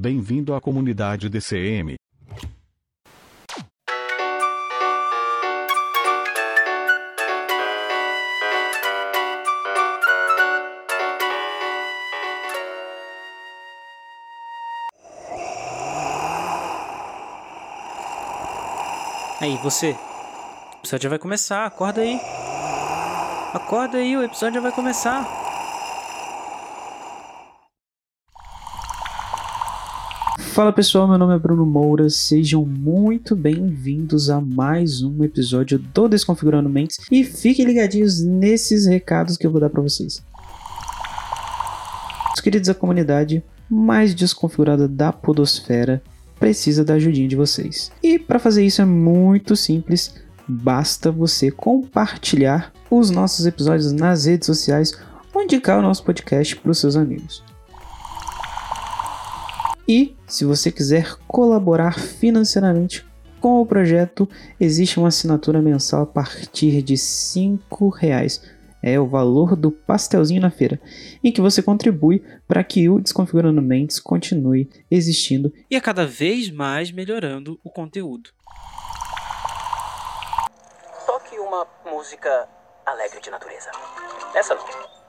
Bem-vindo 0.00 0.54
à 0.54 0.60
comunidade 0.62 1.28
DCM. 1.28 1.96
Aí, 19.38 19.58
você. 19.62 19.90
O 19.90 20.78
episódio 20.78 21.02
já 21.02 21.08
vai 21.10 21.18
começar, 21.18 21.66
acorda 21.66 22.00
aí. 22.00 22.18
Acorda 23.52 23.98
aí, 23.98 24.16
o 24.16 24.22
episódio 24.22 24.54
já 24.54 24.60
vai 24.62 24.72
começar. 24.72 25.39
Fala 30.50 30.72
pessoal, 30.72 31.06
meu 31.06 31.16
nome 31.16 31.32
é 31.32 31.38
Bruno 31.38 31.64
Moura, 31.64 32.10
sejam 32.10 32.66
muito 32.66 33.36
bem-vindos 33.36 34.28
a 34.28 34.40
mais 34.40 35.00
um 35.00 35.22
episódio 35.22 35.78
do 35.78 36.08
Desconfigurando 36.08 36.68
Mentes 36.68 36.98
e 37.08 37.22
fiquem 37.22 37.64
ligadinhos 37.64 38.20
nesses 38.20 38.84
recados 38.84 39.36
que 39.36 39.46
eu 39.46 39.50
vou 39.52 39.60
dar 39.60 39.70
para 39.70 39.80
vocês. 39.80 40.20
Os 42.34 42.40
queridos 42.40 42.66
da 42.66 42.74
comunidade 42.74 43.44
mais 43.70 44.12
desconfigurada 44.12 44.88
da 44.88 45.12
podosfera 45.12 46.02
precisa 46.40 46.84
da 46.84 46.94
ajudinha 46.94 47.28
de 47.28 47.36
vocês. 47.36 47.92
E 48.02 48.18
para 48.18 48.40
fazer 48.40 48.66
isso 48.66 48.82
é 48.82 48.84
muito 48.84 49.54
simples, 49.54 50.16
basta 50.48 51.12
você 51.12 51.52
compartilhar 51.52 52.72
os 52.90 53.08
nossos 53.08 53.46
episódios 53.46 53.92
nas 53.92 54.24
redes 54.24 54.46
sociais 54.46 54.98
ou 55.32 55.42
indicar 55.42 55.78
o 55.78 55.82
nosso 55.82 56.02
podcast 56.02 56.56
para 56.56 56.72
os 56.72 56.78
seus 56.78 56.96
amigos. 56.96 57.49
E 59.90 60.16
se 60.24 60.44
você 60.44 60.70
quiser 60.70 61.16
colaborar 61.26 61.98
financeiramente 61.98 63.04
com 63.40 63.60
o 63.60 63.66
projeto, 63.66 64.28
existe 64.60 65.00
uma 65.00 65.08
assinatura 65.08 65.60
mensal 65.60 66.02
a 66.02 66.06
partir 66.06 66.80
de 66.80 66.94
R$ 66.94 67.58
reais. 67.98 68.40
É 68.80 69.00
o 69.00 69.08
valor 69.08 69.56
do 69.56 69.72
pastelzinho 69.72 70.42
na 70.42 70.48
feira, 70.48 70.80
em 71.24 71.32
que 71.32 71.40
você 71.40 71.60
contribui 71.60 72.22
para 72.46 72.62
que 72.62 72.88
o 72.88 73.00
Desconfigurando 73.00 73.60
Mentes 73.60 73.98
continue 73.98 74.70
existindo 74.88 75.52
e 75.68 75.74
a 75.74 75.80
cada 75.80 76.06
vez 76.06 76.52
mais 76.52 76.92
melhorando 76.92 77.58
o 77.64 77.68
conteúdo. 77.68 78.30
Toque 81.04 81.36
uma 81.40 81.66
música 81.84 82.48
alegre 82.86 83.20
de 83.20 83.28
natureza. 83.28 83.72
Essa 84.36 84.54
não. 84.54 84.99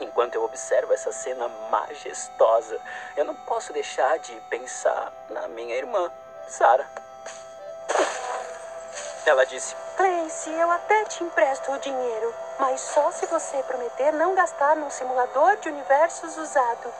Enquanto 0.00 0.34
eu 0.34 0.44
observo 0.44 0.92
essa 0.92 1.12
cena 1.12 1.48
majestosa, 1.70 2.80
eu 3.16 3.24
não 3.24 3.34
posso 3.34 3.72
deixar 3.72 4.18
de 4.18 4.32
pensar 4.50 5.12
na 5.30 5.46
minha 5.48 5.76
irmã, 5.76 6.10
Sarah. 6.48 6.88
Ela 9.26 9.46
disse: 9.46 9.74
Clancy, 9.96 10.50
eu 10.50 10.70
até 10.70 11.04
te 11.04 11.22
empresto 11.22 11.72
o 11.72 11.78
dinheiro, 11.78 12.34
mas 12.58 12.80
só 12.80 13.10
se 13.12 13.26
você 13.26 13.62
prometer 13.62 14.12
não 14.12 14.34
gastar 14.34 14.76
num 14.76 14.90
simulador 14.90 15.56
de 15.58 15.68
universos 15.68 16.36
usado. 16.36 16.92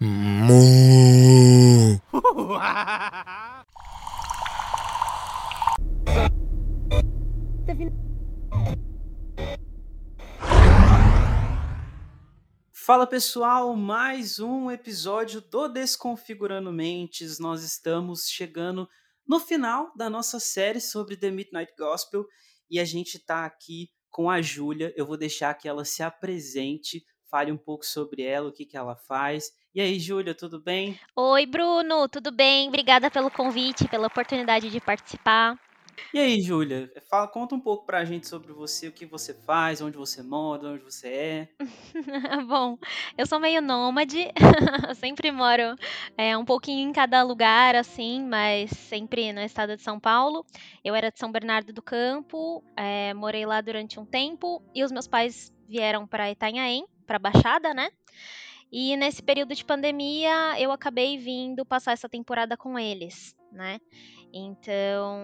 Fala 12.84 13.06
pessoal, 13.06 13.74
mais 13.74 14.38
um 14.38 14.70
episódio 14.70 15.40
do 15.40 15.68
Desconfigurando 15.68 16.70
Mentes. 16.70 17.38
Nós 17.38 17.62
estamos 17.62 18.28
chegando 18.28 18.86
no 19.26 19.40
final 19.40 19.90
da 19.96 20.10
nossa 20.10 20.38
série 20.38 20.82
sobre 20.82 21.16
The 21.16 21.30
Midnight 21.30 21.72
Gospel 21.78 22.26
e 22.70 22.78
a 22.78 22.84
gente 22.84 23.14
está 23.14 23.46
aqui 23.46 23.88
com 24.10 24.28
a 24.28 24.42
Júlia. 24.42 24.92
Eu 24.98 25.06
vou 25.06 25.16
deixar 25.16 25.54
que 25.54 25.66
ela 25.66 25.82
se 25.82 26.02
apresente, 26.02 27.02
fale 27.30 27.50
um 27.50 27.56
pouco 27.56 27.86
sobre 27.86 28.22
ela, 28.22 28.50
o 28.50 28.52
que, 28.52 28.66
que 28.66 28.76
ela 28.76 28.94
faz. 28.94 29.50
E 29.74 29.80
aí, 29.80 29.98
Júlia, 29.98 30.34
tudo 30.34 30.60
bem? 30.62 31.00
Oi, 31.16 31.46
Bruno, 31.46 32.06
tudo 32.06 32.30
bem? 32.30 32.68
Obrigada 32.68 33.10
pelo 33.10 33.30
convite, 33.30 33.88
pela 33.88 34.08
oportunidade 34.08 34.68
de 34.68 34.78
participar. 34.78 35.58
E 36.12 36.18
aí, 36.18 36.40
Júlia, 36.40 36.92
fala, 37.08 37.26
conta 37.26 37.54
um 37.54 37.60
pouco 37.60 37.84
pra 37.84 38.04
gente 38.04 38.28
sobre 38.28 38.52
você, 38.52 38.88
o 38.88 38.92
que 38.92 39.04
você 39.04 39.34
faz, 39.34 39.80
onde 39.80 39.96
você 39.96 40.22
mora, 40.22 40.68
onde 40.68 40.84
você 40.84 41.08
é. 41.08 41.48
Bom, 42.46 42.78
eu 43.18 43.26
sou 43.26 43.40
meio 43.40 43.60
nômade, 43.60 44.28
sempre 44.96 45.30
moro 45.32 45.76
é, 46.16 46.36
um 46.36 46.44
pouquinho 46.44 46.88
em 46.88 46.92
cada 46.92 47.22
lugar, 47.22 47.74
assim, 47.74 48.24
mas 48.24 48.70
sempre 48.70 49.32
no 49.32 49.40
estado 49.40 49.76
de 49.76 49.82
São 49.82 49.98
Paulo. 49.98 50.44
Eu 50.84 50.94
era 50.94 51.10
de 51.10 51.18
São 51.18 51.32
Bernardo 51.32 51.72
do 51.72 51.82
Campo, 51.82 52.62
é, 52.76 53.12
morei 53.14 53.44
lá 53.44 53.60
durante 53.60 53.98
um 53.98 54.06
tempo 54.06 54.62
e 54.74 54.84
os 54.84 54.92
meus 54.92 55.08
pais 55.08 55.52
vieram 55.68 56.06
para 56.06 56.30
Itanhaém, 56.30 56.86
para 57.06 57.18
Baixada, 57.18 57.74
né? 57.74 57.88
E 58.70 58.96
nesse 58.96 59.22
período 59.22 59.54
de 59.54 59.64
pandemia, 59.64 60.58
eu 60.58 60.72
acabei 60.72 61.16
vindo 61.16 61.64
passar 61.64 61.92
essa 61.92 62.08
temporada 62.08 62.56
com 62.56 62.78
eles, 62.78 63.36
né? 63.52 63.78
Então, 64.36 65.22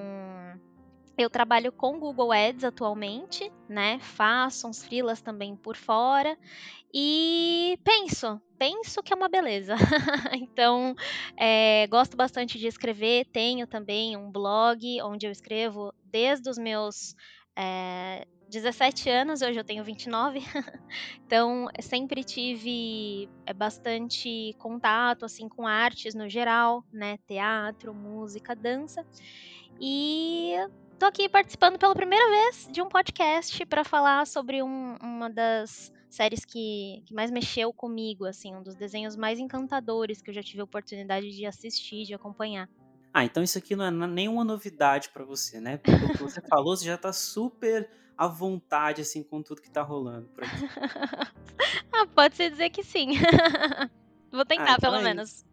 eu 1.19 1.29
trabalho 1.29 1.73
com 1.73 1.99
Google 1.99 2.31
Ads 2.31 2.63
atualmente, 2.63 3.51
né? 3.69 3.99
Faço 3.99 4.69
uns 4.69 4.85
freelas 4.85 5.21
também 5.21 5.57
por 5.57 5.77
fora 5.77 6.39
e 6.95 7.77
penso, 7.83 8.41
penso 8.57 9.03
que 9.03 9.13
é 9.13 9.17
uma 9.17 9.29
beleza. 9.29 9.75
então, 10.35 10.95
é, 11.37 11.89
gosto 11.89 12.17
bastante 12.17 12.57
de 12.57 12.69
escrever. 12.69 13.27
Tenho 13.27 13.67
também 13.67 14.17
um 14.17 14.31
blog 14.31 15.03
onde 15.03 15.27
eu 15.27 15.33
escrevo 15.33 15.93
desde 16.05 16.49
os 16.49 16.57
meus 16.57 17.17
é, 17.57 18.25
17 18.51 19.09
anos, 19.09 19.41
hoje 19.41 19.59
eu 19.59 19.65
tenho 19.65 19.85
29. 19.85 20.41
então, 21.25 21.69
sempre 21.81 22.25
tive 22.25 23.29
é, 23.47 23.55
bastante 23.55 24.55
contato 24.59 25.25
assim 25.25 25.49
com 25.49 25.67
artes 25.67 26.15
no 26.15 26.29
geral, 26.29 26.85
né? 26.93 27.17
Teatro, 27.27 27.95
música, 27.95 28.55
dança. 28.55 29.07
E 29.81 30.55
tô 30.99 31.07
aqui 31.07 31.29
participando 31.29 31.79
pela 31.79 31.95
primeira 31.95 32.29
vez 32.29 32.69
de 32.71 32.83
um 32.83 32.89
podcast 32.89 33.65
para 33.67 33.85
falar 33.85 34.27
sobre 34.27 34.63
um, 34.63 34.97
uma 35.01 35.31
das 35.31 35.93
séries 36.11 36.45
que, 36.45 37.03
que 37.07 37.15
mais 37.15 37.31
mexeu 37.31 37.73
comigo, 37.73 38.27
assim, 38.27 38.55
um 38.55 38.63
dos 38.63 38.75
desenhos 38.75 39.17
mais 39.17 39.39
encantadores 39.39 40.21
que 40.21 40.31
eu 40.31 40.35
já 40.35 40.43
tive 40.43 40.61
a 40.61 40.65
oportunidade 40.65 41.31
de 41.31 41.47
assistir, 41.47 42.05
de 42.05 42.15
acompanhar. 42.15 42.69
Ah, 43.13 43.25
então 43.25 43.43
isso 43.43 43.59
aqui 43.59 43.75
não 43.75 43.85
é 43.85 43.91
nenhuma 43.91 44.45
novidade 44.45 45.09
para 45.11 45.25
você, 45.25 45.61
né? 45.61 45.79
Porque 45.79 46.05
o 46.05 46.09
que 46.11 46.23
você 46.23 46.41
falou, 46.43 46.77
você 46.77 46.85
já 46.85 46.97
tá 46.97 47.13
super 47.13 47.91
à 48.17 48.27
vontade, 48.29 49.01
assim, 49.03 49.23
com 49.23 49.43
tudo 49.43 49.61
que 49.63 49.71
tá 49.71 49.83
rolando 49.83 50.29
por 50.29 50.45
aqui. 50.45 50.55
ah, 51.93 52.07
pode 52.15 52.37
ser 52.37 52.51
dizer 52.51 52.71
que 52.71 52.83
sim. 52.85 53.13
Vou 54.31 54.45
tentar, 54.45 54.65
Ah, 54.65 54.75
então 54.79 54.93
pelo 54.93 55.01
é 55.01 55.05
menos. 55.05 55.45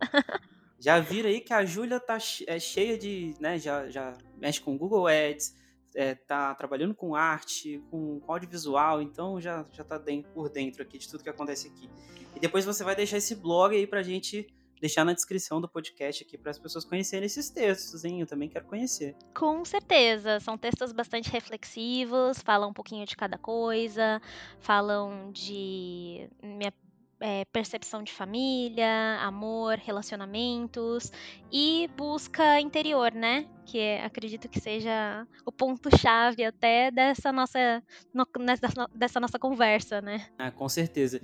Já 0.80 1.00
viram 1.00 1.30
aí 1.30 1.42
que 1.42 1.51
a 1.54 1.65
Júlia 1.65 2.00
tá 2.00 2.18
é 2.45 2.59
cheia 2.59 2.95
de, 2.98 3.33
né, 3.39 3.57
já, 3.57 3.89
já 3.89 4.13
mexe 4.38 4.62
com 4.62 4.77
Google 4.77 5.07
Ads, 5.07 5.56
é, 5.95 6.13
tá 6.13 6.53
trabalhando 6.53 6.94
com 6.94 7.15
arte, 7.15 7.81
com, 7.89 8.21
audiovisual, 8.27 9.01
então 9.01 9.42
já, 9.42 9.65
já 9.71 9.83
tá 9.83 9.98
den- 9.98 10.21
por 10.21 10.50
dentro 10.50 10.83
aqui 10.83 11.00
de 11.00 11.10
tudo 11.10 11.24
que 11.24 11.30
acontece 11.30 11.68
aqui. 11.69 11.89
E 12.36 12.39
depois 12.39 12.63
você 12.65 12.83
vai 12.83 12.95
deixar 12.95 13.18
esse 13.18 13.33
blog 13.33 13.75
aí 13.75 13.88
pra 13.88 14.03
gente 14.03 14.45
deixar 14.79 15.03
na 15.03 15.13
descrição 15.13 15.59
do 15.59 15.68
podcast 15.68 16.24
aqui 16.24 16.38
para 16.38 16.51
as 16.51 16.59
pessoas 16.59 16.85
conhecerem 16.85 17.25
esses 17.25 17.50
textos, 17.50 18.06
hein? 18.06 18.21
Eu 18.21 18.27
também 18.27 18.50
quero 18.50 18.65
conhecer. 18.65 19.15
Com 19.35 19.63
certeza, 19.65 20.39
são 20.39 20.57
textos 20.57 20.91
bastante 20.91 21.29
reflexivos, 21.29 22.39
falam 22.41 22.69
um 22.69 22.74
pouquinho 22.74 23.06
de 23.06 23.15
cada 23.15 23.38
coisa, 23.38 24.21
falam 24.59 25.31
de 25.31 26.29
minha 26.41 26.74
é, 27.19 27.45
percepção 27.45 28.03
de 28.03 28.13
família, 28.13 29.18
amor, 29.21 29.77
relacionamentos 29.77 31.12
e 31.51 31.89
busca 31.95 32.59
interior, 32.59 33.12
né? 33.12 33.47
Que 33.65 33.79
é, 33.79 34.06
acredito 34.06 34.47
que 34.47 34.59
seja 34.59 35.25
o 35.45 35.51
ponto-chave 35.51 36.44
até 36.44 36.91
dessa 36.91 37.31
nossa, 37.31 37.83
no, 38.13 38.25
nessa, 38.39 38.68
dessa 38.94 39.19
nossa 39.19 39.39
conversa, 39.39 40.01
né? 40.01 40.27
Ah, 40.38 40.51
com 40.51 40.69
certeza. 40.69 41.19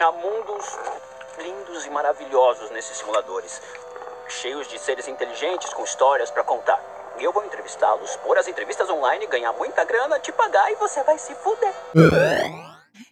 Há 0.00 0.12
mundos 0.12 0.99
lindos 1.40 1.86
e 1.86 1.90
maravilhosos 1.90 2.70
nesses 2.70 2.96
simuladores, 2.98 3.60
cheios 4.28 4.68
de 4.68 4.78
seres 4.78 5.08
inteligentes 5.08 5.72
com 5.72 5.82
histórias 5.82 6.30
para 6.30 6.44
contar. 6.44 6.80
Eu 7.18 7.32
vou 7.32 7.44
entrevistá-los, 7.44 8.16
pôr 8.16 8.38
as 8.38 8.48
entrevistas 8.48 8.88
online, 8.88 9.26
ganhar 9.26 9.52
muita 9.52 9.84
grana, 9.84 10.18
te 10.18 10.32
pagar 10.32 10.70
e 10.70 10.76
você 10.76 11.02
vai 11.02 11.18
se 11.18 11.34
fuder. 11.34 11.74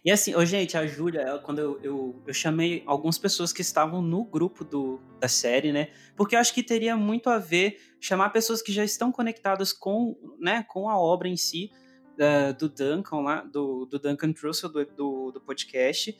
E 0.03 0.11
assim, 0.11 0.35
oh, 0.35 0.45
gente, 0.45 0.77
a 0.77 0.85
Júlia, 0.85 1.39
quando 1.43 1.59
eu, 1.59 1.79
eu, 1.81 2.23
eu, 2.25 2.33
chamei 2.33 2.83
algumas 2.85 3.17
pessoas 3.17 3.51
que 3.51 3.61
estavam 3.61 4.01
no 4.01 4.23
grupo 4.23 4.63
do, 4.63 4.99
da 5.19 5.27
série, 5.27 5.71
né? 5.71 5.89
Porque 6.15 6.35
eu 6.35 6.39
acho 6.39 6.53
que 6.53 6.63
teria 6.63 6.95
muito 6.95 7.29
a 7.29 7.37
ver 7.37 7.77
chamar 7.99 8.29
pessoas 8.29 8.61
que 8.61 8.71
já 8.71 8.83
estão 8.83 9.11
conectadas 9.11 9.73
com, 9.73 10.15
né, 10.39 10.63
com 10.69 10.89
a 10.89 10.97
obra 10.97 11.27
em 11.27 11.35
si, 11.35 11.71
uh, 12.15 12.53
do 12.53 12.69
Duncan 12.69 13.21
lá, 13.21 13.41
do, 13.41 13.85
do 13.85 13.99
Duncan 13.99 14.31
Trussell, 14.31 14.69
do, 14.69 14.85
do, 14.85 15.31
do 15.31 15.41
podcast. 15.41 16.17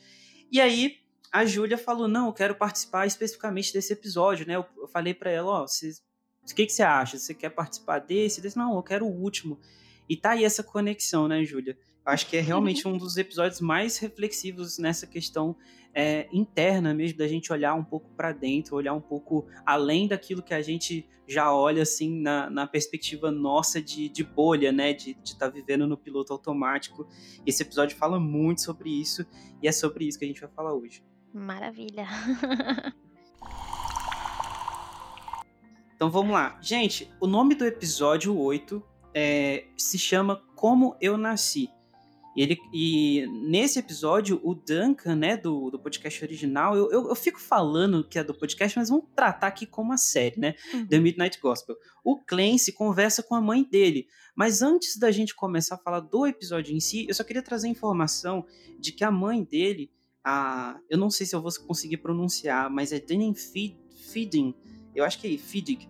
E 0.50 0.60
aí, 0.60 0.96
a 1.32 1.44
Júlia 1.44 1.78
falou: 1.78 2.08
Não, 2.08 2.26
eu 2.26 2.32
quero 2.32 2.54
participar 2.54 3.06
especificamente 3.06 3.72
desse 3.72 3.92
episódio, 3.92 4.46
né? 4.46 4.56
Eu, 4.56 4.64
eu 4.76 4.88
falei 4.88 5.14
para 5.14 5.30
ela: 5.30 5.50
Ó, 5.50 5.62
oh, 5.62 5.64
o 5.64 6.54
que, 6.54 6.66
que 6.66 6.72
você 6.72 6.82
acha? 6.82 7.18
Você 7.18 7.34
quer 7.34 7.50
participar 7.50 8.00
desse? 8.00 8.40
desse? 8.40 8.56
Não, 8.56 8.74
eu 8.74 8.82
quero 8.82 9.06
o 9.06 9.10
último. 9.10 9.58
E 10.08 10.16
tá 10.16 10.30
aí 10.30 10.44
essa 10.44 10.62
conexão, 10.62 11.28
né, 11.28 11.44
Júlia? 11.44 11.78
Acho 12.04 12.26
que 12.26 12.36
é 12.36 12.40
realmente 12.40 12.88
um 12.88 12.96
dos 12.96 13.16
episódios 13.16 13.60
mais 13.60 13.98
reflexivos 13.98 14.78
nessa 14.78 15.06
questão 15.06 15.54
é, 15.94 16.28
interna 16.32 16.94
mesmo, 16.94 17.18
da 17.18 17.28
gente 17.28 17.52
olhar 17.52 17.74
um 17.74 17.84
pouco 17.84 18.10
para 18.16 18.32
dentro, 18.32 18.74
olhar 18.74 18.94
um 18.94 19.00
pouco 19.00 19.46
além 19.64 20.08
daquilo 20.08 20.42
que 20.42 20.54
a 20.54 20.62
gente 20.62 21.06
já 21.28 21.54
olha 21.54 21.82
assim 21.82 22.20
na, 22.20 22.50
na 22.50 22.66
perspectiva 22.66 23.30
nossa 23.30 23.80
de, 23.80 24.08
de 24.08 24.24
bolha, 24.24 24.72
né? 24.72 24.92
De 24.92 25.16
estar 25.24 25.46
tá 25.46 25.48
vivendo 25.48 25.86
no 25.86 25.96
piloto 25.96 26.32
automático. 26.32 27.06
Esse 27.46 27.62
episódio 27.62 27.96
fala 27.96 28.18
muito 28.18 28.62
sobre 28.62 28.90
isso 28.90 29.24
e 29.62 29.68
é 29.68 29.72
sobre 29.72 30.06
isso 30.06 30.18
que 30.18 30.24
a 30.24 30.28
gente 30.28 30.40
vai 30.40 30.50
falar 30.50 30.74
hoje. 30.74 31.04
Maravilha. 31.32 32.06
então 35.94 36.10
vamos 36.10 36.32
lá. 36.32 36.58
Gente, 36.60 37.10
o 37.20 37.26
nome 37.26 37.54
do 37.54 37.64
episódio 37.64 38.36
8 38.38 38.82
é, 39.14 39.66
se 39.76 39.98
chama 39.98 40.42
Como 40.54 40.96
Eu 41.00 41.16
Nasci. 41.16 41.70
E, 42.36 42.42
ele, 42.42 42.58
e 42.72 43.26
nesse 43.48 43.78
episódio, 43.78 44.40
o 44.44 44.54
Duncan, 44.54 45.16
né, 45.16 45.36
do, 45.36 45.68
do 45.68 45.78
podcast 45.78 46.24
original, 46.24 46.76
eu, 46.76 46.90
eu, 46.90 47.08
eu, 47.08 47.14
fico 47.16 47.40
falando 47.40 48.06
que 48.06 48.18
é 48.18 48.24
do 48.24 48.32
podcast, 48.32 48.78
mas 48.78 48.88
vamos 48.88 49.06
tratar 49.16 49.48
aqui 49.48 49.66
como 49.66 49.92
a 49.92 49.96
série, 49.96 50.38
né? 50.38 50.54
Uhum. 50.72 50.86
The 50.86 50.98
Midnight 51.00 51.40
Gospel. 51.40 51.76
O 52.04 52.18
Clancy 52.18 52.72
conversa 52.72 53.22
com 53.22 53.34
a 53.34 53.40
mãe 53.40 53.64
dele. 53.64 54.06
Mas 54.34 54.62
antes 54.62 54.96
da 54.96 55.10
gente 55.10 55.34
começar 55.34 55.74
a 55.74 55.78
falar 55.78 56.00
do 56.00 56.24
episódio 56.24 56.74
em 56.74 56.80
si, 56.80 57.04
eu 57.08 57.14
só 57.14 57.24
queria 57.24 57.42
trazer 57.42 57.66
a 57.66 57.70
informação 57.70 58.46
de 58.78 58.92
que 58.92 59.02
a 59.02 59.10
mãe 59.10 59.42
dele, 59.42 59.90
a, 60.24 60.78
eu 60.88 60.98
não 60.98 61.10
sei 61.10 61.26
se 61.26 61.34
eu 61.34 61.42
vou 61.42 61.50
conseguir 61.66 61.98
pronunciar, 61.98 62.70
mas 62.70 62.92
é 62.92 63.00
Danny 63.00 63.34
Feeding, 63.34 64.54
eu 64.94 65.04
acho 65.04 65.18
que 65.18 65.34
é 65.34 65.38
Feeding, 65.38 65.88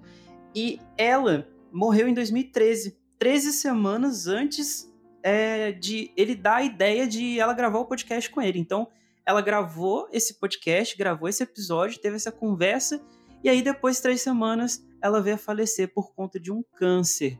e 0.54 0.80
ela 0.96 1.48
morreu 1.72 2.08
em 2.08 2.14
2013, 2.14 2.98
13 3.18 3.52
semanas 3.52 4.26
antes 4.26 4.90
é, 5.22 5.72
de 5.72 6.10
ele 6.16 6.34
dar 6.34 6.56
a 6.56 6.62
ideia 6.62 7.06
de 7.06 7.38
ela 7.38 7.54
gravar 7.54 7.78
o 7.78 7.86
podcast 7.86 8.30
com 8.30 8.40
ele. 8.40 8.58
Então, 8.58 8.88
ela 9.24 9.40
gravou 9.40 10.08
esse 10.12 10.34
podcast, 10.34 10.96
gravou 10.96 11.28
esse 11.28 11.42
episódio, 11.42 12.00
teve 12.00 12.16
essa 12.16 12.32
conversa, 12.32 13.00
e 13.42 13.48
aí 13.48 13.62
depois, 13.62 14.00
três 14.00 14.20
semanas, 14.20 14.84
ela 15.00 15.20
veio 15.20 15.36
a 15.36 15.38
falecer 15.38 15.92
por 15.92 16.12
conta 16.14 16.38
de 16.38 16.52
um 16.52 16.62
câncer. 16.74 17.38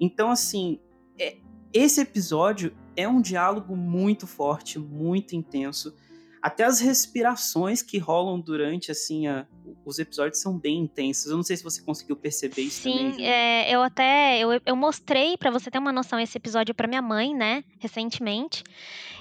Então, 0.00 0.30
assim, 0.30 0.80
é, 1.18 1.38
esse 1.72 2.00
episódio 2.00 2.74
é 2.96 3.08
um 3.08 3.20
diálogo 3.20 3.76
muito 3.76 4.26
forte, 4.26 4.78
muito 4.78 5.34
intenso. 5.34 5.94
Até 6.42 6.64
as 6.64 6.80
respirações 6.80 7.82
que 7.82 7.98
rolam 7.98 8.40
durante, 8.40 8.90
assim, 8.90 9.26
a, 9.26 9.46
os 9.84 9.98
episódios 9.98 10.40
são 10.40 10.56
bem 10.56 10.78
intensos. 10.78 11.26
Eu 11.26 11.36
não 11.36 11.42
sei 11.42 11.56
se 11.56 11.64
você 11.64 11.82
conseguiu 11.82 12.16
perceber 12.16 12.62
isso 12.62 12.82
Sim, 12.82 13.12
também. 13.12 13.26
é, 13.26 13.70
eu 13.74 13.82
até, 13.82 14.38
eu, 14.38 14.60
eu 14.64 14.76
mostrei, 14.76 15.36
para 15.36 15.50
você 15.50 15.70
ter 15.70 15.78
uma 15.78 15.92
noção, 15.92 16.18
esse 16.20 16.36
episódio 16.38 16.74
para 16.74 16.86
minha 16.86 17.02
mãe, 17.02 17.34
né, 17.34 17.64
recentemente. 17.78 18.62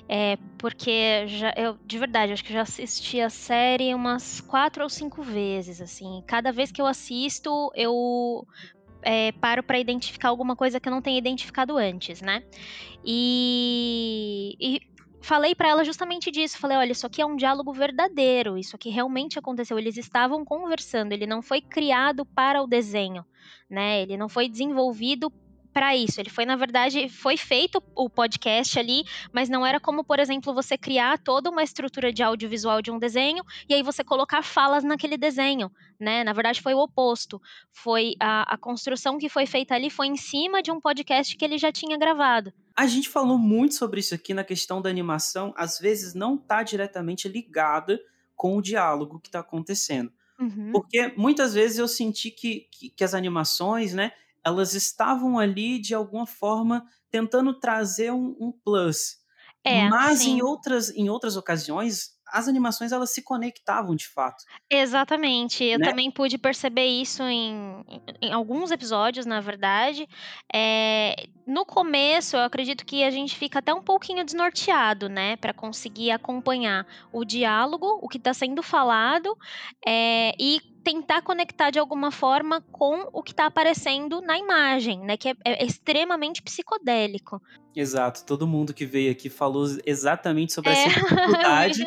É, 0.10 0.38
porque 0.58 1.28
já, 1.28 1.54
eu, 1.58 1.78
de 1.86 1.98
verdade, 1.98 2.32
acho 2.32 2.44
que 2.44 2.54
já 2.54 2.62
assisti 2.62 3.20
a 3.20 3.30
série 3.30 3.94
umas 3.94 4.40
quatro 4.40 4.84
ou 4.84 4.90
cinco 4.90 5.22
vezes, 5.22 5.82
assim. 5.82 6.24
Cada 6.26 6.52
vez 6.52 6.72
que 6.72 6.82
eu 6.82 6.86
assisto, 6.86 7.72
eu 7.76 8.48
é, 9.02 9.32
paro 9.34 9.64
para 9.64 9.80
identificar 9.80 10.30
alguma 10.30 10.56
coisa 10.56 10.80
que 10.80 10.88
eu 10.88 10.94
não 10.94 11.02
tenha 11.02 11.18
identificado 11.18 11.78
antes, 11.78 12.22
né? 12.22 12.44
E, 13.04 14.56
e 14.60 14.82
falei 15.22 15.56
para 15.56 15.70
ela 15.70 15.84
justamente 15.84 16.32
disso. 16.32 16.58
Falei, 16.58 16.78
olha, 16.78 16.92
isso 16.92 17.06
aqui 17.06 17.22
é 17.22 17.26
um 17.26 17.36
diálogo 17.36 17.74
verdadeiro, 17.74 18.58
isso 18.58 18.76
aqui 18.76 18.90
realmente 18.90 19.38
aconteceu. 19.38 19.78
Eles 19.78 19.98
estavam 19.98 20.44
conversando, 20.46 21.12
ele 21.12 21.28
não 21.28 21.42
foi 21.42 21.62
criado 21.62 22.26
para 22.26 22.62
o 22.62 22.68
desenho, 22.68 23.26
né? 23.70 24.02
Ele 24.02 24.18
não 24.18 24.30
foi 24.30 24.48
desenvolvido 24.50 25.32
para 25.78 25.96
isso. 25.96 26.20
Ele 26.20 26.32
foi, 26.32 26.44
na 26.44 26.56
verdade, 26.56 27.08
foi 27.08 27.38
feito 27.38 27.84
o 27.96 28.10
podcast 28.10 28.80
ali, 28.80 29.04
mas 29.32 29.48
não 29.48 29.64
era 29.64 29.80
como, 29.80 30.04
por 30.04 30.20
exemplo, 30.20 30.52
você 30.52 30.76
criar 30.76 31.20
toda 31.20 31.52
uma 31.52 31.62
estrutura 31.62 32.12
de 32.12 32.24
audiovisual 32.24 32.82
de 32.82 32.90
um 32.90 32.98
desenho 32.98 33.44
e 33.70 33.76
aí 33.76 33.84
você 33.84 34.04
colocar 34.04 34.42
falas 34.42 34.84
naquele 34.84 35.18
desenho, 35.18 35.72
né? 36.00 36.24
Na 36.24 36.34
verdade, 36.34 36.64
foi 36.64 36.74
o 36.74 36.80
oposto. 36.80 37.40
Foi 37.72 38.16
a, 38.20 38.56
a 38.56 38.58
construção 38.58 39.20
que 39.20 39.30
foi 39.30 39.46
feita 39.46 39.76
ali 39.76 39.92
foi 39.92 40.08
em 40.08 40.16
cima 40.16 40.64
de 40.64 40.72
um 40.72 40.82
podcast 40.82 41.38
que 41.38 41.46
ele 41.46 41.60
já 41.60 41.72
tinha 41.72 41.96
gravado. 41.96 42.52
A 42.76 42.88
gente 42.88 43.08
falou 43.08 43.38
muito 43.38 43.76
sobre 43.76 44.00
isso 44.00 44.16
aqui 44.16 44.34
na 44.34 44.44
questão 44.44 44.82
da 44.82 44.90
animação, 44.90 45.54
às 45.56 45.78
vezes 45.78 46.16
não 46.16 46.38
está 46.38 46.64
diretamente 46.64 47.30
ligada 47.30 48.02
com 48.36 48.58
o 48.58 48.64
diálogo 48.64 49.20
que 49.20 49.28
está 49.28 49.42
acontecendo. 49.42 50.12
Uhum. 50.40 50.72
Porque 50.72 51.14
muitas 51.16 51.54
vezes 51.54 51.78
eu 51.78 51.88
senti 51.88 52.32
que, 52.32 52.68
que, 52.72 52.90
que, 52.90 53.04
as 53.04 53.14
animações, 53.14 53.94
né, 53.94 54.12
elas 54.46 54.74
estavam 54.74 55.38
ali 55.38 55.80
de 55.80 55.94
alguma 55.94 56.26
forma 56.26 56.86
tentando 57.10 57.60
trazer 57.60 58.12
um, 58.12 58.36
um 58.40 58.52
plus. 58.52 59.18
É, 59.64 59.90
Mas 59.90 60.22
em 60.22 60.42
outras, 60.42 60.90
em 60.92 61.10
outras 61.10 61.36
ocasiões, 61.36 62.18
as 62.32 62.48
animações 62.48 62.92
elas 62.92 63.12
se 63.12 63.22
conectavam 63.22 63.96
de 63.96 64.08
fato. 64.08 64.44
Exatamente. 64.70 65.64
Eu 65.64 65.80
né? 65.80 65.90
também 65.90 66.12
pude 66.12 66.38
perceber 66.38 66.86
isso 66.86 67.24
em, 67.24 67.84
em 68.22 68.32
alguns 68.32 68.72
episódios, 68.72 69.26
na 69.26 69.40
verdade. 69.40 70.08
É, 70.54 71.28
no 71.46 71.66
começo, 71.66 72.36
eu 72.36 72.42
acredito 72.42 72.86
que 72.86 73.04
a 73.04 73.10
gente 73.10 73.36
fica 73.36 73.60
até 73.60 73.74
um 73.74 73.82
pouquinho 73.82 74.24
desnorteado, 74.24 75.10
né, 75.10 75.36
para 75.38 75.54
conseguir 75.54 76.12
acompanhar 76.12 76.86
o 77.12 77.24
diálogo, 77.24 78.00
o 78.02 78.08
que 78.08 78.18
está 78.18 78.34
sendo 78.34 78.62
falado, 78.62 79.38
é, 79.86 80.34
e 80.40 80.62
tentar 80.88 81.22
conectar 81.22 81.70
de 81.70 81.78
alguma 81.78 82.12
forma 82.12 82.62
com 82.72 83.10
o 83.12 83.22
que 83.22 83.32
está 83.32 83.48
aparecendo 83.48 84.22
na 84.22 84.38
imagem, 84.38 85.02
né? 85.02 85.18
Que 85.18 85.28
é, 85.28 85.36
é, 85.44 85.66
extremamente 85.66 86.42
psicodélico. 86.42 87.42
Exato. 87.76 88.24
Todo 88.26 88.48
mundo 88.48 88.74
que 88.74 88.86
veio 88.86 89.12
aqui 89.12 89.30
falou 89.30 89.68
exatamente 89.86 90.54
sobre 90.54 90.72
é. 90.72 90.86
essa 90.86 90.88
dificuldade 91.04 91.86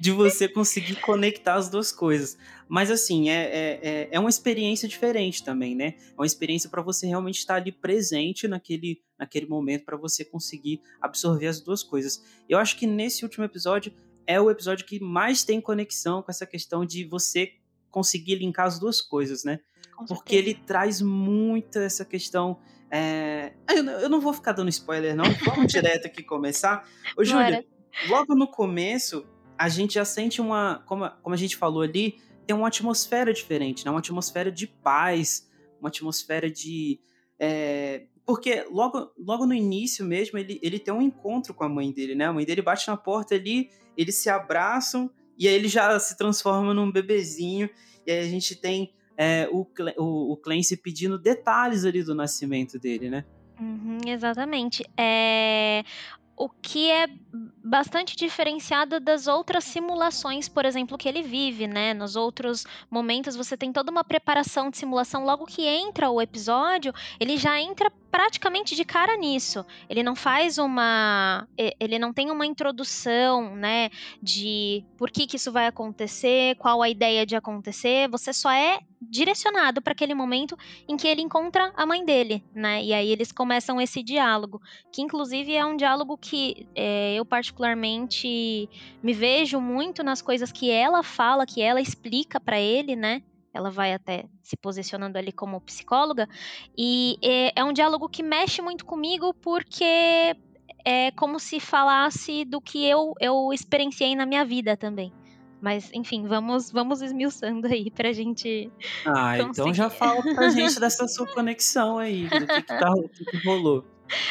de 0.00 0.10
você 0.10 0.48
conseguir 0.48 0.96
conectar 0.96 1.54
as 1.54 1.70
duas 1.70 1.92
coisas. 1.92 2.36
Mas 2.68 2.90
assim, 2.90 3.30
é, 3.30 3.34
é, 3.34 3.80
é, 3.82 4.08
é 4.10 4.18
uma 4.18 4.30
experiência 4.30 4.88
diferente 4.88 5.44
também, 5.44 5.76
né? 5.76 5.94
É 6.10 6.14
uma 6.18 6.26
experiência 6.26 6.68
para 6.68 6.82
você 6.82 7.06
realmente 7.06 7.38
estar 7.38 7.54
ali 7.54 7.70
presente 7.70 8.48
naquele, 8.48 9.00
naquele 9.16 9.46
momento, 9.46 9.84
para 9.84 9.96
você 9.96 10.24
conseguir 10.24 10.80
absorver 11.00 11.46
as 11.46 11.60
duas 11.60 11.84
coisas. 11.84 12.20
Eu 12.48 12.58
acho 12.58 12.76
que 12.76 12.86
nesse 12.88 13.22
último 13.22 13.44
episódio 13.44 13.92
é 14.26 14.40
o 14.40 14.50
episódio 14.50 14.84
que 14.84 14.98
mais 14.98 15.44
tem 15.44 15.60
conexão 15.60 16.20
com 16.20 16.32
essa 16.32 16.46
questão 16.46 16.84
de 16.84 17.04
você 17.04 17.59
conseguir 17.90 18.36
linkar 18.36 18.66
as 18.66 18.78
duas 18.78 19.00
coisas, 19.00 19.44
né? 19.44 19.60
Porque 20.08 20.34
ele 20.34 20.54
traz 20.54 21.00
muito 21.00 21.78
essa 21.78 22.04
questão. 22.04 22.58
É... 22.90 23.52
Eu, 23.68 23.84
eu, 23.84 24.08
não 24.08 24.20
vou 24.20 24.32
ficar 24.32 24.52
dando 24.52 24.68
spoiler, 24.70 25.14
não. 25.14 25.24
Vamos 25.44 25.66
direto 25.72 26.06
aqui 26.06 26.22
começar. 26.22 26.88
Ô, 27.16 27.24
Júlia, 27.24 27.64
logo 28.08 28.34
no 28.34 28.48
começo, 28.48 29.26
a 29.58 29.68
gente 29.68 29.94
já 29.94 30.04
sente 30.04 30.40
uma. 30.40 30.82
Como, 30.86 31.08
como 31.22 31.34
a 31.34 31.38
gente 31.38 31.56
falou 31.56 31.82
ali, 31.82 32.18
tem 32.46 32.56
uma 32.56 32.68
atmosfera 32.68 33.32
diferente, 33.32 33.84
né? 33.84 33.90
Uma 33.90 34.00
atmosfera 34.00 34.50
de 34.50 34.66
paz, 34.66 35.48
uma 35.78 35.88
atmosfera 35.88 36.50
de. 36.50 36.98
É, 37.38 38.06
porque 38.24 38.64
logo, 38.70 39.12
logo 39.18 39.44
no 39.44 39.52
início 39.54 40.04
mesmo, 40.04 40.38
ele, 40.38 40.58
ele 40.62 40.78
tem 40.78 40.94
um 40.94 41.02
encontro 41.02 41.52
com 41.52 41.64
a 41.64 41.68
mãe 41.68 41.92
dele, 41.92 42.14
né? 42.14 42.26
A 42.26 42.32
mãe 42.32 42.44
dele 42.44 42.62
bate 42.62 42.88
na 42.88 42.96
porta 42.96 43.34
ali, 43.34 43.70
eles 43.96 44.16
se 44.16 44.30
abraçam, 44.30 45.10
e 45.40 45.48
aí 45.48 45.54
ele 45.54 45.68
já 45.68 45.98
se 45.98 46.16
transforma 46.16 46.74
num 46.74 46.92
bebezinho, 46.92 47.68
e 48.06 48.12
aí 48.12 48.20
a 48.20 48.28
gente 48.28 48.54
tem 48.54 48.92
é, 49.16 49.48
o, 49.50 49.66
o, 49.96 50.32
o 50.32 50.36
Clancy 50.36 50.76
pedindo 50.76 51.18
detalhes 51.18 51.84
ali 51.84 52.04
do 52.04 52.14
nascimento 52.14 52.78
dele, 52.78 53.08
né? 53.08 53.24
Uhum, 53.58 53.98
exatamente. 54.06 54.84
É... 54.96 55.82
o 56.36 56.48
que 56.48 56.90
é 56.90 57.06
bastante 57.62 58.16
diferenciado 58.16 58.98
das 58.98 59.26
outras 59.26 59.64
simulações, 59.64 60.48
por 60.48 60.64
exemplo, 60.64 60.96
que 60.96 61.06
ele 61.06 61.22
vive, 61.22 61.66
né? 61.66 61.92
Nos 61.92 62.16
outros 62.16 62.64
momentos 62.90 63.36
você 63.36 63.56
tem 63.56 63.70
toda 63.70 63.90
uma 63.90 64.02
preparação 64.02 64.70
de 64.70 64.78
simulação, 64.78 65.24
logo 65.24 65.44
que 65.44 65.66
entra 65.66 66.10
o 66.10 66.20
episódio, 66.22 66.92
ele 67.18 67.36
já 67.36 67.60
entra 67.60 67.92
praticamente 68.10 68.74
de 68.74 68.84
cara 68.84 69.16
nisso. 69.16 69.64
Ele 69.88 70.02
não 70.02 70.16
faz 70.16 70.58
uma. 70.58 71.46
Ele 71.78 71.98
não 71.98 72.12
tem 72.12 72.30
uma 72.30 72.44
introdução, 72.44 73.54
né? 73.54 73.90
De 74.22 74.84
por 74.96 75.10
que, 75.10 75.26
que 75.26 75.36
isso 75.36 75.52
vai 75.52 75.66
acontecer, 75.66 76.56
qual 76.56 76.82
a 76.82 76.88
ideia 76.88 77.24
de 77.24 77.36
acontecer. 77.36 78.08
Você 78.08 78.32
só 78.32 78.50
é 78.50 78.80
direcionado 79.00 79.80
para 79.80 79.92
aquele 79.92 80.14
momento 80.14 80.56
em 80.86 80.96
que 80.96 81.08
ele 81.08 81.22
encontra 81.22 81.72
a 81.74 81.86
mãe 81.86 82.04
dele, 82.04 82.44
né? 82.54 82.84
E 82.84 82.92
aí 82.92 83.10
eles 83.10 83.32
começam 83.32 83.80
esse 83.80 84.02
diálogo, 84.02 84.60
que 84.92 85.00
inclusive 85.00 85.54
é 85.54 85.64
um 85.64 85.76
diálogo 85.76 86.18
que 86.18 86.66
é, 86.74 87.14
eu 87.14 87.24
particularmente 87.24 88.68
me 89.02 89.14
vejo 89.14 89.60
muito 89.60 90.02
nas 90.02 90.20
coisas 90.20 90.52
que 90.52 90.70
ela 90.70 91.02
fala, 91.02 91.46
que 91.46 91.62
ela 91.62 91.80
explica 91.80 92.38
para 92.38 92.60
ele, 92.60 92.94
né? 92.94 93.22
Ela 93.52 93.70
vai 93.70 93.92
até 93.92 94.24
se 94.42 94.56
posicionando 94.56 95.18
ali 95.18 95.32
como 95.32 95.60
psicóloga, 95.60 96.28
e 96.76 97.16
é, 97.22 97.60
é 97.60 97.64
um 97.64 97.72
diálogo 97.72 98.08
que 98.08 98.22
mexe 98.22 98.62
muito 98.62 98.84
comigo 98.84 99.34
porque 99.34 100.34
é 100.84 101.10
como 101.12 101.38
se 101.38 101.60
falasse 101.60 102.44
do 102.44 102.60
que 102.60 102.84
eu, 102.86 103.12
eu 103.20 103.52
experienciei 103.52 104.14
na 104.14 104.26
minha 104.26 104.44
vida 104.44 104.76
também. 104.76 105.12
Mas, 105.60 105.90
enfim, 105.92 106.26
vamos, 106.26 106.72
vamos 106.72 107.02
esmiuçando 107.02 107.66
aí 107.66 107.90
pra 107.90 108.12
gente. 108.12 108.72
Ah, 109.04 109.36
conseguir. 109.36 109.50
então 109.50 109.74
já 109.74 109.90
fala 109.90 110.22
pra 110.22 110.48
gente 110.48 110.80
dessa 110.80 111.06
sua 111.08 111.26
conexão 111.26 111.98
aí, 111.98 112.26
do 112.26 112.46
que, 112.46 112.46
que, 112.46 112.62
tá, 112.62 112.94
que, 113.12 113.24
que 113.26 113.46
rolou. 113.46 113.84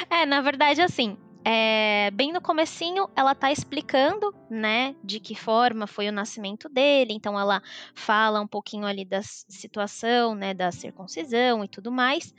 É, 0.09 0.25
na 0.25 0.41
verdade, 0.41 0.81
assim, 0.81 1.17
é, 1.43 2.11
bem 2.11 2.31
no 2.33 2.41
comecinho, 2.41 3.09
ela 3.15 3.33
tá 3.33 3.51
explicando, 3.51 4.33
né, 4.49 4.95
de 5.03 5.19
que 5.19 5.35
forma 5.35 5.87
foi 5.87 6.09
o 6.09 6.11
nascimento 6.11 6.67
dele. 6.67 7.13
Então, 7.13 7.39
ela 7.39 7.61
fala 7.93 8.41
um 8.41 8.47
pouquinho 8.47 8.85
ali 8.85 9.05
da 9.05 9.21
situação, 9.23 10.35
né, 10.35 10.53
da 10.53 10.71
circuncisão 10.71 11.63
e 11.63 11.67
tudo 11.67 11.91
mais. 11.91 12.33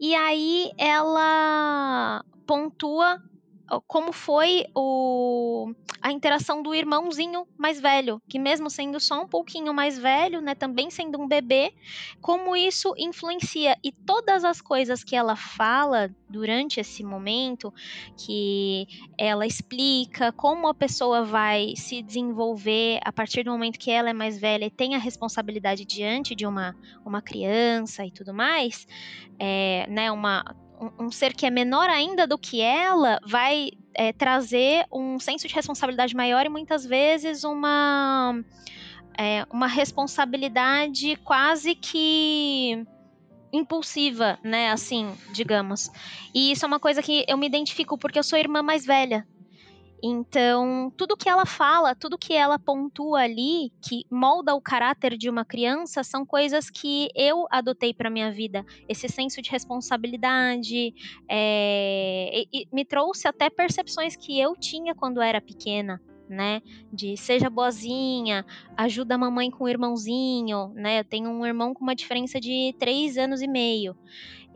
E 0.00 0.14
aí, 0.14 0.70
ela 0.78 2.24
pontua 2.46 3.22
como 3.86 4.12
foi 4.12 4.64
o, 4.74 5.72
a 6.00 6.10
interação 6.10 6.62
do 6.62 6.74
irmãozinho 6.74 7.46
mais 7.56 7.80
velho, 7.80 8.20
que 8.28 8.38
mesmo 8.38 8.70
sendo 8.70 8.98
só 8.98 9.22
um 9.22 9.28
pouquinho 9.28 9.74
mais 9.74 9.98
velho, 9.98 10.40
né, 10.40 10.54
também 10.54 10.90
sendo 10.90 11.20
um 11.20 11.28
bebê, 11.28 11.74
como 12.20 12.56
isso 12.56 12.94
influencia. 12.96 13.76
E 13.84 13.92
todas 13.92 14.44
as 14.44 14.60
coisas 14.60 15.04
que 15.04 15.14
ela 15.14 15.36
fala 15.36 16.10
durante 16.28 16.80
esse 16.80 17.04
momento, 17.04 17.72
que 18.16 18.86
ela 19.18 19.46
explica 19.46 20.32
como 20.32 20.68
a 20.68 20.74
pessoa 20.74 21.24
vai 21.24 21.74
se 21.76 22.02
desenvolver 22.02 23.00
a 23.04 23.12
partir 23.12 23.42
do 23.42 23.50
momento 23.50 23.78
que 23.78 23.90
ela 23.90 24.10
é 24.10 24.14
mais 24.14 24.38
velha 24.38 24.64
e 24.64 24.70
tem 24.70 24.94
a 24.94 24.98
responsabilidade 24.98 25.84
diante 25.84 26.34
de 26.34 26.46
uma, 26.46 26.74
uma 27.04 27.20
criança 27.20 28.04
e 28.04 28.10
tudo 28.10 28.32
mais, 28.32 28.86
é, 29.38 29.86
né, 29.88 30.10
uma 30.10 30.44
um, 30.80 31.06
um 31.06 31.10
ser 31.10 31.34
que 31.34 31.46
é 31.46 31.50
menor 31.50 31.88
ainda 31.88 32.26
do 32.26 32.38
que 32.38 32.60
ela 32.60 33.18
vai 33.26 33.70
é, 33.94 34.12
trazer 34.12 34.86
um 34.92 35.18
senso 35.18 35.46
de 35.48 35.54
responsabilidade 35.54 36.14
maior 36.14 36.46
e 36.46 36.48
muitas 36.48 36.84
vezes 36.84 37.44
uma, 37.44 38.40
é, 39.16 39.44
uma 39.50 39.66
responsabilidade 39.66 41.16
quase 41.24 41.74
que 41.74 42.86
impulsiva, 43.52 44.38
né? 44.42 44.70
Assim, 44.70 45.12
digamos. 45.32 45.90
E 46.34 46.52
isso 46.52 46.64
é 46.64 46.68
uma 46.68 46.80
coisa 46.80 47.02
que 47.02 47.24
eu 47.26 47.36
me 47.36 47.46
identifico 47.46 47.98
porque 47.98 48.18
eu 48.18 48.22
sou 48.22 48.38
irmã 48.38 48.62
mais 48.62 48.84
velha. 48.84 49.26
Então, 50.02 50.92
tudo 50.96 51.16
que 51.16 51.28
ela 51.28 51.44
fala, 51.44 51.94
tudo 51.94 52.18
que 52.18 52.32
ela 52.32 52.58
pontua 52.58 53.20
ali, 53.20 53.72
que 53.82 54.04
molda 54.10 54.54
o 54.54 54.60
caráter 54.60 55.16
de 55.16 55.28
uma 55.28 55.44
criança, 55.44 56.04
são 56.04 56.24
coisas 56.24 56.70
que 56.70 57.08
eu 57.14 57.46
adotei 57.50 57.92
para 57.92 58.10
minha 58.10 58.30
vida. 58.30 58.64
Esse 58.88 59.08
senso 59.08 59.42
de 59.42 59.50
responsabilidade 59.50 60.94
é, 61.28 62.44
me 62.72 62.84
trouxe 62.84 63.26
até 63.26 63.50
percepções 63.50 64.14
que 64.16 64.38
eu 64.38 64.54
tinha 64.56 64.94
quando 64.94 65.20
era 65.20 65.40
pequena. 65.40 66.00
Né, 66.30 66.60
de 66.92 67.16
seja 67.16 67.48
boazinha, 67.48 68.44
ajuda 68.76 69.14
a 69.14 69.18
mamãe 69.18 69.50
com 69.50 69.64
o 69.64 69.68
irmãozinho, 69.68 70.68
né? 70.74 71.00
Eu 71.00 71.04
tenho 71.04 71.30
um 71.30 71.46
irmão 71.46 71.72
com 71.72 71.82
uma 71.82 71.94
diferença 71.94 72.38
de 72.38 72.74
três 72.78 73.16
anos 73.16 73.40
e 73.40 73.46
meio. 73.48 73.96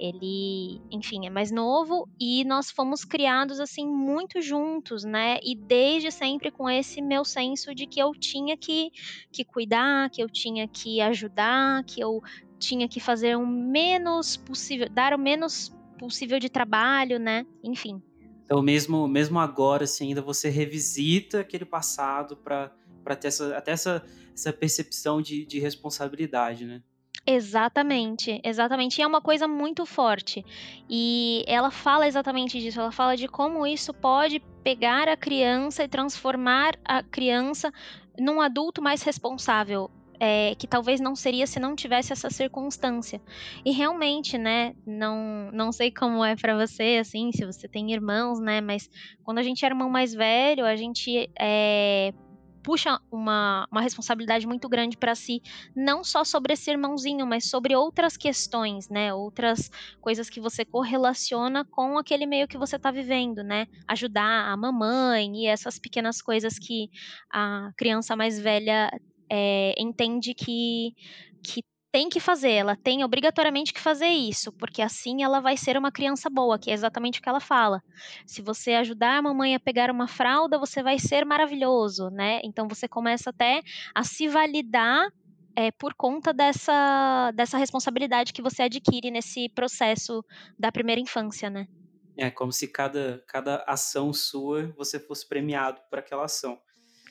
Ele, 0.04 0.80
enfim, 0.90 1.26
é 1.26 1.30
mais 1.30 1.52
novo 1.52 2.08
e 2.20 2.44
nós 2.44 2.72
fomos 2.72 3.04
criados 3.04 3.60
assim 3.60 3.86
muito 3.86 4.42
juntos, 4.42 5.04
né? 5.04 5.38
E 5.44 5.54
desde 5.54 6.10
sempre 6.10 6.50
com 6.50 6.68
esse 6.68 7.00
meu 7.00 7.24
senso 7.24 7.72
de 7.72 7.86
que 7.86 8.00
eu 8.00 8.10
tinha 8.10 8.56
que, 8.56 8.90
que 9.32 9.44
cuidar, 9.44 10.10
que 10.10 10.20
eu 10.20 10.28
tinha 10.28 10.66
que 10.66 11.00
ajudar, 11.00 11.84
que 11.84 12.00
eu 12.00 12.20
tinha 12.58 12.88
que 12.88 12.98
fazer 12.98 13.36
o 13.36 13.46
menos 13.46 14.36
possível, 14.36 14.88
dar 14.90 15.14
o 15.14 15.18
menos 15.18 15.72
possível 16.00 16.40
de 16.40 16.48
trabalho, 16.48 17.20
né? 17.20 17.46
Enfim. 17.62 18.02
Então, 18.44 18.60
mesmo, 18.60 19.06
mesmo 19.06 19.38
agora, 19.38 19.84
assim, 19.84 20.08
ainda 20.08 20.20
você 20.20 20.48
revisita 20.48 21.38
aquele 21.40 21.64
passado 21.64 22.36
para 22.36 23.16
ter 23.20 23.28
essa, 23.28 23.56
até 23.56 23.70
essa, 23.70 24.04
essa 24.34 24.52
percepção 24.52 25.22
de, 25.22 25.46
de 25.46 25.60
responsabilidade, 25.60 26.64
né? 26.64 26.82
Exatamente, 27.26 28.40
exatamente. 28.42 28.98
E 28.98 29.02
é 29.02 29.06
uma 29.06 29.20
coisa 29.20 29.46
muito 29.46 29.86
forte. 29.86 30.44
E 30.90 31.44
ela 31.46 31.70
fala 31.70 32.06
exatamente 32.06 32.58
disso. 32.60 32.80
Ela 32.80 32.90
fala 32.90 33.16
de 33.16 33.28
como 33.28 33.66
isso 33.66 33.94
pode 33.94 34.40
pegar 34.64 35.08
a 35.08 35.16
criança 35.16 35.84
e 35.84 35.88
transformar 35.88 36.74
a 36.84 37.02
criança 37.02 37.72
num 38.18 38.40
adulto 38.40 38.82
mais 38.82 39.02
responsável. 39.02 39.90
É, 40.24 40.54
que 40.54 40.68
talvez 40.68 41.00
não 41.00 41.16
seria 41.16 41.48
se 41.48 41.58
não 41.58 41.74
tivesse 41.74 42.12
essa 42.12 42.30
circunstância. 42.30 43.20
E 43.64 43.72
realmente, 43.72 44.38
né, 44.38 44.72
não, 44.86 45.50
não 45.52 45.72
sei 45.72 45.90
como 45.90 46.24
é 46.24 46.36
para 46.36 46.56
você, 46.56 46.98
assim, 47.00 47.32
se 47.32 47.44
você 47.44 47.66
tem 47.66 47.90
irmãos, 47.92 48.38
né, 48.38 48.60
mas 48.60 48.88
quando 49.24 49.38
a 49.38 49.42
gente 49.42 49.64
era 49.64 49.74
irmão 49.74 49.90
mais 49.90 50.14
velho, 50.14 50.64
a 50.64 50.76
gente 50.76 51.28
é, 51.36 52.14
puxa 52.62 53.00
uma, 53.10 53.66
uma 53.70 53.80
responsabilidade 53.80 54.46
muito 54.46 54.68
grande 54.68 54.96
para 54.96 55.14
si, 55.14 55.42
não 55.74 56.04
só 56.04 56.24
sobre 56.24 56.52
esse 56.54 56.70
irmãozinho, 56.70 57.26
mas 57.26 57.48
sobre 57.48 57.74
outras 57.74 58.16
questões, 58.16 58.88
né? 58.88 59.12
Outras 59.12 59.70
coisas 60.00 60.30
que 60.30 60.40
você 60.40 60.64
correlaciona 60.64 61.64
com 61.64 61.98
aquele 61.98 62.26
meio 62.26 62.48
que 62.48 62.58
você 62.58 62.76
está 62.76 62.90
vivendo, 62.90 63.42
né? 63.42 63.66
Ajudar 63.88 64.52
a 64.52 64.56
mamãe 64.56 65.44
e 65.44 65.46
essas 65.46 65.78
pequenas 65.78 66.22
coisas 66.22 66.58
que 66.58 66.88
a 67.32 67.70
criança 67.76 68.14
mais 68.14 68.38
velha 68.38 68.90
é, 69.30 69.74
entende 69.78 70.34
que, 70.34 70.94
que 71.42 71.62
tem 71.92 72.08
que 72.08 72.18
fazer, 72.18 72.52
ela 72.52 72.74
tem 72.74 73.04
obrigatoriamente 73.04 73.72
que 73.72 73.80
fazer 73.80 74.08
isso, 74.08 74.50
porque 74.52 74.80
assim 74.80 75.22
ela 75.22 75.40
vai 75.40 75.58
ser 75.58 75.76
uma 75.76 75.92
criança 75.92 76.30
boa, 76.30 76.58
que 76.58 76.70
é 76.70 76.74
exatamente 76.74 77.20
o 77.20 77.22
que 77.22 77.28
ela 77.28 77.38
fala. 77.38 77.82
Se 78.26 78.40
você 78.40 78.72
ajudar 78.72 79.18
a 79.18 79.22
mamãe 79.22 79.54
a 79.54 79.60
pegar 79.60 79.90
uma 79.90 80.08
fralda, 80.08 80.58
você 80.58 80.82
vai 80.82 80.98
ser 80.98 81.26
maravilhoso, 81.26 82.08
né? 82.08 82.40
Então 82.42 82.66
você 82.66 82.88
começa 82.88 83.28
até 83.28 83.60
a 83.94 84.02
se 84.02 84.26
validar 84.26 85.06
é, 85.54 85.70
por 85.70 85.92
conta 85.92 86.32
dessa, 86.32 87.30
dessa 87.32 87.58
responsabilidade 87.58 88.32
que 88.32 88.40
você 88.40 88.62
adquire 88.62 89.10
nesse 89.10 89.50
processo 89.50 90.24
da 90.58 90.72
primeira 90.72 91.00
infância, 91.00 91.50
né? 91.50 91.68
É 92.16 92.30
como 92.30 92.52
se 92.52 92.68
cada, 92.68 93.22
cada 93.26 93.64
ação 93.66 94.14
sua 94.14 94.72
você 94.78 94.98
fosse 94.98 95.28
premiado 95.28 95.78
por 95.90 95.98
aquela 95.98 96.24
ação. 96.24 96.58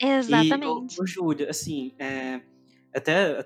Exatamente. 0.01 0.95
E, 0.95 0.99
ô, 0.99 1.03
ô 1.03 1.05
Júlia, 1.05 1.49
assim, 1.51 1.93
é, 1.99 2.41
até 2.93 3.39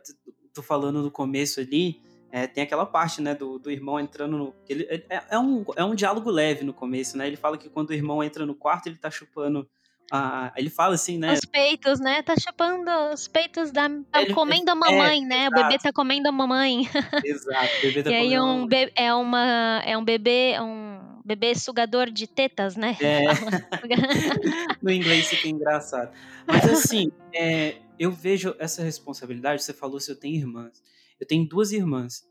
tô 0.55 0.63
falando 0.63 1.03
no 1.03 1.11
começo 1.11 1.59
ali, 1.59 2.01
é, 2.31 2.47
tem 2.47 2.63
aquela 2.63 2.85
parte, 2.85 3.21
né, 3.21 3.35
do, 3.35 3.59
do 3.59 3.69
irmão 3.69 3.99
entrando 3.99 4.37
no. 4.37 4.55
Ele, 4.67 4.83
é, 5.09 5.23
é, 5.29 5.39
um, 5.39 5.63
é 5.75 5.83
um 5.83 5.93
diálogo 5.93 6.29
leve 6.29 6.63
no 6.63 6.73
começo, 6.73 7.17
né? 7.17 7.27
Ele 7.27 7.37
fala 7.37 7.57
que 7.57 7.69
quando 7.69 7.91
o 7.91 7.93
irmão 7.93 8.23
entra 8.23 8.45
no 8.45 8.55
quarto, 8.55 8.87
ele 8.87 8.97
tá 8.97 9.11
chupando. 9.11 9.67
A, 10.11 10.51
ele 10.55 10.69
fala 10.69 10.95
assim, 10.95 11.17
né? 11.17 11.33
Os 11.33 11.45
peitos, 11.45 11.99
né? 11.99 12.21
Tá 12.21 12.35
chupando 12.37 12.91
os 13.13 13.27
peitos 13.27 13.71
da. 13.71 13.89
Tá 14.11 14.21
ele, 14.21 14.33
comendo 14.33 14.69
a 14.69 14.73
é, 14.73 14.75
mamãe, 14.75 15.23
é, 15.23 15.25
né? 15.25 15.45
Exato. 15.45 15.59
O 15.59 15.63
bebê 15.63 15.77
tá 15.79 15.93
comendo 15.93 16.27
a 16.27 16.31
mamãe. 16.31 16.89
Exato, 17.23 17.77
o 17.79 17.81
bebê 17.81 18.03
tá 18.03 18.11
e 18.11 18.13
comendo. 18.13 18.31
E 18.31 18.35
aí 18.35 18.39
um 18.39 18.67
be 18.67 18.91
é, 18.95 19.13
uma, 19.13 19.81
é 19.85 19.97
um 19.97 20.03
bebê. 20.03 20.59
Um 20.59 20.95
bebê 21.25 21.55
sugador 21.55 22.11
de 22.11 22.27
tetas, 22.27 22.75
né? 22.75 22.95
É. 23.01 23.23
no 24.81 24.91
inglês 24.91 25.27
fica 25.27 25.47
engraçado. 25.47 26.11
Mas 26.45 26.69
assim, 26.69 27.11
é, 27.33 27.77
eu 27.99 28.11
vejo 28.11 28.55
essa 28.59 28.83
responsabilidade. 28.83 29.63
Você 29.63 29.73
falou 29.73 29.99
se 29.99 30.11
eu 30.11 30.15
tenho 30.15 30.35
irmãs. 30.35 30.81
Eu 31.19 31.25
tenho 31.27 31.47
duas 31.47 31.71
irmãs 31.71 32.27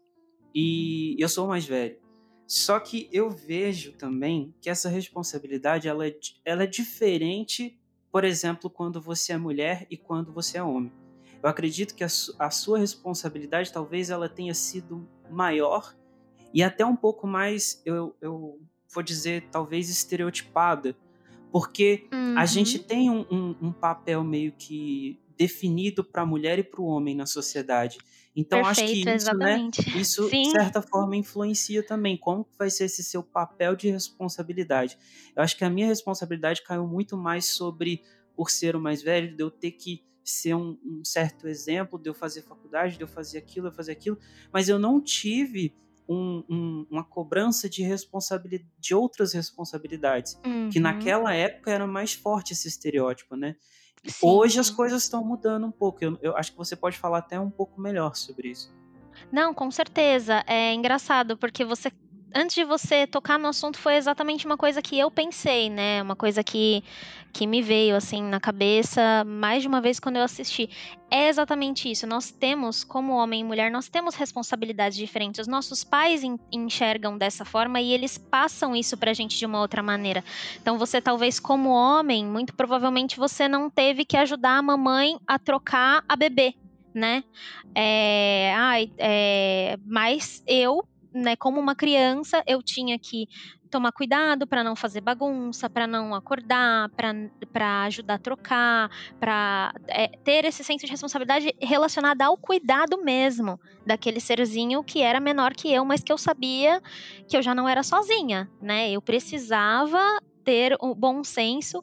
e 0.54 1.16
eu 1.18 1.28
sou 1.28 1.46
o 1.46 1.48
mais 1.48 1.64
velho. 1.64 1.96
Só 2.46 2.78
que 2.78 3.08
eu 3.10 3.30
vejo 3.30 3.92
também 3.92 4.54
que 4.60 4.68
essa 4.68 4.88
responsabilidade 4.88 5.88
ela 5.88 6.06
é, 6.06 6.14
ela 6.44 6.64
é 6.64 6.66
diferente, 6.66 7.78
por 8.12 8.22
exemplo, 8.24 8.68
quando 8.68 9.00
você 9.00 9.32
é 9.32 9.38
mulher 9.38 9.86
e 9.90 9.96
quando 9.96 10.32
você 10.32 10.58
é 10.58 10.62
homem. 10.62 10.92
Eu 11.42 11.48
acredito 11.48 11.94
que 11.94 12.04
a, 12.04 12.08
a 12.38 12.50
sua 12.50 12.78
responsabilidade 12.78 13.72
talvez 13.72 14.10
ela 14.10 14.28
tenha 14.28 14.54
sido 14.54 15.08
maior 15.30 15.94
e 16.52 16.62
até 16.62 16.84
um 16.84 16.94
pouco 16.96 17.26
mais, 17.26 17.82
eu, 17.84 18.14
eu 18.20 18.60
vou 18.92 19.02
dizer, 19.02 19.48
talvez 19.50 19.88
estereotipada 19.90 20.94
Porque 21.50 22.06
Uhum. 22.12 22.34
a 22.38 22.44
gente 22.46 22.78
tem 22.78 23.10
um, 23.10 23.24
um- 23.30 23.56
um 23.68 23.72
papel 23.72 24.22
meio 24.24 24.52
que 24.52 25.18
definido 25.36 26.04
para 26.04 26.22
a 26.22 26.26
mulher 26.26 26.58
e 26.58 26.64
para 26.64 26.80
o 26.80 26.86
homem 26.86 27.14
na 27.14 27.26
sociedade. 27.26 27.98
Então 28.36 28.64
acho 28.64 28.80
que 28.80 29.04
Perfeito, 29.04 29.16
isso, 29.16 29.36
né? 29.38 29.68
Isso, 30.00 30.28
Sim. 30.28 30.42
de 30.42 30.50
certa 30.50 30.82
forma, 30.82 31.16
influencia 31.16 31.84
também. 31.86 32.16
Como 32.16 32.44
que 32.44 32.56
vai 32.58 32.68
ser 32.70 32.84
esse 32.84 33.02
seu 33.04 33.22
papel 33.22 33.76
de 33.76 33.90
responsabilidade? 33.90 34.98
Eu 35.36 35.42
acho 35.42 35.56
que 35.56 35.64
a 35.64 35.70
minha 35.70 35.86
responsabilidade 35.86 36.62
caiu 36.62 36.86
muito 36.86 37.16
mais 37.16 37.46
sobre, 37.46 38.02
por 38.34 38.50
ser 38.50 38.74
o 38.74 38.80
mais 38.80 39.02
velho, 39.02 39.36
de 39.36 39.42
eu 39.42 39.50
ter 39.50 39.72
que 39.72 40.02
ser 40.24 40.54
um, 40.54 40.78
um 40.84 41.04
certo 41.04 41.46
exemplo, 41.46 41.98
de 41.98 42.08
eu 42.08 42.14
fazer 42.14 42.42
faculdade, 42.42 42.96
de 42.96 43.02
eu 43.04 43.08
fazer 43.08 43.38
aquilo, 43.38 43.68
eu 43.68 43.72
fazer 43.72 43.92
aquilo, 43.92 44.18
mas 44.52 44.68
eu 44.68 44.78
não 44.78 45.00
tive 45.00 45.74
um- 46.08 46.42
um- 46.48 46.86
uma 46.90 47.04
cobrança 47.04 47.68
de 47.68 47.82
responsabilidade, 47.82 48.68
de 48.78 48.94
outras 48.94 49.32
responsabilidades. 49.32 50.34
Que 50.68 50.78
Uhum. 50.78 50.82
naquela 50.82 51.34
época 51.34 51.70
era 51.70 51.86
mais 51.86 52.12
forte 52.14 52.52
esse 52.52 52.68
estereótipo, 52.68 53.36
né? 53.36 53.56
Sim. 54.06 54.26
Hoje 54.26 54.60
as 54.60 54.70
coisas 54.70 55.02
estão 55.02 55.24
mudando 55.24 55.66
um 55.66 55.70
pouco. 55.70 56.04
Eu, 56.04 56.18
eu 56.20 56.36
acho 56.36 56.52
que 56.52 56.58
você 56.58 56.76
pode 56.76 56.98
falar 56.98 57.18
até 57.18 57.40
um 57.40 57.50
pouco 57.50 57.80
melhor 57.80 58.14
sobre 58.14 58.50
isso. 58.50 58.72
Não, 59.32 59.54
com 59.54 59.70
certeza. 59.70 60.44
É 60.46 60.72
engraçado, 60.74 61.36
porque 61.36 61.64
você. 61.64 61.90
Antes 62.36 62.56
de 62.56 62.64
você 62.64 63.06
tocar 63.06 63.38
no 63.38 63.46
assunto, 63.46 63.78
foi 63.78 63.94
exatamente 63.94 64.44
uma 64.44 64.56
coisa 64.56 64.82
que 64.82 64.98
eu 64.98 65.08
pensei, 65.08 65.70
né? 65.70 66.02
Uma 66.02 66.16
coisa 66.16 66.42
que, 66.42 66.82
que 67.34 67.48
me 67.48 67.60
veio, 67.60 67.96
assim, 67.96 68.22
na 68.22 68.38
cabeça 68.38 69.24
mais 69.26 69.60
de 69.60 69.68
uma 69.68 69.80
vez 69.80 69.98
quando 69.98 70.16
eu 70.16 70.22
assisti. 70.22 70.70
É 71.10 71.28
exatamente 71.28 71.90
isso. 71.90 72.06
Nós 72.06 72.30
temos, 72.30 72.84
como 72.84 73.12
homem 73.12 73.40
e 73.40 73.44
mulher, 73.44 73.72
nós 73.72 73.88
temos 73.88 74.14
responsabilidades 74.14 74.96
diferentes. 74.96 75.40
Os 75.40 75.48
nossos 75.48 75.82
pais 75.82 76.22
en- 76.22 76.38
enxergam 76.52 77.18
dessa 77.18 77.44
forma 77.44 77.80
e 77.80 77.92
eles 77.92 78.16
passam 78.16 78.74
isso 78.76 78.96
pra 78.96 79.12
gente 79.12 79.36
de 79.36 79.44
uma 79.44 79.60
outra 79.60 79.82
maneira. 79.82 80.24
Então, 80.62 80.78
você, 80.78 81.00
talvez, 81.02 81.40
como 81.40 81.70
homem, 81.70 82.24
muito 82.24 82.54
provavelmente 82.54 83.18
você 83.18 83.48
não 83.48 83.68
teve 83.68 84.04
que 84.04 84.16
ajudar 84.16 84.58
a 84.58 84.62
mamãe 84.62 85.18
a 85.26 85.36
trocar 85.36 86.04
a 86.08 86.14
bebê, 86.14 86.54
né? 86.94 87.24
É, 87.74 88.54
ai, 88.56 88.92
é, 88.96 89.76
mas 89.84 90.40
eu, 90.46 90.84
né, 91.14 91.36
como 91.36 91.60
uma 91.60 91.74
criança, 91.76 92.42
eu 92.46 92.60
tinha 92.62 92.98
que 93.00 93.26
tomar 93.70 93.92
cuidado 93.92 94.46
para 94.46 94.62
não 94.62 94.76
fazer 94.76 95.00
bagunça, 95.00 95.68
para 95.68 95.86
não 95.86 96.14
acordar, 96.14 96.88
para 97.52 97.84
ajudar 97.84 98.14
a 98.14 98.18
trocar, 98.18 98.88
para 99.18 99.72
ter 100.24 100.44
esse 100.44 100.62
senso 100.62 100.86
de 100.86 100.90
responsabilidade 100.92 101.52
relacionada 101.60 102.24
ao 102.26 102.36
cuidado 102.38 103.02
mesmo 103.02 103.58
daquele 103.84 104.20
serzinho 104.20 104.84
que 104.84 105.02
era 105.02 105.18
menor 105.20 105.52
que 105.56 105.72
eu, 105.72 105.84
mas 105.84 106.02
que 106.04 106.12
eu 106.12 106.18
sabia 106.18 106.80
que 107.28 107.36
eu 107.36 107.42
já 107.42 107.54
não 107.54 107.68
era 107.68 107.82
sozinha, 107.82 108.48
né? 108.60 108.90
Eu 108.90 109.02
precisava 109.02 109.98
ter 110.44 110.76
o 110.80 110.94
bom 110.94 111.24
senso. 111.24 111.82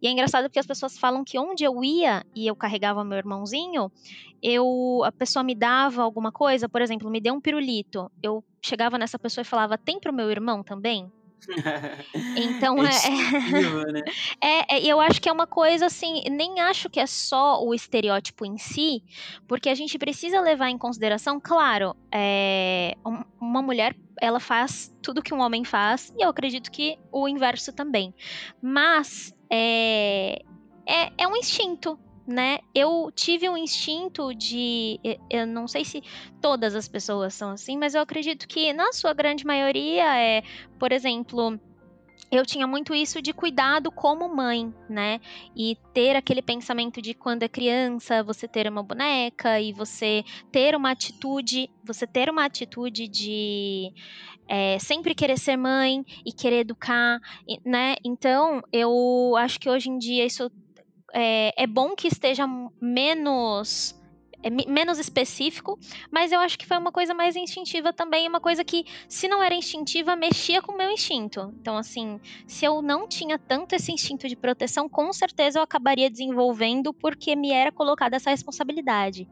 E 0.00 0.06
é 0.06 0.10
engraçado 0.10 0.44
porque 0.44 0.58
as 0.58 0.66
pessoas 0.66 0.96
falam 0.98 1.24
que 1.24 1.38
onde 1.38 1.64
eu 1.64 1.82
ia 1.84 2.22
e 2.34 2.46
eu 2.46 2.56
carregava 2.56 3.04
meu 3.04 3.18
irmãozinho, 3.18 3.90
eu 4.42 5.02
a 5.04 5.12
pessoa 5.12 5.42
me 5.42 5.54
dava 5.54 6.02
alguma 6.02 6.30
coisa, 6.32 6.68
por 6.68 6.80
exemplo, 6.82 7.10
me 7.10 7.20
deu 7.20 7.34
um 7.34 7.40
pirulito. 7.40 8.10
Eu 8.22 8.44
chegava 8.64 8.98
nessa 8.98 9.18
pessoa 9.18 9.42
e 9.42 9.44
falava: 9.44 9.78
"Tem 9.78 9.98
pro 10.00 10.12
meu 10.12 10.30
irmão 10.30 10.62
também?" 10.62 11.10
Então 12.36 12.76
é, 12.84 12.88
instintivo, 12.88 13.82
né? 13.92 14.02
é, 14.42 14.76
é, 14.76 14.80
eu 14.86 15.00
acho 15.00 15.20
que 15.20 15.28
é 15.28 15.32
uma 15.32 15.46
coisa 15.46 15.86
assim, 15.86 16.22
nem 16.30 16.60
acho 16.60 16.88
que 16.90 17.00
é 17.00 17.06
só 17.06 17.62
o 17.62 17.74
estereótipo 17.74 18.44
em 18.44 18.58
si, 18.58 19.02
porque 19.46 19.68
a 19.68 19.74
gente 19.74 19.98
precisa 19.98 20.40
levar 20.40 20.68
em 20.68 20.78
consideração, 20.78 21.40
claro, 21.42 21.94
é, 22.12 22.92
um- 23.06 23.22
uma 23.40 23.62
mulher 23.62 23.94
ela 24.20 24.40
faz 24.40 24.90
tudo 25.02 25.22
que 25.22 25.34
um 25.34 25.40
homem 25.40 25.62
faz 25.64 26.10
e 26.16 26.24
eu 26.24 26.30
acredito 26.30 26.70
que 26.70 26.96
o 27.12 27.28
inverso 27.28 27.72
também, 27.72 28.14
mas 28.62 29.32
é, 29.50 30.40
é, 30.86 31.12
é 31.18 31.28
um 31.28 31.36
instinto. 31.36 31.98
Né? 32.26 32.58
Eu 32.74 33.08
tive 33.14 33.48
um 33.48 33.56
instinto 33.56 34.34
de. 34.34 34.98
eu- 35.04 35.16
Eu 35.30 35.46
não 35.46 35.68
sei 35.68 35.84
se 35.84 36.02
todas 36.40 36.74
as 36.74 36.88
pessoas 36.88 37.34
são 37.34 37.50
assim, 37.52 37.76
mas 37.78 37.94
eu 37.94 38.00
acredito 38.00 38.48
que 38.48 38.72
na 38.72 38.92
sua 38.92 39.12
grande 39.14 39.46
maioria 39.46 40.18
é, 40.18 40.42
por 40.76 40.90
exemplo, 40.90 41.56
eu 42.30 42.44
tinha 42.44 42.66
muito 42.66 42.94
isso 42.94 43.22
de 43.22 43.32
cuidado 43.32 43.90
como 43.90 44.34
mãe, 44.34 44.72
né? 44.88 45.20
E 45.54 45.76
ter 45.92 46.16
aquele 46.16 46.42
pensamento 46.42 47.00
de 47.00 47.14
quando 47.14 47.42
é 47.42 47.48
criança, 47.48 48.22
você 48.22 48.48
ter 48.48 48.68
uma 48.68 48.82
boneca 48.82 49.60
e 49.60 49.72
você 49.72 50.24
ter 50.50 50.74
uma 50.74 50.90
atitude, 50.90 51.70
você 51.84 52.06
ter 52.06 52.28
uma 52.28 52.44
atitude 52.44 53.06
de 53.08 53.92
é, 54.48 54.78
sempre 54.78 55.14
querer 55.14 55.38
ser 55.38 55.56
mãe 55.56 56.04
e 56.24 56.32
querer 56.32 56.60
educar, 56.60 57.20
né? 57.64 57.96
Então, 58.04 58.60
eu 58.72 59.34
acho 59.36 59.58
que 59.60 59.68
hoje 59.68 59.90
em 59.90 59.98
dia 59.98 60.24
isso 60.24 60.50
é, 61.14 61.52
é 61.62 61.66
bom 61.66 61.94
que 61.94 62.08
esteja 62.08 62.46
menos 62.80 63.94
é, 64.46 64.50
me- 64.50 64.66
menos 64.68 64.98
específico, 64.98 65.78
mas 66.12 66.32
eu 66.32 66.40
acho 66.40 66.58
que 66.58 66.66
foi 66.66 66.78
uma 66.78 66.92
coisa 66.92 67.14
mais 67.14 67.36
instintiva 67.36 67.92
também, 67.92 68.28
uma 68.28 68.40
coisa 68.40 68.64
que, 68.64 68.84
se 69.08 69.28
não 69.28 69.42
era 69.42 69.54
instintiva, 69.54 70.16
mexia 70.16 70.62
com 70.62 70.72
o 70.72 70.76
meu 70.76 70.90
instinto. 70.90 71.52
Então, 71.60 71.76
assim, 71.76 72.18
se 72.46 72.64
eu 72.64 72.82
não 72.82 73.06
tinha 73.08 73.38
tanto 73.46 73.74
esse 73.74 73.92
instinto 73.92 74.28
de 74.28 74.36
proteção, 74.36 74.88
com 74.88 75.12
certeza 75.12 75.58
eu 75.58 75.62
acabaria 75.62 76.10
desenvolvendo 76.10 76.94
porque 76.94 77.34
me 77.36 77.50
era 77.52 77.72
colocada 77.72 78.16
essa 78.16 78.30
responsabilidade. 78.30 79.28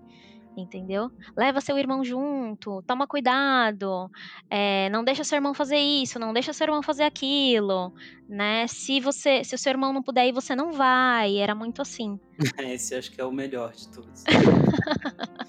Entendeu? 0.56 1.10
Leva 1.36 1.60
seu 1.60 1.76
irmão 1.76 2.04
junto, 2.04 2.80
toma 2.86 3.08
cuidado, 3.08 4.08
é, 4.48 4.88
não 4.90 5.02
deixa 5.02 5.24
seu 5.24 5.36
irmão 5.36 5.52
fazer 5.52 5.78
isso, 5.78 6.16
não 6.18 6.32
deixa 6.32 6.52
seu 6.52 6.66
irmão 6.66 6.80
fazer 6.82 7.02
aquilo, 7.04 7.92
né? 8.28 8.64
Se 8.68 9.00
você, 9.00 9.42
se 9.42 9.54
o 9.56 9.58
seu 9.58 9.70
irmão 9.72 9.92
não 9.92 10.02
puder 10.02 10.28
ir, 10.28 10.32
você 10.32 10.54
não 10.54 10.70
vai. 10.72 11.38
Era 11.38 11.54
muito 11.56 11.82
assim. 11.82 12.20
Esse 12.58 12.94
acho 12.94 13.12
que 13.12 13.20
é 13.20 13.24
o 13.24 13.32
melhor 13.32 13.72
de 13.72 13.88
todos. 13.88 14.24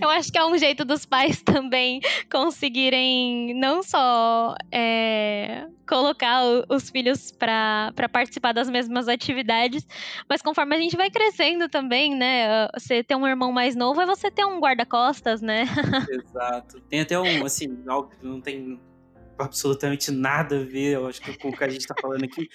Eu 0.00 0.10
acho 0.10 0.30
que 0.30 0.38
é 0.38 0.44
um 0.44 0.56
jeito 0.58 0.84
dos 0.84 1.06
pais 1.06 1.42
também 1.42 2.00
conseguirem 2.30 3.54
não 3.54 3.82
só 3.82 4.54
é, 4.70 5.66
colocar 5.88 6.42
os 6.68 6.90
filhos 6.90 7.32
para 7.32 7.92
participar 8.12 8.52
das 8.52 8.68
mesmas 8.68 9.08
atividades, 9.08 9.86
mas 10.28 10.42
conforme 10.42 10.76
a 10.76 10.80
gente 10.80 10.96
vai 10.96 11.10
crescendo 11.10 11.68
também, 11.68 12.14
né? 12.14 12.68
Você 12.74 13.02
ter 13.02 13.16
um 13.16 13.26
irmão 13.26 13.50
mais 13.50 13.74
novo 13.74 14.00
é 14.00 14.06
você 14.06 14.30
ter 14.30 14.44
um 14.44 14.60
guarda-costas, 14.60 15.40
né? 15.40 15.64
Exato. 16.10 16.80
Tem 16.82 17.00
até 17.00 17.18
um, 17.18 17.44
assim, 17.44 17.78
não 18.22 18.40
tem 18.40 18.78
absolutamente 19.38 20.10
nada 20.10 20.60
a 20.60 20.64
ver, 20.64 20.94
eu 20.94 21.06
acho 21.06 21.20
que 21.20 21.36
com 21.38 21.48
o 21.48 21.56
que 21.56 21.64
a 21.64 21.68
gente 21.68 21.86
tá 21.86 21.94
falando 22.00 22.24
aqui. 22.24 22.48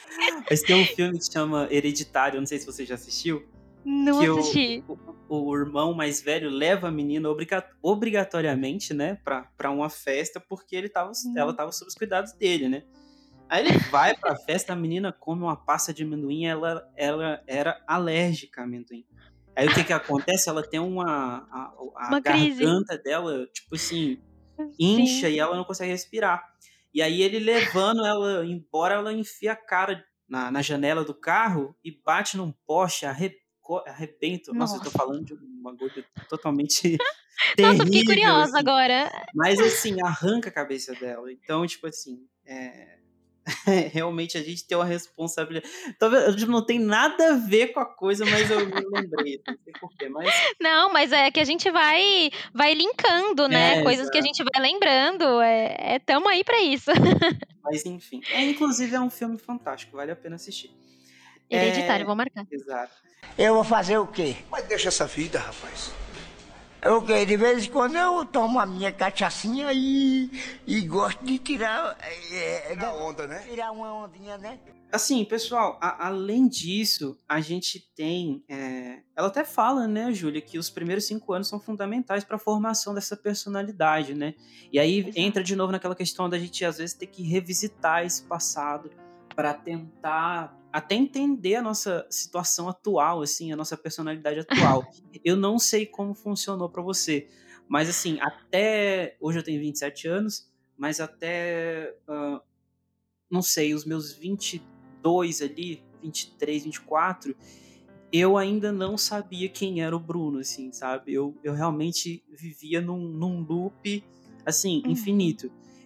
Mas 0.50 0.62
tem 0.62 0.76
um 0.82 0.86
filme 0.86 1.17
que 1.20 1.32
chama 1.32 1.67
Hereditário, 1.72 2.39
não 2.39 2.46
sei 2.48 2.60
se 2.60 2.65
você 2.65 2.86
já 2.86 2.96
assistiu. 2.96 3.46
Não 3.84 4.20
que 4.20 4.30
o- 4.30 4.39
assisti. 4.39 4.84
O, 5.28 5.50
o 5.50 5.58
irmão 5.58 5.94
mais 5.94 6.22
velho 6.22 6.50
leva 6.50 6.88
a 6.88 6.91
menina 6.91 7.30
obriga- 7.30 7.67
obrigatoriamente, 7.82 8.94
né, 8.94 9.17
pra, 9.24 9.44
pra 9.58 9.72
uma 9.72 9.89
festa, 9.89 10.39
porque 10.39 10.76
ele 10.76 10.89
tava, 10.89 11.12
Hum. 11.12 11.34
ela 11.38 11.54
tava 11.54 11.72
sob 11.72 11.88
os 11.89 11.96
cuidados 11.96 12.34
dele, 12.34 12.67
né? 12.70 12.84
Aí 13.50 13.65
ele 13.65 13.78
vai 13.89 14.15
pra 14.15 14.36
festa, 14.36 14.72
a 14.74 14.76
menina 14.76 15.12
come 15.12 15.41
uma 15.44 15.56
pasta 15.58 15.94
de 15.94 16.04
amendoim, 16.04 16.46
ela, 16.46 16.88
ela 16.96 17.41
era 17.48 17.82
alérgica 17.88 18.62
a 18.62 18.63
amendoim. 18.63 19.04
Aí 19.56 19.67
o 19.67 19.74
que 19.74 19.84
que 19.84 19.91
acontece? 19.91 20.48
Ela 20.48 20.63
tem 20.63 20.80
uma. 20.80 21.46
A, 21.52 21.74
a 21.98 22.08
Uma 22.08 22.22
crise. 22.22 22.63
garganta 22.63 22.98
dela, 22.98 23.46
tipo 23.48 23.76
assim, 23.76 24.22
incha 24.80 25.28
Sim. 25.28 25.34
e 25.34 25.39
ela 25.39 25.58
não 25.58 25.65
consegue 25.65 25.91
respirar. 25.91 26.41
E 26.93 27.01
aí 27.01 27.21
ele 27.21 27.39
levando 27.39 28.06
ela 28.06 28.45
embora, 28.45 28.95
ela 28.95 29.13
enfia 29.13 29.54
a 29.54 29.56
cara 29.56 30.04
na, 30.27 30.51
na 30.51 30.62
janela 30.62 31.04
do 31.04 31.13
carro 31.13 31.75
e 31.84 31.91
bate 32.04 32.38
num 32.38 32.51
poste, 32.65 33.06
arre, 33.06 33.36
co- 33.60 33.84
arrebenta. 33.88 34.54
Nossa, 34.54 34.75
eu 34.75 34.80
tô 34.80 34.86
Nossa. 34.86 34.97
falando 34.97 35.25
de 35.25 35.34
uma 35.34 35.75
coisa 35.75 36.04
totalmente 36.27 36.97
Nossa, 37.60 37.86
fiquei 37.86 38.04
terrível, 38.04 38.06
curiosa 38.06 38.43
assim. 38.43 38.60
agora. 38.60 39.12
Mas 39.36 39.60
assim, 39.60 39.95
arranca 40.01 40.49
a 40.49 40.54
cabeça 40.54 40.93
dela. 40.95 41.32
Então, 41.32 41.65
tipo 41.65 41.88
assim, 41.88 42.27
é... 42.45 42.99
realmente 43.91 44.38
a 44.38 44.43
gente 44.43 44.65
tem 44.65 44.77
uma 44.77 44.86
responsabilidade. 44.86 45.71
Talvez 45.97 46.43
não 46.47 46.63
tem 46.63 46.80
nada 46.80 47.34
a 47.34 47.38
ver 47.38 47.67
com 47.67 47.80
a 47.80 47.86
coisa, 47.86 48.25
mas 48.25 48.49
eu 48.49 48.65
me 48.65 48.86
lembrei, 48.93 49.41
não 49.47 49.58
sei 49.63 49.73
porquê. 49.80 50.10
Mas 50.10 50.34
Não, 50.60 50.91
mas 50.93 51.12
é 51.12 51.32
que 51.32 51.39
a 51.39 51.43
gente 51.43 51.69
vai 51.71 52.30
vai 52.54 52.73
linkando, 52.73 53.47
né? 53.47 53.80
É, 53.80 53.84
Coisas 53.84 54.10
que 54.10 54.17
a 54.17 54.21
gente 54.21 54.43
vai 54.43 54.62
lembrando. 54.62 55.41
É, 55.41 55.95
é 55.95 55.99
tamo 55.99 56.27
aí 56.27 56.43
pra 56.43 56.62
isso. 56.62 56.91
Mas 57.63 57.86
enfim. 57.86 58.21
É, 58.32 58.43
inclusive 58.43 58.95
é 58.95 58.99
um 58.99 59.10
filme 59.10 59.38
fantástico, 59.38 59.95
vale 59.95 60.12
a 60.12 60.15
pena 60.15 60.36
assistir. 60.36 60.71
Hereditário, 61.49 62.04
É, 62.04 62.06
vou 62.06 62.15
marcar. 62.15 62.45
Exato. 62.51 62.93
Eu 63.38 63.54
vou 63.54 63.63
fazer 63.63 63.97
o 63.99 64.08
quê? 64.08 64.36
Mas 64.49 64.65
deixa 64.65 64.88
essa 64.88 65.06
vida, 65.06 65.38
rapaz. 65.38 65.91
O 66.84 67.02
quê? 67.04 67.26
De 67.26 67.38
vez 67.38 67.65
em 67.65 67.70
quando 67.70 67.96
eu 67.96 68.26
tomo 68.26 68.60
a 68.60 68.65
minha 68.65 68.91
cachaçinha 68.91 69.72
e, 69.72 70.32
e 70.65 70.82
gosto 70.82 71.24
de 71.24 71.38
tirar. 71.38 71.96
É, 72.32 72.70
Tirar 72.74 72.96
onda, 72.96 73.28
né? 73.28 73.39
Tirar 73.48 73.72
uma 73.72 73.94
ondinha, 73.94 74.36
né? 74.38 74.58
Assim, 74.91 75.24
pessoal, 75.24 75.78
a- 75.80 76.08
além 76.08 76.48
disso, 76.48 77.17
a 77.30 77.39
gente 77.39 77.80
tem. 77.96 78.44
é, 78.50 79.00
Ela 79.15 79.28
até 79.28 79.46
fala, 79.46 79.88
né, 79.88 80.12
Júlia, 80.12 80.41
que 80.41 80.58
os 80.58 80.70
primeiros 80.72 81.06
cinco 81.06 81.32
anos 81.34 81.48
são 81.48 81.60
fundamentais 81.60 82.24
para 82.24 82.36
a 82.36 82.39
formação 82.39 82.94
dessa 82.96 83.15
personalidade, 83.15 84.13
né? 84.15 84.34
E 84.74 84.80
aí 84.80 85.00
Exato. 85.00 85.13
entra 85.20 85.44
de 85.44 85.56
novo 85.56 85.72
naquela 85.72 85.96
questão 85.96 86.28
da 86.28 86.38
gente, 86.39 86.65
às 86.65 86.80
vezes, 86.80 86.96
ter 86.96 87.06
que 87.08 87.22
revisitar 87.22 88.04
esse 88.06 88.24
passado 88.24 88.89
para 89.36 89.54
tentar 89.54 90.58
até 90.71 90.95
entender 90.95 91.55
a 91.55 91.62
nossa 91.62 92.05
situação 92.10 92.69
atual, 92.69 93.21
assim, 93.21 93.51
a 93.51 93.55
nossa 93.55 93.75
personalidade 93.75 94.39
atual. 94.39 94.86
eu 95.23 95.36
não 95.36 95.60
sei 95.60 95.86
como 95.86 96.13
funcionou 96.13 96.69
para 96.69 96.81
você, 96.81 97.27
mas 97.67 97.89
assim, 97.89 98.19
até 98.19 99.15
hoje 99.19 99.39
eu 99.39 99.43
tenho 99.43 99.60
27 99.60 100.07
anos, 100.07 100.49
mas 100.77 100.99
até 100.99 101.95
uh, 102.07 102.41
não 103.31 103.41
sei, 103.41 103.73
os 103.73 103.86
meus 103.86 104.12
22 104.12 105.41
ali, 105.41 105.81
23, 106.03 106.65
24, 106.65 107.36
eu 108.12 108.38
ainda 108.38 108.73
não 108.73 108.97
sabia 108.97 109.47
quem 109.47 109.81
era 109.81 109.95
o 109.95 109.99
Bruno, 109.99 110.39
assim, 110.39 110.71
sabe? 110.73 111.13
Eu, 111.13 111.38
eu 111.41 111.53
realmente 111.53 112.21
vivia 112.29 112.81
num, 112.81 112.99
num 112.99 113.39
loop, 113.39 114.03
assim, 114.45 114.84
uhum. 114.86 114.91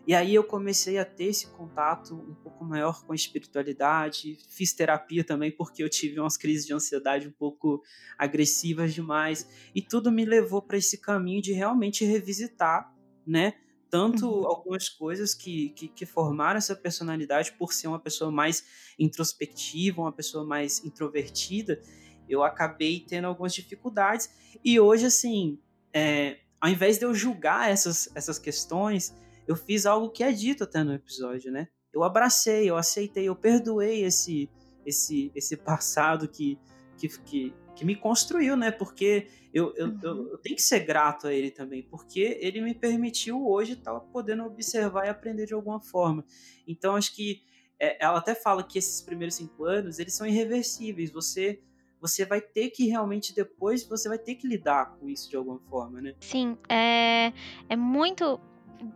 E 0.07 0.13
aí 0.13 0.35
eu 0.35 0.43
comecei 0.43 0.99
a 0.99 1.05
ter 1.05 1.25
esse 1.25 1.47
contato 1.47 2.13
um 2.13 2.35
pouco 2.35 2.63
maior 2.63 3.03
com 3.03 3.11
a 3.11 3.15
espiritualidade, 3.15 4.37
fiz 4.49 4.71
terapia 4.71 5.23
também 5.23 5.51
porque 5.51 5.83
eu 5.83 5.89
tive 5.89 6.19
umas 6.19 6.37
crises 6.37 6.65
de 6.65 6.73
ansiedade 6.73 7.27
um 7.27 7.31
pouco 7.31 7.81
agressivas 8.17 8.93
demais, 8.93 9.49
e 9.73 9.81
tudo 9.81 10.11
me 10.11 10.23
levou 10.23 10.61
para 10.61 10.77
esse 10.77 10.99
caminho 10.99 11.41
de 11.41 11.53
realmente 11.53 12.05
revisitar, 12.05 12.93
né? 13.25 13.55
Tanto 13.89 14.27
uhum. 14.27 14.45
algumas 14.45 14.89
coisas 14.89 15.33
que, 15.33 15.69
que, 15.69 15.87
que, 15.87 16.05
formaram 16.05 16.57
essa 16.57 16.75
personalidade 16.75 17.53
por 17.53 17.71
ser 17.71 17.87
uma 17.87 17.99
pessoa 17.99 18.29
mais 18.29 18.65
introspectiva, 18.99 20.01
uma 20.01 20.11
pessoa 20.11 20.45
mais 20.45 20.83
introvertida, 20.83 21.81
eu 22.27 22.43
acabei 22.43 22.99
tendo 22.99 23.25
algumas 23.25 23.53
dificuldades. 23.53 24.29
E 24.63 24.79
hoje, 24.79 25.05
assim, 25.05 25.59
é, 25.93 26.39
ao 26.59 26.69
invés 26.69 26.97
de 26.97 27.05
eu 27.05 27.13
julgar 27.13 27.69
essas, 27.69 28.09
essas 28.15 28.39
questões, 28.39 29.15
eu 29.47 29.55
fiz 29.55 29.85
algo 29.85 30.09
que 30.09 30.23
é 30.23 30.31
dito 30.31 30.63
até 30.63 30.83
no 30.83 30.93
episódio, 30.93 31.51
né? 31.51 31.67
Eu 31.93 32.03
abracei, 32.03 32.69
eu 32.69 32.75
aceitei, 32.75 33.25
eu 33.27 33.35
perdoei 33.35 34.03
esse 34.03 34.49
esse 34.85 35.31
esse 35.35 35.57
passado 35.57 36.27
que 36.27 36.59
que, 36.97 37.09
que, 37.21 37.53
que 37.75 37.85
me 37.85 37.95
construiu, 37.95 38.55
né? 38.55 38.71
Porque 38.71 39.27
eu, 39.53 39.73
eu, 39.75 39.87
uhum. 39.87 39.99
eu, 40.01 40.31
eu, 40.31 40.37
tenho 40.37 40.55
que 40.55 40.61
ser 40.61 40.79
grato 40.81 41.27
a 41.27 41.33
ele 41.33 41.51
também, 41.51 41.83
porque 41.83 42.37
ele 42.41 42.61
me 42.61 42.73
permitiu 42.73 43.47
hoje 43.47 43.73
estar 43.73 43.93
tá 43.93 43.99
podendo 43.99 44.43
observar 44.43 45.05
e 45.05 45.09
aprender 45.09 45.45
de 45.45 45.53
alguma 45.53 45.81
forma. 45.81 46.25
Então, 46.67 46.95
acho 46.95 47.13
que 47.13 47.41
é, 47.79 48.03
ela 48.03 48.19
até 48.19 48.33
fala 48.33 48.63
que 48.63 48.77
esses 48.77 49.01
primeiros 49.01 49.35
cinco 49.35 49.65
anos, 49.65 49.99
eles 49.99 50.13
são 50.13 50.25
irreversíveis. 50.25 51.11
Você 51.11 51.61
você 52.01 52.23
vai 52.23 52.39
ter 52.39 52.69
que 52.69 52.85
realmente 52.87 53.33
depois, 53.33 53.83
você 53.83 54.07
vai 54.07 54.19
ter 54.19 54.35
que 54.35 54.47
lidar 54.47 54.95
com 54.97 55.09
isso 55.09 55.27
de 55.27 55.35
alguma 55.35 55.59
forma, 55.61 55.99
né? 55.99 56.13
Sim, 56.19 56.55
é, 56.69 57.33
é 57.67 57.75
muito 57.75 58.39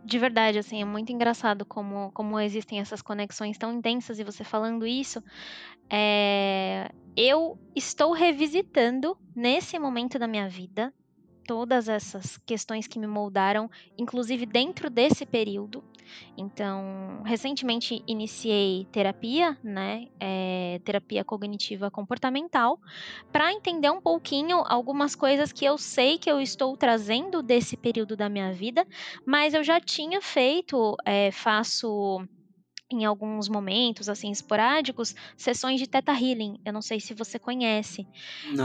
de 0.04 0.18
verdade, 0.18 0.58
assim, 0.58 0.80
é 0.80 0.84
muito 0.84 1.12
engraçado 1.12 1.64
como, 1.64 2.10
como 2.12 2.38
existem 2.38 2.80
essas 2.80 3.02
conexões 3.02 3.58
tão 3.58 3.72
intensas 3.72 4.18
e 4.18 4.24
você 4.24 4.44
falando 4.44 4.86
isso. 4.86 5.22
É, 5.90 6.90
eu 7.16 7.58
estou 7.74 8.12
revisitando 8.12 9.16
nesse 9.34 9.78
momento 9.78 10.18
da 10.18 10.26
minha 10.26 10.48
vida 10.48 10.92
todas 11.50 11.88
essas 11.88 12.38
questões 12.46 12.86
que 12.86 12.96
me 12.96 13.08
moldaram, 13.08 13.68
inclusive 13.98 14.46
dentro 14.46 14.88
desse 14.88 15.26
período. 15.26 15.82
Então, 16.38 17.24
recentemente 17.24 18.04
iniciei 18.06 18.86
terapia, 18.92 19.58
né? 19.60 20.06
É, 20.20 20.80
terapia 20.84 21.24
cognitiva 21.24 21.90
comportamental, 21.90 22.78
para 23.32 23.52
entender 23.52 23.90
um 23.90 24.00
pouquinho 24.00 24.62
algumas 24.64 25.16
coisas 25.16 25.50
que 25.50 25.64
eu 25.64 25.76
sei 25.76 26.18
que 26.18 26.30
eu 26.30 26.40
estou 26.40 26.76
trazendo 26.76 27.42
desse 27.42 27.76
período 27.76 28.16
da 28.16 28.28
minha 28.28 28.52
vida, 28.52 28.86
mas 29.26 29.52
eu 29.52 29.64
já 29.64 29.80
tinha 29.80 30.22
feito, 30.22 30.94
é, 31.04 31.32
faço 31.32 32.24
em 32.90 33.04
alguns 33.04 33.48
momentos, 33.48 34.08
assim, 34.08 34.30
esporádicos, 34.30 35.14
sessões 35.36 35.78
de 35.78 35.86
Theta 35.86 36.12
Healing. 36.12 36.60
Eu 36.64 36.72
não 36.72 36.82
sei 36.82 36.98
se 36.98 37.14
você 37.14 37.38
conhece. 37.38 38.06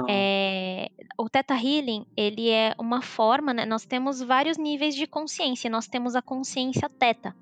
É, 0.10 0.90
o 1.18 1.30
Theta 1.30 1.54
Healing, 1.54 2.06
ele 2.18 2.50
é 2.50 2.74
uma 2.80 3.02
forma, 3.02 3.54
né? 3.54 3.66
Nós 3.66 3.86
temos 3.86 4.22
vários 4.22 4.58
níveis 4.58 4.96
de 4.96 5.06
consciência. 5.06 5.70
Nós 5.70 5.88
temos 5.88 6.16
a 6.16 6.22
consciência 6.22 6.90
Theta. 6.90 7.36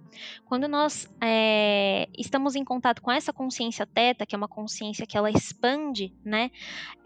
Quando 0.46 0.68
nós 0.68 1.10
é, 1.22 2.08
estamos 2.18 2.56
em 2.56 2.64
contato 2.64 3.02
com 3.02 3.12
essa 3.12 3.32
consciência 3.32 3.86
Theta, 3.86 4.26
que 4.26 4.36
é 4.36 4.38
uma 4.38 4.48
consciência 4.48 5.08
que 5.08 5.18
ela 5.18 5.32
expande, 5.32 6.14
né? 6.24 6.52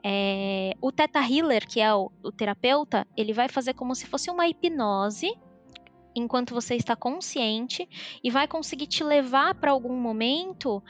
É, 0.03 0.73
o 0.81 0.91
Theta 0.91 1.19
Healer, 1.19 1.67
que 1.67 1.79
é 1.79 1.93
o, 1.93 2.11
o 2.23 2.31
terapeuta, 2.31 3.07
ele 3.15 3.33
vai 3.33 3.47
fazer 3.47 3.73
como 3.73 3.93
se 3.93 4.05
fosse 4.05 4.29
uma 4.29 4.47
hipnose 4.47 5.31
enquanto 6.19 6.53
você 6.53 6.75
está 6.75 6.95
consciente 6.95 7.87
e 8.23 8.29
vai 8.31 8.47
conseguir 8.47 8.87
te 8.87 9.03
levar 9.03 9.55
para 9.55 9.71
algum 9.71 9.95
momento 9.95 10.83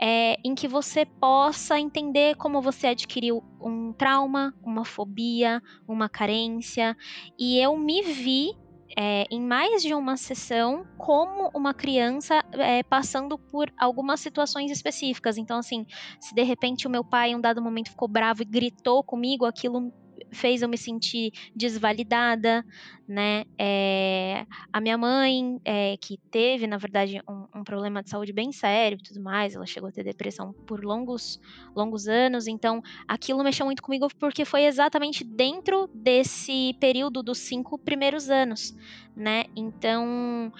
é, 0.00 0.36
em 0.44 0.54
que 0.54 0.66
você 0.66 1.06
possa 1.06 1.78
entender 1.78 2.36
como 2.36 2.60
você 2.60 2.88
adquiriu 2.88 3.42
um 3.60 3.92
trauma, 3.92 4.52
uma 4.62 4.84
fobia, 4.84 5.62
uma 5.86 6.08
carência. 6.08 6.96
E 7.38 7.58
eu 7.58 7.76
me 7.76 8.02
vi 8.02 8.50
é, 8.96 9.24
em 9.30 9.40
mais 9.40 9.82
de 9.82 9.94
uma 9.94 10.16
sessão 10.16 10.84
como 10.98 11.50
uma 11.54 11.72
criança 11.72 12.44
é, 12.52 12.82
passando 12.82 13.38
por 13.38 13.72
algumas 13.78 14.20
situações 14.20 14.70
específicas. 14.70 15.38
Então, 15.38 15.58
assim, 15.58 15.86
se 16.20 16.34
de 16.34 16.42
repente 16.42 16.86
o 16.86 16.90
meu 16.90 17.04
pai 17.04 17.30
em 17.30 17.36
um 17.36 17.40
dado 17.40 17.62
momento 17.62 17.90
ficou 17.90 18.08
bravo 18.08 18.42
e 18.42 18.44
gritou 18.44 19.02
comigo, 19.02 19.46
aquilo 19.46 19.92
fez 20.32 20.62
eu 20.62 20.68
me 20.68 20.78
sentir 20.78 21.32
desvalidada, 21.54 22.64
né? 23.06 23.44
É, 23.58 24.46
a 24.72 24.80
minha 24.80 24.96
mãe, 24.96 25.60
é, 25.64 25.96
que 25.98 26.18
teve, 26.30 26.66
na 26.66 26.78
verdade, 26.78 27.20
um, 27.28 27.60
um, 27.60 27.64
problema 27.64 28.02
de 28.02 28.10
saúde 28.10 28.32
bem 28.32 28.52
sério 28.52 28.98
e 28.98 29.02
tudo 29.02 29.22
mais, 29.22 29.54
ela 29.54 29.66
chegou 29.66 29.88
a 29.88 29.92
ter 29.92 30.04
depressão 30.04 30.52
por 30.66 30.84
longos, 30.84 31.40
longos 31.74 32.08
anos, 32.08 32.46
então 32.46 32.82
aquilo 33.06 33.44
mexeu 33.44 33.66
muito 33.66 33.82
comigo 33.82 34.08
porque 34.18 34.44
foi 34.44 34.64
exatamente 34.64 35.24
dentro 35.24 35.88
desse 35.92 36.74
período 36.80 37.22
dos 37.22 37.38
cinco 37.38 37.78
primeiros 37.78 38.30
anos, 38.30 38.74
né? 39.14 39.44
Então, 39.54 40.52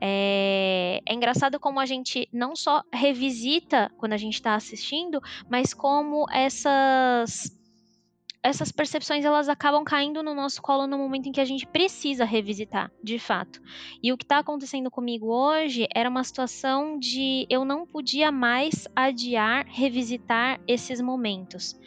é, 0.00 1.00
é, 1.06 1.14
engraçado 1.14 1.60
como 1.60 1.78
a 1.78 1.84
gente 1.84 2.26
não 2.32 2.56
só 2.56 2.82
revisita 2.92 3.90
quando 3.98 4.14
a 4.14 4.16
gente 4.16 4.34
está 4.34 4.54
assistindo, 4.54 5.20
mas 5.48 5.74
como 5.74 6.26
essas 6.32 7.54
essas 8.42 8.72
percepções 8.72 9.24
elas 9.24 9.48
acabam 9.48 9.84
caindo 9.84 10.22
no 10.22 10.34
nosso 10.34 10.62
colo 10.62 10.86
no 10.86 10.96
momento 10.96 11.28
em 11.28 11.32
que 11.32 11.40
a 11.40 11.44
gente 11.44 11.66
precisa 11.66 12.24
revisitar, 12.24 12.90
de 13.02 13.18
fato. 13.18 13.60
E 14.02 14.12
o 14.12 14.16
que 14.16 14.24
está 14.24 14.38
acontecendo 14.38 14.90
comigo 14.90 15.26
hoje 15.26 15.86
era 15.94 16.08
uma 16.08 16.24
situação 16.24 16.98
de 16.98 17.46
eu 17.50 17.64
não 17.64 17.86
podia 17.86 18.32
mais 18.32 18.88
adiar 18.96 19.66
revisitar 19.68 20.58
esses 20.66 21.00
momentos. 21.00 21.78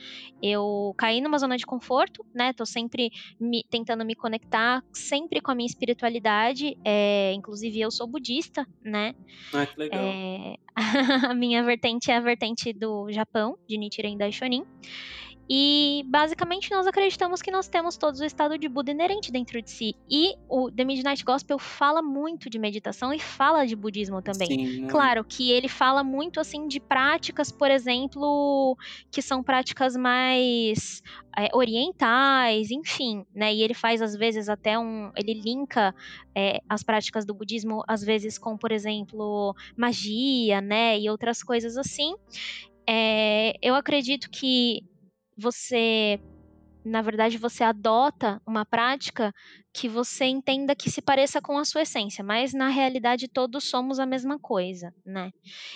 Eu 0.42 0.94
caí 0.98 1.22
numa 1.22 1.40
zona 1.40 1.58
de 1.58 1.66
conforto, 1.66 2.24
né? 2.36 2.54
Tô 2.54 2.66
sempre 2.66 3.10
me, 3.40 3.64
tentando 3.70 4.06
me 4.06 4.14
conectar, 4.14 4.84
sempre 4.92 5.42
com 5.42 5.52
a 5.52 5.56
minha 5.56 5.68
espiritualidade. 5.68 6.78
É, 6.86 7.34
inclusive 7.34 7.80
eu 7.80 7.90
sou 7.90 8.06
budista, 8.06 8.68
né? 8.84 9.16
Ah, 9.54 9.66
que 9.66 9.80
legal. 9.80 10.02
É, 10.04 10.56
a 11.32 11.34
minha 11.34 11.64
vertente 11.64 12.12
é 12.12 12.18
a 12.18 12.20
vertente 12.20 12.74
do 12.74 13.10
Japão, 13.12 13.58
de 13.68 13.78
Nichiren 13.78 14.18
Daishonin. 14.18 14.66
E 15.50 16.04
basicamente 16.08 16.72
nós 16.72 16.88
acreditamos 16.88 17.42
que 17.42 17.52
nós 17.52 17.68
temos 17.68 17.98
todos 17.98 18.22
o 18.22 18.26
estado 18.26 18.58
de 18.58 18.70
Buda 18.70 18.92
inerente 18.92 19.32
dentro 19.32 19.62
de 19.62 19.70
si. 19.70 19.96
E 20.10 20.36
o 20.48 20.72
The 20.72 20.86
Midnight 20.86 21.24
Gospel 21.24 21.60
fala 21.60 22.02
muito 22.02 22.50
de 22.50 22.58
meditação 22.58 23.14
e 23.14 23.20
fala 23.20 23.66
de 23.66 23.76
budismo 23.76 24.22
também. 24.22 24.48
Sim, 24.48 24.82
né? 24.82 24.88
Claro 24.90 25.24
que 25.24 25.52
ele 25.52 25.68
fala 25.68 26.04
muito 26.04 26.40
assim 26.40 26.68
de 26.68 26.80
práticas, 26.80 27.52
por 27.52 27.70
exemplo, 27.70 28.78
que 29.12 29.22
são 29.22 29.44
práticas 29.44 29.98
mais 29.98 31.02
é, 31.38 31.50
orientais, 31.54 32.72
enfim, 32.72 33.26
né? 33.36 33.54
E 33.54 33.64
ele 33.64 33.74
faz 33.74 34.02
às 34.02 34.16
vezes 34.16 34.48
até 34.48 34.80
um, 34.80 35.12
ele 35.16 35.34
linka 35.34 35.94
é, 36.34 36.62
as 36.70 36.84
práticas 36.84 37.26
do 37.26 37.34
budismo 37.34 37.84
às 37.88 38.02
vezes 38.02 38.38
com, 38.38 38.58
por 38.58 38.72
exemplo, 38.72 39.54
magia, 39.76 40.62
né? 40.62 40.98
E 40.98 41.10
outras 41.10 41.44
coisas 41.44 41.76
assim. 41.76 42.16
É, 42.88 43.54
eu 43.62 43.76
acredito 43.76 44.30
que 44.30 44.84
você, 45.38 46.20
na 46.86 47.02
verdade, 47.02 47.38
você 47.38 47.64
adota 47.64 48.42
uma 48.48 48.66
prática 48.66 49.34
que 49.74 49.90
você 49.90 50.26
entenda 50.26 50.76
que 50.76 50.90
se 50.90 51.02
pareça 51.02 51.42
com 51.42 51.58
a 51.58 51.66
sua 51.66 51.82
essência, 51.82 52.24
mas 52.24 52.54
na 52.54 52.70
realidade 52.70 53.28
todos 53.28 53.64
somos 53.64 53.98
a 53.98 54.06
mesma 54.06 54.38
coisa, 54.38 54.94
né? 55.04 55.32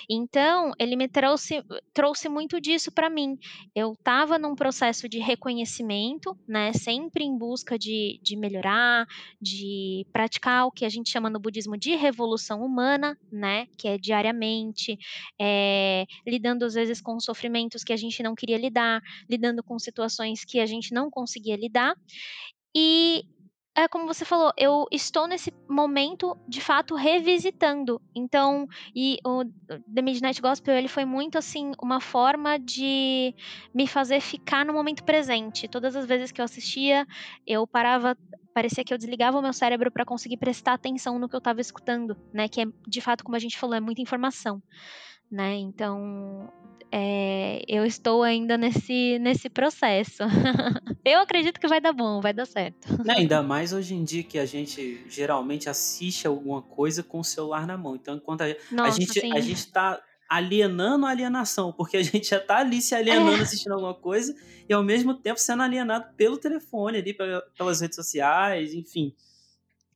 Então, 0.07 0.71
ele 0.77 0.95
me 0.95 1.07
trouxe, 1.07 1.63
trouxe 1.93 2.29
muito 2.29 2.62
disso 2.62 2.91
para 2.91 3.10
mim. 3.10 3.39
Eu 3.73 3.93
estava 3.93 4.38
num 4.38 4.53
processo 4.53 5.10
de 5.10 5.17
reconhecimento, 5.17 6.38
né? 6.47 6.71
Sempre 6.73 7.23
em 7.23 7.36
busca 7.36 7.77
de, 7.77 8.19
de 8.21 8.36
melhorar, 8.36 9.07
de 9.41 10.05
praticar 10.13 10.67
o 10.67 10.71
que 10.71 10.86
a 10.86 10.89
gente 10.89 11.10
chama 11.10 11.27
no 11.27 11.39
budismo 11.39 11.75
de 11.75 11.95
revolução 11.95 12.62
humana, 12.62 13.17
né? 13.31 13.65
Que 13.79 13.88
é 13.88 13.97
diariamente, 13.97 14.95
é, 15.41 16.05
lidando 16.25 16.65
às 16.65 16.75
vezes 16.75 17.01
com 17.01 17.19
sofrimentos 17.19 17.83
que 17.83 17.93
a 17.93 17.97
gente 17.97 18.21
não 18.21 18.36
queria 18.36 18.60
lidar, 18.60 19.01
lidando 19.27 19.63
com 19.63 19.79
situações 19.79 20.45
que 20.45 20.60
a 20.60 20.67
gente 20.67 20.93
não 20.93 21.10
conseguia 21.10 21.55
lidar. 21.55 21.95
E 22.75 23.25
é 23.77 23.87
como 23.87 24.07
você 24.07 24.25
falou, 24.25 24.51
eu 24.57 24.87
estou 24.91 25.27
nesse 25.27 25.53
momento 25.69 26.35
de 26.47 26.59
fato 26.59 26.95
revisitando. 26.95 28.01
Então, 28.15 28.67
e 28.95 29.19
o 29.23 29.45
The 29.93 30.01
Midnight 30.01 30.41
Gospel 30.41 30.75
ele 30.75 30.87
foi 30.87 31.05
muito 31.05 31.37
assim 31.37 31.73
uma 31.79 32.01
forma 32.01 32.57
de 32.57 33.35
me 33.71 33.85
fazer 33.85 34.19
ficar 34.19 34.65
no 34.65 34.73
momento 34.73 35.03
presente. 35.03 35.67
Todas 35.67 35.95
as 35.95 36.07
vezes 36.07 36.31
que 36.31 36.41
eu 36.41 36.45
assistia, 36.45 37.05
eu 37.45 37.67
parava 37.67 38.17
parecia 38.51 38.83
que 38.83 38.91
eu 38.91 38.97
desligava 38.97 39.37
o 39.37 39.41
meu 39.43 39.53
cérebro 39.53 39.91
para 39.91 40.03
conseguir 40.03 40.37
prestar 40.37 40.73
atenção 40.73 41.19
no 41.19 41.29
que 41.29 41.35
eu 41.35 41.37
estava 41.37 41.61
escutando, 41.61 42.17
né? 42.33 42.47
Que 42.49 42.61
é 42.61 42.65
de 42.87 42.99
fato, 42.99 43.23
como 43.23 43.35
a 43.35 43.39
gente 43.39 43.59
falou, 43.59 43.75
é 43.75 43.79
muita 43.79 44.01
informação, 44.01 44.59
né? 45.29 45.53
Então, 45.53 46.51
é, 46.91 47.63
eu 47.67 47.86
estou 47.86 48.23
ainda 48.23 48.58
nesse, 48.58 49.19
nesse 49.19 49.50
processo. 49.50 50.23
eu 51.04 51.19
acredito 51.19 51.60
que 51.60 51.67
vai 51.67 51.82
dar 51.82 51.93
bom, 51.93 52.21
vai 52.21 52.34
dar 52.34 52.45
certo. 52.45 52.88
Ainda 53.10 53.43
mais 53.43 53.73
hoje 53.73 53.93
em 53.93 54.04
dia 54.04 54.23
que 54.23 54.39
a 54.39 54.45
gente 54.45 55.04
geralmente 55.10 55.69
assiste 55.69 56.28
alguma 56.28 56.62
coisa 56.62 57.04
com 57.04 57.19
o 57.19 57.23
celular 57.23 57.67
na 57.67 57.78
mão. 57.78 57.95
Então, 57.95 58.15
enquanto 58.15 58.41
a, 58.41 58.56
Nossa, 58.71 58.89
a 58.89 59.00
gente 59.00 59.19
sim. 59.19 59.32
a 59.34 59.39
gente 59.39 59.60
está 59.60 60.02
alienando 60.30 61.06
a 61.06 61.10
alienação, 61.10 61.71
porque 61.71 61.97
a 61.97 62.04
gente 62.04 62.28
já 62.28 62.38
está 62.38 62.58
ali 62.58 62.82
se 62.82 62.93
alienando, 62.93 63.38
é. 63.38 63.41
assistindo 63.41 63.73
alguma 63.73 63.93
coisa, 63.93 64.36
e 64.67 64.73
ao 64.73 64.84
mesmo 64.84 65.13
tempo 65.13 65.39
sendo 65.39 65.63
alienado 65.63 66.06
pelo 66.15 66.38
telefone 66.38 66.97
ali, 66.97 67.15
pelas 67.58 67.82
redes 67.82 67.95
sociais, 67.95 68.73
enfim. 68.73 69.13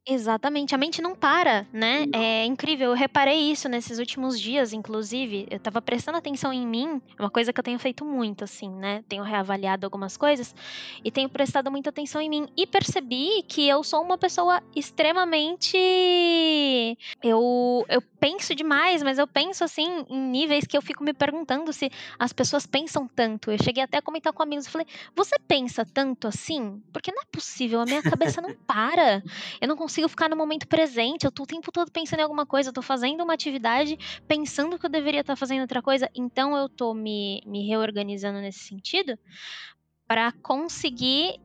Exatamente, 0.07 0.73
a 0.73 0.79
mente 0.79 0.99
não 0.99 1.15
para, 1.15 1.67
né? 1.71 2.07
Não. 2.07 2.19
É 2.19 2.43
incrível, 2.45 2.89
eu 2.89 2.95
reparei 2.95 3.51
isso 3.51 3.69
nesses 3.69 3.99
últimos 3.99 4.39
dias, 4.39 4.73
inclusive. 4.73 5.45
Eu 5.49 5.59
tava 5.59 5.79
prestando 5.79 6.17
atenção 6.17 6.51
em 6.51 6.65
mim, 6.65 6.99
é 7.17 7.21
uma 7.21 7.29
coisa 7.29 7.53
que 7.53 7.59
eu 7.59 7.63
tenho 7.63 7.77
feito 7.77 8.03
muito, 8.03 8.43
assim, 8.43 8.67
né? 8.67 9.03
Tenho 9.07 9.21
reavaliado 9.21 9.85
algumas 9.85 10.17
coisas 10.17 10.55
e 11.05 11.11
tenho 11.11 11.29
prestado 11.29 11.69
muita 11.69 11.91
atenção 11.91 12.19
em 12.19 12.29
mim. 12.29 12.47
E 12.57 12.65
percebi 12.65 13.43
que 13.47 13.67
eu 13.69 13.83
sou 13.83 14.01
uma 14.01 14.17
pessoa 14.17 14.63
extremamente. 14.75 15.77
Eu, 17.21 17.85
eu 17.87 18.01
penso 18.19 18.55
demais, 18.55 19.03
mas 19.03 19.19
eu 19.19 19.27
penso, 19.27 19.63
assim, 19.63 20.03
em 20.09 20.19
níveis 20.19 20.65
que 20.65 20.75
eu 20.75 20.81
fico 20.81 21.03
me 21.03 21.13
perguntando 21.13 21.71
se 21.71 21.91
as 22.17 22.33
pessoas 22.33 22.65
pensam 22.65 23.07
tanto. 23.07 23.51
Eu 23.51 23.61
cheguei 23.63 23.83
até 23.83 23.97
a 23.97 24.01
comentar 24.01 24.33
com 24.33 24.41
amigos 24.41 24.65
e 24.65 24.69
falei: 24.71 24.87
Você 25.15 25.35
pensa 25.47 25.85
tanto 25.85 26.27
assim? 26.27 26.81
Porque 26.91 27.11
não 27.11 27.21
é 27.21 27.25
possível, 27.31 27.79
a 27.79 27.85
minha 27.85 28.01
cabeça 28.01 28.41
não 28.41 28.55
para. 28.65 29.21
Eu 29.59 29.67
não 29.67 29.75
consigo 29.75 30.00
consigo 30.01 30.09
ficar 30.09 30.29
no 30.29 30.35
momento 30.35 30.67
presente. 30.67 31.25
Eu 31.25 31.31
tô 31.31 31.43
o 31.43 31.47
tempo 31.47 31.71
todo 31.71 31.91
pensando 31.91 32.19
em 32.19 32.23
alguma 32.23 32.45
coisa, 32.45 32.69
eu 32.69 32.73
tô 32.73 32.81
fazendo 32.81 33.23
uma 33.23 33.33
atividade 33.33 33.97
pensando 34.27 34.77
que 34.77 34.85
eu 34.85 34.89
deveria 34.89 35.21
estar 35.21 35.35
fazendo 35.35 35.61
outra 35.61 35.81
coisa. 35.81 36.09
Então 36.15 36.57
eu 36.57 36.67
tô 36.67 36.93
me, 36.93 37.41
me 37.45 37.67
reorganizando 37.67 38.39
nesse 38.39 38.59
sentido 38.59 39.17
para 40.07 40.31
conseguir. 40.31 41.39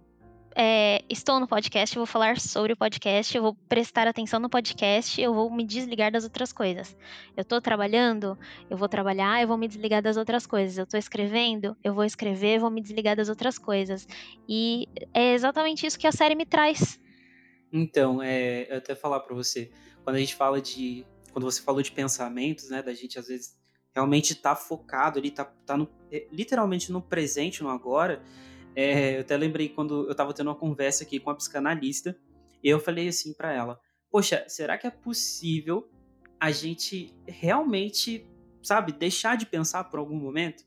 É, 0.58 1.04
estou 1.10 1.38
no 1.38 1.46
podcast, 1.46 1.94
vou 1.94 2.06
falar 2.06 2.40
sobre 2.40 2.72
o 2.72 2.76
podcast, 2.78 3.36
eu 3.36 3.42
vou 3.42 3.54
prestar 3.68 4.08
atenção 4.08 4.40
no 4.40 4.48
podcast, 4.48 5.20
eu 5.20 5.34
vou 5.34 5.50
me 5.50 5.62
desligar 5.62 6.10
das 6.10 6.24
outras 6.24 6.50
coisas. 6.50 6.96
Eu 7.36 7.42
estou 7.42 7.60
trabalhando, 7.60 8.38
eu 8.70 8.74
vou 8.74 8.88
trabalhar, 8.88 9.42
eu 9.42 9.48
vou 9.48 9.58
me 9.58 9.68
desligar 9.68 10.00
das 10.00 10.16
outras 10.16 10.46
coisas. 10.46 10.78
Eu 10.78 10.84
estou 10.84 10.98
escrevendo, 10.98 11.76
eu 11.84 11.92
vou 11.92 12.04
escrever, 12.04 12.58
vou 12.58 12.70
me 12.70 12.80
desligar 12.80 13.14
das 13.14 13.28
outras 13.28 13.58
coisas. 13.58 14.08
E 14.48 14.88
é 15.12 15.34
exatamente 15.34 15.86
isso 15.86 15.98
que 15.98 16.06
a 16.06 16.12
série 16.12 16.34
me 16.34 16.46
traz 16.46 16.98
então, 17.76 18.22
é, 18.22 18.70
eu 18.72 18.78
até 18.78 18.94
falar 18.94 19.20
para 19.20 19.34
você, 19.34 19.70
quando 20.02 20.16
a 20.16 20.18
gente 20.18 20.34
fala 20.34 20.60
de, 20.60 21.06
quando 21.32 21.44
você 21.44 21.60
falou 21.60 21.82
de 21.82 21.92
pensamentos, 21.92 22.70
né, 22.70 22.82
da 22.82 22.94
gente 22.94 23.18
às 23.18 23.28
vezes 23.28 23.56
realmente 23.94 24.34
tá 24.34 24.54
focado 24.54 25.18
ali, 25.18 25.30
tá, 25.30 25.44
tá 25.44 25.76
no, 25.76 25.88
é, 26.10 26.26
literalmente 26.30 26.92
no 26.92 27.00
presente, 27.00 27.62
no 27.62 27.68
agora. 27.68 28.22
É, 28.74 29.16
eu 29.16 29.20
até 29.20 29.36
lembrei 29.36 29.68
quando 29.68 30.08
eu 30.08 30.14
tava 30.14 30.34
tendo 30.34 30.48
uma 30.48 30.56
conversa 30.56 31.04
aqui 31.04 31.18
com 31.18 31.30
a 31.30 31.34
psicanalista, 31.34 32.18
e 32.62 32.68
eu 32.68 32.78
falei 32.78 33.08
assim 33.08 33.32
para 33.32 33.52
ela: 33.52 33.80
Poxa, 34.10 34.44
será 34.48 34.76
que 34.76 34.86
é 34.86 34.90
possível 34.90 35.90
a 36.38 36.50
gente 36.50 37.14
realmente, 37.26 38.26
sabe, 38.62 38.92
deixar 38.92 39.36
de 39.36 39.46
pensar 39.46 39.84
por 39.84 39.98
algum 39.98 40.16
momento? 40.16 40.64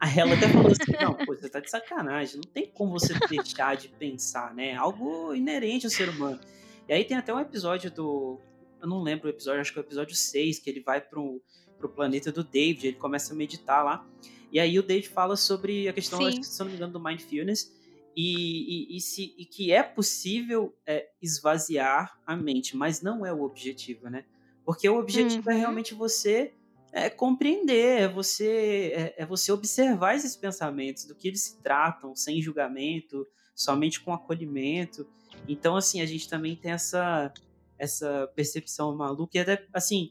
Aí 0.00 0.18
ela 0.18 0.34
até 0.34 0.48
falou 0.48 0.72
assim: 0.72 0.92
não, 0.98 1.14
pô, 1.14 1.36
você 1.36 1.48
tá 1.48 1.60
de 1.60 1.70
sacanagem, 1.70 2.36
não 2.36 2.50
tem 2.50 2.66
como 2.66 2.98
você 2.98 3.12
deixar 3.28 3.76
de 3.76 3.88
pensar, 3.88 4.54
né? 4.54 4.74
Algo 4.74 5.34
inerente 5.34 5.84
ao 5.84 5.90
ser 5.90 6.08
humano. 6.08 6.40
E 6.88 6.92
aí 6.92 7.04
tem 7.04 7.18
até 7.18 7.34
um 7.34 7.38
episódio 7.38 7.90
do. 7.90 8.40
Eu 8.80 8.88
não 8.88 9.02
lembro 9.02 9.26
o 9.26 9.30
episódio, 9.30 9.60
acho 9.60 9.72
que 9.72 9.78
é 9.78 9.82
o 9.82 9.84
episódio 9.84 10.16
6, 10.16 10.58
que 10.58 10.70
ele 10.70 10.80
vai 10.80 11.02
pro, 11.02 11.42
pro 11.78 11.90
planeta 11.90 12.32
do 12.32 12.42
David, 12.42 12.86
ele 12.86 12.96
começa 12.96 13.34
a 13.34 13.36
meditar 13.36 13.84
lá. 13.84 14.06
E 14.50 14.58
aí 14.58 14.78
o 14.78 14.82
David 14.82 15.10
fala 15.10 15.36
sobre 15.36 15.86
a 15.86 15.92
questão, 15.92 16.24
acho 16.26 16.38
que, 16.38 16.46
se 16.46 16.58
não 16.58 16.66
me 16.66 16.76
engano, 16.76 16.94
do 16.94 17.00
mindfulness. 17.00 17.78
E, 18.16 18.94
e, 18.94 18.96
e, 18.96 19.00
se, 19.00 19.34
e 19.36 19.44
que 19.44 19.70
é 19.70 19.82
possível 19.82 20.74
é, 20.86 21.08
esvaziar 21.22 22.18
a 22.26 22.34
mente, 22.34 22.76
mas 22.76 23.02
não 23.02 23.24
é 23.24 23.32
o 23.32 23.42
objetivo, 23.42 24.08
né? 24.08 24.24
Porque 24.64 24.88
o 24.88 24.98
objetivo 24.98 25.50
é 25.50 25.52
uhum. 25.52 25.58
é 25.58 25.60
realmente 25.60 25.94
você 25.94 26.54
é 26.92 27.08
compreender, 27.08 28.02
é 28.02 28.08
você, 28.08 28.92
é, 28.94 29.22
é, 29.22 29.26
você 29.26 29.52
observar 29.52 30.14
esses 30.16 30.36
pensamentos, 30.36 31.04
do 31.04 31.14
que 31.14 31.28
eles 31.28 31.42
se 31.42 31.62
tratam, 31.62 32.14
sem 32.14 32.42
julgamento, 32.42 33.26
somente 33.54 34.00
com 34.00 34.12
acolhimento. 34.12 35.06
Então, 35.48 35.76
assim, 35.76 36.00
a 36.00 36.06
gente 36.06 36.28
também 36.28 36.56
tem 36.56 36.72
essa, 36.72 37.32
essa 37.78 38.30
percepção 38.34 38.94
maluca. 38.96 39.38
E 39.38 39.40
até, 39.40 39.66
assim, 39.72 40.10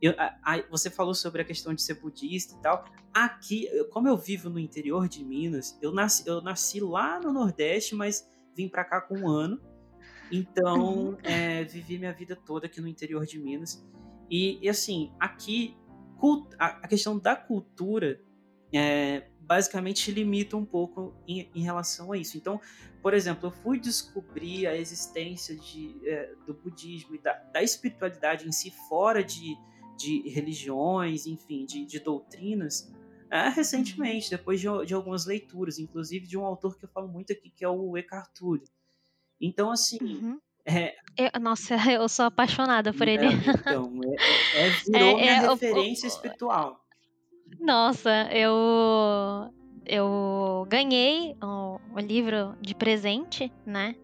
eu, 0.00 0.14
a, 0.18 0.36
a, 0.42 0.62
você 0.68 0.90
falou 0.90 1.14
sobre 1.14 1.42
a 1.42 1.44
questão 1.44 1.72
de 1.72 1.82
ser 1.82 1.94
budista 1.94 2.54
e 2.54 2.60
tal. 2.60 2.84
Aqui, 3.14 3.68
como 3.90 4.08
eu 4.08 4.16
vivo 4.16 4.50
no 4.50 4.58
interior 4.58 5.08
de 5.08 5.24
Minas, 5.24 5.78
eu 5.80 5.92
nasci, 5.92 6.26
eu 6.26 6.42
nasci 6.42 6.80
lá 6.80 7.20
no 7.20 7.32
Nordeste, 7.32 7.94
mas 7.94 8.28
vim 8.54 8.68
para 8.68 8.84
cá 8.84 9.00
com 9.00 9.18
um 9.18 9.28
ano. 9.28 9.60
Então, 10.30 11.10
uhum. 11.10 11.16
é, 11.22 11.64
vivi 11.64 11.98
minha 11.98 12.12
vida 12.12 12.34
toda 12.34 12.66
aqui 12.66 12.80
no 12.80 12.88
interior 12.88 13.24
de 13.24 13.38
Minas. 13.38 13.86
E, 14.28 14.58
e 14.60 14.68
assim, 14.68 15.12
aqui 15.20 15.76
a 16.58 16.88
questão 16.88 17.18
da 17.18 17.36
cultura 17.36 18.20
é, 18.72 19.28
basicamente 19.40 20.10
limita 20.10 20.56
um 20.56 20.64
pouco 20.64 21.14
em, 21.26 21.48
em, 21.54 21.62
relação 21.62 22.12
a 22.12 22.18
isso. 22.18 22.36
Então, 22.36 22.60
por 23.00 23.14
exemplo, 23.14 23.46
eu 23.46 23.50
fui 23.50 23.78
descobrir 23.78 24.66
a 24.66 24.76
existência 24.76 25.56
de, 25.56 25.96
é, 26.04 26.34
do 26.44 26.52
budismo 26.52 27.14
e 27.14 27.18
da, 27.18 27.32
da, 27.32 27.62
espiritualidade 27.62 28.46
em 28.46 28.52
si 28.52 28.70
fora 28.88 29.22
de, 29.22 29.56
de 29.96 30.28
religiões, 30.28 31.26
enfim, 31.26 31.64
de, 31.64 31.84
de 31.84 32.00
doutrinas, 32.00 32.92
é, 33.30 33.48
recentemente, 33.48 34.30
depois 34.30 34.60
de, 34.60 34.66
de, 34.84 34.94
algumas 34.94 35.26
leituras, 35.26 35.78
inclusive 35.78 36.26
de 36.26 36.36
um 36.36 36.44
autor 36.44 36.76
que 36.78 36.84
eu 36.84 36.88
falo 36.88 37.08
muito 37.08 37.32
aqui, 37.32 37.50
que 37.50 37.64
é 37.64 37.68
o 37.68 37.96
Eckhart 37.96 38.30
Tolle. 38.36 38.64
Então, 39.40 39.70
assim, 39.70 39.98
uhum. 40.00 40.40
É, 40.66 40.96
eu, 41.16 41.40
nossa, 41.40 41.74
eu 41.90 42.08
sou 42.08 42.26
apaixonada 42.26 42.92
por 42.92 43.06
ele. 43.08 43.26
então, 43.26 44.00
é, 44.54 44.60
é, 44.60 44.66
é 44.66 44.70
virou 44.90 45.16
minha 45.16 45.50
referência 45.50 46.06
espiritual. 46.06 46.80
Nossa, 47.60 48.28
eu 48.32 49.54
eu 49.86 50.66
ganhei 50.68 51.36
o, 51.42 51.80
o, 51.94 52.00
livro 52.00 52.56
de 52.60 52.74
presente, 52.74 53.52
né? 53.64 53.94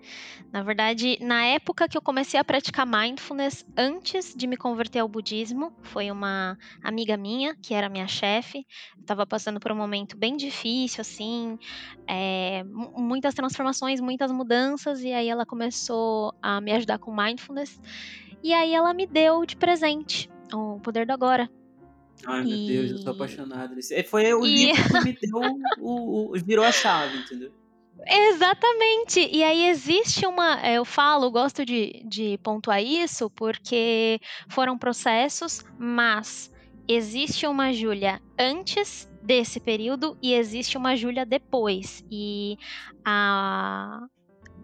Na 0.52 0.62
verdade, 0.62 1.18
na 1.20 1.44
época 1.44 1.88
que 1.88 1.96
eu 1.96 2.02
comecei 2.02 2.38
a 2.38 2.44
praticar 2.44 2.86
mindfulness, 2.86 3.64
antes 3.76 4.34
de 4.34 4.46
me 4.46 4.56
converter 4.56 5.00
ao 5.00 5.08
budismo, 5.08 5.72
foi 5.82 6.10
uma 6.10 6.56
amiga 6.82 7.16
minha, 7.16 7.56
que 7.56 7.74
era 7.74 7.88
minha 7.88 8.06
chefe, 8.06 8.66
estava 9.00 9.26
passando 9.26 9.58
por 9.58 9.72
um 9.72 9.76
momento 9.76 10.16
bem 10.16 10.36
difícil, 10.36 11.00
assim, 11.00 11.58
é, 12.06 12.62
muitas 12.64 13.34
transformações, 13.34 14.00
muitas 14.00 14.30
mudanças, 14.30 15.02
e 15.02 15.12
aí 15.12 15.28
ela 15.28 15.44
começou 15.44 16.34
a 16.40 16.60
me 16.60 16.72
ajudar 16.72 16.98
com 16.98 17.14
mindfulness, 17.14 17.80
e 18.42 18.52
aí 18.52 18.74
ela 18.74 18.92
me 18.94 19.06
deu 19.06 19.44
de 19.44 19.56
presente 19.56 20.30
o 20.52 20.78
Poder 20.80 21.06
do 21.06 21.12
Agora, 21.12 21.48
Ai, 22.27 22.44
meu 22.44 22.57
e... 22.57 22.66
Deus, 22.66 22.90
eu 22.92 22.98
sou 22.98 23.12
apaixonado 23.12 23.75
nesse. 23.75 23.94
É, 23.94 24.03
foi 24.03 24.33
o 24.33 24.44
e... 24.44 24.66
livro 24.66 24.83
que 24.85 25.01
me 25.05 25.12
deu 25.12 25.40
o, 25.81 26.33
o, 26.33 26.38
virou 26.44 26.64
a 26.64 26.72
chave, 26.72 27.18
entendeu? 27.18 27.53
Exatamente. 28.07 29.29
E 29.33 29.42
aí 29.42 29.68
existe 29.68 30.27
uma. 30.27 30.61
É, 30.61 30.75
eu 30.75 30.85
falo, 30.85 31.31
gosto 31.31 31.64
de, 31.64 32.03
de 32.05 32.38
pontuar 32.42 32.83
isso, 32.83 33.31
porque 33.31 34.20
foram 34.48 34.77
processos, 34.77 35.64
mas 35.79 36.51
existe 36.88 37.46
uma 37.46 37.72
Júlia 37.72 38.20
antes 38.38 39.09
desse 39.22 39.61
período 39.61 40.18
e 40.20 40.35
existe 40.35 40.77
uma 40.77 40.96
Júlia 40.96 41.25
depois. 41.25 42.05
E 42.11 42.57
a, 43.05 44.05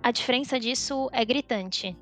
a 0.02 0.10
diferença 0.10 0.58
disso 0.58 1.08
é 1.12 1.24
gritante. 1.24 1.96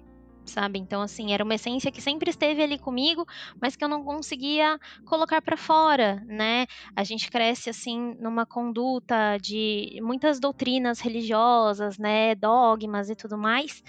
Sabe? 0.46 0.78
Então, 0.78 1.02
assim, 1.02 1.32
era 1.32 1.44
uma 1.44 1.54
essência 1.54 1.90
que 1.92 2.00
sempre 2.00 2.30
esteve 2.30 2.62
ali 2.62 2.78
comigo, 2.78 3.26
mas 3.60 3.76
que 3.76 3.84
eu 3.84 3.88
não 3.88 4.04
conseguia 4.04 4.78
colocar 5.04 5.42
para 5.42 5.56
fora, 5.56 6.22
né? 6.26 6.66
A 6.94 7.04
gente 7.04 7.30
cresce, 7.30 7.70
assim, 7.70 8.14
numa 8.20 8.46
conduta 8.46 9.36
de 9.38 9.98
muitas 10.02 10.40
doutrinas 10.40 11.00
religiosas, 11.00 11.98
né? 11.98 12.34
Dogmas 12.34 13.10
e 13.10 13.16
tudo 13.16 13.36
mais. 13.36 13.82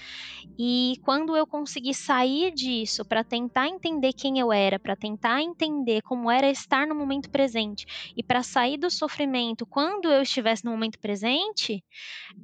E 0.57 0.95
quando 1.03 1.35
eu 1.35 1.45
consegui 1.45 1.93
sair 1.93 2.51
disso 2.51 3.05
para 3.05 3.23
tentar 3.23 3.67
entender 3.67 4.13
quem 4.13 4.39
eu 4.39 4.51
era, 4.51 4.79
para 4.79 4.95
tentar 4.95 5.41
entender 5.41 6.01
como 6.01 6.29
era 6.31 6.49
estar 6.49 6.87
no 6.87 6.95
momento 6.95 7.29
presente 7.29 7.85
e 8.15 8.23
para 8.23 8.43
sair 8.43 8.77
do 8.77 8.89
sofrimento 8.89 9.65
quando 9.65 10.11
eu 10.11 10.21
estivesse 10.21 10.65
no 10.65 10.71
momento 10.71 10.99
presente, 10.99 11.83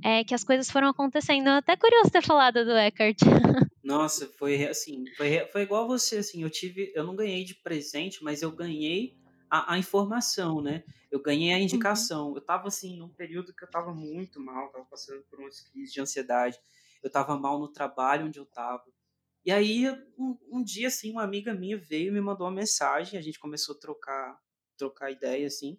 é 0.04 0.23
que 0.23 0.34
as 0.34 0.43
coisas 0.43 0.69
foram 0.69 0.89
acontecendo. 0.89 1.47
Até 1.49 1.76
curioso 1.76 2.12
ter 2.12 2.21
falado 2.23 2.63
do 2.65 2.71
Eckhart. 2.71 3.17
Nossa, 3.83 4.27
foi 4.37 4.65
assim, 4.65 5.03
foi, 5.17 5.45
foi 5.47 5.61
igual 5.61 5.87
você, 5.87 6.17
assim, 6.17 6.41
eu 6.41 6.49
tive, 6.49 6.91
eu 6.95 7.03
não 7.03 7.15
ganhei 7.15 7.43
de 7.43 7.55
presente, 7.55 8.23
mas 8.23 8.41
eu 8.41 8.51
ganhei 8.51 9.17
a, 9.49 9.73
a 9.73 9.77
informação, 9.77 10.61
né? 10.61 10.83
Eu 11.11 11.21
ganhei 11.21 11.53
a 11.53 11.57
uhum. 11.57 11.63
indicação. 11.63 12.29
Uhum. 12.29 12.35
Eu 12.35 12.41
tava, 12.41 12.69
assim, 12.69 12.97
num 12.97 13.09
período 13.09 13.53
que 13.53 13.63
eu 13.63 13.69
tava 13.69 13.93
muito 13.93 14.39
mal, 14.39 14.71
tava 14.71 14.85
passando 14.85 15.21
por 15.23 15.39
umas 15.39 15.59
crises 15.59 15.93
de 15.93 15.99
ansiedade, 15.99 16.57
eu 17.03 17.09
tava 17.09 17.37
mal 17.37 17.59
no 17.59 17.67
trabalho 17.67 18.25
onde 18.25 18.39
eu 18.39 18.45
tava. 18.45 18.85
E 19.45 19.51
aí, 19.51 19.89
um, 20.17 20.37
um 20.49 20.63
dia, 20.63 20.87
assim, 20.87 21.11
uma 21.11 21.23
amiga 21.23 21.53
minha 21.53 21.77
veio 21.77 22.07
e 22.07 22.11
me 22.11 22.21
mandou 22.21 22.47
uma 22.47 22.53
mensagem, 22.53 23.19
a 23.19 23.21
gente 23.21 23.37
começou 23.37 23.75
a 23.75 23.79
trocar, 23.79 24.39
trocar 24.77 25.11
ideia, 25.11 25.45
assim, 25.45 25.77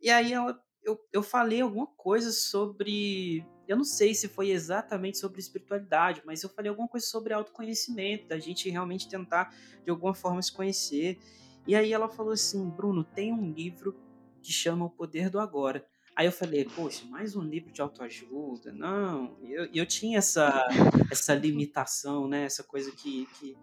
e 0.00 0.10
aí 0.10 0.32
ela, 0.32 0.58
eu, 0.82 0.98
eu 1.12 1.22
falei 1.22 1.60
alguma 1.60 1.86
coisa 1.86 2.30
sobre 2.32 3.44
eu 3.68 3.76
não 3.76 3.84
sei 3.84 4.14
se 4.14 4.26
foi 4.26 4.50
exatamente 4.50 5.18
sobre 5.18 5.38
espiritualidade, 5.38 6.22
mas 6.24 6.42
eu 6.42 6.48
falei 6.48 6.70
alguma 6.70 6.88
coisa 6.88 7.06
sobre 7.06 7.34
autoconhecimento, 7.34 8.26
da 8.26 8.38
gente 8.38 8.70
realmente 8.70 9.08
tentar 9.08 9.54
de 9.84 9.90
alguma 9.90 10.14
forma 10.14 10.40
se 10.40 10.50
conhecer. 10.50 11.18
E 11.66 11.76
aí 11.76 11.92
ela 11.92 12.08
falou 12.08 12.32
assim: 12.32 12.68
Bruno, 12.70 13.04
tem 13.04 13.30
um 13.30 13.52
livro 13.52 13.94
que 14.42 14.50
chama 14.50 14.86
O 14.86 14.90
Poder 14.90 15.28
do 15.28 15.38
Agora. 15.38 15.86
Aí 16.16 16.26
eu 16.26 16.32
falei, 16.32 16.64
poxa, 16.64 17.04
mais 17.06 17.36
um 17.36 17.42
livro 17.42 17.70
de 17.70 17.80
autoajuda? 17.80 18.72
Não, 18.72 19.36
eu, 19.42 19.68
eu 19.72 19.86
tinha 19.86 20.18
essa, 20.18 20.66
essa 21.12 21.32
limitação, 21.32 22.26
né? 22.26 22.44
Essa 22.44 22.64
coisa 22.64 22.90
que, 22.90 23.28
que, 23.38 23.56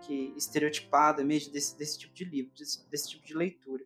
que 0.00 0.34
estereotipada 0.36 1.22
mesmo 1.22 1.52
desse, 1.52 1.78
desse 1.78 1.98
tipo 1.98 2.12
de 2.12 2.24
livro, 2.24 2.50
desse, 2.58 2.88
desse 2.90 3.10
tipo 3.10 3.24
de 3.24 3.34
leitura. 3.34 3.84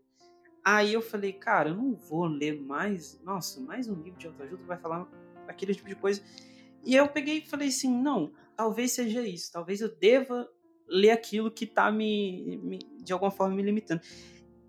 Aí 0.64 0.94
eu 0.94 1.02
falei, 1.02 1.34
cara, 1.34 1.68
eu 1.68 1.74
não 1.74 1.94
vou 1.94 2.24
ler 2.24 2.58
mais, 2.58 3.20
nossa, 3.22 3.60
mais 3.60 3.88
um 3.88 4.00
livro 4.00 4.18
de 4.18 4.26
autoajuda 4.26 4.64
vai 4.64 4.78
falar 4.78 5.06
aquele 5.48 5.74
tipo 5.74 5.88
de 5.88 5.94
coisa. 5.94 6.22
E 6.84 6.94
eu 6.94 7.08
peguei 7.08 7.38
e 7.38 7.46
falei 7.46 7.68
assim, 7.68 7.90
não, 7.90 8.32
talvez 8.56 8.92
seja 8.92 9.22
isso, 9.22 9.50
talvez 9.52 9.80
eu 9.80 9.94
deva 9.96 10.48
ler 10.86 11.10
aquilo 11.10 11.50
que 11.50 11.64
está 11.64 11.90
me, 11.90 12.58
me, 12.62 12.78
de 13.02 13.12
alguma 13.12 13.30
forma 13.30 13.54
me 13.54 13.62
limitando. 13.62 14.02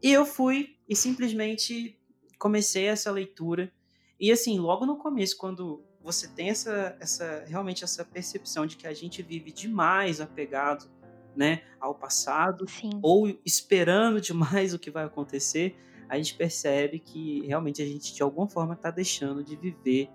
E 0.02 0.12
eu 0.12 0.26
fui 0.26 0.78
e 0.88 0.96
simplesmente 0.96 2.00
comecei 2.40 2.86
essa 2.86 3.12
leitura. 3.12 3.72
E 4.20 4.32
assim, 4.32 4.60
logo 4.60 4.86
no 4.86 4.98
começo, 4.98 5.38
quando 5.38 5.84
você 6.02 6.28
tem 6.28 6.50
essa, 6.50 6.96
essa 7.00 7.44
realmente 7.48 7.84
essa 7.84 8.06
percepção 8.06 8.66
de 8.66 8.78
que 8.78 8.88
a 8.88 8.94
gente 8.94 9.22
vive 9.22 9.52
demais 9.52 10.22
apegado, 10.22 10.90
né, 11.36 11.64
ao 11.82 11.94
passado 11.94 12.66
Sim. 12.70 13.00
ou 13.02 13.28
esperando 13.46 14.22
demais 14.22 14.74
o 14.74 14.80
que 14.80 14.90
vai 14.90 15.04
acontecer, 15.04 15.76
a 16.08 16.16
gente 16.18 16.36
percebe 16.36 17.00
que 17.00 17.46
realmente 17.46 17.82
a 17.82 17.86
gente 17.86 18.14
de 18.14 18.24
alguma 18.24 18.48
forma 18.48 18.74
está 18.74 18.90
deixando 18.90 19.44
de 19.44 19.56
viver 19.56 20.10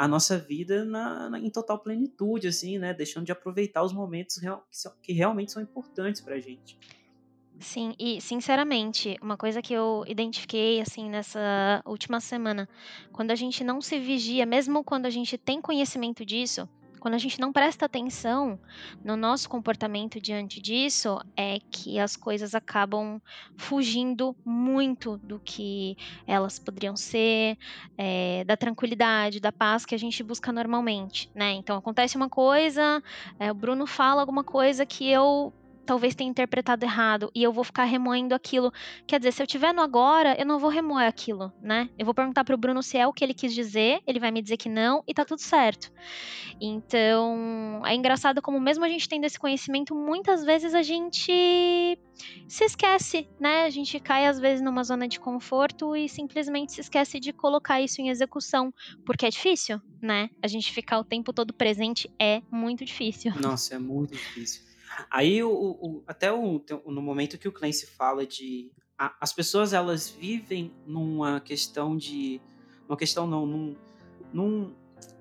a 0.00 0.08
nossa 0.08 0.38
vida 0.38 0.82
na, 0.82 1.28
na, 1.28 1.38
em 1.38 1.50
total 1.50 1.78
plenitude, 1.78 2.48
assim, 2.48 2.78
né? 2.78 2.94
Deixando 2.94 3.26
de 3.26 3.32
aproveitar 3.32 3.82
os 3.82 3.92
momentos 3.92 4.38
real, 4.38 4.66
que, 4.70 4.78
são, 4.78 4.92
que 5.02 5.12
realmente 5.12 5.52
são 5.52 5.62
importantes 5.62 6.22
pra 6.22 6.40
gente. 6.40 6.78
Sim, 7.58 7.92
e 7.98 8.18
sinceramente, 8.18 9.18
uma 9.20 9.36
coisa 9.36 9.60
que 9.60 9.74
eu 9.74 10.02
identifiquei 10.08 10.80
assim 10.80 11.10
nessa 11.10 11.82
última 11.84 12.18
semana, 12.18 12.66
quando 13.12 13.30
a 13.30 13.34
gente 13.34 13.62
não 13.62 13.78
se 13.82 13.98
vigia, 13.98 14.46
mesmo 14.46 14.82
quando 14.82 15.04
a 15.04 15.10
gente 15.10 15.36
tem 15.36 15.60
conhecimento 15.60 16.24
disso, 16.24 16.66
quando 17.00 17.14
a 17.14 17.18
gente 17.18 17.40
não 17.40 17.52
presta 17.52 17.86
atenção 17.86 18.60
no 19.02 19.16
nosso 19.16 19.48
comportamento 19.48 20.20
diante 20.20 20.60
disso, 20.60 21.18
é 21.36 21.58
que 21.70 21.98
as 21.98 22.14
coisas 22.16 22.54
acabam 22.54 23.20
fugindo 23.56 24.36
muito 24.44 25.16
do 25.18 25.40
que 25.40 25.96
elas 26.26 26.58
poderiam 26.58 26.94
ser, 26.96 27.56
é, 27.96 28.44
da 28.44 28.56
tranquilidade, 28.56 29.40
da 29.40 29.50
paz 29.50 29.86
que 29.86 29.94
a 29.94 29.98
gente 29.98 30.22
busca 30.22 30.52
normalmente, 30.52 31.30
né? 31.34 31.52
Então 31.52 31.76
acontece 31.76 32.16
uma 32.16 32.28
coisa, 32.28 33.02
é, 33.38 33.50
o 33.50 33.54
Bruno 33.54 33.86
fala 33.86 34.20
alguma 34.20 34.44
coisa 34.44 34.84
que 34.84 35.10
eu 35.10 35.52
talvez 35.84 36.14
tenha 36.14 36.30
interpretado 36.30 36.84
errado 36.84 37.30
e 37.34 37.42
eu 37.42 37.52
vou 37.52 37.64
ficar 37.64 37.84
remoendo 37.84 38.34
aquilo. 38.34 38.72
Quer 39.06 39.18
dizer, 39.18 39.32
se 39.32 39.42
eu 39.42 39.46
tiver 39.46 39.72
no 39.72 39.82
agora, 39.82 40.36
eu 40.38 40.46
não 40.46 40.58
vou 40.58 40.70
remoer 40.70 41.06
aquilo, 41.06 41.52
né? 41.60 41.88
Eu 41.98 42.04
vou 42.04 42.14
perguntar 42.14 42.44
pro 42.44 42.56
Bruno 42.56 42.82
se 42.82 42.96
é 42.96 43.06
o 43.06 43.12
que 43.12 43.24
ele 43.24 43.34
quis 43.34 43.54
dizer, 43.54 44.00
ele 44.06 44.20
vai 44.20 44.30
me 44.30 44.42
dizer 44.42 44.56
que 44.56 44.68
não 44.68 45.02
e 45.06 45.14
tá 45.14 45.24
tudo 45.24 45.40
certo. 45.40 45.90
Então, 46.60 47.82
é 47.84 47.94
engraçado 47.94 48.40
como 48.42 48.60
mesmo 48.60 48.84
a 48.84 48.88
gente 48.88 49.08
tendo 49.08 49.24
esse 49.24 49.38
conhecimento, 49.38 49.94
muitas 49.94 50.44
vezes 50.44 50.74
a 50.74 50.82
gente 50.82 51.98
se 52.46 52.64
esquece, 52.64 53.28
né? 53.38 53.64
A 53.64 53.70
gente 53.70 53.98
cai 53.98 54.26
às 54.26 54.38
vezes 54.38 54.62
numa 54.62 54.84
zona 54.84 55.08
de 55.08 55.18
conforto 55.18 55.96
e 55.96 56.08
simplesmente 56.08 56.72
se 56.72 56.80
esquece 56.80 57.18
de 57.18 57.32
colocar 57.32 57.80
isso 57.80 58.00
em 58.00 58.08
execução, 58.08 58.72
porque 59.04 59.26
é 59.26 59.30
difícil, 59.30 59.80
né? 60.00 60.28
A 60.42 60.46
gente 60.46 60.72
ficar 60.72 60.98
o 60.98 61.04
tempo 61.04 61.32
todo 61.32 61.54
presente 61.54 62.10
é 62.18 62.42
muito 62.50 62.84
difícil. 62.84 63.32
Nossa, 63.40 63.74
é 63.74 63.78
muito 63.78 64.12
difícil. 64.12 64.69
Aí, 65.10 65.42
o, 65.42 65.50
o 65.50 66.02
até 66.06 66.32
o, 66.32 66.62
no 66.86 67.02
momento 67.02 67.38
que 67.38 67.48
o 67.48 67.52
Clancy 67.52 67.86
fala 67.86 68.26
de. 68.26 68.72
A, 68.98 69.16
as 69.20 69.32
pessoas 69.32 69.72
elas 69.72 70.08
vivem 70.08 70.72
numa 70.86 71.40
questão 71.40 71.96
de. 71.96 72.40
Uma 72.88 72.96
questão 72.96 73.26
não, 73.26 73.46
num, 73.46 73.76
num, 74.32 74.74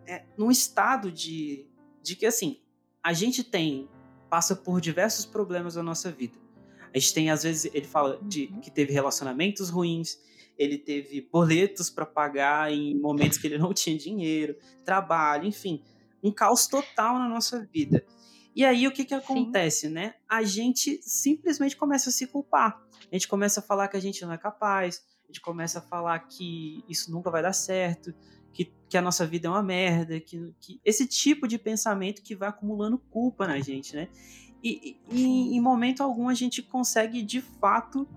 é, 0.07 0.25
num 0.35 0.49
estado 0.49 1.11
de, 1.11 1.67
de 2.01 2.15
que 2.15 2.25
assim, 2.25 2.59
a 3.03 3.13
gente 3.13 3.43
tem. 3.43 3.87
passa 4.29 4.55
por 4.55 4.81
diversos 4.81 5.25
problemas 5.25 5.75
na 5.75 5.83
nossa 5.83 6.11
vida. 6.11 6.37
A 6.93 6.97
gente 6.97 7.13
tem, 7.13 7.29
às 7.29 7.43
vezes, 7.43 7.71
ele 7.73 7.85
fala 7.85 8.19
de 8.23 8.45
uhum. 8.45 8.59
que 8.61 8.71
teve 8.71 8.91
relacionamentos 8.91 9.69
ruins, 9.69 10.17
ele 10.57 10.77
teve 10.77 11.21
boletos 11.21 11.89
para 11.89 12.05
pagar 12.05 12.71
em 12.71 12.99
momentos 12.99 13.37
que 13.37 13.47
ele 13.47 13.57
não 13.57 13.71
tinha 13.73 13.97
dinheiro, 13.97 14.55
trabalho, 14.83 15.45
enfim, 15.45 15.83
um 16.23 16.31
caos 16.31 16.67
total 16.67 17.17
na 17.19 17.29
nossa 17.29 17.65
vida. 17.71 18.05
E 18.55 18.65
aí 18.65 18.87
o 18.87 18.91
que 18.91 19.05
que 19.05 19.13
acontece, 19.13 19.87
Sim. 19.87 19.93
né? 19.93 20.15
A 20.27 20.43
gente 20.43 20.99
simplesmente 21.01 21.77
começa 21.77 22.09
a 22.09 22.13
se 22.13 22.27
culpar. 22.27 22.81
A 23.11 23.15
gente 23.15 23.27
começa 23.27 23.59
a 23.59 23.63
falar 23.63 23.87
que 23.87 23.97
a 23.97 23.99
gente 23.99 24.21
não 24.23 24.33
é 24.33 24.37
capaz, 24.37 25.03
a 25.23 25.27
gente 25.27 25.41
começa 25.41 25.79
a 25.79 25.81
falar 25.81 26.19
que 26.19 26.83
isso 26.87 27.11
nunca 27.11 27.29
vai 27.29 27.41
dar 27.41 27.53
certo, 27.53 28.13
que, 28.51 28.71
que 28.87 28.97
a 28.97 29.01
nossa 29.01 29.25
vida 29.25 29.47
é 29.47 29.51
uma 29.51 29.63
merda, 29.63 30.19
que, 30.19 30.53
que 30.59 30.81
esse 30.83 31.07
tipo 31.07 31.47
de 31.47 31.57
pensamento 31.57 32.21
que 32.21 32.35
vai 32.35 32.49
acumulando 32.49 32.97
culpa 32.97 33.47
na 33.47 33.59
gente, 33.59 33.95
né? 33.95 34.09
E, 34.63 34.99
e 35.09 35.55
em 35.55 35.61
momento 35.61 36.03
algum 36.03 36.27
a 36.27 36.33
gente 36.33 36.61
consegue 36.61 37.21
de 37.21 37.41
fato 37.41 38.07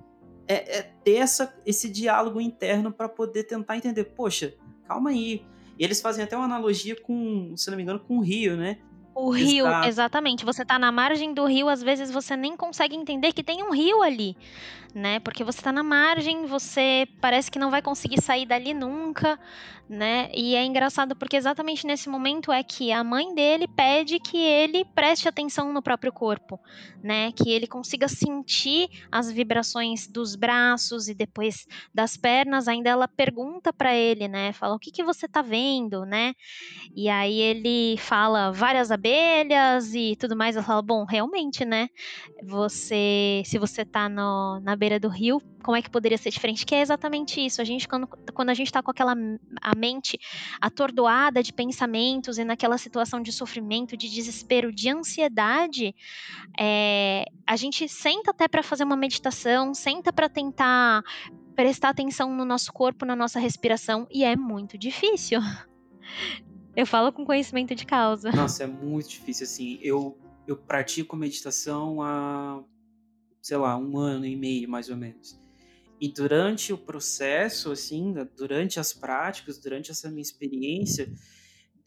é, 0.48 0.78
é 0.78 0.82
ter 1.04 1.16
essa, 1.16 1.54
esse 1.64 1.88
diálogo 1.88 2.40
interno 2.40 2.92
para 2.92 3.08
poder 3.08 3.44
tentar 3.44 3.76
entender, 3.76 4.04
poxa, 4.04 4.54
calma 4.86 5.10
aí. 5.10 5.44
E 5.78 5.84
eles 5.84 6.00
fazem 6.00 6.24
até 6.24 6.36
uma 6.36 6.44
analogia 6.44 7.00
com, 7.00 7.56
se 7.56 7.70
não 7.70 7.76
me 7.76 7.82
engano, 7.82 8.00
com 8.00 8.18
o 8.18 8.20
Rio, 8.20 8.56
né? 8.56 8.78
O 9.14 9.30
rio, 9.30 9.66
exatamente. 9.84 10.44
Você 10.44 10.64
tá 10.64 10.78
na 10.78 10.90
margem 10.90 11.34
do 11.34 11.44
rio, 11.44 11.68
às 11.68 11.82
vezes 11.82 12.10
você 12.10 12.34
nem 12.36 12.56
consegue 12.56 12.96
entender 12.96 13.32
que 13.32 13.44
tem 13.44 13.62
um 13.62 13.72
rio 13.72 14.02
ali 14.02 14.36
né? 14.94 15.20
Porque 15.20 15.44
você 15.44 15.60
está 15.60 15.72
na 15.72 15.82
margem, 15.82 16.46
você 16.46 17.06
parece 17.20 17.50
que 17.50 17.58
não 17.58 17.70
vai 17.70 17.82
conseguir 17.82 18.20
sair 18.20 18.46
dali 18.46 18.74
nunca, 18.74 19.38
né? 19.88 20.30
E 20.34 20.54
é 20.54 20.64
engraçado 20.64 21.14
porque 21.14 21.36
exatamente 21.36 21.86
nesse 21.86 22.08
momento 22.08 22.50
é 22.50 22.62
que 22.62 22.92
a 22.92 23.04
mãe 23.04 23.34
dele 23.34 23.68
pede 23.68 24.18
que 24.18 24.38
ele 24.38 24.84
preste 24.84 25.28
atenção 25.28 25.72
no 25.72 25.82
próprio 25.82 26.12
corpo, 26.12 26.58
né? 27.02 27.32
Que 27.32 27.50
ele 27.50 27.66
consiga 27.66 28.08
sentir 28.08 28.88
as 29.10 29.30
vibrações 29.30 30.06
dos 30.06 30.34
braços 30.34 31.08
e 31.08 31.14
depois 31.14 31.66
das 31.92 32.16
pernas. 32.16 32.68
Ainda 32.68 32.90
ela 32.90 33.08
pergunta 33.08 33.72
para 33.72 33.94
ele, 33.94 34.28
né? 34.28 34.52
Fala 34.52 34.74
o 34.74 34.78
que 34.78 34.90
que 34.90 35.04
você 35.04 35.28
tá 35.28 35.42
vendo, 35.42 36.06
né? 36.06 36.34
E 36.94 37.08
aí 37.08 37.38
ele 37.38 37.96
fala 37.98 38.50
várias 38.50 38.90
abelhas 38.90 39.94
e 39.94 40.16
tudo 40.16 40.36
mais. 40.36 40.56
Ela 40.56 40.64
fala, 40.64 40.82
bom, 40.82 41.04
realmente, 41.04 41.64
né? 41.64 41.88
Você, 42.42 43.42
se 43.44 43.58
você 43.58 43.84
tá 43.84 44.08
no, 44.08 44.60
na 44.60 44.74
beira 44.82 44.98
do 44.98 45.08
rio, 45.08 45.40
como 45.62 45.76
é 45.76 45.80
que 45.80 45.88
poderia 45.88 46.18
ser 46.18 46.30
diferente? 46.30 46.66
Que 46.66 46.74
é 46.74 46.80
exatamente 46.80 47.40
isso. 47.40 47.62
A 47.62 47.64
gente, 47.64 47.86
quando, 47.86 48.08
quando 48.34 48.50
a 48.50 48.54
gente 48.54 48.66
está 48.66 48.82
com 48.82 48.90
aquela 48.90 49.14
a 49.60 49.76
mente 49.76 50.18
atordoada 50.60 51.40
de 51.40 51.52
pensamentos 51.52 52.36
e 52.36 52.44
naquela 52.44 52.76
situação 52.76 53.22
de 53.22 53.30
sofrimento, 53.30 53.96
de 53.96 54.10
desespero, 54.10 54.72
de 54.72 54.90
ansiedade, 54.90 55.94
é, 56.58 57.26
a 57.46 57.54
gente 57.54 57.88
senta 57.88 58.32
até 58.32 58.48
para 58.48 58.60
fazer 58.60 58.82
uma 58.82 58.96
meditação, 58.96 59.72
senta 59.72 60.12
para 60.12 60.28
tentar 60.28 61.04
prestar 61.54 61.90
atenção 61.90 62.34
no 62.34 62.44
nosso 62.44 62.72
corpo, 62.72 63.06
na 63.06 63.14
nossa 63.14 63.38
respiração, 63.38 64.08
e 64.10 64.24
é 64.24 64.34
muito 64.34 64.76
difícil. 64.76 65.38
Eu 66.74 66.86
falo 66.86 67.12
com 67.12 67.24
conhecimento 67.24 67.72
de 67.72 67.86
causa. 67.86 68.32
Nossa, 68.32 68.64
é 68.64 68.66
muito 68.66 69.10
difícil, 69.10 69.44
assim. 69.44 69.78
Eu 69.80 70.18
eu 70.46 70.56
pratico 70.56 71.16
meditação 71.16 72.02
há, 72.02 72.62
sei 73.42 73.56
lá, 73.56 73.76
um 73.76 73.98
ano 73.98 74.24
e 74.24 74.36
meio, 74.36 74.68
mais 74.68 74.88
ou 74.88 74.96
menos. 74.96 75.38
E 76.00 76.08
durante 76.08 76.72
o 76.72 76.78
processo, 76.78 77.70
assim, 77.70 78.14
durante 78.36 78.80
as 78.80 78.92
práticas, 78.92 79.58
durante 79.58 79.90
essa 79.90 80.08
minha 80.08 80.22
experiência, 80.22 81.12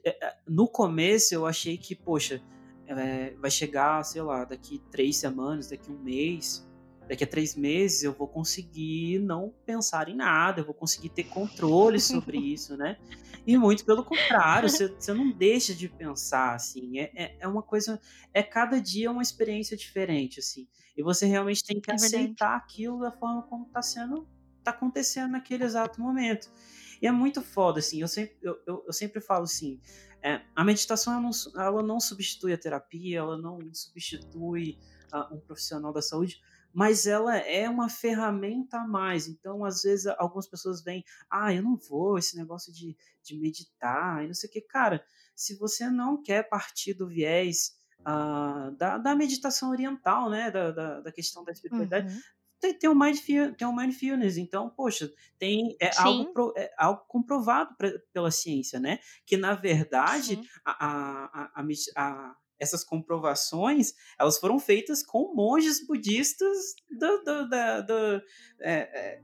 é, 0.04 0.26
é, 0.26 0.38
no 0.48 0.68
começo 0.68 1.34
eu 1.34 1.46
achei 1.46 1.78
que, 1.78 1.96
poxa, 1.96 2.42
é, 2.88 3.32
vai 3.32 3.50
chegar, 3.50 4.04
sei 4.04 4.22
lá, 4.22 4.46
daqui 4.46 4.82
três 4.92 5.18
semanas, 5.18 5.70
daqui 5.70 5.92
um 5.92 5.98
mês, 5.98 6.66
daqui 7.08 7.24
a 7.24 7.28
três 7.28 7.56
meses 7.56 8.04
eu 8.04 8.14
vou 8.14 8.28
conseguir 8.28 9.20
não 9.20 9.54
pensar 9.66 10.10
em 10.10 10.16
nada, 10.16 10.62
eu 10.62 10.66
vou 10.66 10.74
conseguir 10.74 11.10
ter 11.10 11.26
controle 11.26 12.00
sobre 12.00 12.38
isso, 12.54 12.76
né? 12.76 12.98
E 13.46 13.58
muito 13.58 13.86
pelo 13.86 14.04
contrário, 14.04 14.68
você, 14.68 14.88
você 14.88 15.14
não 15.14 15.32
deixa 15.32 15.74
de 15.74 15.88
pensar, 15.88 16.56
assim, 16.56 17.00
é, 17.00 17.12
é, 17.16 17.36
é, 17.42 17.48
uma 17.48 17.62
coisa, 17.62 18.02
é 18.34 18.42
cada 18.42 18.82
dia 18.82 19.12
uma 19.12 19.22
experiência 19.22 19.78
diferente, 19.78 20.40
assim, 20.40 20.68
e 20.98 21.04
você 21.04 21.28
realmente 21.28 21.64
tem 21.64 21.80
que 21.80 21.92
é 21.92 21.94
aceitar 21.94 22.56
aquilo 22.56 23.02
da 23.02 23.12
forma 23.12 23.44
como 23.44 23.68
está 23.68 23.84
sendo, 23.84 24.28
tá 24.64 24.72
acontecendo 24.72 25.32
naquele 25.32 25.64
exato 25.64 26.02
momento. 26.02 26.52
E 27.00 27.06
é 27.06 27.12
muito 27.12 27.42
foda, 27.42 27.80
assim, 27.80 28.02
eu 28.02 28.08
sempre, 28.08 28.36
eu, 28.42 28.58
eu, 28.66 28.84
eu 28.88 28.94
sempre 28.94 29.22
falo 29.22 29.44
assim, 29.44 29.80
é, 30.24 30.42
a 30.56 30.64
meditação 30.64 31.14
ela 31.14 31.22
não, 31.22 31.62
ela 31.62 31.84
não, 31.84 32.00
substitui 32.00 32.52
a 32.52 32.58
terapia, 32.58 33.20
ela 33.20 33.38
não 33.38 33.60
substitui 33.72 34.80
uh, 35.14 35.36
um 35.36 35.40
profissional 35.40 35.94
da 35.94 36.02
saúde, 36.02 36.42
mas 36.76 37.06
ela 37.06 37.38
é 37.38 37.70
uma 37.70 37.88
ferramenta 37.88 38.80
a 38.80 38.86
mais. 38.86 39.30
Então, 39.30 39.64
às 39.64 39.84
vezes, 39.84 40.08
algumas 40.18 40.46
pessoas 40.46 40.84
vêm, 40.84 41.06
ah, 41.30 41.54
eu 41.54 41.64
não 41.64 41.78
vou, 41.78 42.18
esse 42.18 42.36
negócio 42.36 42.72
de, 42.74 42.98
de 43.24 43.40
meditar, 43.40 44.22
e 44.22 44.28
não 44.28 44.34
sei 44.34 44.50
o 44.50 44.52
que. 44.52 44.60
Cara, 44.60 45.02
se 45.34 45.56
você 45.56 45.90
não 45.90 46.22
quer 46.22 46.50
partir 46.50 46.94
do 46.94 47.08
viés 47.08 47.80
uh, 48.02 48.76
da, 48.76 48.98
da 48.98 49.16
meditação 49.16 49.70
oriental, 49.70 50.30
né, 50.30 50.52
da, 50.52 50.72
da, 50.72 51.00
da 51.00 51.12
questão 51.14 51.46
da 51.46 51.54
espiritualidade, 51.54 52.14
uhum. 52.14 52.22
tem, 52.60 52.78
tem, 52.78 52.90
o 52.90 52.96
mind, 52.96 53.20
tem 53.58 53.66
o 53.66 53.74
mindfulness. 53.74 54.36
Então, 54.36 54.70
poxa, 54.70 55.10
tem, 55.40 55.78
é, 55.80 55.92
algo, 55.98 56.34
pro, 56.34 56.54
é 56.58 56.74
algo 56.78 57.06
comprovado 57.08 57.74
pra, 57.78 57.90
pela 58.12 58.32
ciência, 58.32 58.82
né? 58.82 59.00
Que, 59.26 59.38
na 59.38 59.54
verdade, 59.54 60.42
a, 60.66 60.86
a, 60.86 61.52
a, 61.56 61.60
a 61.62 62.36
essas 62.60 62.84
comprovações 62.84 63.94
elas 64.20 64.38
foram 64.38 64.60
feitas 64.60 65.04
com 65.04 65.34
monges 65.36 65.86
budistas 65.86 66.76
do, 66.90 67.24
do, 67.24 67.50
da, 67.50 67.82
do, 67.82 68.22
é, 68.62 68.74
é, 68.74 69.22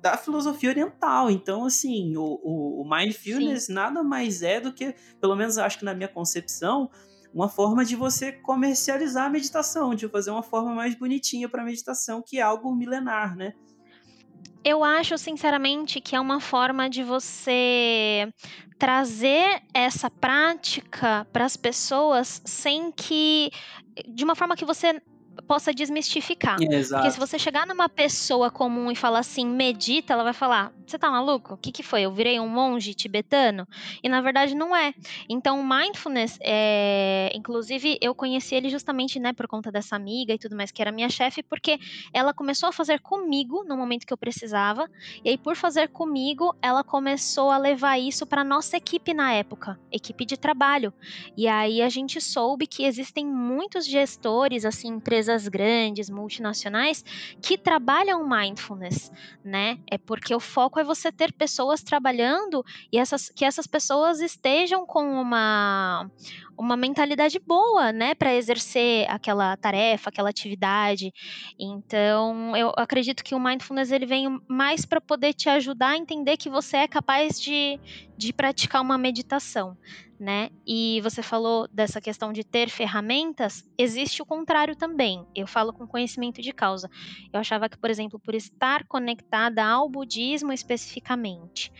da 0.00 0.18
filosofia 0.18 0.68
oriental. 0.68 1.30
Então, 1.30 1.64
assim, 1.64 2.14
o, 2.16 2.22
o, 2.22 2.84
mindfulness 2.88 3.64
Sim. 3.64 3.72
nada 3.72 4.02
mais 4.02 4.42
é 4.42 4.60
do 4.60 4.72
que, 4.72 4.94
pelo 5.18 5.34
menos 5.34 5.56
acho 5.56 5.78
que 5.78 5.84
na 5.84 5.94
minha 5.94 6.08
concepção, 6.08 6.90
uma 7.32 7.48
forma 7.48 7.84
de 7.84 7.96
você 7.96 8.30
comercializar 8.30 9.24
a 9.24 9.30
meditação, 9.30 9.94
de 9.94 10.06
fazer 10.08 10.30
uma 10.30 10.42
forma 10.42 10.74
mais 10.74 10.94
bonitinha 10.94 11.48
para 11.48 11.62
a 11.62 11.64
meditação, 11.64 12.22
que 12.22 12.38
é 12.38 12.42
algo 12.42 12.74
milenar, 12.74 13.34
né? 13.34 13.54
Eu 14.64 14.82
acho, 14.82 15.18
sinceramente, 15.18 16.00
que 16.00 16.16
é 16.16 16.20
uma 16.20 16.40
forma 16.40 16.88
de 16.88 17.02
você 17.02 18.32
trazer 18.78 19.62
essa 19.74 20.10
prática 20.10 21.26
para 21.32 21.44
as 21.44 21.56
pessoas 21.56 22.40
sem 22.44 22.90
que. 22.90 23.50
de 24.08 24.24
uma 24.24 24.34
forma 24.34 24.56
que 24.56 24.64
você 24.64 25.00
possa 25.42 25.72
desmistificar. 25.72 26.56
Exato. 26.62 27.02
Porque 27.02 27.12
se 27.12 27.18
você 27.18 27.38
chegar 27.38 27.66
numa 27.66 27.88
pessoa 27.88 28.50
comum 28.50 28.90
e 28.90 28.96
falar 28.96 29.20
assim, 29.20 29.46
medita, 29.46 30.12
ela 30.12 30.22
vai 30.22 30.32
falar: 30.32 30.72
você 30.86 30.98
tá 30.98 31.10
maluco? 31.10 31.54
O 31.54 31.56
que, 31.56 31.72
que 31.72 31.82
foi? 31.82 32.02
Eu 32.02 32.12
virei 32.12 32.38
um 32.38 32.48
monge 32.48 32.94
tibetano? 32.94 33.66
E 34.02 34.08
na 34.08 34.20
verdade 34.20 34.54
não 34.54 34.74
é. 34.74 34.94
Então, 35.28 35.62
mindfulness, 35.64 36.38
é... 36.40 37.30
inclusive, 37.34 37.98
eu 38.00 38.14
conheci 38.14 38.54
ele 38.54 38.68
justamente, 38.68 39.18
né, 39.18 39.32
por 39.32 39.46
conta 39.46 39.70
dessa 39.70 39.96
amiga 39.96 40.32
e 40.32 40.38
tudo 40.38 40.56
mais, 40.56 40.70
que 40.70 40.80
era 40.80 40.92
minha 40.92 41.08
chefe, 41.08 41.42
porque 41.42 41.78
ela 42.12 42.32
começou 42.32 42.68
a 42.68 42.72
fazer 42.72 43.00
comigo 43.00 43.64
no 43.66 43.76
momento 43.76 44.06
que 44.06 44.12
eu 44.12 44.18
precisava. 44.18 44.88
E 45.24 45.30
aí, 45.30 45.38
por 45.38 45.56
fazer 45.56 45.88
comigo, 45.88 46.54
ela 46.62 46.84
começou 46.84 47.50
a 47.50 47.58
levar 47.58 47.98
isso 47.98 48.26
para 48.26 48.44
nossa 48.44 48.76
equipe 48.76 49.12
na 49.12 49.32
época, 49.32 49.78
equipe 49.90 50.24
de 50.24 50.36
trabalho. 50.36 50.92
E 51.36 51.48
aí 51.48 51.82
a 51.82 51.88
gente 51.88 52.20
soube 52.20 52.66
que 52.66 52.84
existem 52.84 53.26
muitos 53.26 53.86
gestores, 53.86 54.64
assim, 54.64 54.88
empresas 54.88 55.23
empresas 55.24 55.48
grandes, 55.48 56.10
multinacionais, 56.10 57.02
que 57.40 57.56
trabalham 57.56 58.28
mindfulness, 58.28 59.10
né? 59.42 59.78
É 59.90 59.96
porque 59.96 60.34
o 60.34 60.40
foco 60.40 60.78
é 60.78 60.84
você 60.84 61.10
ter 61.10 61.32
pessoas 61.32 61.82
trabalhando 61.82 62.62
e 62.92 62.98
essas, 62.98 63.30
que 63.30 63.44
essas 63.44 63.66
pessoas 63.66 64.20
estejam 64.20 64.84
com 64.86 65.20
uma, 65.20 66.10
uma 66.58 66.76
mentalidade 66.76 67.38
boa, 67.38 67.92
né, 67.92 68.14
para 68.14 68.34
exercer 68.34 69.06
aquela 69.08 69.56
tarefa, 69.56 70.10
aquela 70.10 70.28
atividade. 70.28 71.12
Então, 71.58 72.54
eu 72.56 72.72
acredito 72.76 73.24
que 73.24 73.34
o 73.34 73.40
mindfulness 73.40 73.90
ele 73.90 74.06
vem 74.06 74.40
mais 74.46 74.84
para 74.84 75.00
poder 75.00 75.32
te 75.32 75.48
ajudar 75.48 75.90
a 75.90 75.96
entender 75.96 76.36
que 76.36 76.50
você 76.50 76.78
é 76.78 76.88
capaz 76.88 77.40
de, 77.40 77.80
de 78.16 78.32
praticar 78.32 78.82
uma 78.82 78.98
meditação, 78.98 79.76
né? 80.24 80.48
E 80.66 81.02
você 81.02 81.22
falou 81.22 81.68
dessa 81.68 82.00
questão 82.00 82.32
de 82.32 82.42
ter 82.42 82.70
ferramentas, 82.70 83.62
existe 83.76 84.22
o 84.22 84.24
contrário 84.24 84.74
também. 84.74 85.22
Eu 85.34 85.46
falo 85.46 85.70
com 85.70 85.86
conhecimento 85.86 86.40
de 86.40 86.50
causa. 86.50 86.88
Eu 87.30 87.38
achava 87.38 87.68
que, 87.68 87.76
por 87.76 87.90
exemplo, 87.90 88.18
por 88.18 88.34
estar 88.34 88.86
conectada 88.86 89.62
ao 89.62 89.86
budismo 89.86 90.50
especificamente 90.50 91.70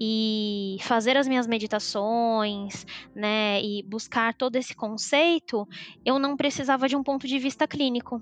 e 0.00 0.76
fazer 0.80 1.16
as 1.16 1.28
minhas 1.28 1.46
meditações, 1.46 2.84
né, 3.14 3.62
e 3.62 3.84
buscar 3.84 4.34
todo 4.34 4.56
esse 4.56 4.74
conceito, 4.74 5.64
eu 6.04 6.18
não 6.18 6.36
precisava 6.36 6.88
de 6.88 6.96
um 6.96 7.02
ponto 7.02 7.28
de 7.28 7.38
vista 7.38 7.64
clínico. 7.64 8.20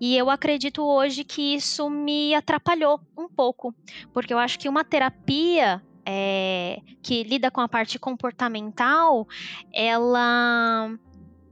E 0.00 0.16
eu 0.16 0.28
acredito 0.28 0.82
hoje 0.82 1.22
que 1.22 1.54
isso 1.54 1.88
me 1.88 2.34
atrapalhou 2.34 3.00
um 3.16 3.28
pouco, 3.28 3.72
porque 4.12 4.34
eu 4.34 4.38
acho 4.38 4.58
que 4.58 4.68
uma 4.68 4.84
terapia 4.84 5.80
é, 6.06 6.80
que 7.02 7.24
lida 7.24 7.50
com 7.50 7.60
a 7.60 7.68
parte 7.68 7.98
comportamental, 7.98 9.26
ela 9.72 10.88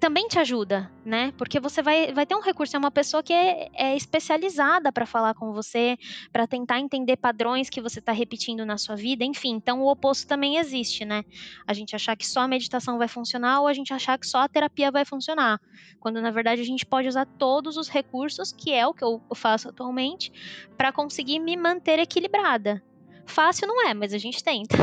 também 0.04 0.28
te 0.28 0.38
ajuda, 0.38 0.92
né? 1.02 1.32
Porque 1.38 1.58
você 1.58 1.80
vai, 1.80 2.12
vai 2.12 2.26
ter 2.26 2.34
um 2.34 2.42
recurso, 2.42 2.76
é 2.76 2.78
uma 2.78 2.90
pessoa 2.90 3.22
que 3.22 3.32
é, 3.32 3.70
é 3.74 3.96
especializada 3.96 4.92
para 4.92 5.06
falar 5.06 5.32
com 5.32 5.50
você, 5.50 5.96
para 6.30 6.46
tentar 6.46 6.78
entender 6.78 7.16
padrões 7.16 7.70
que 7.70 7.80
você 7.80 8.00
está 8.00 8.12
repetindo 8.12 8.66
na 8.66 8.76
sua 8.76 8.96
vida, 8.96 9.24
enfim. 9.24 9.54
Então, 9.54 9.80
o 9.80 9.90
oposto 9.90 10.28
também 10.28 10.58
existe, 10.58 11.06
né? 11.06 11.24
A 11.66 11.72
gente 11.72 11.96
achar 11.96 12.14
que 12.16 12.26
só 12.26 12.40
a 12.40 12.48
meditação 12.48 12.98
vai 12.98 13.08
funcionar 13.08 13.62
ou 13.62 13.66
a 13.66 13.72
gente 13.72 13.94
achar 13.94 14.18
que 14.18 14.26
só 14.26 14.40
a 14.40 14.48
terapia 14.48 14.90
vai 14.90 15.06
funcionar. 15.06 15.58
Quando, 15.98 16.20
na 16.20 16.30
verdade, 16.30 16.60
a 16.60 16.66
gente 16.66 16.84
pode 16.84 17.08
usar 17.08 17.24
todos 17.24 17.78
os 17.78 17.88
recursos, 17.88 18.52
que 18.52 18.74
é 18.74 18.86
o 18.86 18.92
que 18.92 19.02
eu 19.02 19.22
faço 19.34 19.70
atualmente, 19.70 20.30
para 20.76 20.92
conseguir 20.92 21.38
me 21.38 21.56
manter 21.56 21.98
equilibrada, 21.98 22.82
Fácil 23.26 23.66
não 23.68 23.86
é, 23.86 23.94
mas 23.94 24.12
a 24.12 24.18
gente 24.18 24.42
tenta. 24.42 24.76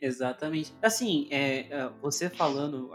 Exatamente. 0.00 0.74
Assim, 0.82 1.26
é, 1.30 1.60
é 1.70 1.90
você 2.00 2.28
falando, 2.28 2.90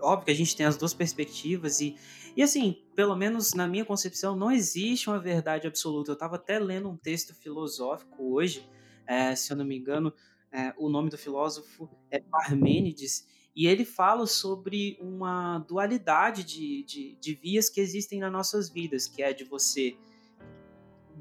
óbvio 0.00 0.26
que 0.26 0.30
a 0.30 0.34
gente 0.34 0.56
tem 0.56 0.66
as 0.66 0.76
duas 0.76 0.94
perspectivas 0.94 1.80
e, 1.80 1.96
e 2.36 2.42
assim, 2.42 2.82
pelo 2.94 3.16
menos 3.16 3.54
na 3.54 3.66
minha 3.66 3.84
concepção, 3.84 4.36
não 4.36 4.50
existe 4.50 5.08
uma 5.08 5.18
verdade 5.18 5.66
absoluta. 5.66 6.10
Eu 6.10 6.14
estava 6.14 6.36
até 6.36 6.58
lendo 6.58 6.88
um 6.88 6.96
texto 6.96 7.34
filosófico 7.34 8.34
hoje, 8.34 8.68
é, 9.06 9.34
se 9.34 9.52
eu 9.52 9.56
não 9.56 9.64
me 9.64 9.76
engano, 9.76 10.12
é, 10.50 10.72
o 10.76 10.88
nome 10.88 11.10
do 11.10 11.18
filósofo 11.18 11.88
é 12.10 12.20
Parmênides, 12.20 13.26
e 13.54 13.66
ele 13.66 13.84
fala 13.84 14.26
sobre 14.26 14.98
uma 15.00 15.58
dualidade 15.58 16.42
de, 16.42 16.82
de, 16.84 17.16
de 17.20 17.34
vias 17.34 17.68
que 17.68 17.80
existem 17.80 18.18
nas 18.18 18.32
nossas 18.32 18.70
vidas, 18.70 19.06
que 19.06 19.22
é 19.22 19.32
de 19.32 19.44
você 19.44 19.96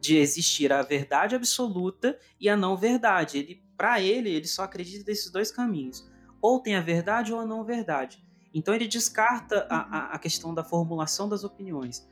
de 0.01 0.17
existir 0.17 0.73
a 0.73 0.81
verdade 0.81 1.35
absoluta 1.35 2.17
e 2.39 2.49
a 2.49 2.57
não 2.57 2.75
verdade. 2.75 3.37
Ele, 3.37 3.63
para 3.77 4.01
ele, 4.01 4.31
ele 4.31 4.47
só 4.47 4.63
acredita 4.63 5.05
nesses 5.07 5.29
dois 5.29 5.51
caminhos. 5.51 6.09
Ou 6.41 6.59
tem 6.59 6.75
a 6.75 6.81
verdade 6.81 7.31
ou 7.31 7.39
a 7.39 7.45
não 7.45 7.63
verdade. 7.63 8.21
Então 8.51 8.73
ele 8.73 8.87
descarta 8.87 9.67
a, 9.69 10.15
a 10.15 10.19
questão 10.19 10.55
da 10.55 10.63
formulação 10.63 11.29
das 11.29 11.43
opiniões. 11.43 12.09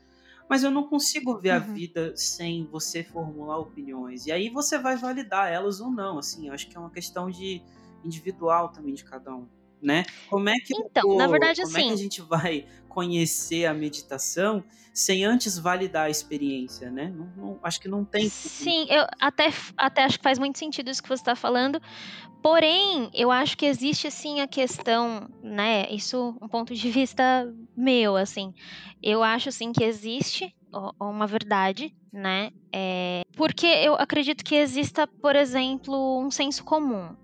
Mas 0.48 0.62
eu 0.62 0.70
não 0.70 0.86
consigo 0.86 1.36
ver 1.36 1.50
uhum. 1.50 1.56
a 1.56 1.58
vida 1.58 2.16
sem 2.16 2.64
você 2.64 3.02
formular 3.02 3.58
opiniões. 3.58 4.26
E 4.26 4.32
aí 4.32 4.48
você 4.48 4.78
vai 4.78 4.96
validar 4.96 5.50
elas 5.50 5.80
ou 5.80 5.90
não. 5.90 6.16
Assim, 6.16 6.46
eu 6.46 6.54
acho 6.54 6.68
que 6.68 6.76
é 6.76 6.80
uma 6.80 6.90
questão 6.90 7.28
de 7.28 7.60
individual 8.04 8.68
também 8.68 8.94
de 8.94 9.04
cada 9.04 9.34
um 9.34 9.48
né? 9.82 10.04
Como 10.28 10.48
é 10.48 10.54
que 10.58 10.76
então, 10.76 11.16
na 11.16 11.26
verdade, 11.26 11.62
como 11.62 11.76
assim, 11.76 11.80
é 11.80 11.84
que 11.84 11.90
a 11.90 11.94
assim 11.94 12.02
gente 12.02 12.22
vai 12.22 12.66
conhecer 12.90 13.64
a 13.64 13.72
meditação 13.72 14.62
sem 14.92 15.24
antes 15.24 15.56
validar 15.56 16.06
a 16.06 16.10
experiência, 16.10 16.90
né? 16.90 17.12
Não, 17.16 17.26
não, 17.36 17.60
acho 17.62 17.80
que 17.80 17.88
não 17.88 18.04
tem. 18.04 18.28
Sim, 18.28 18.86
eu 18.90 19.06
até, 19.20 19.50
até 19.76 20.04
acho 20.04 20.18
que 20.18 20.24
faz 20.24 20.38
muito 20.38 20.58
sentido 20.58 20.90
isso 20.90 21.02
que 21.02 21.08
você 21.08 21.22
está 21.22 21.36
falando. 21.36 21.80
Porém, 22.42 23.10
eu 23.14 23.30
acho 23.30 23.56
que 23.56 23.66
existe 23.66 24.06
assim 24.06 24.40
a 24.40 24.48
questão, 24.48 25.28
né? 25.42 25.88
Isso 25.90 26.36
um 26.42 26.48
ponto 26.48 26.74
de 26.74 26.90
vista 26.90 27.22
meu, 27.76 28.16
assim. 28.16 28.52
Eu 29.02 29.22
acho 29.22 29.48
assim 29.48 29.72
que 29.72 29.84
existe 29.84 30.54
uma 31.00 31.26
verdade, 31.26 31.94
né? 32.12 32.50
É, 32.72 33.22
porque 33.36 33.66
eu 33.66 33.94
acredito 33.94 34.44
que 34.44 34.54
exista, 34.54 35.06
por 35.06 35.36
exemplo, 35.36 36.20
um 36.20 36.30
senso 36.30 36.64
comum. 36.64 37.14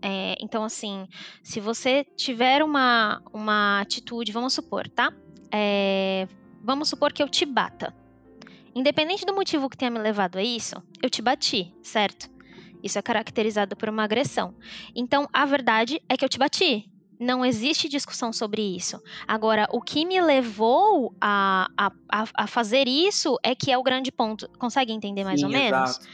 É, 0.00 0.36
então, 0.40 0.62
assim, 0.62 1.06
se 1.42 1.60
você 1.60 2.04
tiver 2.16 2.62
uma, 2.62 3.20
uma 3.32 3.80
atitude, 3.80 4.32
vamos 4.32 4.52
supor, 4.52 4.88
tá? 4.88 5.12
é, 5.52 6.26
vamos 6.62 6.88
supor 6.88 7.12
que 7.12 7.22
eu 7.22 7.28
te 7.28 7.44
bata. 7.44 7.94
Independente 8.74 9.24
do 9.24 9.34
motivo 9.34 9.68
que 9.68 9.76
tenha 9.76 9.90
me 9.90 9.98
levado 9.98 10.36
a 10.38 10.42
isso, 10.42 10.76
eu 11.02 11.10
te 11.10 11.20
bati, 11.20 11.74
certo? 11.82 12.30
Isso 12.82 12.98
é 12.98 13.02
caracterizado 13.02 13.74
por 13.76 13.88
uma 13.88 14.04
agressão. 14.04 14.54
Então, 14.94 15.28
a 15.32 15.44
verdade 15.44 16.00
é 16.08 16.16
que 16.16 16.24
eu 16.24 16.28
te 16.28 16.38
bati. 16.38 16.88
Não 17.18 17.44
existe 17.44 17.88
discussão 17.88 18.32
sobre 18.32 18.62
isso. 18.62 19.02
Agora, 19.26 19.66
o 19.72 19.80
que 19.80 20.04
me 20.04 20.20
levou 20.20 21.12
a, 21.20 21.68
a, 21.76 21.90
a, 22.32 22.46
fazer 22.46 22.86
isso 22.86 23.36
é 23.42 23.56
que 23.56 23.72
é 23.72 23.76
o 23.76 23.82
grande 23.82 24.12
ponto. 24.12 24.48
Consegue 24.56 24.92
entender 24.92 25.24
mais 25.24 25.40
Sim, 25.40 25.46
ou 25.46 25.52
menos? 25.52 25.90
exato. 25.90 26.06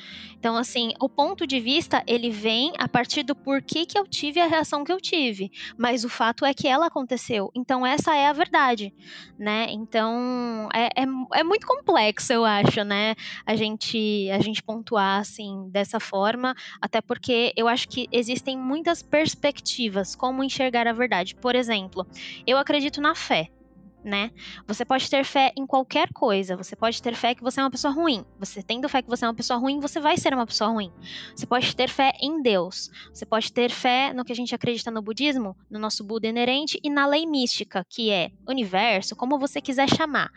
Então, 0.44 0.58
assim, 0.58 0.92
o 1.00 1.08
ponto 1.08 1.46
de 1.46 1.58
vista, 1.58 2.04
ele 2.06 2.28
vem 2.28 2.74
a 2.76 2.86
partir 2.86 3.22
do 3.22 3.34
porquê 3.34 3.86
que 3.86 3.98
eu 3.98 4.06
tive 4.06 4.42
a 4.42 4.46
reação 4.46 4.84
que 4.84 4.92
eu 4.92 5.00
tive. 5.00 5.50
Mas 5.74 6.04
o 6.04 6.08
fato 6.10 6.44
é 6.44 6.52
que 6.52 6.68
ela 6.68 6.84
aconteceu. 6.84 7.50
Então, 7.54 7.86
essa 7.86 8.14
é 8.14 8.26
a 8.26 8.32
verdade, 8.34 8.92
né? 9.38 9.68
Então, 9.70 10.68
é, 10.74 10.88
é, 11.00 11.06
é 11.40 11.42
muito 11.42 11.66
complexo, 11.66 12.30
eu 12.30 12.44
acho, 12.44 12.84
né? 12.84 13.14
A 13.46 13.56
gente, 13.56 14.28
a 14.30 14.38
gente 14.38 14.62
pontuar, 14.62 15.20
assim, 15.20 15.66
dessa 15.70 15.98
forma. 15.98 16.54
Até 16.78 17.00
porque 17.00 17.54
eu 17.56 17.66
acho 17.66 17.88
que 17.88 18.06
existem 18.12 18.54
muitas 18.54 19.02
perspectivas 19.02 20.14
como 20.14 20.44
enxergar 20.44 20.86
a 20.86 20.92
verdade. 20.92 21.34
Por 21.34 21.54
exemplo, 21.54 22.06
eu 22.46 22.58
acredito 22.58 23.00
na 23.00 23.14
fé 23.14 23.48
né? 24.04 24.30
Você 24.66 24.84
pode 24.84 25.08
ter 25.08 25.24
fé 25.24 25.52
em 25.56 25.66
qualquer 25.66 26.08
coisa. 26.12 26.56
Você 26.56 26.76
pode 26.76 27.02
ter 27.02 27.14
fé 27.14 27.34
que 27.34 27.42
você 27.42 27.60
é 27.60 27.64
uma 27.64 27.70
pessoa 27.70 27.92
ruim. 27.92 28.24
Você 28.38 28.62
tendo 28.62 28.88
fé 28.88 29.02
que 29.02 29.08
você 29.08 29.24
é 29.24 29.28
uma 29.28 29.34
pessoa 29.34 29.58
ruim, 29.58 29.80
você 29.80 29.98
vai 29.98 30.16
ser 30.16 30.34
uma 30.34 30.46
pessoa 30.46 30.70
ruim. 30.70 30.92
Você 31.34 31.46
pode 31.46 31.74
ter 31.74 31.88
fé 31.88 32.12
em 32.20 32.42
Deus. 32.42 32.90
Você 33.12 33.24
pode 33.24 33.52
ter 33.52 33.70
fé 33.70 34.12
no 34.12 34.24
que 34.24 34.32
a 34.32 34.36
gente 34.36 34.54
acredita 34.54 34.90
no 34.90 35.02
budismo, 35.02 35.56
no 35.70 35.78
nosso 35.78 36.04
Buda 36.04 36.28
inerente 36.28 36.78
e 36.82 36.90
na 36.90 37.06
lei 37.06 37.26
mística, 37.26 37.84
que 37.88 38.10
é 38.10 38.30
universo, 38.46 39.16
como 39.16 39.38
você 39.38 39.60
quiser 39.60 39.88
chamar, 39.88 40.30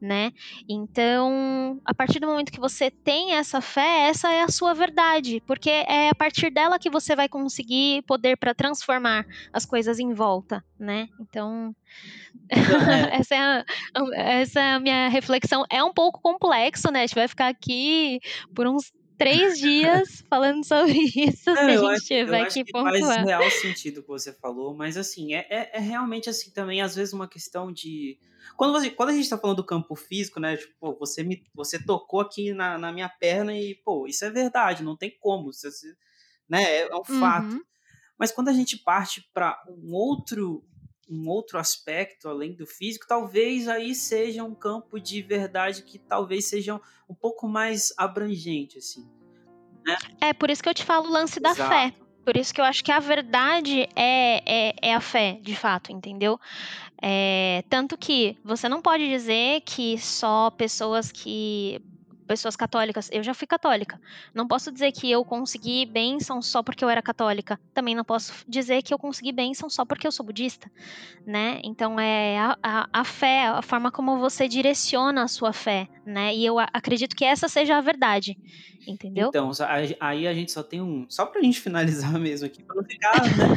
né? 0.00 0.32
Então, 0.68 1.80
a 1.84 1.94
partir 1.94 2.20
do 2.20 2.26
momento 2.26 2.52
que 2.52 2.60
você 2.60 2.90
tem 2.90 3.34
essa 3.34 3.60
fé, 3.60 4.08
essa 4.08 4.32
é 4.32 4.42
a 4.42 4.48
sua 4.48 4.72
verdade, 4.72 5.42
porque 5.46 5.70
é 5.70 6.08
a 6.08 6.14
partir 6.14 6.50
dela 6.50 6.78
que 6.78 6.90
você 6.90 7.14
vai 7.14 7.28
conseguir 7.28 8.02
poder 8.02 8.36
para 8.36 8.54
transformar 8.54 9.26
as 9.52 9.66
coisas 9.66 9.98
em 9.98 10.12
volta, 10.14 10.64
né? 10.78 11.08
Então, 11.20 11.74
essa, 13.12 13.34
é 13.34 13.38
a, 13.38 13.64
essa 14.14 14.60
é 14.60 14.72
a 14.74 14.80
minha 14.80 15.08
reflexão. 15.08 15.64
É 15.70 15.82
um 15.84 15.92
pouco 15.92 16.20
complexo, 16.20 16.90
né? 16.90 17.00
A 17.00 17.06
gente 17.06 17.14
vai 17.14 17.28
ficar 17.28 17.48
aqui 17.48 18.20
por 18.54 18.66
uns 18.66 18.92
três 19.20 19.58
dias 19.58 20.24
falando 20.30 20.64
sobre 20.64 20.98
isso, 21.14 21.50
Não, 21.50 21.54
se 21.54 21.60
a 21.60 21.94
gente 21.94 22.06
tiver 22.06 22.46
que 22.46 22.64
que 22.64 22.72
faz 22.72 23.00
pontuar. 23.00 23.26
real 23.26 23.50
sentido 23.50 23.98
o 23.98 24.02
que 24.02 24.08
você 24.08 24.32
falou, 24.32 24.74
mas 24.74 24.96
assim, 24.96 25.34
é, 25.34 25.46
é, 25.50 25.76
é 25.76 25.78
realmente 25.78 26.30
assim 26.30 26.50
também, 26.50 26.80
às 26.80 26.94
vezes, 26.94 27.12
uma 27.12 27.28
questão 27.28 27.70
de. 27.70 28.18
Quando, 28.56 28.72
você, 28.72 28.90
quando 28.90 29.10
a 29.10 29.12
gente 29.12 29.28
tá 29.28 29.36
falando 29.36 29.58
do 29.58 29.64
campo 29.64 29.94
físico, 29.94 30.40
né? 30.40 30.56
Tipo, 30.56 30.74
pô, 30.80 30.96
você, 30.98 31.22
me, 31.22 31.44
você 31.54 31.78
tocou 31.78 32.20
aqui 32.20 32.54
na, 32.54 32.78
na 32.78 32.90
minha 32.90 33.08
perna 33.08 33.54
e, 33.54 33.74
pô, 33.84 34.06
isso 34.06 34.24
é 34.24 34.30
verdade, 34.30 34.82
não 34.82 34.96
tem 34.96 35.14
como. 35.20 35.52
Você, 35.52 35.68
né, 36.48 36.62
é, 36.62 36.88
é 36.88 36.96
um 36.96 37.04
fato. 37.04 37.52
Uhum. 37.52 37.60
Mas 38.18 38.32
quando 38.32 38.48
a 38.48 38.52
gente 38.54 38.78
parte 38.78 39.28
para 39.34 39.62
um 39.68 39.92
outro 39.92 40.64
um 41.10 41.28
outro 41.28 41.58
aspecto 41.58 42.28
além 42.28 42.54
do 42.54 42.66
físico, 42.66 43.06
talvez 43.06 43.66
aí 43.66 43.94
seja 43.94 44.44
um 44.44 44.54
campo 44.54 45.00
de 45.00 45.20
verdade 45.20 45.82
que 45.82 45.98
talvez 45.98 46.48
seja 46.48 46.80
um 47.08 47.14
pouco 47.14 47.48
mais 47.48 47.92
abrangente, 47.98 48.78
assim. 48.78 49.06
Né? 49.84 49.96
É, 50.20 50.32
por 50.32 50.50
isso 50.50 50.62
que 50.62 50.68
eu 50.68 50.74
te 50.74 50.84
falo 50.84 51.08
o 51.08 51.12
lance 51.12 51.40
da 51.40 51.54
fé. 51.54 51.92
Por 52.24 52.36
isso 52.36 52.54
que 52.54 52.60
eu 52.60 52.64
acho 52.64 52.84
que 52.84 52.92
a 52.92 53.00
verdade 53.00 53.88
é, 53.96 54.68
é, 54.68 54.74
é 54.82 54.94
a 54.94 55.00
fé, 55.00 55.38
de 55.40 55.56
fato, 55.56 55.90
entendeu? 55.90 56.38
É, 57.02 57.64
tanto 57.68 57.96
que 57.96 58.36
você 58.44 58.68
não 58.68 58.82
pode 58.82 59.08
dizer 59.08 59.62
que 59.62 59.98
só 59.98 60.50
pessoas 60.50 61.10
que. 61.10 61.80
Pessoas 62.30 62.54
católicas, 62.54 63.08
eu 63.10 63.24
já 63.24 63.34
fui 63.34 63.44
católica. 63.44 64.00
Não 64.32 64.46
posso 64.46 64.70
dizer 64.70 64.92
que 64.92 65.10
eu 65.10 65.24
consegui 65.24 65.84
bênção 65.84 66.40
só 66.40 66.62
porque 66.62 66.84
eu 66.84 66.88
era 66.88 67.02
católica. 67.02 67.58
Também 67.74 67.92
não 67.92 68.04
posso 68.04 68.32
dizer 68.46 68.82
que 68.82 68.94
eu 68.94 68.98
consegui 69.00 69.32
bênção 69.32 69.68
só 69.68 69.84
porque 69.84 70.06
eu 70.06 70.12
sou 70.12 70.24
budista, 70.24 70.70
né? 71.26 71.60
Então 71.64 71.98
é 71.98 72.38
a, 72.38 72.56
a, 72.62 72.88
a 72.92 73.04
fé, 73.04 73.48
a 73.48 73.60
forma 73.62 73.90
como 73.90 74.16
você 74.20 74.46
direciona 74.46 75.24
a 75.24 75.26
sua 75.26 75.52
fé, 75.52 75.88
né? 76.06 76.32
E 76.32 76.46
eu 76.46 76.56
acredito 76.60 77.16
que 77.16 77.24
essa 77.24 77.48
seja 77.48 77.76
a 77.76 77.80
verdade, 77.80 78.36
entendeu? 78.86 79.26
Então, 79.30 79.50
aí 79.98 80.28
a 80.28 80.32
gente 80.32 80.52
só 80.52 80.62
tem 80.62 80.80
um. 80.80 81.06
Só 81.08 81.26
pra 81.26 81.42
gente 81.42 81.58
finalizar 81.60 82.16
mesmo 82.16 82.46
aqui, 82.46 82.62
pra 82.62 82.76
não 82.76 82.84
ficar. 82.84 83.24
Né? 83.24 83.56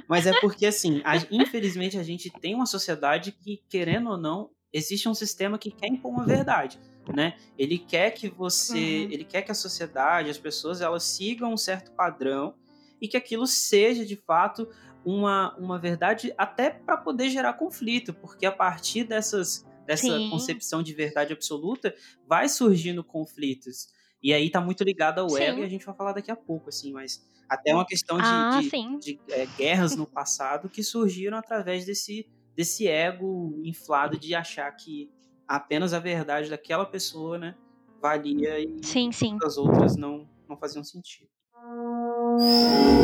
Mas 0.08 0.26
é 0.26 0.32
porque, 0.40 0.64
assim, 0.64 1.02
a- 1.04 1.16
infelizmente 1.30 1.98
a 1.98 2.02
gente 2.02 2.30
tem 2.40 2.54
uma 2.54 2.64
sociedade 2.64 3.32
que, 3.32 3.62
querendo 3.68 4.08
ou 4.08 4.16
não, 4.16 4.48
existe 4.72 5.10
um 5.10 5.14
sistema 5.14 5.58
que 5.58 5.70
quer 5.70 5.88
impor 5.88 6.10
uma 6.10 6.24
verdade. 6.24 6.78
Né? 7.12 7.36
Ele 7.58 7.78
quer 7.78 8.10
que 8.12 8.28
você. 8.28 9.04
Uhum. 9.04 9.12
Ele 9.12 9.24
quer 9.24 9.42
que 9.42 9.50
a 9.50 9.54
sociedade, 9.54 10.30
as 10.30 10.38
pessoas, 10.38 10.80
elas 10.80 11.02
sigam 11.04 11.52
um 11.52 11.56
certo 11.56 11.92
padrão 11.92 12.54
e 13.00 13.06
que 13.06 13.16
aquilo 13.16 13.46
seja, 13.46 14.06
de 14.06 14.16
fato, 14.16 14.66
uma, 15.04 15.54
uma 15.58 15.78
verdade 15.78 16.32
até 16.38 16.70
para 16.70 16.96
poder 16.96 17.28
gerar 17.28 17.54
conflito, 17.54 18.14
porque 18.14 18.46
a 18.46 18.52
partir 18.52 19.04
dessas. 19.04 19.66
Dessa 19.86 20.06
Sim. 20.16 20.30
concepção 20.30 20.82
de 20.82 20.94
verdade 20.94 21.34
absoluta, 21.34 21.94
vai 22.26 22.48
surgindo 22.48 23.04
conflitos. 23.04 23.88
E 24.22 24.32
aí 24.32 24.48
tá 24.48 24.58
muito 24.58 24.82
ligado 24.82 25.18
ao 25.18 25.36
ego 25.36 25.60
e 25.60 25.62
a 25.62 25.68
gente 25.68 25.84
vai 25.84 25.94
falar 25.94 26.14
daqui 26.14 26.30
a 26.30 26.36
pouco, 26.36 26.70
assim, 26.70 26.90
mas 26.90 27.22
até 27.46 27.74
uma 27.74 27.84
questão 27.84 28.16
de, 28.16 28.24
Ah, 28.26 28.60
de- 28.62 28.70
de, 28.98 29.20
é, 29.28 29.44
guerras 29.44 29.94
no 29.94 30.06
passado 30.06 30.70
que 30.70 30.82
surgiram 30.82 31.36
através 31.36 31.84
desse, 31.84 32.26
desse 32.56 32.88
ego 32.88 33.60
inflado 33.62 34.18
de 34.18 34.34
achar 34.34 34.72
que 34.72 35.10
apenas 35.46 35.92
a 35.92 35.98
verdade 35.98 36.50
daquela 36.50 36.84
pessoa, 36.84 37.38
né, 37.38 37.54
valia 38.00 38.60
e 38.60 38.82
Sim, 38.82 39.12
sim. 39.12 39.38
as 39.42 39.56
outras 39.56 39.96
não, 39.96 40.28
não 40.48 40.56
faziam 40.56 40.84
sentido. 40.84 41.28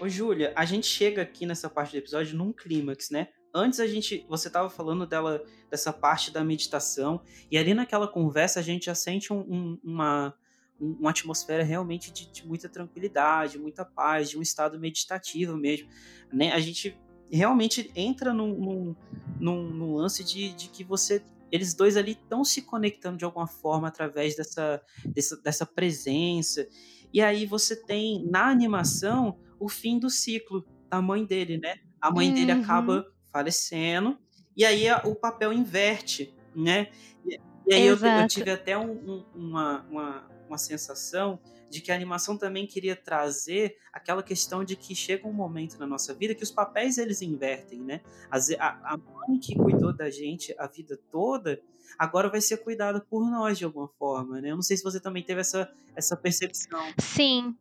Ô, 0.00 0.08
Júlia, 0.08 0.52
a 0.54 0.64
gente 0.64 0.86
chega 0.86 1.22
aqui 1.22 1.44
nessa 1.44 1.68
parte 1.68 1.92
do 1.92 1.98
episódio 1.98 2.36
num 2.36 2.52
clímax, 2.52 3.10
né? 3.10 3.28
Antes 3.54 3.80
a 3.80 3.86
gente, 3.86 4.24
você 4.28 4.50
tava 4.50 4.68
falando 4.70 5.06
dela, 5.06 5.42
dessa 5.70 5.92
parte 5.92 6.30
da 6.30 6.44
meditação, 6.44 7.20
e 7.50 7.56
ali 7.58 7.74
naquela 7.74 8.06
conversa 8.08 8.60
a 8.60 8.62
gente 8.62 8.86
já 8.86 8.94
sente 8.94 9.32
um- 9.32 9.40
um- 9.40 9.78
uma, 9.82 10.34
um- 10.80 10.92
uma 11.00 11.10
atmosfera 11.10 11.62
realmente 11.62 12.12
de, 12.12 12.30
de 12.30 12.46
muita 12.46 12.68
tranquilidade, 12.68 13.58
muita 13.58 13.84
paz, 13.84 14.30
de 14.30 14.38
um 14.38 14.42
estado 14.42 14.78
meditativo 14.78 15.56
mesmo, 15.56 15.88
né? 16.32 16.52
A 16.52 16.60
gente 16.60 16.96
realmente 17.30 17.90
entra 17.94 18.32
num, 18.32 18.94
num, 19.38 19.62
num- 19.72 19.94
lance 19.96 20.22
de, 20.24 20.52
de 20.54 20.68
que 20.68 20.84
você 20.84 21.22
eles 21.50 21.72
dois 21.72 21.96
ali 21.96 22.12
estão 22.12 22.44
se 22.44 22.60
conectando 22.60 23.16
de 23.16 23.24
alguma 23.24 23.46
forma 23.46 23.88
através 23.88 24.36
dessa, 24.36 24.82
dessa, 25.06 25.36
dessa 25.40 25.64
presença. 25.64 26.68
E 27.10 27.22
aí 27.22 27.46
você 27.46 27.74
tem 27.74 28.22
na 28.30 28.50
animação 28.50 29.38
o 29.58 29.66
fim 29.66 29.98
do 29.98 30.10
ciclo 30.10 30.62
da 30.90 31.00
mãe 31.00 31.24
dele, 31.24 31.56
né? 31.56 31.76
A 32.02 32.10
mãe 32.10 32.30
dele 32.34 32.52
Uhum. 32.52 32.60
acaba 32.62 33.06
falecendo 33.38 34.18
e 34.56 34.64
aí 34.64 34.86
o 35.04 35.14
papel 35.14 35.52
inverte, 35.52 36.34
né? 36.54 36.88
E, 37.24 37.38
aí 37.74 37.86
eu, 37.86 37.94
eu 38.22 38.28
tive 38.28 38.50
até 38.50 38.76
um- 38.76 38.90
um- 38.92 39.24
uma, 39.34 39.82
uma, 39.88 40.30
uma 40.48 40.58
sensação 40.58 41.38
de 41.70 41.80
que 41.82 41.92
a 41.92 41.94
animação 41.94 42.36
também 42.36 42.66
queria 42.66 42.96
trazer 42.96 43.76
aquela 43.92 44.22
questão 44.22 44.64
de 44.64 44.74
que 44.74 44.94
chega 44.94 45.28
um 45.28 45.32
momento 45.32 45.78
na 45.78 45.86
nossa 45.86 46.14
vida 46.14 46.34
que 46.34 46.42
os 46.42 46.50
papéis 46.50 46.96
eles 46.98 47.20
invertem, 47.22 47.78
né? 47.80 48.00
A, 48.30 48.94
a 48.94 48.96
mãe 48.96 49.38
que 49.38 49.54
cuidou 49.54 49.92
da 49.92 50.10
gente 50.10 50.54
a 50.58 50.66
vida 50.66 50.98
toda 51.12 51.60
agora 51.98 52.28
vai 52.30 52.40
ser 52.40 52.56
cuidada 52.58 53.00
por 53.00 53.30
nós 53.30 53.58
de 53.58 53.64
alguma 53.64 53.88
forma, 53.98 54.40
né? 54.40 54.50
Eu 54.50 54.56
não 54.56 54.62
sei 54.62 54.76
se 54.76 54.82
você 54.82 54.98
também 54.98 55.22
teve 55.22 55.40
essa, 55.42 55.70
essa 55.94 56.16
percepção. 56.16 56.80
Sim, 56.98 57.54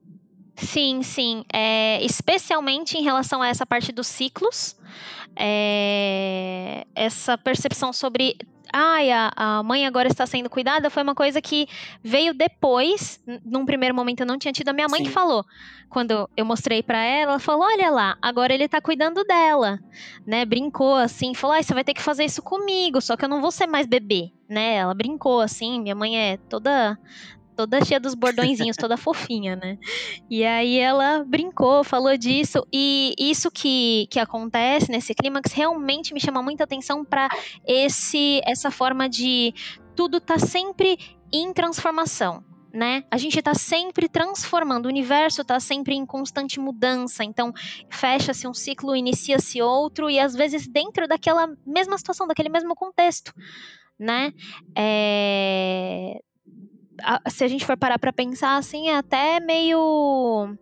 sim, 0.57 1.01
sim. 1.03 1.43
É, 1.53 2.03
especialmente 2.03 2.97
em 2.97 3.03
relação 3.03 3.41
a 3.41 3.47
essa 3.47 3.65
parte 3.65 3.91
dos 3.91 4.07
ciclos, 4.07 4.75
é, 5.35 6.85
essa 6.95 7.37
percepção 7.37 7.93
sobre. 7.93 8.37
Ai, 8.73 9.09
a, 9.11 9.31
a 9.33 9.63
mãe 9.63 9.87
agora 9.87 10.09
está 10.09 10.25
sendo 10.25 10.49
cuidada 10.49 10.89
foi 10.89 11.01
uma 11.01 11.15
coisa 11.15 11.41
que 11.41 11.67
veio 12.03 12.33
depois. 12.33 13.23
Num 13.45 13.65
primeiro 13.65 13.95
momento 13.95 14.21
eu 14.21 14.25
não 14.25 14.37
tinha 14.37 14.51
tido. 14.51 14.69
A 14.69 14.73
minha 14.73 14.89
mãe 14.89 15.01
que 15.01 15.07
Sim. 15.07 15.13
falou. 15.13 15.45
Quando 15.89 16.29
eu 16.35 16.45
mostrei 16.45 16.83
pra 16.83 17.01
ela, 17.01 17.31
ela 17.33 17.39
falou: 17.39 17.61
Olha 17.61 17.89
lá, 17.89 18.17
agora 18.21 18.53
ele 18.53 18.67
tá 18.67 18.81
cuidando 18.81 19.23
dela. 19.23 19.79
Né? 20.25 20.43
Brincou 20.43 20.95
assim, 20.95 21.33
falou: 21.33 21.55
Ai, 21.55 21.63
você 21.63 21.73
vai 21.73 21.83
ter 21.83 21.93
que 21.93 22.01
fazer 22.01 22.25
isso 22.25 22.41
comigo, 22.41 22.99
só 22.99 23.15
que 23.15 23.23
eu 23.23 23.29
não 23.29 23.41
vou 23.41 23.51
ser 23.51 23.67
mais 23.67 23.87
bebê. 23.87 24.31
Né? 24.49 24.75
Ela 24.75 24.93
brincou 24.93 25.39
assim. 25.39 25.79
Minha 25.79 25.95
mãe 25.95 26.19
é 26.19 26.37
toda 26.49 26.99
toda 27.57 27.83
cheia 27.83 27.99
dos 27.99 28.13
bordõezinhos, 28.13 28.77
toda 28.77 28.95
fofinha, 28.95 29.55
né? 29.55 29.79
E 30.29 30.45
aí 30.45 30.77
ela 30.77 31.23
brincou, 31.23 31.83
falou 31.83 32.15
disso, 32.15 32.63
e 32.71 33.15
isso 33.17 33.49
que, 33.49 34.07
que 34.11 34.19
acontece 34.19 34.91
nesse 34.91 35.15
clímax 35.15 35.51
realmente 35.51 36.13
me 36.13 36.21
chama 36.21 36.41
muita 36.43 36.65
atenção 36.65 37.03
para 37.03 37.27
esse 37.65 38.39
essa 38.45 38.69
forma 38.69 39.09
de 39.09 39.53
tudo 39.95 40.21
tá 40.21 40.37
sempre 40.37 40.99
em 41.33 41.51
transformação. 41.51 42.43
Né? 42.71 43.05
A 43.09 43.17
gente 43.17 43.39
está 43.39 43.55
sempre 43.55 44.07
transformando, 44.07 44.85
o 44.85 44.89
universo 44.89 45.41
está 45.41 45.59
sempre 45.59 45.95
em 45.95 46.05
constante 46.05 46.59
mudança, 46.59 47.23
então 47.23 47.51
fecha-se 47.89 48.47
um 48.47 48.53
ciclo, 48.53 48.95
inicia-se 48.95 49.61
outro, 49.63 50.11
e 50.11 50.19
às 50.19 50.35
vezes 50.35 50.67
dentro 50.67 51.07
daquela 51.07 51.47
mesma 51.65 51.97
situação, 51.97 52.27
daquele 52.27 52.49
mesmo 52.49 52.75
contexto, 52.75 53.33
né? 53.97 54.31
É... 54.77 56.19
Se 57.29 57.43
a 57.43 57.47
gente 57.47 57.65
for 57.65 57.77
parar 57.77 57.99
para 57.99 58.13
pensar 58.13 58.57
assim, 58.57 58.89
é 58.89 58.97
até 58.97 59.39
meio 59.39 60.55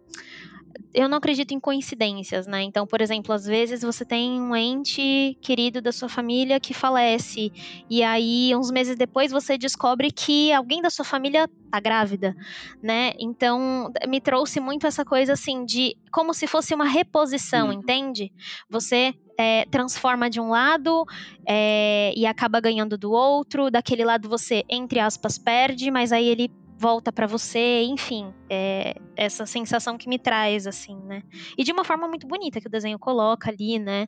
eu 0.94 1.10
não 1.10 1.18
acredito 1.18 1.54
em 1.54 1.60
coincidências, 1.60 2.48
né? 2.48 2.64
Então, 2.64 2.86
por 2.88 3.02
exemplo, 3.02 3.34
às 3.34 3.46
vezes 3.46 3.82
você 3.82 4.06
tem 4.06 4.40
um 4.40 4.56
ente 4.56 5.38
querido 5.42 5.82
da 5.82 5.92
sua 5.92 6.10
família 6.10 6.60
que 6.60 6.74
falece, 6.74 7.52
e 7.90 8.04
aí, 8.04 8.56
uns 8.56 8.72
meses 8.72 8.96
depois, 8.96 9.32
você 9.32 9.58
descobre 9.58 10.12
que 10.12 10.52
alguém 10.52 10.82
da 10.82 10.90
sua 10.90 11.06
família 11.06 11.50
tá 11.72 11.80
grávida, 11.80 12.36
né? 12.82 13.14
Então, 13.20 13.92
me 14.08 14.22
trouxe 14.22 14.60
muito 14.60 14.88
essa 14.88 15.04
coisa 15.04 15.34
assim 15.34 15.66
de 15.66 15.96
como 16.12 16.34
se 16.34 16.48
fosse 16.48 16.74
uma 16.74 16.86
reposição, 16.86 17.68
uhum. 17.68 17.74
entende? 17.74 18.32
Você 18.70 19.14
é, 19.38 19.66
transforma 19.66 20.30
de 20.30 20.40
um 20.40 20.50
lado 20.50 21.06
é, 21.48 22.14
e 22.16 22.26
acaba 22.26 22.60
ganhando 22.60 22.98
do 22.98 23.12
outro, 23.12 23.70
daquele 23.70 24.06
lado 24.06 24.30
você, 24.30 24.64
entre 24.70 25.00
aspas, 25.00 25.38
perde, 25.38 25.92
mas 25.92 26.12
aí 26.12 26.26
ele 26.26 26.50
volta 26.78 27.12
para 27.12 27.26
você, 27.26 27.84
enfim, 27.84 28.34
é 28.50 28.96
essa 29.16 29.46
sensação 29.46 29.98
que 29.98 30.10
me 30.10 30.20
traz, 30.20 30.68
assim, 30.68 30.98
né? 31.04 31.24
E 31.58 31.64
de 31.64 31.72
uma 31.72 31.84
forma 31.84 32.08
muito 32.08 32.28
bonita 32.28 32.60
que 32.60 32.68
o 32.68 32.72
desenho 32.72 33.00
coloca 33.00 33.50
ali, 33.50 33.80
né? 33.80 34.06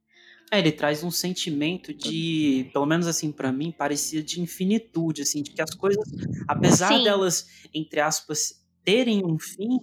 É, 0.51 0.59
ele 0.59 0.71
traz 0.71 1.03
um 1.03 1.11
sentimento 1.11 1.93
de, 1.93 2.69
pelo 2.71 2.85
menos 2.85 3.05
assim 3.07 3.31
para 3.31 3.51
mim, 3.51 3.71
parecia 3.71 4.23
de 4.23 4.39
infinitude, 4.41 5.21
assim, 5.21 5.41
de 5.41 5.51
que 5.51 5.61
as 5.61 5.73
coisas, 5.73 6.05
apesar 6.47 6.89
Sim. 6.89 7.03
delas, 7.03 7.47
entre 7.73 7.99
aspas, 7.99 8.65
terem 8.83 9.25
um 9.25 9.37
fim, 9.37 9.81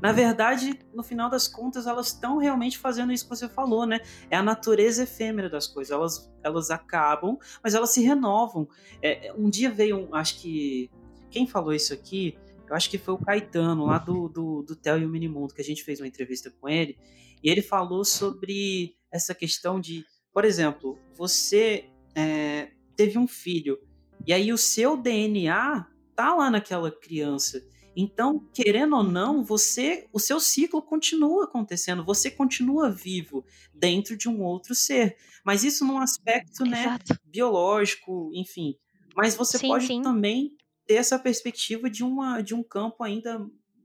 na 0.00 0.12
verdade, 0.12 0.78
no 0.94 1.02
final 1.02 1.28
das 1.28 1.48
contas, 1.48 1.86
elas 1.86 2.08
estão 2.08 2.36
realmente 2.38 2.78
fazendo 2.78 3.12
isso 3.12 3.24
que 3.24 3.34
você 3.34 3.48
falou, 3.48 3.86
né? 3.86 4.00
É 4.30 4.36
a 4.36 4.42
natureza 4.42 5.02
efêmera 5.02 5.48
das 5.48 5.66
coisas. 5.66 5.90
Elas, 5.90 6.32
elas 6.42 6.70
acabam, 6.70 7.38
mas 7.62 7.74
elas 7.74 7.90
se 7.90 8.02
renovam. 8.02 8.68
É, 9.02 9.32
um 9.36 9.48
dia 9.48 9.70
veio, 9.70 9.96
um, 9.96 10.14
acho 10.14 10.40
que 10.40 10.90
quem 11.34 11.48
falou 11.48 11.74
isso 11.74 11.92
aqui, 11.92 12.38
eu 12.70 12.76
acho 12.76 12.88
que 12.88 12.96
foi 12.96 13.12
o 13.12 13.18
Caetano, 13.18 13.86
lá 13.86 13.98
do, 13.98 14.28
do, 14.28 14.62
do 14.62 14.76
Theo 14.76 15.00
e 15.00 15.04
o 15.04 15.08
Minimundo, 15.08 15.52
que 15.52 15.60
a 15.60 15.64
gente 15.64 15.82
fez 15.82 15.98
uma 15.98 16.06
entrevista 16.06 16.48
com 16.60 16.68
ele, 16.68 16.96
e 17.42 17.50
ele 17.50 17.60
falou 17.60 18.04
sobre 18.04 18.94
essa 19.10 19.34
questão 19.34 19.80
de, 19.80 20.04
por 20.32 20.44
exemplo, 20.44 20.96
você 21.12 21.90
é, 22.14 22.70
teve 22.94 23.18
um 23.18 23.26
filho, 23.26 23.80
e 24.24 24.32
aí 24.32 24.52
o 24.52 24.56
seu 24.56 24.96
DNA 24.96 25.84
tá 26.14 26.36
lá 26.36 26.48
naquela 26.48 26.88
criança. 26.88 27.60
Então, 27.96 28.48
querendo 28.54 28.94
ou 28.94 29.02
não, 29.02 29.42
você, 29.42 30.06
o 30.12 30.20
seu 30.20 30.38
ciclo 30.38 30.80
continua 30.80 31.46
acontecendo, 31.46 32.04
você 32.04 32.30
continua 32.30 32.92
vivo 32.92 33.44
dentro 33.74 34.16
de 34.16 34.28
um 34.28 34.40
outro 34.40 34.72
ser. 34.72 35.16
Mas 35.44 35.64
isso 35.64 35.84
num 35.84 35.98
aspecto, 35.98 36.64
né, 36.64 36.96
biológico, 37.24 38.30
enfim. 38.32 38.76
Mas 39.16 39.34
você 39.34 39.58
sim, 39.58 39.66
pode 39.66 39.86
sim. 39.88 40.00
também 40.00 40.56
ter 40.86 40.94
essa 40.94 41.18
perspectiva 41.18 41.88
de, 41.88 42.04
uma, 42.04 42.40
de 42.40 42.54
um 42.54 42.62
campo 42.62 43.02
ainda 43.02 43.44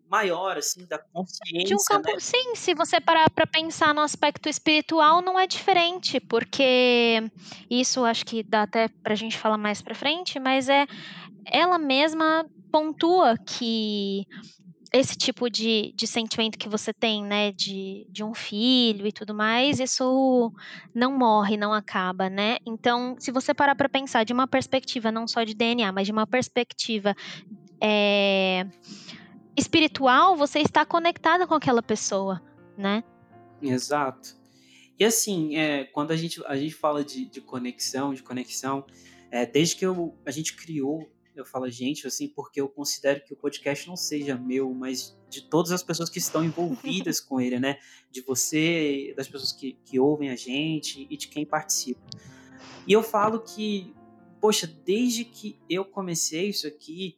maior, 0.10 0.58
assim, 0.58 0.86
da 0.88 0.97
consciência. 0.97 1.68
De 1.68 1.76
um 1.76 1.78
campo, 1.86 2.12
né? 2.12 2.20
sim, 2.20 2.56
se 2.56 2.74
você 2.74 3.00
parar 3.00 3.30
para 3.30 3.45
pensar 3.45 3.93
no 3.93 4.02
aspecto 4.02 4.50
espiritual, 4.50 5.22
não 5.22 5.39
é 5.39 5.45
diferente, 5.45 6.20
porque 6.20 7.22
isso 7.70 8.04
acho 8.04 8.26
que 8.26 8.41
dá 8.41 8.64
até 8.64 8.88
pra 8.88 9.14
gente 9.14 9.38
falar 9.38 9.58
mais 9.58 9.82
pra 9.82 9.93
frente, 9.93 10.39
mas 10.39 10.68
é 10.68 10.88
ela 11.45 11.78
mesma 11.78 12.45
pontua 12.72 13.38
que 13.38 14.26
esse 14.92 15.16
tipo 15.16 15.50
de, 15.50 15.94
de 15.96 16.08
sentimento 16.08 16.58
que 16.58 16.68
você 16.68 16.92
tem, 16.92 17.24
né, 17.24 17.52
de, 17.52 18.08
de 18.10 18.24
um 18.24 18.34
filho 18.34 19.06
e 19.06 19.12
tudo 19.12 19.34
mais, 19.34 19.80
isso 19.80 20.52
não 20.94 21.16
morre, 21.16 21.58
não 21.58 21.74
acaba, 21.74 22.30
né? 22.30 22.58
Então, 22.66 23.16
se 23.20 23.32
você 23.32 23.54
parar 23.54 23.76
para 23.76 23.88
pensar 23.88 24.24
de 24.24 24.34
uma 24.34 24.48
perspectiva 24.48 25.12
não 25.12 25.28
só 25.28 25.44
de 25.44 25.54
DNA, 25.54 25.92
mas 25.92 26.08
de 26.08 26.12
uma 26.12 26.26
perspectiva 26.26 27.16
é, 27.82 28.66
espiritual, 29.56 30.36
você 30.36 30.60
está 30.60 30.86
conectada 30.86 31.46
com 31.46 31.54
aquela 31.54 31.84
pessoa, 31.84 32.42
né? 32.78 33.04
Exato. 33.62 34.38
E 34.98 35.06
assim, 35.06 35.56
é, 35.56 35.86
quando 35.86 36.12
a 36.12 36.16
gente, 36.16 36.42
a 36.46 36.58
gente 36.58 36.74
fala 36.74 37.04
de, 37.04 37.26
de 37.26 37.40
conexão, 37.42 38.14
de 38.14 38.24
conexão, 38.24 38.86
é, 39.32 39.46
desde 39.46 39.76
que 39.76 39.86
eu, 39.86 40.18
a 40.26 40.32
gente 40.32 40.56
criou 40.56 41.10
eu 41.36 41.46
falo 41.46 41.70
gente, 41.70 42.06
assim, 42.08 42.28
porque 42.28 42.60
eu 42.60 42.68
considero 42.68 43.24
que 43.24 43.34
o 43.34 43.36
podcast 43.36 43.88
não 43.88 43.96
seja 43.96 44.38
meu, 44.38 44.74
mas 44.74 45.18
de 45.30 45.42
todas 45.42 45.72
as 45.72 45.84
pessoas 45.84 46.10
que 46.10 46.20
estão 46.20 46.44
envolvidas 46.44 47.20
com 47.22 47.40
ele, 47.40 47.60
né? 47.60 47.78
De 48.12 48.22
você, 48.22 49.14
das 49.16 49.28
pessoas 49.28 49.52
que, 49.52 49.74
que 49.86 50.00
ouvem 50.00 50.30
a 50.30 50.36
gente 50.36 51.08
e 51.10 51.16
de 51.16 51.28
quem 51.28 51.46
participa. 51.46 52.02
E 52.88 52.92
eu 52.92 53.04
falo 53.04 53.40
que, 53.40 53.94
poxa, 54.42 54.68
desde 54.68 55.24
que 55.24 55.60
eu 55.70 55.86
comecei 55.86 56.50
isso 56.50 56.68
aqui, 56.68 57.18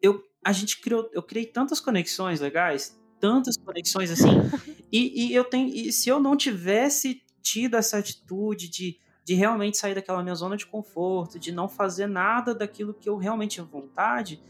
eu, 0.00 0.22
a 0.44 0.52
gente 0.52 0.80
criou, 0.80 1.08
eu 1.12 1.22
criei 1.22 1.46
tantas 1.46 1.80
conexões 1.80 2.40
legais, 2.40 2.98
tantas 3.18 3.56
conexões 3.56 4.10
assim, 4.10 4.28
e, 4.92 5.28
e 5.28 5.34
eu 5.34 5.44
tenho, 5.44 5.68
e 5.68 5.92
se 5.92 6.08
eu 6.08 6.20
não 6.20 6.36
tivesse 6.36 7.22
tido 7.42 7.76
essa 7.76 7.98
atitude 7.98 8.68
de 8.68 8.98
de 9.26 9.34
realmente 9.34 9.76
sair 9.76 9.92
daquela 9.92 10.22
minha 10.22 10.36
zona 10.36 10.56
de 10.56 10.64
conforto, 10.64 11.36
de 11.36 11.50
não 11.50 11.68
fazer 11.68 12.06
nada 12.06 12.54
daquilo 12.54 12.94
que 12.94 13.08
eu 13.08 13.16
realmente 13.16 13.54
tinha 13.54 13.66
vontade, 13.66 14.40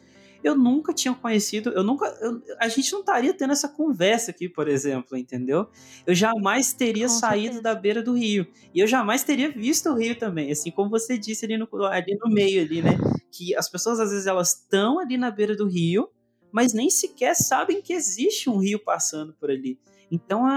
eu 0.45 0.55
nunca 0.55 0.93
tinha 0.93 1.14
conhecido, 1.14 1.70
eu 1.70 1.83
nunca, 1.83 2.05
eu, 2.20 2.43
a 2.61 2.68
gente 2.68 2.93
não 2.93 3.01
estaria 3.01 3.33
tendo 3.33 3.55
essa 3.55 3.70
conversa 3.70 4.33
aqui, 4.33 4.51
por 4.51 4.68
exemplo, 4.68 5.16
entendeu? 5.16 5.66
Eu 6.07 6.14
jamais 6.14 6.74
teria 6.74 7.07
Com 7.07 7.14
saído 7.14 7.55
certeza. 7.55 7.62
da 7.62 7.74
beira 7.74 8.03
do 8.03 8.12
rio 8.12 8.47
e 8.74 8.79
eu 8.79 8.87
jamais 8.87 9.24
teria 9.24 9.51
visto 9.51 9.89
o 9.89 9.95
rio 9.95 10.14
também, 10.14 10.53
assim 10.53 10.70
como 10.70 10.91
você 10.91 11.16
disse 11.16 11.47
ali 11.47 11.57
no, 11.57 11.66
ali 11.87 12.14
no 12.22 12.31
meio 12.31 12.61
ali, 12.61 12.83
né? 12.83 12.99
Que 13.33 13.57
as 13.57 13.70
pessoas 13.70 13.99
às 13.99 14.11
vezes 14.11 14.27
elas 14.27 14.59
estão 14.59 14.99
ali 14.99 15.16
na 15.16 15.31
beira 15.31 15.57
do 15.57 15.66
rio, 15.66 16.11
mas 16.53 16.74
nem 16.74 16.91
sequer 16.91 17.35
sabem 17.35 17.81
que 17.81 17.95
existe 17.95 18.51
um 18.51 18.59
rio 18.59 18.79
passando 18.79 19.33
por 19.41 19.51
ali. 19.51 19.81
Então 20.11 20.49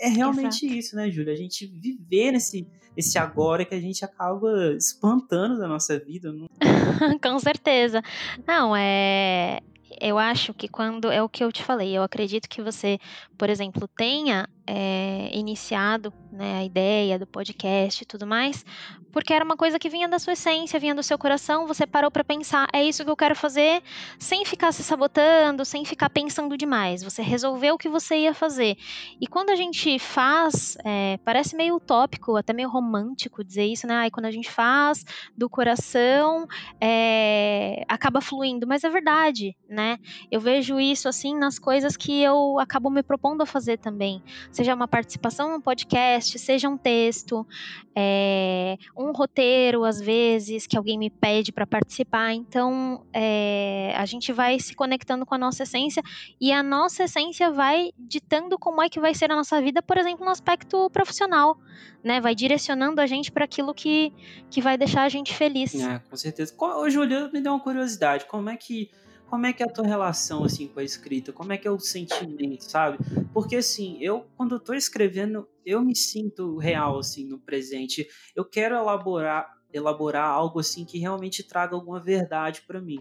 é 0.00 0.08
realmente 0.08 0.64
Exato. 0.64 0.78
isso, 0.78 0.96
né, 0.96 1.10
Júlia? 1.10 1.32
A 1.32 1.36
gente 1.36 1.66
viver 1.66 2.32
nesse, 2.32 2.66
nesse 2.96 3.18
agora 3.18 3.64
que 3.64 3.74
a 3.74 3.80
gente 3.80 4.04
acaba 4.04 4.74
espantando 4.76 5.58
da 5.58 5.68
nossa 5.68 5.98
vida. 5.98 6.32
Não... 6.32 6.46
Com 7.22 7.38
certeza. 7.38 8.02
Não, 8.46 8.74
é. 8.74 9.60
Eu 10.00 10.18
acho 10.18 10.52
que 10.52 10.68
quando. 10.68 11.10
É 11.10 11.22
o 11.22 11.28
que 11.28 11.44
eu 11.44 11.52
te 11.52 11.62
falei. 11.62 11.96
Eu 11.96 12.02
acredito 12.02 12.48
que 12.48 12.62
você, 12.62 12.98
por 13.36 13.50
exemplo, 13.50 13.88
tenha 13.96 14.48
é, 14.66 15.30
iniciado 15.32 16.12
né, 16.32 16.58
a 16.58 16.64
ideia 16.64 17.18
do 17.18 17.26
podcast 17.26 18.02
e 18.02 18.06
tudo 18.06 18.26
mais, 18.26 18.64
porque 19.12 19.32
era 19.32 19.44
uma 19.44 19.56
coisa 19.56 19.78
que 19.78 19.88
vinha 19.88 20.08
da 20.08 20.18
sua 20.18 20.34
essência, 20.34 20.78
vinha 20.78 20.94
do 20.94 21.02
seu 21.02 21.16
coração, 21.16 21.66
você 21.66 21.86
parou 21.86 22.10
para 22.10 22.22
pensar, 22.22 22.68
é 22.72 22.84
isso 22.84 23.04
que 23.04 23.10
eu 23.10 23.16
quero 23.16 23.34
fazer, 23.34 23.82
sem 24.18 24.44
ficar 24.44 24.72
se 24.72 24.82
sabotando, 24.82 25.64
sem 25.64 25.84
ficar 25.84 26.10
pensando 26.10 26.56
demais. 26.56 27.02
Você 27.02 27.22
resolveu 27.22 27.76
o 27.76 27.78
que 27.78 27.88
você 27.88 28.16
ia 28.18 28.34
fazer. 28.34 28.76
E 29.18 29.26
quando 29.26 29.50
a 29.50 29.56
gente 29.56 29.98
faz, 29.98 30.76
é, 30.84 31.18
parece 31.24 31.56
meio 31.56 31.76
utópico, 31.76 32.36
até 32.36 32.52
meio 32.52 32.68
romântico 32.68 33.42
dizer 33.42 33.64
isso, 33.64 33.86
né? 33.86 33.94
Ai, 33.94 34.10
quando 34.10 34.26
a 34.26 34.30
gente 34.30 34.50
faz 34.50 35.04
do 35.34 35.48
coração, 35.48 36.46
é, 36.78 37.84
acaba 37.88 38.20
fluindo, 38.20 38.66
mas 38.66 38.84
é 38.84 38.90
verdade, 38.90 39.56
né? 39.68 39.98
Eu 40.30 40.40
vejo 40.40 40.78
isso 40.78 41.08
assim 41.08 41.34
nas 41.34 41.58
coisas 41.58 41.96
que 41.96 42.20
eu 42.20 42.58
acabo 42.58 42.90
me 42.90 43.02
propondo 43.02 43.42
a 43.42 43.46
fazer 43.46 43.78
também 43.78 44.22
seja 44.56 44.74
uma 44.74 44.88
participação 44.88 45.50
num 45.50 45.60
podcast, 45.60 46.38
seja 46.38 46.66
um 46.66 46.78
texto, 46.78 47.46
é, 47.94 48.78
um 48.96 49.12
roteiro, 49.12 49.84
às 49.84 50.00
vezes, 50.00 50.66
que 50.66 50.78
alguém 50.78 50.98
me 50.98 51.10
pede 51.10 51.52
para 51.52 51.66
participar. 51.66 52.32
Então, 52.32 53.04
é, 53.12 53.92
a 53.96 54.06
gente 54.06 54.32
vai 54.32 54.58
se 54.58 54.74
conectando 54.74 55.26
com 55.26 55.34
a 55.34 55.38
nossa 55.38 55.64
essência 55.64 56.02
e 56.40 56.52
a 56.52 56.62
nossa 56.62 57.04
essência 57.04 57.50
vai 57.50 57.90
ditando 57.98 58.58
como 58.58 58.80
é 58.80 58.88
que 58.88 58.98
vai 58.98 59.14
ser 59.14 59.30
a 59.30 59.36
nossa 59.36 59.60
vida, 59.60 59.82
por 59.82 59.98
exemplo, 59.98 60.24
no 60.24 60.30
aspecto 60.30 60.88
profissional, 60.88 61.58
né? 62.02 62.18
Vai 62.18 62.34
direcionando 62.34 62.98
a 63.02 63.06
gente 63.06 63.30
para 63.30 63.44
aquilo 63.44 63.74
que, 63.74 64.10
que 64.50 64.62
vai 64.62 64.78
deixar 64.78 65.02
a 65.02 65.08
gente 65.10 65.34
feliz. 65.34 65.74
É, 65.74 65.98
com 65.98 66.16
certeza. 66.16 66.54
Ô, 66.58 66.88
Júlia, 66.88 67.28
me 67.30 67.42
deu 67.42 67.52
uma 67.52 67.60
curiosidade. 67.60 68.24
Como 68.24 68.48
é 68.48 68.56
que 68.56 68.90
como 69.28 69.46
é 69.46 69.52
que 69.52 69.62
é 69.62 69.66
a 69.66 69.72
tua 69.72 69.86
relação 69.86 70.44
assim 70.44 70.68
com 70.68 70.80
a 70.80 70.84
escrita? 70.84 71.32
Como 71.32 71.52
é 71.52 71.58
que 71.58 71.66
é 71.66 71.70
o 71.70 71.78
sentimento, 71.78 72.64
sabe? 72.64 72.98
Porque 73.32 73.56
assim, 73.56 73.98
eu 74.00 74.26
quando 74.36 74.58
tô 74.58 74.72
escrevendo, 74.72 75.48
eu 75.64 75.82
me 75.82 75.94
sinto 75.94 76.56
real 76.58 76.98
assim 76.98 77.26
no 77.26 77.38
presente. 77.38 78.06
Eu 78.34 78.44
quero 78.44 78.74
elaborar 78.76 79.54
elaborar 79.72 80.28
algo 80.28 80.60
assim 80.60 80.84
que 80.84 80.98
realmente 80.98 81.42
traga 81.42 81.74
alguma 81.74 82.00
verdade 82.00 82.62
para 82.66 82.80
mim. 82.80 82.98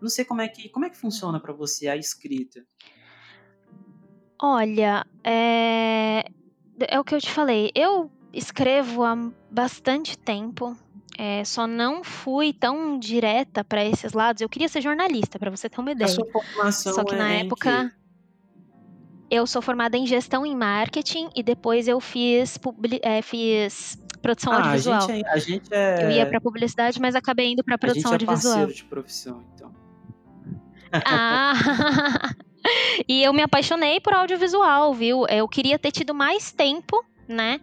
Não 0.00 0.08
sei 0.08 0.24
como 0.24 0.40
é 0.40 0.48
que 0.48 0.68
como 0.68 0.86
é 0.86 0.90
que 0.90 0.96
funciona 0.96 1.40
para 1.40 1.52
você 1.52 1.88
a 1.88 1.96
escrita. 1.96 2.64
Olha, 4.40 5.06
é... 5.22 6.24
é 6.78 7.00
o 7.00 7.04
que 7.04 7.14
eu 7.14 7.20
te 7.20 7.30
falei. 7.30 7.70
Eu 7.74 8.10
escrevo 8.32 9.04
há 9.04 9.16
bastante 9.50 10.18
tempo 10.18 10.76
é, 11.18 11.44
só 11.44 11.66
não 11.66 12.02
fui 12.04 12.52
tão 12.52 12.98
direta 12.98 13.62
para 13.64 13.84
esses 13.84 14.12
lados. 14.12 14.40
Eu 14.42 14.48
queria 14.48 14.68
ser 14.68 14.80
jornalista, 14.80 15.38
para 15.38 15.50
você 15.50 15.68
ter 15.68 15.80
uma 15.80 15.92
ideia. 15.92 16.10
A 16.10 16.14
sua 16.14 16.26
formação 16.30 16.92
Só 16.94 17.04
que 17.04 17.14
na 17.16 17.32
é 17.32 17.36
em 17.40 17.46
época 17.46 17.92
eu 19.30 19.46
sou 19.46 19.60
formada 19.62 19.96
em 19.96 20.06
gestão 20.06 20.44
em 20.46 20.54
marketing 20.54 21.28
e 21.34 21.42
depois 21.42 21.88
eu 21.88 21.98
fiz, 22.00 22.56
publi- 22.58 23.00
é, 23.02 23.20
fiz 23.22 23.98
produção 24.22 24.52
Ah, 24.52 24.56
a 24.56 24.58
audiovisual. 24.60 25.00
gente 25.02 25.24
é, 25.24 25.28
a 25.30 25.38
gente 25.38 25.68
é, 25.74 26.04
Eu 26.04 26.10
ia 26.10 26.26
para 26.26 26.40
publicidade, 26.40 27.00
mas 27.00 27.14
acabei 27.14 27.52
indo 27.52 27.62
para 27.64 27.74
a 27.74 27.76
gente 27.76 27.80
produção 27.80 28.10
é 28.10 28.14
audiovisual. 28.14 28.54
parceiro 28.54 28.74
de 28.74 28.84
profissão, 28.84 29.44
então. 29.54 29.72
Ah! 31.04 31.52
e 33.08 33.22
eu 33.22 33.32
me 33.32 33.42
apaixonei 33.42 34.00
por 34.00 34.12
audiovisual, 34.14 34.94
viu? 34.94 35.26
Eu 35.28 35.48
queria 35.48 35.78
ter 35.78 35.90
tido 35.90 36.14
mais 36.14 36.52
tempo, 36.52 37.04
né? 37.28 37.60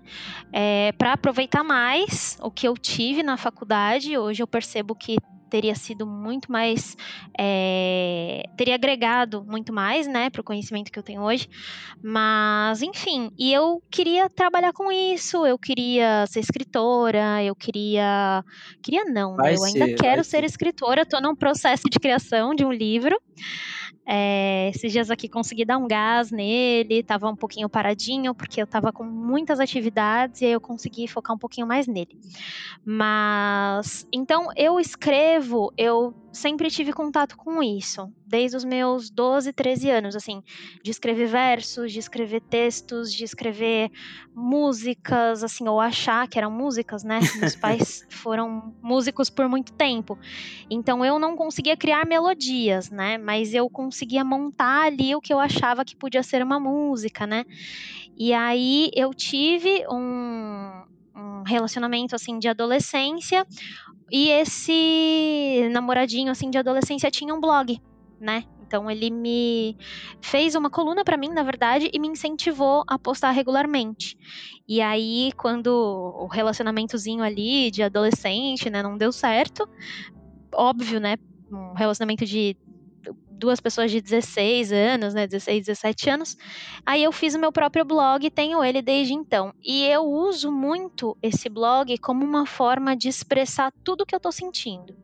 É, 0.52 0.92
para 0.94 1.14
aproveitar 1.14 1.64
mais 1.64 2.38
o 2.42 2.52
que 2.52 2.68
eu 2.68 2.74
tive 2.76 3.24
na 3.24 3.38
faculdade. 3.38 4.18
Hoje 4.18 4.42
eu 4.42 4.48
percebo 4.48 4.96
que 4.96 5.18
teria 5.52 5.76
sido 5.76 6.08
muito 6.08 6.50
mais. 6.50 6.96
é, 7.38 8.44
teria 8.56 8.76
agregado 8.76 9.44
muito 9.44 9.74
mais, 9.74 10.08
né? 10.08 10.30
Para 10.30 10.40
o 10.40 10.44
conhecimento 10.44 10.90
que 10.90 10.98
eu 10.98 11.04
tenho 11.04 11.22
hoje. 11.22 11.50
Mas, 12.02 12.82
enfim, 12.82 13.30
e 13.38 13.52
eu 13.52 13.84
queria 13.92 14.30
trabalhar 14.30 14.72
com 14.72 14.90
isso. 14.90 15.46
Eu 15.46 15.60
queria 15.60 16.26
ser 16.28 16.40
escritora, 16.40 17.44
eu 17.44 17.54
queria. 17.54 18.44
Queria 18.82 19.04
não, 19.04 19.36
né? 19.36 19.54
Eu 19.54 19.64
ainda 19.66 19.86
ser, 19.88 19.96
quero 19.96 20.24
ser 20.24 20.38
ser. 20.38 20.46
escritora, 20.46 21.02
estou 21.02 21.22
num 21.22 21.36
processo 21.36 21.84
de 21.92 22.00
criação 22.00 22.56
de 22.56 22.64
um 22.64 22.72
livro. 22.72 23.20
É, 24.06 24.70
esses 24.70 24.92
dias 24.92 25.12
aqui 25.12 25.30
consegui 25.30 25.64
dar 25.64 25.78
um 25.78 25.88
gás 25.88 26.32
nele, 26.32 27.04
tava 27.04 27.30
um 27.30 27.36
pouquinho 27.36 27.70
paradinho, 27.70 28.34
porque 28.34 28.62
eu 28.62 28.68
tava 28.68 28.92
com 28.92 29.04
muitas 29.04 29.60
atividades 29.60 30.42
e 30.42 30.46
aí 30.46 30.52
eu 30.52 30.62
consegui 30.62 31.08
focar 31.08 31.36
um 31.36 31.40
pouquinho 31.40 31.68
mais 31.68 31.88
nele. 31.88 32.20
Mas, 32.84 34.06
então, 34.12 34.48
eu 34.56 34.80
escrevo, 34.80 35.72
eu 35.78 36.14
sempre 36.32 36.70
tive 36.70 36.94
contato 36.94 37.36
com 37.36 37.62
isso, 37.62 38.12
desde 38.26 38.56
os 38.56 38.64
meus 38.64 39.10
12, 39.10 39.52
13 39.52 39.90
anos, 39.90 40.16
assim, 40.16 40.42
de 40.84 40.90
escrever 40.90 41.28
versos, 41.28 41.92
de 41.92 42.00
escrever 42.00 42.42
textos, 42.42 43.14
de 43.14 43.24
escrever 43.24 43.92
músicas, 44.34 45.44
assim, 45.44 45.68
ou 45.68 45.80
achar 45.80 46.28
que 46.28 46.38
eram 46.38 46.50
músicas, 46.50 47.04
né? 47.04 47.20
Meus 47.40 47.56
pais 47.56 48.06
foram 48.10 48.74
músicos 48.82 49.30
por 49.30 49.48
muito 49.50 49.74
tempo. 49.74 50.18
Então 50.70 51.04
eu 51.04 51.20
não 51.20 51.36
conseguia 51.36 51.76
criar 51.76 52.06
melodias, 52.06 52.90
né? 52.90 53.18
Mas 53.18 53.54
eu 53.54 53.70
conseguia 53.70 54.24
montar 54.24 54.86
ali 54.86 55.14
o 55.16 55.22
que 55.22 55.34
eu 55.34 55.40
achava 55.40 55.84
que 55.84 55.96
podia 55.96 56.24
ser 56.24 56.42
uma 56.42 56.60
música, 56.60 57.28
né? 57.28 57.46
E 58.18 58.34
aí 58.34 58.90
eu 58.96 59.14
tive 59.14 59.86
um, 59.90 60.84
um 61.16 61.44
relacionamento 61.44 62.16
assim 62.16 62.40
de 62.40 62.48
adolescência 62.48 63.46
e 64.12 64.30
esse 64.30 65.70
namoradinho 65.72 66.32
assim 66.32 66.50
de 66.50 66.58
adolescência 66.58 67.10
tinha 67.10 67.34
um 67.34 67.40
blog, 67.40 67.80
né? 68.20 68.44
Então 68.62 68.90
ele 68.90 69.10
me 69.10 69.76
fez 70.22 70.56
uma 70.56 70.70
coluna 70.70 71.04
para 71.04 71.18
mim, 71.18 71.30
na 71.30 71.44
verdade, 71.44 71.90
e 71.92 72.00
me 72.00 72.08
incentivou 72.08 72.84
a 72.88 72.98
postar 72.98 73.32
regularmente. 73.32 74.18
E 74.68 74.82
aí 74.82 75.32
quando 75.38 75.70
o 75.70 76.28
relacionamentozinho 76.28 77.24
ali 77.24 77.70
de 77.72 77.84
adolescente, 77.84 78.70
né, 78.70 78.82
não 78.82 78.98
deu 78.98 79.12
certo, 79.12 79.68
óbvio, 80.54 81.00
né? 81.00 81.18
Um 81.52 81.74
relacionamento 81.74 82.26
de 82.26 82.56
duas 83.42 83.60
pessoas 83.60 83.92
de 83.92 84.02
16 84.02 84.72
anos, 84.72 85.14
né? 85.16 85.28
16, 85.28 85.66
17 85.66 86.10
anos. 86.10 86.36
Aí 86.86 87.04
eu 87.04 87.12
fiz 87.12 87.36
o 87.36 87.40
meu 87.40 87.52
próprio 87.52 87.86
blog 87.86 88.26
e 88.26 88.32
tenho 88.32 88.64
ele 88.64 88.82
desde 88.82 89.14
então. 89.14 89.54
E 89.66 89.86
eu 89.88 90.04
uso 90.04 90.52
muito 90.52 91.18
esse 91.22 91.50
blog 91.50 91.98
como 92.00 92.24
uma 92.26 92.46
forma 92.46 92.96
de 92.96 93.10
expressar 93.10 93.72
tudo 93.84 94.06
que 94.06 94.16
eu 94.16 94.20
tô 94.22 94.32
sentindo. 94.32 94.96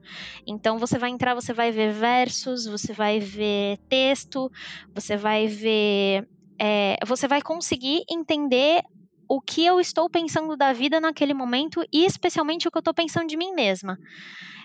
Então 0.47 0.77
você 0.79 0.97
vai 0.97 1.09
entrar, 1.09 1.33
você 1.35 1.53
vai 1.53 1.71
ver 1.71 1.91
versos, 1.93 2.65
você 2.65 2.93
vai 2.93 3.19
ver 3.19 3.77
texto, 3.89 4.49
você 4.95 5.17
vai 5.17 5.47
ver. 5.47 6.23
é, 6.61 6.97
você 7.05 7.27
vai 7.27 7.41
conseguir 7.41 8.03
entender 8.09 8.81
o 9.29 9.41
que 9.41 9.65
eu 9.65 9.79
estou 9.79 10.09
pensando 10.09 10.55
da 10.57 10.73
vida 10.73 10.99
naquele 11.01 11.33
momento 11.33 11.83
e 11.93 12.05
especialmente 12.05 12.67
o 12.67 12.71
que 12.71 12.77
eu 12.77 12.81
estou 12.81 12.93
pensando 12.93 13.27
de 13.27 13.37
mim 13.37 13.53
mesma. 13.53 13.97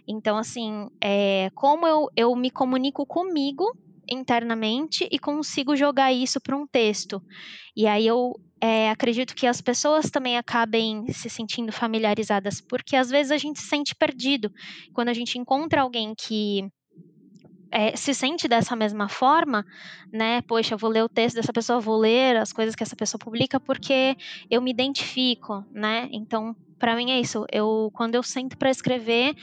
Então, 0.06 0.36
assim, 0.36 0.88
é, 1.02 1.48
como 1.54 1.86
eu, 1.86 2.08
eu 2.16 2.34
me 2.34 2.50
comunico 2.50 3.06
comigo 3.06 3.64
internamente 4.10 5.08
e 5.10 5.18
consigo 5.18 5.76
jogar 5.76 6.12
isso 6.12 6.40
para 6.40 6.56
um 6.56 6.66
texto. 6.66 7.22
E 7.76 7.86
aí 7.86 8.06
eu 8.06 8.32
é, 8.60 8.90
acredito 8.90 9.34
que 9.34 9.46
as 9.46 9.60
pessoas 9.60 10.10
também 10.10 10.36
acabem 10.36 11.06
se 11.12 11.28
sentindo 11.28 11.72
familiarizadas, 11.72 12.60
porque 12.60 12.96
às 12.96 13.10
vezes 13.10 13.32
a 13.32 13.36
gente 13.36 13.60
se 13.60 13.66
sente 13.66 13.94
perdido. 13.94 14.50
Quando 14.92 15.08
a 15.08 15.14
gente 15.14 15.38
encontra 15.38 15.82
alguém 15.82 16.14
que 16.14 16.68
é, 17.72 17.96
se 17.96 18.12
sente 18.12 18.46
dessa 18.46 18.76
mesma 18.76 19.08
forma, 19.08 19.64
né? 20.12 20.42
Poxa, 20.42 20.74
eu 20.74 20.78
vou 20.78 20.90
ler 20.90 21.02
o 21.02 21.08
texto 21.08 21.36
dessa 21.36 21.52
pessoa, 21.52 21.80
vou 21.80 21.98
ler 21.98 22.36
as 22.36 22.52
coisas 22.52 22.76
que 22.76 22.82
essa 22.82 22.94
pessoa 22.94 23.18
publica 23.18 23.58
porque 23.58 24.14
eu 24.50 24.60
me 24.60 24.70
identifico, 24.70 25.64
né? 25.72 26.08
Então, 26.12 26.54
para 26.78 26.94
mim 26.94 27.10
é 27.10 27.18
isso. 27.18 27.46
Eu 27.50 27.90
quando 27.94 28.14
eu 28.14 28.22
sento 28.22 28.58
para 28.58 28.70
escrever, 28.70 29.34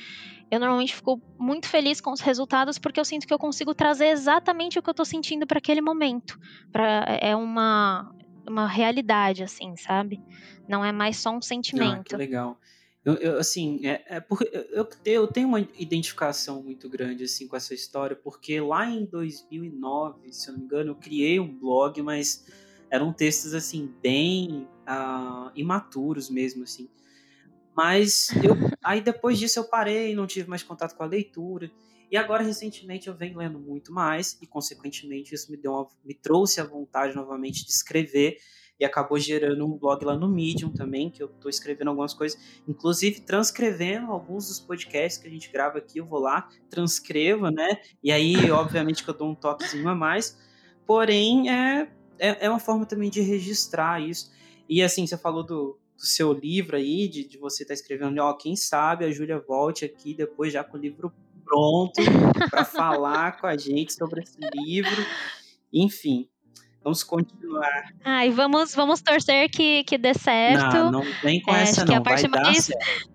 eu 0.51 0.59
normalmente 0.59 0.95
fico 0.95 1.21
muito 1.39 1.67
feliz 1.67 2.01
com 2.01 2.11
os 2.11 2.21
resultados 2.21 2.77
porque 2.77 2.99
eu 2.99 3.05
sinto 3.05 3.27
que 3.27 3.33
eu 3.33 3.39
consigo 3.39 3.73
trazer 3.73 4.07
exatamente 4.07 4.79
o 4.79 4.81
que 4.81 4.89
eu 4.89 4.93
tô 4.93 5.05
sentindo 5.05 5.45
para 5.45 5.59
aquele 5.59 5.81
momento. 5.81 6.37
Pra, 6.71 7.05
é 7.21 7.35
uma 7.35 8.11
uma 8.47 8.67
realidade 8.67 9.43
assim, 9.43 9.75
sabe? 9.77 10.19
Não 10.67 10.83
é 10.83 10.91
mais 10.91 11.17
só 11.17 11.29
um 11.29 11.37
Ah, 11.37 11.39
que 11.39 11.45
sentimento. 11.45 12.17
legal. 12.17 12.59
Eu, 13.05 13.13
eu, 13.15 13.37
assim, 13.39 13.85
é, 13.85 14.03
é 14.07 14.19
porque 14.19 14.49
eu, 14.51 14.87
eu, 15.05 15.27
tenho 15.27 15.47
uma 15.47 15.59
identificação 15.59 16.61
muito 16.61 16.89
grande 16.89 17.23
assim 17.23 17.47
com 17.47 17.55
essa 17.55 17.73
história, 17.73 18.15
porque 18.15 18.59
lá 18.59 18.85
em 18.89 19.05
2009, 19.05 20.33
se 20.33 20.49
eu 20.49 20.53
não 20.53 20.59
me 20.59 20.65
engano, 20.65 20.91
eu 20.91 20.95
criei 20.95 21.39
um 21.39 21.57
blog, 21.57 22.01
mas 22.01 22.45
eram 22.89 23.13
textos 23.13 23.53
assim 23.53 23.93
bem 24.01 24.67
ah, 24.85 25.51
imaturos 25.55 26.29
mesmo 26.29 26.63
assim. 26.63 26.89
Mas 27.75 28.29
eu, 28.43 28.55
aí 28.83 29.01
depois 29.01 29.37
disso 29.37 29.59
eu 29.59 29.63
parei, 29.63 30.15
não 30.15 30.27
tive 30.27 30.49
mais 30.49 30.63
contato 30.63 30.95
com 30.95 31.03
a 31.03 31.07
leitura. 31.07 31.71
E 32.11 32.17
agora 32.17 32.43
recentemente 32.43 33.07
eu 33.07 33.15
venho 33.15 33.37
lendo 33.37 33.59
muito 33.59 33.93
mais 33.93 34.37
e 34.41 34.47
consequentemente 34.47 35.35
isso 35.35 35.51
me 35.51 35.57
deu 35.57 35.71
uma, 35.71 35.87
me 36.03 36.13
trouxe 36.13 36.59
a 36.59 36.63
vontade 36.63 37.15
novamente 37.15 37.63
de 37.63 37.71
escrever 37.71 38.37
e 38.79 38.85
acabou 38.85 39.19
gerando 39.19 39.65
um 39.65 39.77
blog 39.77 40.03
lá 40.05 40.15
no 40.15 40.29
Medium 40.29 40.71
também, 40.71 41.09
que 41.09 41.21
eu 41.21 41.27
tô 41.27 41.49
escrevendo 41.49 41.89
algumas 41.89 42.13
coisas, 42.13 42.39
inclusive 42.67 43.19
transcrevendo 43.21 44.11
alguns 44.11 44.47
dos 44.47 44.59
podcasts 44.59 45.21
que 45.21 45.27
a 45.27 45.31
gente 45.31 45.51
grava 45.51 45.79
aqui, 45.79 45.99
eu 45.99 46.05
vou 46.05 46.19
lá, 46.19 46.47
transcrevo, 46.69 47.49
né? 47.49 47.81
E 48.01 48.11
aí, 48.11 48.49
obviamente, 48.51 49.03
que 49.03 49.09
eu 49.09 49.13
dou 49.13 49.29
um 49.29 49.35
toquezinho 49.35 49.87
a 49.89 49.93
mais. 49.93 50.37
Porém, 50.85 51.51
é, 51.51 51.89
é, 52.17 52.45
é 52.45 52.49
uma 52.49 52.59
forma 52.59 52.85
também 52.85 53.09
de 53.09 53.21
registrar 53.21 54.01
isso. 54.01 54.31
E 54.67 54.81
assim, 54.81 55.05
você 55.05 55.17
falou 55.17 55.43
do, 55.43 55.78
do 55.99 56.05
seu 56.05 56.31
livro 56.31 56.77
aí, 56.77 57.09
de, 57.09 57.27
de 57.27 57.37
você 57.37 57.63
estar 57.63 57.73
tá 57.75 57.79
escrevendo, 57.79 58.19
ó, 58.19 58.33
quem 58.33 58.55
sabe 58.55 59.03
a 59.03 59.11
Júlia 59.11 59.37
volte 59.37 59.83
aqui 59.83 60.13
depois 60.13 60.53
já 60.53 60.63
com 60.63 60.77
o 60.77 60.79
livro 60.79 61.13
pronto 61.43 62.01
para 62.49 62.63
falar 62.63 63.39
com 63.39 63.45
a 63.45 63.57
gente 63.57 63.93
sobre 63.93 64.21
esse 64.21 64.37
livro. 64.55 65.05
Enfim, 65.71 66.29
Vamos 66.81 67.03
continuar. 67.03 67.93
Ai, 68.05 68.31
vamos, 68.31 68.73
vamos 68.73 69.01
torcer 69.01 69.49
que, 69.49 69.83
que 69.83 69.97
dê 69.97 70.13
certo. 70.13 70.75
Não, 70.75 70.91
não 70.91 71.03
vem 71.21 71.41
com 71.41 71.53
É, 71.53 71.63
essa 71.63 71.83
não. 71.83 72.01
Vai 72.01 72.23
dar 72.23 72.29
mais- 72.41 72.65
certo. 72.65 73.09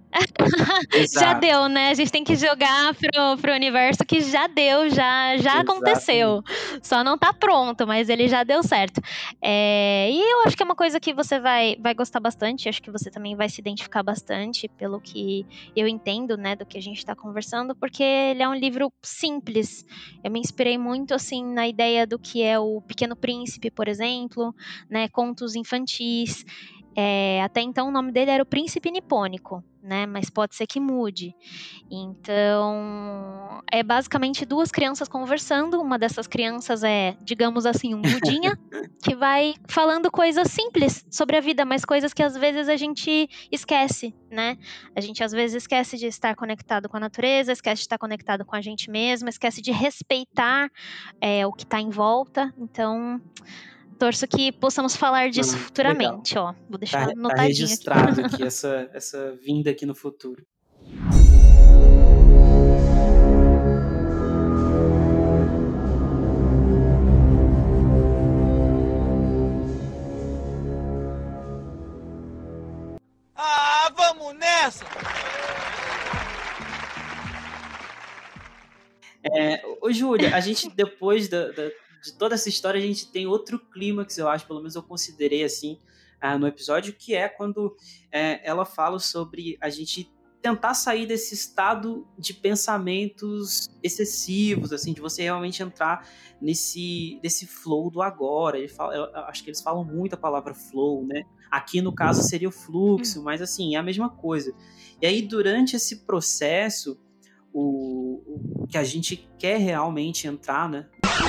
Já 1.13 1.35
deu, 1.35 1.69
né? 1.69 1.91
A 1.91 1.95
gente 1.95 2.11
tem 2.11 2.25
que 2.25 2.37
jogar 2.37 2.95
pro, 2.95 3.37
pro 3.41 3.53
universo 3.53 4.05
que 4.05 4.21
já 4.21 4.47
deu, 4.47 4.89
já, 4.89 5.37
já 5.39 5.61
aconteceu. 5.61 6.43
Só 6.83 7.03
não 7.03 7.19
tá 7.19 7.33
pronto, 7.33 7.87
mas 7.87 8.09
ele 8.09 8.29
já 8.29 8.45
deu 8.45 8.63
certo. 8.63 9.01
É, 9.43 10.09
e 10.11 10.21
eu 10.21 10.47
acho 10.47 10.57
que 10.57 10.63
é 10.63 10.67
uma 10.67 10.77
coisa 10.77 11.01
que 11.01 11.13
você 11.13 11.39
vai, 11.41 11.77
vai 11.81 11.95
gostar 11.95 12.21
bastante. 12.21 12.69
Acho 12.69 12.83
que 12.83 12.91
você 12.91 13.11
também 13.11 13.37
vai 13.37 13.49
se 13.49 13.61
identificar 13.61 14.03
bastante, 14.03 14.69
pelo 14.69 15.01
que 15.01 15.47
eu 15.75 15.89
entendo, 15.89 16.37
né, 16.37 16.55
do 16.55 16.67
que 16.67 16.79
a 16.79 16.83
gente 16.83 17.05
tá 17.05 17.15
conversando, 17.15 17.75
porque 17.75 18.03
ele 18.03 18.43
é 18.43 18.49
um 18.49 18.55
livro 18.55 18.93
simples. 19.03 19.85
Eu 20.23 20.31
me 20.31 20.41
inspirei 20.41 20.79
muito, 20.79 21.15
assim, 21.15 21.45
na 21.45 21.67
ideia 21.67 22.07
do 22.07 22.19
que 22.19 22.43
é 22.43 22.59
o 22.59 22.81
Pequeno 22.83 23.17
Príncipe, 23.17 23.71
por 23.71 23.89
exemplo, 23.89 24.55
né, 24.89 25.09
contos 25.09 25.55
infantis. 25.55 26.45
É, 26.97 27.43
até 27.43 27.61
então 27.61 27.89
o 27.89 27.91
nome 27.91 28.13
dele 28.13 28.31
era 28.31 28.43
o 28.43 28.47
Príncipe 28.47 28.91
Nipônico, 28.91 29.65
né? 29.83 30.07
Mas 30.07 30.31
pode 30.31 30.55
ser 30.55 30.67
que 30.67 30.79
mude. 30.79 31.35
Então 31.91 33.63
é 33.71 33.83
basicamente 33.83 34.47
duas 34.47 34.71
crianças 34.71 35.09
conversando. 35.09 35.81
Uma 35.81 35.99
dessas 35.99 36.27
crianças 36.29 36.85
é, 36.85 37.17
digamos 37.23 37.67
assim, 37.67 37.95
um 37.95 37.99
mudinha 37.99 38.57
que 39.03 39.15
vai 39.15 39.55
falando 39.69 40.11
coisas 40.11 40.49
simples 40.49 41.05
sobre 41.11 41.37
a 41.37 41.41
vida, 41.41 41.65
mas 41.65 41.85
coisas 41.85 42.15
que 42.15 42.23
às 42.23 42.37
vezes 42.37 42.69
a 42.69 42.77
gente 42.77 43.29
esquece, 43.51 44.15
né? 44.31 44.57
A 44.95 45.01
gente 45.01 45.25
às 45.25 45.33
vezes 45.33 45.65
esquece 45.65 45.97
de 45.97 46.07
estar 46.07 46.37
conectado 46.37 46.89
com 46.89 46.97
a 46.97 47.01
natureza, 47.01 47.53
esquece 47.53 47.81
de 47.81 47.87
estar 47.87 47.99
conectado 47.99 48.45
com 48.45 48.55
a 48.55 48.61
gente 48.61 48.89
mesmo, 48.89 49.29
esquece 49.29 49.61
de 49.61 49.73
respeitar 49.73 50.71
é, 51.21 51.45
o 51.45 51.53
que 51.53 51.65
está 51.65 51.81
em 51.81 51.91
volta. 51.91 52.55
Então 52.57 53.21
Torço 53.99 54.27
que 54.27 54.51
possamos 54.53 54.97
falar 54.97 55.31
disso 55.31 55.57
hum, 55.57 55.59
futuramente, 55.61 56.35
legal. 56.35 56.57
ó. 56.59 56.65
Vou 56.69 56.79
deixar 56.79 57.01
tá, 57.01 57.07
tá 57.07 57.13
anotadinho 57.13 57.37
tá 57.37 57.43
registrado 57.43 58.21
aqui, 58.21 58.35
aqui 58.35 58.43
essa, 58.45 58.91
essa 58.93 59.33
vinda 59.37 59.71
aqui 59.71 59.87
no 59.87 59.95
futuro. 59.95 60.45
Ah, 73.37 73.93
vamos 73.97 74.35
nessa! 74.39 74.85
É, 79.33 79.63
ô, 79.81 79.91
Júlia, 79.91 80.37
a 80.37 80.41
gente 80.41 80.69
depois 80.69 81.29
da, 81.29 81.51
da 81.51 81.71
de 82.05 82.13
toda 82.13 82.35
essa 82.35 82.49
história, 82.49 82.79
a 82.79 82.83
gente 82.83 83.11
tem 83.11 83.27
outro 83.27 83.59
clímax, 83.59 84.19
eu 84.19 84.29
acho, 84.29 84.47
pelo 84.47 84.61
menos 84.61 84.75
eu 84.75 84.83
considerei 84.83 85.43
assim, 85.43 85.81
ah, 86.21 86.39
no 86.39 86.47
episódio, 86.47 86.93
que 86.93 87.15
é 87.15 87.29
quando 87.29 87.75
é, 88.13 88.41
ela 88.49 88.65
fala 88.65 88.99
sobre 88.99 89.57
a 89.61 89.71
gente 89.71 90.13
tentar 90.45 90.75
sair 90.75 91.07
desse 91.07 91.33
estado 91.33 92.07
de 92.19 92.35
pensamentos 92.35 93.67
excessivos, 93.83 94.75
assim, 94.75 94.93
de 94.93 95.01
você 95.01 95.23
realmente 95.23 95.63
entrar 95.63 96.07
nesse, 96.39 97.19
nesse 97.23 97.47
flow 97.47 97.91
do 97.91 98.03
agora. 98.03 98.59
Ele 98.59 98.69
fala, 98.69 99.11
acho 99.29 99.43
que 99.43 99.49
eles 99.49 99.63
falam 99.63 99.83
muito 99.83 100.13
a 100.13 100.19
palavra 100.19 100.53
flow, 100.53 101.07
né? 101.07 101.23
Aqui 101.51 101.81
no 101.81 101.95
caso 101.95 102.23
seria 102.23 102.49
o 102.49 102.53
fluxo, 102.53 103.23
mas 103.23 103.41
assim, 103.41 103.75
é 103.75 103.79
a 103.79 103.83
mesma 103.83 104.11
coisa. 104.11 104.55
E 105.01 105.07
aí, 105.07 105.23
durante 105.23 105.77
esse 105.77 106.05
processo, 106.05 106.99
o, 107.55 108.65
o 108.65 108.67
que 108.67 108.77
a 108.77 108.83
gente 108.83 109.29
quer 109.39 109.59
realmente 109.59 110.27
entrar, 110.27 110.69
né? 110.69 110.87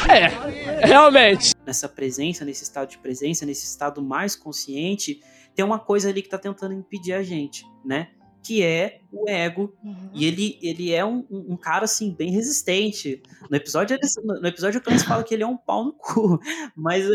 É, 0.10 0.86
realmente. 0.86 1.54
Nessa 1.66 1.88
presença, 1.88 2.44
nesse 2.44 2.64
estado 2.64 2.90
de 2.90 2.98
presença, 2.98 3.46
nesse 3.46 3.66
estado 3.66 4.02
mais 4.02 4.36
consciente, 4.36 5.22
tem 5.54 5.64
uma 5.64 5.78
coisa 5.78 6.10
ali 6.10 6.24
que 6.24 6.30
tá 6.30 6.40
tentando 6.40 6.74
impedir 6.74 7.14
a 7.14 7.22
gente, 7.22 7.64
né? 7.86 8.10
Que 8.46 8.62
é 8.62 9.00
o 9.12 9.28
ego. 9.28 9.74
Uhum. 9.84 10.12
E 10.14 10.26
ele, 10.26 10.60
ele 10.62 10.93
é 10.93 11.04
um, 11.04 11.26
um, 11.32 11.58
cara, 11.58 11.86
assim, 11.86 12.14
bem 12.14 12.32
resistente. 12.32 13.24
No 13.50 13.58
episódio, 13.58 13.96
ele, 13.96 14.39
no 14.39 14.48
episódio 14.48 14.80
o 14.80 14.84
Clancy 14.84 15.06
fala 15.06 15.24
que 15.24 15.34
ele 15.34 15.41
é 15.41 15.48
um 15.48 15.58
pau 15.58 15.84
no 15.86 15.93
cu. 15.93 16.39
Mas. 16.78 17.06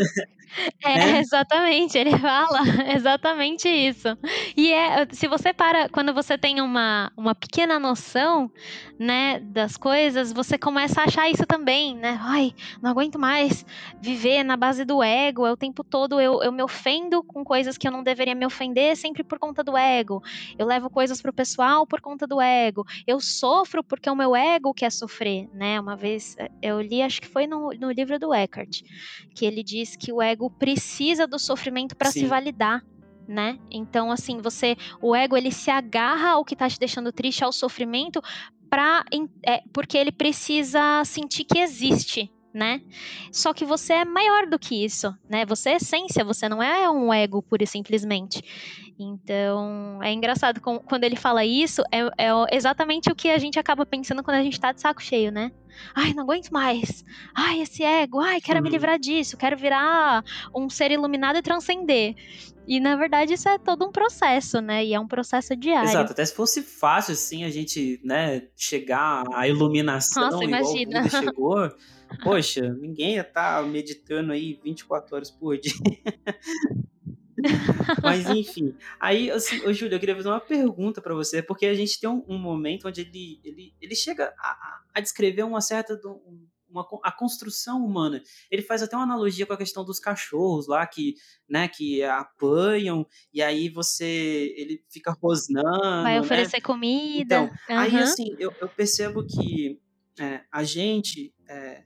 É, 0.83 0.97
né? 0.97 1.19
exatamente, 1.19 1.97
ele 1.97 2.17
fala 2.17 2.59
exatamente 2.93 3.69
isso. 3.69 4.17
E 4.57 4.73
é, 4.73 5.07
se 5.11 5.25
você 5.25 5.53
para, 5.53 5.87
quando 5.87 6.13
você 6.13 6.37
tem 6.37 6.59
uma, 6.59 7.09
uma 7.15 7.33
pequena 7.33 7.79
noção, 7.79 8.51
né, 8.99 9.39
das 9.39 9.77
coisas, 9.77 10.33
você 10.33 10.57
começa 10.57 10.99
a 10.99 11.05
achar 11.05 11.29
isso 11.29 11.45
também, 11.45 11.95
né? 11.95 12.19
Ai, 12.21 12.53
não 12.81 12.91
aguento 12.91 13.17
mais 13.17 13.65
viver 14.01 14.43
na 14.43 14.57
base 14.57 14.83
do 14.83 15.01
ego, 15.01 15.45
é 15.45 15.51
o 15.51 15.57
tempo 15.57 15.83
todo 15.83 16.19
eu, 16.19 16.43
eu 16.43 16.51
me 16.51 16.61
ofendo 16.61 17.23
com 17.23 17.45
coisas 17.45 17.77
que 17.77 17.87
eu 17.87 17.91
não 17.91 18.03
deveria 18.03 18.35
me 18.35 18.45
ofender 18.45 18.97
sempre 18.97 19.23
por 19.23 19.39
conta 19.39 19.63
do 19.63 19.77
ego. 19.77 20.21
Eu 20.59 20.67
levo 20.67 20.89
coisas 20.89 21.20
pro 21.21 21.33
pessoal 21.33 21.85
por 21.85 22.01
conta 22.01 22.25
do 22.27 22.41
ego. 22.41 22.85
Eu 23.05 23.19
sofro 23.19 23.83
porque 23.83 24.09
o 24.09 24.15
meu 24.15 24.35
ego 24.35 24.73
quer 24.73 24.91
sofrer, 24.91 25.47
né? 25.53 25.79
Uma 25.79 25.95
vez 25.95 26.35
eh, 26.37 26.49
eu 26.61 26.81
li, 26.81 27.01
acho 27.01 27.21
que 27.21 27.27
foi 27.27 27.47
no, 27.47 27.69
no 27.79 27.91
livro 27.91 28.17
do 28.19 28.33
Eckhart, 28.33 28.81
que 29.35 29.45
ele 29.45 29.63
diz 29.63 29.95
que 29.95 30.11
o 30.11 30.21
ego 30.21 30.49
precisa 30.49 31.27
do 31.27 31.39
sofrimento 31.39 31.95
para 31.95 32.11
se 32.11 32.25
validar. 32.25 32.83
Né? 33.27 33.57
Então, 33.71 34.11
assim, 34.11 34.39
você, 34.39 34.75
o 35.01 35.15
ego 35.15 35.37
ele 35.37 35.51
se 35.51 35.71
agarra 35.71 36.31
ao 36.31 36.43
que 36.43 36.55
tá 36.55 36.67
te 36.67 36.77
deixando 36.77 37.13
triste, 37.13 37.43
ao 37.43 37.53
sofrimento, 37.53 38.21
pra, 38.69 39.05
é, 39.45 39.61
porque 39.71 39.97
ele 39.97 40.11
precisa 40.11 41.03
sentir 41.05 41.45
que 41.45 41.59
existe, 41.59 42.29
né? 42.53 42.81
Só 43.31 43.53
que 43.53 43.65
você 43.65 43.93
é 43.93 44.05
maior 44.05 44.47
do 44.47 44.59
que 44.59 44.83
isso, 44.83 45.15
né? 45.29 45.45
Você 45.45 45.71
é 45.71 45.75
essência, 45.75 46.23
você 46.23 46.47
não 46.49 46.61
é 46.61 46.89
um 46.89 47.13
ego 47.13 47.41
pura 47.41 47.63
e 47.63 47.67
simplesmente. 47.67 48.43
Então, 48.99 49.99
é 50.03 50.11
engraçado 50.11 50.61
quando 50.61 51.03
ele 51.03 51.15
fala 51.15 51.43
isso, 51.43 51.81
é, 51.91 52.01
é, 52.17 52.31
exatamente 52.51 53.11
o 53.11 53.15
que 53.15 53.29
a 53.29 53.37
gente 53.37 53.57
acaba 53.57 53.85
pensando 53.85 54.23
quando 54.23 54.37
a 54.37 54.43
gente 54.43 54.59
tá 54.59 54.71
de 54.71 54.81
saco 54.81 55.01
cheio, 55.01 55.31
né? 55.31 55.51
Ai, 55.95 56.13
não 56.13 56.23
aguento 56.23 56.49
mais. 56.49 57.03
Ai, 57.33 57.61
esse 57.61 57.83
ego. 57.83 58.19
Ai, 58.19 58.39
quero 58.41 58.59
uhum. 58.59 58.63
me 58.63 58.69
livrar 58.69 58.99
disso. 58.99 59.37
Quero 59.37 59.57
virar 59.57 60.23
um 60.55 60.69
ser 60.69 60.91
iluminado 60.91 61.37
e 61.37 61.41
transcender. 61.41 62.15
E 62.67 62.79
na 62.79 62.95
verdade 62.95 63.33
isso 63.33 63.49
é 63.49 63.57
todo 63.57 63.85
um 63.85 63.91
processo, 63.91 64.61
né? 64.61 64.85
E 64.85 64.93
é 64.93 64.99
um 64.99 65.07
processo 65.07 65.55
diário. 65.55 65.89
Exato, 65.89 66.11
até 66.11 66.23
se 66.23 66.33
fosse 66.33 66.61
fácil 66.61 67.13
assim 67.13 67.43
a 67.43 67.49
gente, 67.49 67.99
né, 68.03 68.43
chegar 68.55 69.23
à 69.33 69.47
iluminação 69.47 70.23
Nossa, 70.23 70.43
igual 70.43 70.61
imagina. 70.61 71.09
chegou, 71.09 71.57
poxa, 72.23 72.73
ninguém 72.73 73.15
ia 73.15 73.21
estar 73.21 73.61
tá 73.61 73.67
meditando 73.67 74.31
aí 74.31 74.59
24 74.63 75.15
horas 75.15 75.31
por 75.31 75.57
dia. 75.57 75.73
Mas 78.03 78.29
enfim, 78.29 78.75
aí, 78.99 79.31
assim, 79.31 79.65
ô, 79.65 79.73
Júlio, 79.73 79.95
eu 79.95 79.99
queria 79.99 80.15
fazer 80.15 80.29
uma 80.29 80.39
pergunta 80.39 81.01
para 81.01 81.13
você, 81.13 81.41
porque 81.41 81.65
a 81.65 81.73
gente 81.73 81.99
tem 81.99 82.09
um, 82.09 82.23
um, 82.27 82.37
momento 82.37 82.87
onde 82.87 83.01
ele, 83.01 83.39
ele, 83.43 83.73
ele 83.81 83.95
chega 83.95 84.33
a, 84.37 84.81
a 84.93 84.99
descrever 84.99 85.43
uma 85.43 85.61
certa. 85.61 85.99
Uma, 86.69 86.87
a 87.03 87.11
construção 87.11 87.85
humana. 87.85 88.23
Ele 88.49 88.61
faz 88.61 88.81
até 88.81 88.95
uma 88.95 89.03
analogia 89.03 89.45
com 89.45 89.51
a 89.51 89.57
questão 89.57 89.83
dos 89.83 89.99
cachorros 89.99 90.69
lá 90.69 90.87
que, 90.87 91.15
né, 91.49 91.67
que 91.67 92.01
apanham 92.01 93.05
e 93.33 93.41
aí 93.41 93.67
você 93.67 94.53
ele 94.55 94.81
fica 94.89 95.11
rosnando. 95.11 96.03
Vai 96.03 96.13
né? 96.13 96.21
oferecer 96.21 96.57
né? 96.57 96.61
comida. 96.61 97.23
Então, 97.23 97.43
uhum. 97.69 97.77
aí 97.77 97.97
assim, 97.97 98.33
eu, 98.39 98.53
eu 98.61 98.69
percebo 98.69 99.21
que 99.25 99.81
é, 100.17 100.45
a 100.49 100.63
gente 100.63 101.33
é, 101.51 101.85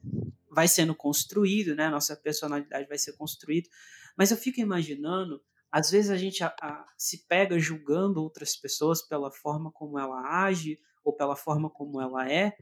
vai 0.49 0.67
sendo 0.67 0.95
construído, 0.95 1.75
né? 1.75 1.89
Nossa 1.89 2.15
personalidade 2.15 2.87
vai 2.87 2.97
ser 2.97 3.13
construída 3.13 3.67
mas 4.15 4.31
eu 4.31 4.37
fico 4.37 4.59
imaginando, 4.59 5.41
às 5.71 5.91
vezes 5.91 6.09
a 6.09 6.17
gente 6.17 6.43
a, 6.43 6.55
a, 6.61 6.85
se 6.97 7.27
pega 7.27 7.59
julgando 7.59 8.21
outras 8.21 8.55
pessoas 8.55 9.01
pela 9.01 9.31
forma 9.31 9.71
como 9.71 9.99
ela 9.99 10.43
age 10.43 10.79
ou 11.03 11.13
pela 11.13 11.35
forma 11.35 11.69
como 11.69 12.01
ela 12.01 12.29
é, 12.29 12.57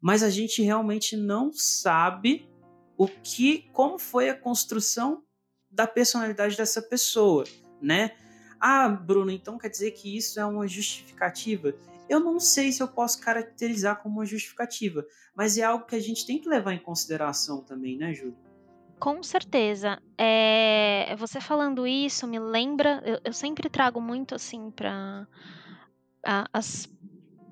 mas 0.00 0.22
a 0.22 0.30
gente 0.30 0.62
realmente 0.62 1.16
não 1.16 1.52
sabe 1.52 2.48
o 2.96 3.08
que, 3.08 3.70
como 3.72 3.98
foi 3.98 4.28
a 4.28 4.38
construção 4.38 5.24
da 5.70 5.86
personalidade 5.86 6.56
dessa 6.56 6.82
pessoa, 6.82 7.44
né? 7.80 8.16
Ah, 8.58 8.88
Bruno, 8.88 9.30
então 9.30 9.56
quer 9.56 9.70
dizer 9.70 9.92
que 9.92 10.14
isso 10.14 10.38
é 10.38 10.44
uma 10.44 10.68
justificativa? 10.68 11.74
Eu 12.10 12.18
não 12.18 12.40
sei 12.40 12.72
se 12.72 12.82
eu 12.82 12.88
posso 12.88 13.20
caracterizar 13.20 14.02
como 14.02 14.16
uma 14.16 14.26
justificativa, 14.26 15.06
mas 15.32 15.56
é 15.56 15.62
algo 15.62 15.86
que 15.86 15.94
a 15.94 16.00
gente 16.00 16.26
tem 16.26 16.40
que 16.40 16.48
levar 16.48 16.72
em 16.72 16.82
consideração 16.82 17.62
também, 17.62 17.96
né, 17.96 18.12
Júlio? 18.12 18.36
Com 18.98 19.22
certeza. 19.22 20.02
É, 20.18 21.14
você 21.16 21.40
falando 21.40 21.86
isso 21.86 22.26
me 22.26 22.40
lembra. 22.40 23.00
Eu, 23.06 23.20
eu 23.26 23.32
sempre 23.32 23.70
trago 23.70 24.00
muito 24.00 24.34
assim 24.34 24.72
para 24.72 25.24
as 26.52 26.90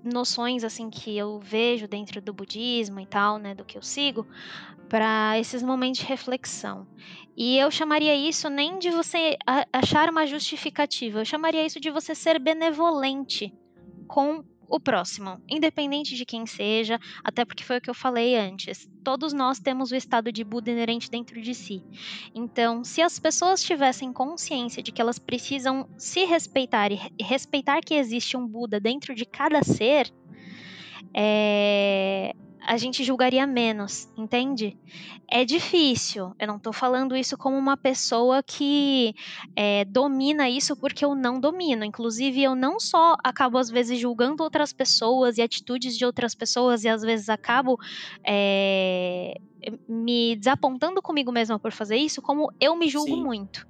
noções 0.03 0.65
assim 0.65 0.91
que 0.91 1.17
eu 1.17 1.39
vejo 1.39 1.87
dentro 1.87 2.21
do 2.21 2.33
budismo 2.33 2.99
e 2.99 3.07
tal, 3.07 3.39
né, 3.39 3.55
do 3.55 3.65
que 3.65 3.79
eu 3.79 3.83
sigo, 3.83 4.27
para 4.89 5.39
esses 5.39 5.63
momentos 5.63 6.01
de 6.01 6.07
reflexão. 6.07 6.85
E 7.37 7.57
eu 7.57 7.71
chamaria 7.71 8.17
isso 8.17 8.51
nem 8.51 8.77
de 8.81 8.91
você 8.91 9.37
achar 9.73 10.11
uma 10.11 10.27
justificativa, 10.27 11.21
eu 11.21 11.25
chamaria 11.25 11.65
isso 11.65 11.79
de 11.79 11.91
você 11.93 12.13
ser 12.13 12.41
benevolente 12.41 13.55
com 14.09 14.43
o 14.69 14.79
próximo, 14.79 15.41
independente 15.49 16.15
de 16.15 16.27
quem 16.27 16.45
seja, 16.45 17.01
até 17.25 17.45
porque 17.45 17.65
foi 17.65 17.79
o 17.79 17.81
que 17.81 17.89
eu 17.89 17.95
falei 17.95 18.37
antes. 18.37 18.89
Todos 19.03 19.33
nós 19.33 19.59
temos 19.59 19.91
o 19.91 19.97
estado 19.97 20.31
de 20.31 20.45
Buda 20.45 20.71
inerente 20.71 21.11
dentro 21.11 21.41
de 21.41 21.55
si. 21.55 21.83
Então, 22.35 22.85
se 22.85 23.01
as 23.01 23.19
pessoas 23.19 23.63
tivessem 23.63 24.13
consciência 24.13 24.83
de 24.83 24.93
que 24.93 25.01
elas 25.01 25.19
precisam 25.19 25.89
se 25.97 26.25
respeitar 26.25 26.93
e 26.93 26.99
respeitar 27.23 27.81
que 27.81 27.95
existe 27.95 28.37
um 28.37 28.47
Buda 28.47 28.79
dentro 28.79 29.15
de 29.15 29.25
cada 29.25 29.63
ser, 29.63 30.13
é, 31.15 32.35
a 32.61 32.77
gente 32.77 33.05
julgaria 33.05 33.47
menos, 33.47 34.09
entende? 34.17 34.77
É 35.31 35.45
difícil. 35.45 36.35
Eu 36.39 36.47
não 36.47 36.59
tô 36.59 36.73
falando 36.73 37.17
isso 37.17 37.37
como 37.37 37.57
uma 37.57 37.77
pessoa 37.77 38.43
que 38.43 39.15
é, 39.55 39.85
domina 39.85 40.49
isso 40.49 40.77
porque 40.77 41.05
eu 41.05 41.15
não 41.15 41.39
domino. 41.41 41.85
Inclusive, 41.85 42.43
eu 42.43 42.55
não 42.55 42.81
só 42.81 43.17
acabo 43.23 43.59
às 43.59 43.71
vezes 43.71 43.99
julgando 43.99 44.43
outras 44.43 44.73
pessoas 44.73 45.39
e 45.39 45.43
atitudes 45.43 45.97
de 45.97 46.05
outras 46.05 46.35
pessoas 46.35 46.85
e 46.85 46.89
às 46.89 47.03
vezes 47.03 47.29
acabo 47.29 47.79
é, 48.27 49.35
me 49.89 50.37
desapontando 50.37 51.03
comigo 51.03 51.33
mesma 51.33 51.59
por 51.59 51.73
fazer 51.73 51.97
isso, 51.97 52.23
como 52.23 52.53
eu 52.61 52.77
me 52.77 52.89
julgo 52.89 53.15
Sim. 53.15 53.23
muito 53.23 53.67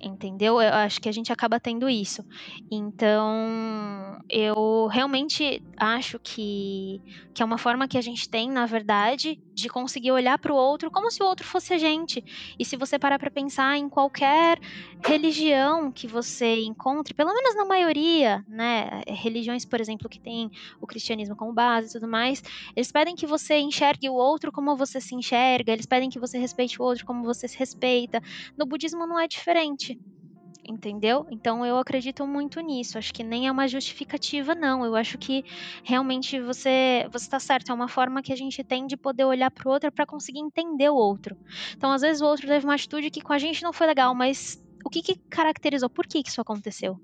entendeu? 0.00 0.60
Eu 0.60 0.72
acho 0.74 1.00
que 1.00 1.08
a 1.08 1.12
gente 1.12 1.32
acaba 1.32 1.60
tendo 1.60 1.88
isso. 1.88 2.24
Então, 2.70 4.18
eu 4.28 4.86
realmente 4.88 5.62
acho 5.78 6.18
que, 6.20 7.00
que 7.34 7.42
é 7.42 7.44
uma 7.46 7.58
forma 7.58 7.88
que 7.88 7.98
a 7.98 8.00
gente 8.02 8.28
tem, 8.30 8.50
na 8.50 8.66
verdade, 8.66 9.38
de 9.60 9.68
conseguir 9.68 10.12
olhar 10.12 10.38
para 10.38 10.52
o 10.52 10.56
outro 10.56 10.90
como 10.90 11.10
se 11.10 11.22
o 11.22 11.26
outro 11.26 11.46
fosse 11.46 11.72
a 11.74 11.78
gente. 11.78 12.24
E 12.58 12.64
se 12.64 12.76
você 12.76 12.98
parar 12.98 13.18
para 13.18 13.30
pensar 13.30 13.76
em 13.76 13.88
qualquer 13.88 14.58
religião 15.04 15.92
que 15.92 16.06
você 16.06 16.60
encontre, 16.60 17.14
pelo 17.14 17.32
menos 17.32 17.54
na 17.54 17.64
maioria, 17.64 18.44
né, 18.48 19.02
religiões, 19.06 19.64
por 19.64 19.80
exemplo, 19.80 20.08
que 20.08 20.20
tem 20.20 20.50
o 20.80 20.86
cristianismo 20.86 21.36
como 21.36 21.52
base 21.52 21.88
e 21.88 21.92
tudo 21.92 22.08
mais, 22.08 22.42
eles 22.74 22.90
pedem 22.90 23.14
que 23.14 23.26
você 23.26 23.58
enxergue 23.58 24.08
o 24.08 24.14
outro 24.14 24.52
como 24.52 24.76
você 24.76 25.00
se 25.00 25.14
enxerga, 25.14 25.72
eles 25.72 25.86
pedem 25.86 26.10
que 26.10 26.18
você 26.18 26.38
respeite 26.38 26.80
o 26.80 26.84
outro 26.84 27.04
como 27.04 27.22
você 27.24 27.46
se 27.46 27.58
respeita. 27.58 28.20
No 28.56 28.66
budismo 28.66 29.06
não 29.06 29.18
é 29.18 29.28
diferente 29.28 29.98
entendeu? 30.64 31.26
Então 31.30 31.64
eu 31.64 31.78
acredito 31.78 32.26
muito 32.26 32.60
nisso. 32.60 32.98
Acho 32.98 33.12
que 33.12 33.22
nem 33.22 33.46
é 33.46 33.52
uma 33.52 33.68
justificativa, 33.68 34.54
não. 34.54 34.84
Eu 34.84 34.94
acho 34.96 35.18
que 35.18 35.44
realmente 35.84 36.40
você 36.40 37.06
você 37.12 37.24
está 37.24 37.40
certo. 37.40 37.70
É 37.70 37.74
uma 37.74 37.88
forma 37.88 38.22
que 38.22 38.32
a 38.32 38.36
gente 38.36 38.62
tem 38.64 38.86
de 38.86 38.96
poder 38.96 39.24
olhar 39.24 39.50
para 39.50 39.68
o 39.68 39.72
outro 39.72 39.90
para 39.92 40.06
conseguir 40.06 40.40
entender 40.40 40.88
o 40.88 40.94
outro. 40.94 41.36
Então 41.76 41.90
às 41.92 42.02
vezes 42.02 42.22
o 42.22 42.26
outro 42.26 42.46
teve 42.46 42.64
uma 42.64 42.74
atitude 42.74 43.10
que 43.10 43.20
com 43.20 43.32
a 43.32 43.38
gente 43.38 43.62
não 43.62 43.72
foi 43.72 43.86
legal, 43.86 44.14
mas 44.14 44.62
o 44.84 44.90
que, 44.90 45.02
que 45.02 45.16
caracterizou? 45.28 45.90
Por 45.90 46.06
que, 46.06 46.22
que 46.22 46.30
isso 46.30 46.40
aconteceu? 46.40 46.98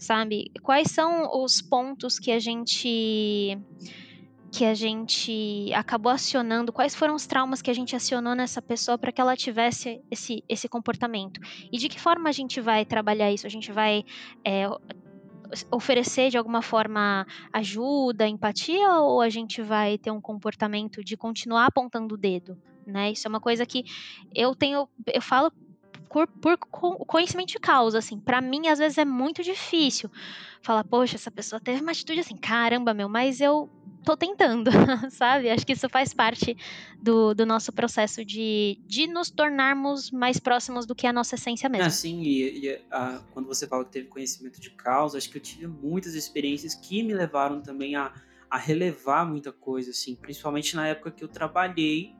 sabe? 0.00 0.50
Quais 0.62 0.90
são 0.90 1.42
os 1.44 1.60
pontos 1.60 2.18
que 2.18 2.32
a 2.32 2.38
gente 2.38 3.58
que 4.52 4.64
a 4.64 4.74
gente 4.74 5.72
acabou 5.74 6.10
acionando, 6.10 6.72
quais 6.72 6.94
foram 6.94 7.14
os 7.14 7.26
traumas 7.26 7.62
que 7.62 7.70
a 7.70 7.74
gente 7.74 7.94
acionou 7.94 8.34
nessa 8.34 8.60
pessoa 8.60 8.98
para 8.98 9.12
que 9.12 9.20
ela 9.20 9.36
tivesse 9.36 10.00
esse, 10.10 10.42
esse 10.48 10.68
comportamento. 10.68 11.40
E 11.72 11.78
de 11.78 11.88
que 11.88 12.00
forma 12.00 12.28
a 12.28 12.32
gente 12.32 12.60
vai 12.60 12.84
trabalhar 12.84 13.30
isso? 13.30 13.46
A 13.46 13.50
gente 13.50 13.70
vai 13.70 14.04
é, 14.44 14.66
oferecer 15.70 16.30
de 16.30 16.36
alguma 16.36 16.62
forma 16.62 17.26
ajuda, 17.52 18.26
empatia, 18.26 19.00
ou 19.00 19.20
a 19.20 19.28
gente 19.28 19.62
vai 19.62 19.98
ter 19.98 20.10
um 20.10 20.20
comportamento 20.20 21.04
de 21.04 21.16
continuar 21.16 21.66
apontando 21.66 22.14
o 22.14 22.18
dedo? 22.18 22.58
Né? 22.86 23.12
Isso 23.12 23.26
é 23.26 23.30
uma 23.30 23.40
coisa 23.40 23.64
que 23.64 23.84
eu 24.34 24.54
tenho, 24.54 24.88
eu 25.06 25.22
falo 25.22 25.52
por, 26.10 26.26
por 26.26 26.58
conhecimento 27.06 27.50
de 27.50 27.58
causa, 27.58 27.98
assim. 27.98 28.18
Para 28.18 28.40
mim, 28.40 28.66
às 28.66 28.80
vezes 28.80 28.98
é 28.98 29.04
muito 29.04 29.42
difícil 29.42 30.10
falar, 30.60 30.82
poxa, 30.84 31.16
essa 31.16 31.30
pessoa 31.30 31.60
teve 31.60 31.80
uma 31.80 31.92
atitude 31.92 32.20
assim, 32.20 32.36
caramba, 32.36 32.92
meu, 32.92 33.08
mas 33.08 33.40
eu 33.40 33.70
tô 34.04 34.16
tentando, 34.16 34.70
sabe? 35.10 35.48
Acho 35.48 35.64
que 35.64 35.72
isso 35.72 35.88
faz 35.88 36.12
parte 36.12 36.56
do, 37.00 37.32
do 37.32 37.46
nosso 37.46 37.72
processo 37.72 38.24
de, 38.24 38.78
de 38.86 39.06
nos 39.06 39.30
tornarmos 39.30 40.10
mais 40.10 40.38
próximos 40.40 40.84
do 40.84 40.94
que 40.94 41.06
a 41.06 41.12
nossa 41.12 41.36
essência 41.36 41.68
mesmo. 41.68 41.86
Assim, 41.86 42.20
e, 42.22 42.66
e 42.66 42.82
a, 42.90 43.22
quando 43.32 43.46
você 43.46 43.66
fala 43.68 43.84
que 43.84 43.92
teve 43.92 44.08
conhecimento 44.08 44.60
de 44.60 44.70
causa, 44.70 45.16
acho 45.16 45.30
que 45.30 45.38
eu 45.38 45.42
tive 45.42 45.68
muitas 45.68 46.14
experiências 46.14 46.74
que 46.74 47.02
me 47.04 47.14
levaram 47.14 47.62
também 47.62 47.94
a, 47.94 48.12
a 48.50 48.58
relevar 48.58 49.24
muita 49.24 49.52
coisa, 49.52 49.90
assim, 49.90 50.16
principalmente 50.16 50.74
na 50.74 50.88
época 50.88 51.12
que 51.12 51.22
eu 51.22 51.28
trabalhei 51.28 52.14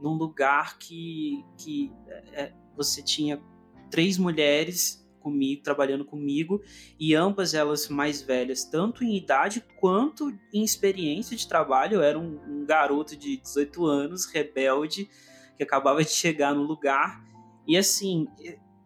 num 0.00 0.14
lugar 0.14 0.78
que, 0.78 1.44
que 1.56 1.92
é, 2.32 2.52
você 2.78 3.02
tinha 3.02 3.42
três 3.90 4.16
mulheres 4.16 5.06
comigo, 5.20 5.62
trabalhando 5.62 6.04
comigo, 6.04 6.62
e 6.98 7.14
ambas 7.14 7.52
elas 7.52 7.88
mais 7.88 8.22
velhas, 8.22 8.64
tanto 8.64 9.04
em 9.04 9.16
idade 9.16 9.62
quanto 9.78 10.32
em 10.52 10.64
experiência 10.64 11.36
de 11.36 11.46
trabalho. 11.46 11.96
Eu 11.96 12.02
era 12.02 12.18
um, 12.18 12.40
um 12.48 12.64
garoto 12.64 13.16
de 13.16 13.36
18 13.36 13.84
anos, 13.84 14.24
rebelde, 14.24 15.10
que 15.56 15.62
acabava 15.62 16.02
de 16.02 16.10
chegar 16.10 16.54
no 16.54 16.62
lugar. 16.62 17.22
E 17.66 17.76
assim, 17.76 18.26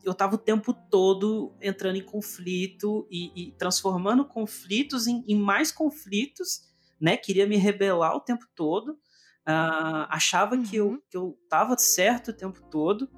eu 0.03 0.12
tava 0.14 0.34
o 0.34 0.38
tempo 0.38 0.74
todo 0.90 1.55
entrando 1.61 1.97
em 1.97 2.03
conflito 2.03 3.07
e, 3.11 3.30
e 3.34 3.53
transformando 3.53 4.24
conflitos 4.24 5.07
em, 5.07 5.24
em, 5.28 5.38
mais 5.38 5.70
conflitos, 5.70 6.62
né? 7.01 7.16
Queria 7.16 7.47
me 7.47 7.57
rebelar 7.57 8.16
o 8.16 8.20
tempo 8.20 8.45
todo. 8.55 8.99
Uh, 9.45 10.07
achava 10.09 10.55
uhum. 10.55 10.62
que, 10.62 10.76
eu, 10.76 11.03
que 11.11 11.16
eu 11.16 11.38
tava 11.49 11.76
certo 11.76 12.28
o 12.30 12.34
tempo 12.34 12.62
todo. 12.70 13.09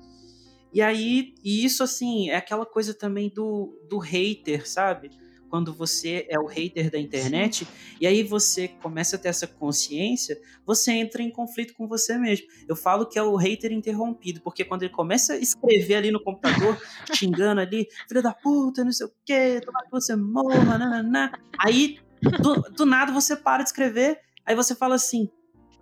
E 0.74 0.82
aí, 0.82 1.32
e 1.44 1.64
isso 1.64 1.84
assim, 1.84 2.30
é 2.30 2.36
aquela 2.36 2.66
coisa 2.66 2.92
também 2.92 3.30
do, 3.32 3.80
do 3.88 3.98
hater, 3.98 4.68
sabe? 4.68 5.08
Quando 5.48 5.72
você 5.72 6.26
é 6.28 6.36
o 6.36 6.46
hater 6.46 6.90
da 6.90 6.98
internet, 6.98 7.64
Sim. 7.64 7.70
e 8.00 8.08
aí 8.08 8.24
você 8.24 8.66
começa 8.66 9.14
a 9.14 9.18
ter 9.20 9.28
essa 9.28 9.46
consciência, 9.46 10.36
você 10.66 10.90
entra 10.90 11.22
em 11.22 11.30
conflito 11.30 11.74
com 11.74 11.86
você 11.86 12.18
mesmo. 12.18 12.48
Eu 12.66 12.74
falo 12.74 13.06
que 13.06 13.16
é 13.16 13.22
o 13.22 13.36
hater 13.36 13.70
interrompido, 13.70 14.40
porque 14.40 14.64
quando 14.64 14.82
ele 14.82 14.92
começa 14.92 15.34
a 15.34 15.36
escrever 15.36 15.94
ali 15.94 16.10
no 16.10 16.20
computador, 16.20 16.76
xingando 17.14 17.60
ali, 17.60 17.86
filho 18.08 18.20
da 18.20 18.34
puta, 18.34 18.82
não 18.82 18.90
sei 18.90 19.06
o 19.06 19.12
quê, 19.24 19.60
tomara 19.64 19.84
que 19.84 19.92
você 19.92 20.16
morra, 20.16 20.76
nananã. 20.76 21.30
Aí, 21.56 22.00
do, 22.20 22.62
do 22.72 22.84
nada, 22.84 23.12
você 23.12 23.36
para 23.36 23.62
de 23.62 23.68
escrever, 23.68 24.18
aí 24.44 24.56
você 24.56 24.74
fala 24.74 24.96
assim, 24.96 25.30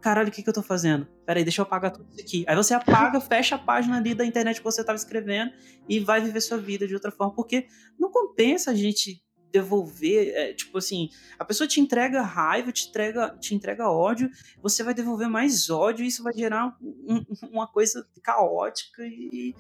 caralho, 0.03 0.29
o 0.29 0.33
que, 0.33 0.43
que 0.43 0.49
eu 0.49 0.53
tô 0.53 0.63
fazendo? 0.63 1.07
Peraí, 1.25 1.45
deixa 1.45 1.63
eu 1.63 1.65
apagar 1.65 1.93
tudo 1.93 2.07
isso 2.11 2.21
aqui. 2.21 2.45
Aí 2.47 2.57
você 2.57 2.75
apaga, 2.75 3.21
fecha 3.23 3.55
a 3.55 3.59
página 3.59 3.97
ali 3.97 4.15
da 4.15 4.27
internet 4.27 4.59
que 4.59 4.65
você 4.65 4.85
tava 4.85 4.97
escrevendo 4.97 5.53
e 5.89 6.01
vai 6.01 6.21
viver 6.21 6.41
sua 6.41 6.59
vida 6.59 6.87
de 6.87 6.95
outra 6.95 7.11
forma, 7.11 7.35
porque 7.35 7.67
não 7.99 8.11
compensa 8.11 8.73
a 8.73 8.75
gente 8.75 9.23
devolver, 9.53 10.33
é, 10.35 10.55
tipo 10.55 10.79
assim, 10.79 11.11
a 11.39 11.45
pessoa 11.45 11.69
te 11.69 11.81
entrega 11.81 12.23
raiva, 12.23 12.73
te 12.73 12.89
entrega, 12.89 13.37
te 13.39 13.55
entrega 13.55 13.91
ódio, 13.91 14.31
você 14.63 14.83
vai 14.83 14.95
devolver 14.95 15.29
mais 15.29 15.69
ódio 15.69 16.05
e 16.05 16.09
isso 16.09 16.23
vai 16.23 16.33
gerar 16.33 16.75
um, 16.81 17.25
uma 17.51 17.67
coisa 17.67 18.07
caótica 18.23 19.03
e, 19.05 19.55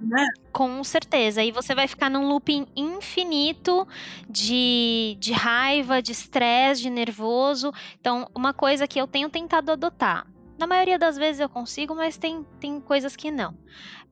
né? 0.00 0.26
Com 0.52 0.82
certeza. 0.82 1.42
E 1.42 1.52
você 1.52 1.74
vai 1.74 1.86
ficar 1.86 2.08
num 2.08 2.28
looping 2.28 2.66
infinito 2.74 3.86
de, 4.28 5.16
de 5.20 5.32
raiva, 5.32 6.00
de 6.00 6.12
estresse, 6.12 6.82
de 6.82 6.90
nervoso. 6.90 7.72
Então, 8.00 8.26
uma 8.34 8.52
coisa 8.52 8.88
que 8.88 9.00
eu 9.00 9.06
tenho 9.06 9.28
tentado 9.28 9.70
adotar. 9.72 10.26
Na 10.58 10.66
maioria 10.66 10.98
das 10.98 11.16
vezes 11.16 11.40
eu 11.40 11.48
consigo, 11.48 11.94
mas 11.94 12.18
tem, 12.18 12.44
tem 12.58 12.80
coisas 12.80 13.16
que 13.16 13.30
não. 13.30 13.56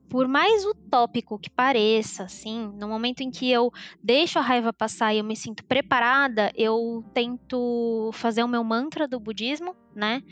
Por 0.09 0.27
mais 0.27 0.65
utópico 0.65 1.39
que 1.39 1.51
pareça, 1.51 2.23
assim, 2.23 2.73
no 2.79 2.89
momento 2.89 3.21
em 3.21 3.31
que 3.31 3.51
eu 3.51 3.71
deixo 4.03 4.39
a 4.39 4.43
raiva 4.43 4.73
passar 4.73 5.13
e 5.13 5.19
eu 5.19 5.25
me 5.25 5.37
sinto 5.37 5.63
preparada, 5.65 6.51
eu 6.55 7.05
tento 7.13 8.11
fazer 8.15 8.43
o 8.43 8.49
meu 8.49 8.65
mantra 8.65 9.07
do 9.07 9.21
budismo, 9.21 9.77
né? 9.95 10.23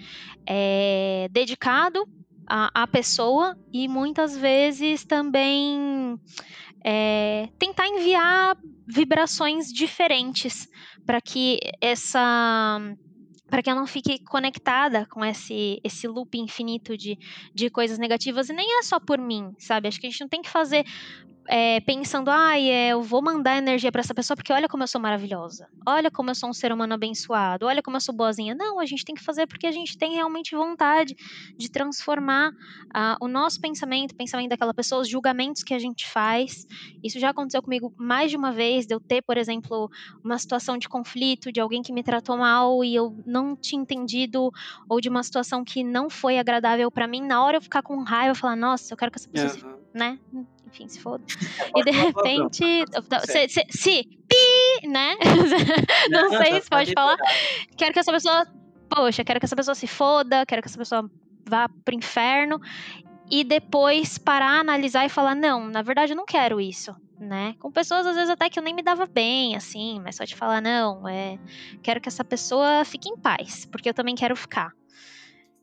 É, 0.47 1.29
dedicado 1.31 2.09
a, 2.47 2.83
a 2.83 2.87
pessoa 2.87 3.57
e 3.73 3.89
muitas 3.89 4.37
vezes 4.37 5.05
também 5.05 6.19
é, 6.85 7.49
tentar 7.59 7.89
enviar 7.89 8.57
vibrações 8.87 9.73
diferentes 9.73 10.69
para 11.05 11.21
que 11.21 11.59
essa 11.81 12.81
para 13.49 13.63
que 13.63 13.71
ela 13.71 13.79
não 13.79 13.87
fique 13.87 14.19
conectada 14.25 15.07
com 15.07 15.25
esse, 15.25 15.81
esse 15.85 16.09
loop 16.09 16.37
infinito 16.37 16.97
de, 16.97 17.17
de 17.55 17.71
coisas 17.71 17.97
negativas. 17.97 18.49
E 18.49 18.53
nem 18.53 18.81
é 18.81 18.83
só 18.83 18.99
por 18.99 19.19
mim, 19.19 19.55
sabe? 19.57 19.87
Acho 19.87 20.01
que 20.01 20.07
a 20.09 20.11
gente 20.11 20.21
não 20.21 20.29
tem 20.29 20.43
que 20.43 20.51
fazer 20.51 20.85
é, 21.49 21.81
pensando, 21.81 22.31
ai, 22.31 22.71
ah, 22.71 22.89
eu 22.91 23.03
vou 23.03 23.23
mandar 23.23 23.57
energia 23.57 23.93
para 23.93 24.01
essa 24.01 24.15
pessoa 24.15 24.37
porque 24.37 24.53
olha 24.53 24.69
como 24.69 24.83
eu 24.83 24.87
sou 24.89 25.01
maravilhosa, 25.01 25.69
olha 25.87 26.11
como 26.11 26.31
eu 26.31 26.35
sou 26.35 26.51
um 26.51 26.53
ser 26.53 26.73
humano 26.73 26.95
abençoado, 26.95 27.67
olha 27.67 27.83
como 27.83 27.97
eu 27.97 28.01
sou 28.01 28.15
boazinha. 28.15 28.55
Não, 28.55 28.81
a 28.81 28.87
gente 28.87 29.05
tem 29.05 29.15
que 29.15 29.23
fazer 29.23 29.47
porque 29.47 29.67
a 29.67 29.73
gente 29.73 29.97
tem 29.97 30.15
realmente 30.15 30.55
vontade 30.55 31.15
de 31.57 31.71
transformar 31.71 32.51
uh, 32.51 33.17
o 33.21 33.29
nosso 33.29 33.61
pensamento, 33.61 34.13
o 34.13 34.17
pensamento 34.17 34.51
daquela 34.51 34.75
pessoa, 34.75 35.03
os 35.03 35.09
julgamentos 35.09 35.63
que 35.63 35.75
a 35.75 35.79
gente 35.79 36.07
faz. 36.09 36.67
Isso 37.03 37.19
já 37.19 37.31
aconteceu 37.31 37.63
comigo 37.63 37.93
mais 37.97 38.31
de 38.31 38.37
uma 38.37 38.53
vez, 38.53 38.87
de 38.87 38.95
eu 38.95 39.01
ter, 39.01 39.23
por 39.23 39.37
exemplo, 39.37 39.91
uma 40.25 40.39
situação 40.39 40.77
de 40.79 40.89
conflito, 40.89 41.53
de 41.53 41.61
alguém 41.61 41.83
que 41.83 41.93
me 41.93 42.03
tratou 42.03 42.37
mal 42.37 42.85
e 42.85 42.95
eu 42.95 43.17
não 43.27 43.57
tinha 43.57 43.81
entendido, 43.81 44.51
ou 44.89 45.01
de 45.01 45.09
uma 45.09 45.23
situação 45.23 45.65
que 45.65 45.85
não 45.85 46.11
foi 46.11 46.39
agradável 46.39 46.91
para 46.91 47.07
mim, 47.07 47.21
na 47.23 47.43
hora 47.43 47.59
eu 47.59 47.63
ficar 47.63 47.83
com 47.83 48.03
raiva, 48.03 48.35
falar, 48.35 48.57
nossa, 48.57 48.93
eu 48.93 48.97
quero 48.97 49.11
que 49.11 49.19
essa 49.19 49.29
pessoa, 49.29 49.73
uhum. 49.73 49.76
Né? 49.97 50.19
enfim, 50.67 50.89
se 50.89 51.01
foda. 51.01 51.25
e 51.75 51.83
de 51.83 51.91
repente, 51.91 52.85
se, 53.25 53.49
se, 53.49 53.67
se, 53.71 54.03
pi, 54.29 54.89
né? 54.89 55.17
Não, 56.11 56.31
sei 56.31 56.61
se 56.61 56.69
pode 56.69 56.93
falar. 56.93 57.17
Quero 57.77 57.93
que 57.93 57.99
essa 57.99 58.13
pessoa, 58.13 58.47
poxa, 58.89 59.25
quero 59.25 59.41
que 59.41 59.47
essa 59.47 59.57
pessoa 59.57 59.75
se 59.75 59.87
foda, 59.87 60.45
quero 60.45 60.61
que 60.61 60.69
essa 60.69 60.79
pessoa 60.79 61.11
vá 61.49 61.69
pro 61.85 61.95
inferno. 61.95 62.61
E 63.31 63.43
depois 63.43 64.19
parar, 64.19 64.61
analisar 64.61 65.05
e 65.07 65.09
falar, 65.09 65.35
não, 65.35 65.67
na 65.67 65.83
verdade 65.83 66.13
eu 66.13 66.17
não 66.17 66.27
quero 66.27 66.61
isso, 66.61 66.95
né? 67.19 67.55
Com 67.59 67.73
pessoas, 67.73 68.07
às 68.07 68.15
vezes, 68.15 68.31
até 68.31 68.49
que 68.49 68.57
eu 68.57 68.63
nem 68.63 68.75
me 68.75 68.83
dava 68.83 69.05
bem, 69.05 69.57
assim, 69.57 69.99
mas 70.01 70.15
só 70.15 70.25
te 70.25 70.37
falar, 70.37 70.61
não, 70.61 71.09
é, 71.09 71.37
quero 71.83 72.01
que 72.01 72.09
essa 72.09 72.23
pessoa 72.23 72.85
fique 72.85 73.09
em 73.09 73.17
paz, 73.17 73.65
porque 73.67 73.89
eu 73.89 73.95
também 73.95 74.15
quero 74.15 74.37
ficar. 74.37 74.73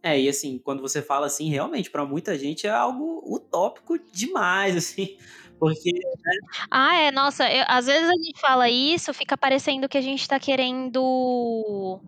É, 0.03 0.19
e 0.19 0.27
assim, 0.27 0.59
quando 0.59 0.81
você 0.81 1.01
fala 1.01 1.27
assim, 1.27 1.49
realmente, 1.49 1.89
para 1.89 2.05
muita 2.05 2.37
gente 2.37 2.67
é 2.67 2.69
algo 2.69 3.23
utópico 3.25 3.97
demais, 4.11 4.75
assim. 4.77 5.17
Porque. 5.57 5.93
Né? 5.93 6.37
Ah, 6.69 6.95
é, 6.97 7.11
nossa, 7.11 7.49
eu, 7.49 7.63
às 7.69 7.85
vezes 7.85 8.09
a 8.09 8.13
gente 8.21 8.39
fala 8.41 8.69
isso, 8.69 9.13
fica 9.13 9.37
parecendo 9.37 9.87
que 9.87 9.97
a 9.97 10.01
gente 10.01 10.27
tá 10.27 10.37
querendo 10.37 12.01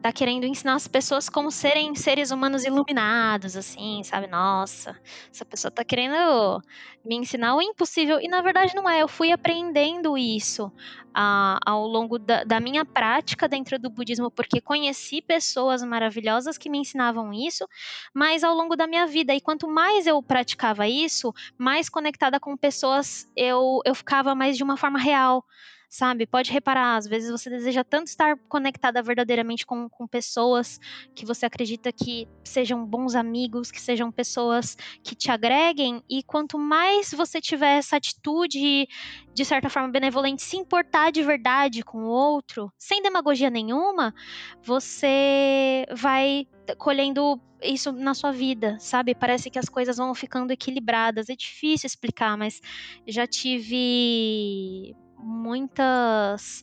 tá 0.00 0.12
querendo 0.12 0.46
ensinar 0.46 0.74
as 0.74 0.88
pessoas 0.88 1.28
como 1.28 1.50
serem 1.50 1.94
seres 1.94 2.30
humanos 2.30 2.64
iluminados, 2.64 3.56
assim, 3.56 4.02
sabe? 4.02 4.26
Nossa, 4.26 4.98
essa 5.32 5.44
pessoa 5.44 5.70
tá 5.70 5.84
querendo 5.84 6.60
me 7.04 7.16
ensinar 7.16 7.54
o 7.54 7.62
impossível. 7.62 8.18
E 8.20 8.28
na 8.28 8.40
verdade 8.40 8.74
não 8.74 8.88
é, 8.88 9.02
eu 9.02 9.08
fui 9.08 9.30
aprendendo 9.30 10.16
isso 10.16 10.72
ah, 11.14 11.58
ao 11.66 11.86
longo 11.86 12.18
da, 12.18 12.44
da, 12.44 12.60
minha 12.60 12.84
prática 12.84 13.46
dentro 13.46 13.78
do 13.78 13.90
budismo, 13.90 14.30
porque 14.30 14.60
conheci 14.60 15.20
pessoas 15.20 15.82
maravilhosas 15.82 16.56
que 16.56 16.70
me 16.70 16.78
ensinavam 16.78 17.32
isso, 17.32 17.66
mas 18.14 18.42
ao 18.42 18.54
longo 18.54 18.76
da 18.76 18.86
minha 18.86 19.06
vida. 19.06 19.34
E 19.34 19.40
quanto 19.40 19.68
mais 19.68 20.06
eu 20.06 20.22
praticava 20.22 20.88
isso, 20.88 21.32
mais 21.58 21.88
conectada 21.88 22.40
com 22.40 22.56
pessoas 22.56 23.28
eu, 23.36 23.80
eu 23.84 23.94
ficava 23.94 24.34
mais 24.34 24.56
de 24.56 24.64
uma 24.64 24.76
forma 24.76 24.98
real 24.98 25.44
sabe? 25.90 26.24
Pode 26.24 26.52
reparar, 26.52 26.96
às 26.96 27.06
vezes 27.06 27.28
você 27.28 27.50
deseja 27.50 27.82
tanto 27.82 28.06
estar 28.06 28.36
conectada 28.48 29.02
verdadeiramente 29.02 29.66
com, 29.66 29.88
com 29.88 30.06
pessoas 30.06 30.78
que 31.16 31.26
você 31.26 31.46
acredita 31.46 31.92
que 31.92 32.28
sejam 32.44 32.86
bons 32.86 33.16
amigos, 33.16 33.72
que 33.72 33.80
sejam 33.80 34.12
pessoas 34.12 34.76
que 35.02 35.16
te 35.16 35.32
agreguem, 35.32 36.00
e 36.08 36.22
quanto 36.22 36.56
mais 36.56 37.12
você 37.12 37.40
tiver 37.40 37.78
essa 37.78 37.96
atitude, 37.96 38.86
de 39.34 39.44
certa 39.44 39.68
forma 39.68 39.88
benevolente, 39.88 40.42
se 40.42 40.56
importar 40.56 41.10
de 41.10 41.24
verdade 41.24 41.82
com 41.82 42.04
o 42.04 42.08
outro, 42.08 42.72
sem 42.78 43.02
demagogia 43.02 43.50
nenhuma, 43.50 44.14
você 44.62 45.84
vai 45.92 46.46
colhendo 46.78 47.40
isso 47.60 47.90
na 47.90 48.14
sua 48.14 48.30
vida, 48.30 48.78
sabe? 48.78 49.12
Parece 49.12 49.50
que 49.50 49.58
as 49.58 49.68
coisas 49.68 49.96
vão 49.96 50.14
ficando 50.14 50.52
equilibradas. 50.52 51.28
É 51.28 51.34
difícil 51.34 51.88
explicar, 51.88 52.36
mas 52.38 52.60
já 53.06 53.26
tive 53.26 54.94
muitas 55.22 56.62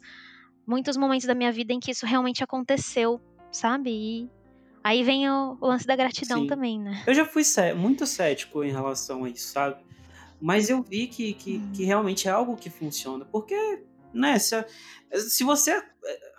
muitos 0.66 0.98
momentos 0.98 1.26
da 1.26 1.34
minha 1.34 1.52
vida 1.52 1.72
em 1.74 1.80
que 1.80 1.92
isso 1.92 2.06
realmente 2.06 2.44
aconteceu, 2.44 3.22
sabe? 3.52 3.90
E 3.90 4.30
aí 4.84 5.02
vem 5.02 5.30
o, 5.30 5.58
o 5.62 5.68
lance 5.68 5.88
da 5.88 5.96
gratidão 5.96 6.42
Sim. 6.42 6.48
também, 6.48 6.80
né? 6.80 7.04
Eu 7.08 7.14
já 7.14 7.26
fui 7.26 7.44
cé- 7.44 7.74
muito 7.74 8.06
cético 8.06 8.64
em 8.64 8.72
relação 8.72 9.24
a 9.24 9.30
isso, 9.30 9.54
sabe? 9.54 9.82
Mas 10.42 10.70
eu 10.70 10.84
vi 10.84 11.08
que, 11.08 11.34
que, 11.34 11.60
que 11.74 11.84
realmente 11.86 12.28
é 12.28 12.32
algo 12.32 12.56
que 12.58 12.70
funciona. 12.70 13.26
Porque, 13.26 13.56
né, 14.14 14.38
se, 14.38 14.64
se 15.30 15.44
você. 15.44 15.72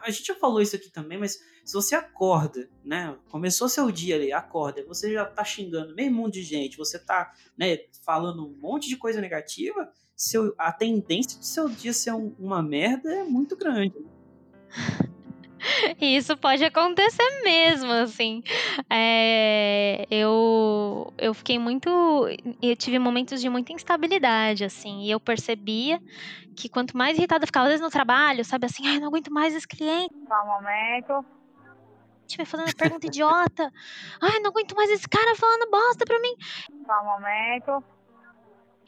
A 0.03 0.11
gente 0.11 0.27
já 0.27 0.35
falou 0.35 0.61
isso 0.61 0.77
aqui 0.77 0.91
também, 0.91 1.19
mas 1.19 1.39
se 1.65 1.73
você 1.73 1.95
acorda, 1.95 2.69
né? 2.85 3.17
Começou 3.31 3.69
seu 3.69 3.91
dia 3.91 4.15
ali, 4.15 4.33
acorda, 4.33 4.85
você 4.87 5.13
já 5.13 5.25
tá 5.25 5.43
xingando 5.45 5.95
meio 5.95 6.13
mundo 6.13 6.33
de 6.33 6.43
gente, 6.43 6.77
você 6.77 6.99
tá, 6.99 7.33
né, 7.57 7.79
falando 8.05 8.47
um 8.47 8.57
monte 8.59 8.89
de 8.89 8.97
coisa 8.97 9.21
negativa, 9.21 9.91
seu, 10.19 10.53
a 10.59 10.73
tendência 10.73 11.39
de 11.39 11.47
seu 11.47 11.69
dia 11.69 11.93
ser 11.93 12.13
um- 12.13 12.35
uma 12.39 12.61
merda 12.61 13.09
é 13.15 13.23
muito 13.23 13.57
grande. 13.57 13.95
E 16.01 16.17
isso 16.17 16.37
pode 16.37 16.65
acontecer 16.65 17.43
mesmo, 17.45 17.91
assim. 17.93 18.43
É, 18.91 20.07
eu, 20.11 21.13
eu 21.17 21.33
fiquei 21.35 21.59
muito. 21.59 21.89
Eu 22.61 22.77
tive 22.77 22.99
momentos 22.99 23.41
de 23.41 23.49
muita 23.49 23.73
instabilidade, 23.73 24.65
assim. 24.65 25.03
E 25.03 25.11
eu 25.11 25.21
percebia 25.21 26.01
que 26.57 26.69
quanto 26.69 26.97
mais 26.97 27.17
irritada 27.17 27.45
eu 27.45 27.47
ficava, 27.47 27.67
às 27.67 27.71
vezes 27.71 27.85
no 27.85 27.91
trabalho, 27.91 28.45
sabe 28.45 28.67
assim, 28.67 28.87
ai, 28.87 28.99
não 28.99 29.09
aguento 29.09 29.33
mais 29.33 29.55
esse 29.55 29.67
cliente. 29.69 30.13
Só 30.27 30.43
um 30.43 30.47
momento. 30.47 31.25
Estiver 32.27 32.45
fazendo 32.45 32.77
pergunta 32.77 33.07
idiota. 33.07 33.73
Ai, 34.21 34.41
não 34.41 34.51
aguento 34.51 34.75
mais 34.75 34.91
esse 34.91 35.09
cara 35.09 35.35
falando 35.37 35.71
bosta 35.71 36.05
pra 36.05 36.19
mim. 36.21 36.35
Só 36.85 37.01
um 37.01 37.05
momento. 37.05 37.85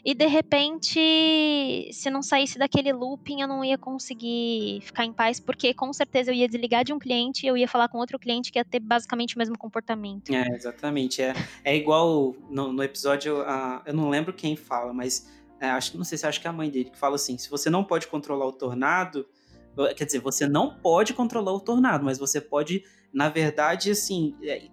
E 0.05 0.14
de 0.14 0.26
repente, 0.26 1.90
se 1.92 2.11
não 2.11 2.22
saísse 2.22 2.59
daquele 2.59 2.92
looping, 2.92 3.42
eu 3.42 3.48
não 3.48 3.64
ia 3.64 3.76
conseguir 3.76 4.80
ficar 4.82 5.05
em 5.05 5.12
paz, 5.12 5.38
porque 5.38 5.74
com 5.74 5.92
certeza 5.92 6.30
eu 6.30 6.34
ia 6.34 6.48
desligar 6.48 6.84
de 6.84 6.92
um 6.92 6.98
cliente 6.98 7.44
e 7.44 7.48
eu 7.48 7.57
ia 7.57 7.68
falar 7.68 7.88
com 7.88 7.98
outro 7.98 8.18
cliente 8.18 8.51
que 8.51 8.59
ia 8.59 8.64
ter 8.64 8.80
basicamente 8.80 9.36
o 9.36 9.38
mesmo 9.38 9.59
comportamento. 9.59 10.34
É, 10.34 10.46
exatamente. 10.55 11.22
É, 11.22 11.34
é 11.64 11.76
igual 11.76 12.34
no, 12.48 12.72
no 12.72 12.82
episódio, 12.82 13.42
ah, 13.42 13.82
eu 13.86 13.94
não 13.94 14.09
lembro 14.09 14.32
quem 14.32 14.57
fala, 14.57 14.92
mas 14.92 15.28
é, 15.61 15.68
acho 15.70 15.96
não 15.96 16.05
sei 16.05 16.16
se 16.16 16.26
acho 16.26 16.40
que 16.40 16.46
é 16.46 16.51
a 16.51 16.53
mãe 16.53 16.70
dele 16.70 16.90
que 16.90 16.98
fala 16.98 17.16
assim: 17.16 17.36
se 17.36 17.51
você 17.51 17.68
não 17.68 17.84
pode 17.84 18.07
controlar 18.07 18.46
o 18.46 18.53
tornado, 18.53 19.26
quer 19.96 20.05
dizer, 20.05 20.20
você 20.20 20.48
não 20.48 20.74
pode 20.74 21.12
controlar 21.12 21.53
o 21.53 21.61
tornado, 21.61 22.05
mas 22.05 22.18
você 22.18 22.40
pode, 22.40 22.84
na 23.12 23.28
verdade, 23.28 23.90
assim, 23.90 24.34
é, 24.42 24.68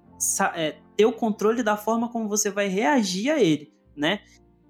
é, 0.55 0.78
ter 0.95 1.05
o 1.05 1.13
controle 1.13 1.61
da 1.61 1.78
forma 1.78 2.09
como 2.09 2.28
você 2.28 2.49
vai 2.49 2.67
reagir 2.67 3.30
a 3.30 3.39
ele, 3.39 3.73
né? 3.95 4.21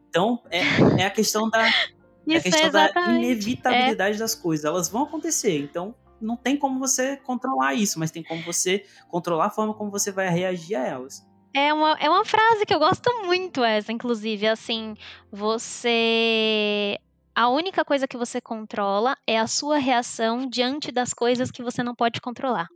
Então, 0.10 0.42
é, 0.50 1.02
é 1.02 1.06
a 1.06 1.10
questão 1.10 1.50
da, 1.50 1.66
é 2.28 2.38
a 2.38 2.42
questão 2.42 2.72
da 2.72 2.86
exatamente. 2.86 3.26
inevitabilidade 3.26 4.18
das 4.18 4.36
coisas. 4.36 4.66
Elas 4.66 4.90
vão 4.90 5.04
acontecer. 5.04 5.60
Então, 5.60 5.96
não 6.20 6.36
tem 6.36 6.58
como 6.58 6.80
você 6.80 7.18
controlar 7.18 7.74
isso, 7.74 8.00
mas 8.00 8.12
tem 8.12 8.24
como 8.24 8.42
você 8.44 8.86
controlar 9.10 9.48
a 9.48 9.50
forma 9.50 9.74
como 9.74 9.92
você 9.92 10.12
vai 10.12 10.30
reagir 10.30 10.76
a 10.76 10.86
elas. 10.86 11.26
É 11.54 11.74
uma, 11.74 11.98
é 12.00 12.10
uma 12.10 12.26
frase 12.26 12.66
que 12.66 12.74
eu 12.74 12.80
gosto 12.80 13.10
muito, 13.26 13.64
essa, 13.64 13.92
inclusive. 13.92 14.48
Assim, 14.48 14.96
você. 15.32 16.98
A 17.34 17.50
única 17.50 17.86
coisa 17.86 18.08
que 18.08 18.18
você 18.18 18.42
controla 18.42 19.16
é 19.28 19.38
a 19.38 19.48
sua 19.48 19.78
reação 19.78 20.48
diante 20.48 20.92
das 20.92 21.14
coisas 21.14 21.52
que 21.52 21.64
você 21.64 21.84
não 21.84 21.96
pode 21.96 22.20
controlar. 22.20 22.68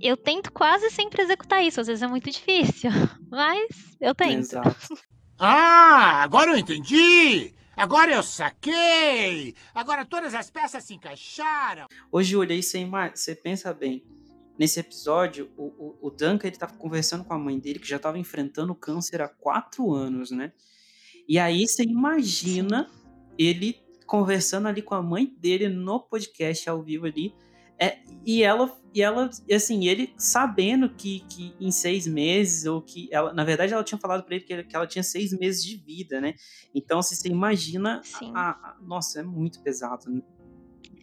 Eu 0.00 0.16
tento 0.16 0.52
quase 0.52 0.90
sempre 0.90 1.22
executar 1.22 1.64
isso, 1.64 1.80
às 1.80 1.86
vezes 1.86 2.02
é 2.02 2.06
muito 2.06 2.30
difícil, 2.30 2.90
mas 3.30 3.66
eu 4.00 4.14
tento. 4.14 4.38
Exato. 4.38 4.94
Ah, 5.42 6.22
agora 6.22 6.50
eu 6.50 6.58
entendi! 6.58 7.54
Agora 7.74 8.12
eu 8.12 8.22
saquei! 8.22 9.54
Agora 9.74 10.04
todas 10.04 10.34
as 10.34 10.50
peças 10.50 10.84
se 10.84 10.92
encaixaram! 10.92 11.86
Hoje 12.12 12.34
eu 12.34 12.40
olhei 12.40 12.62
sem. 12.62 12.90
Você 13.14 13.34
pensa 13.34 13.72
bem. 13.72 14.04
Nesse 14.58 14.80
episódio, 14.80 15.50
o, 15.56 15.64
o, 15.64 15.98
o 16.08 16.10
Duncan 16.10 16.46
ele 16.46 16.58
tava 16.58 16.74
conversando 16.74 17.24
com 17.24 17.32
a 17.32 17.38
mãe 17.38 17.58
dele, 17.58 17.78
que 17.78 17.88
já 17.88 17.96
estava 17.96 18.18
enfrentando 18.18 18.74
câncer 18.74 19.22
há 19.22 19.28
quatro 19.28 19.94
anos, 19.94 20.30
né? 20.30 20.52
E 21.26 21.38
aí 21.38 21.66
você 21.66 21.84
imagina 21.84 22.86
ele 23.38 23.80
conversando 24.04 24.68
ali 24.68 24.82
com 24.82 24.94
a 24.94 25.00
mãe 25.00 25.24
dele 25.38 25.70
no 25.70 26.00
podcast 26.00 26.68
ao 26.68 26.82
vivo 26.82 27.06
ali. 27.06 27.34
É, 27.80 27.98
e 28.26 28.42
ela, 28.42 28.70
e 28.94 29.00
ela, 29.02 29.30
assim, 29.52 29.86
ele 29.88 30.12
sabendo 30.18 30.94
que, 30.94 31.20
que 31.30 31.54
em 31.58 31.70
seis 31.70 32.06
meses, 32.06 32.66
ou 32.66 32.82
que 32.82 33.08
ela, 33.10 33.32
na 33.32 33.44
verdade, 33.44 33.72
ela 33.72 33.84
tinha 33.84 33.98
falado 33.98 34.24
pra 34.24 34.34
ele 34.34 34.44
que, 34.44 34.62
que 34.64 34.76
ela 34.76 34.86
tinha 34.86 35.02
seis 35.02 35.32
meses 35.38 35.64
de 35.64 35.76
vida, 35.76 36.20
né? 36.20 36.34
Então, 36.74 36.98
assim, 36.98 37.14
você 37.14 37.28
imagina, 37.28 38.06
a, 38.34 38.50
a- 38.50 38.76
nossa, 38.82 39.20
é 39.20 39.22
muito 39.22 39.62
pesado, 39.62 40.10
né? 40.10 40.20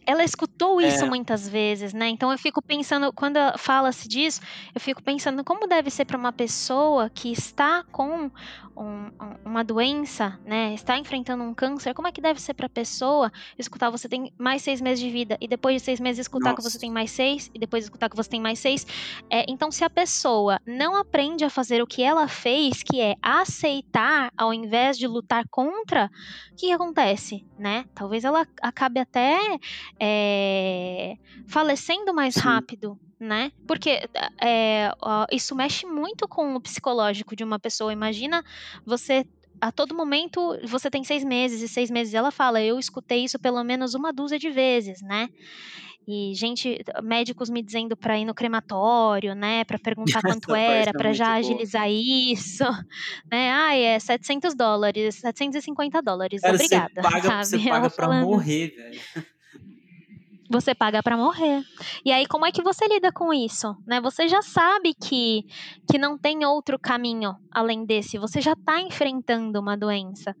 Ela 0.08 0.24
escutou 0.24 0.80
isso 0.80 1.04
É. 1.04 1.08
muitas 1.08 1.46
vezes, 1.48 1.92
né? 1.92 2.08
Então 2.08 2.32
eu 2.32 2.38
fico 2.38 2.62
pensando, 2.62 3.12
quando 3.12 3.38
fala-se 3.58 4.08
disso, 4.08 4.40
eu 4.74 4.80
fico 4.80 5.02
pensando 5.02 5.44
como 5.44 5.66
deve 5.68 5.90
ser 5.90 6.06
para 6.06 6.16
uma 6.16 6.32
pessoa 6.32 7.10
que 7.10 7.30
está 7.30 7.84
com 7.92 8.30
um- 8.76 9.10
um- 9.20 9.34
uma 9.44 9.62
doença, 9.62 10.38
né? 10.46 10.72
Está 10.72 10.96
enfrentando 10.98 11.44
um 11.44 11.52
câncer, 11.54 11.92
como 11.94 12.08
é 12.08 12.12
que 12.12 12.22
deve 12.22 12.40
ser 12.40 12.54
para 12.54 12.66
a 12.66 12.70
pessoa 12.70 13.30
escutar 13.58 13.90
você 13.90 14.08
tem 14.08 14.32
mais 14.38 14.62
seis 14.62 14.80
meses 14.80 15.00
de 15.04 15.10
vida 15.10 15.36
e 15.40 15.46
depois 15.48 15.76
de 15.76 15.80
seis 15.84 16.00
meses 16.00 16.20
escutar 16.20 16.54
que 16.54 16.62
você 16.62 16.76
Nossa. 16.76 16.78
tem 16.78 16.90
mais 16.90 17.10
seis 17.10 17.50
e 17.54 17.58
depois 17.58 17.84
escutar 17.84 18.08
que 18.08 18.16
você 18.16 18.30
tem 18.30 18.40
mais 18.40 18.58
seis? 18.60 18.86
É, 19.30 19.44
então, 19.48 19.70
se 19.70 19.84
a 19.84 19.90
pessoa 19.90 20.58
não 20.66 20.96
aprende 20.96 21.44
a 21.44 21.50
fazer 21.50 21.82
o 21.82 21.86
que 21.86 22.02
ela 22.02 22.26
fez, 22.28 22.82
que 22.82 23.00
é 23.00 23.14
aceitar 23.22 24.30
ao 24.38 24.54
invés 24.54 24.96
de 24.96 25.06
lutar 25.06 25.44
contra, 25.50 26.06
o 26.06 26.56
que 26.56 26.72
acontece, 26.72 27.44
né? 27.58 27.84
Talvez 27.94 28.24
ela 28.24 28.46
acabe 28.62 29.00
até 29.00 29.38
é, 30.00 31.14
falecendo 31.46 32.14
mais 32.14 32.36
rápido, 32.36 32.98
né? 33.18 33.52
Porque 33.66 34.00
é, 34.40 34.90
ó, 35.00 35.26
isso 35.32 35.54
mexe 35.54 35.86
muito 35.86 36.26
com 36.28 36.54
o 36.54 36.60
psicológico 36.60 37.34
de 37.36 37.44
uma 37.44 37.58
pessoa. 37.58 37.92
Imagina 37.92 38.42
você 38.84 39.24
a 39.60 39.72
todo 39.72 39.92
momento 39.94 40.56
você 40.68 40.88
tem 40.88 41.02
seis 41.02 41.24
meses 41.24 41.60
e 41.62 41.66
seis 41.68 41.90
meses 41.90 42.14
ela 42.14 42.30
fala 42.30 42.62
eu 42.62 42.78
escutei 42.78 43.24
isso 43.24 43.40
pelo 43.40 43.64
menos 43.64 43.92
uma 43.92 44.12
dúzia 44.12 44.38
de 44.38 44.48
vezes 44.50 45.02
né 45.02 45.28
e 46.06 46.32
gente 46.36 46.78
médicos 47.02 47.50
me 47.50 47.60
dizendo 47.60 47.96
para 47.96 48.16
ir 48.16 48.24
no 48.24 48.32
crematório 48.36 49.34
né 49.34 49.64
para 49.64 49.76
perguntar 49.82 50.22
quanto 50.22 50.54
era 50.54 50.90
é 50.90 50.92
para 50.92 51.12
já 51.12 51.24
boa. 51.26 51.38
agilizar 51.38 51.90
isso 51.90 52.62
né 53.32 53.50
ah 53.50 53.74
é 53.74 53.98
700 53.98 54.54
dólares 54.54 55.16
750 55.16 56.00
dólares 56.02 56.40
Cara, 56.40 56.54
obrigada 56.54 56.92
você 57.02 57.10
paga, 57.10 57.28
sabe? 57.28 57.44
você 57.64 57.68
paga 57.68 57.90
pra 57.90 58.06
falando- 58.06 58.26
morrer, 58.28 58.68
velho. 58.76 59.00
Você 60.48 60.74
paga 60.74 61.02
pra 61.02 61.16
morrer. 61.16 61.62
E 62.04 62.10
aí, 62.10 62.26
como 62.26 62.46
é 62.46 62.52
que 62.52 62.62
você 62.62 62.86
lida 62.86 63.12
com 63.12 63.32
isso? 63.32 63.76
Né? 63.86 64.00
Você 64.00 64.28
já 64.28 64.40
sabe 64.40 64.94
que, 64.94 65.44
que 65.90 65.98
não 65.98 66.16
tem 66.16 66.44
outro 66.44 66.78
caminho 66.78 67.36
além 67.50 67.84
desse. 67.84 68.18
Você 68.18 68.40
já 68.40 68.52
está 68.52 68.80
enfrentando 68.80 69.60
uma 69.60 69.76
doença. 69.76 70.34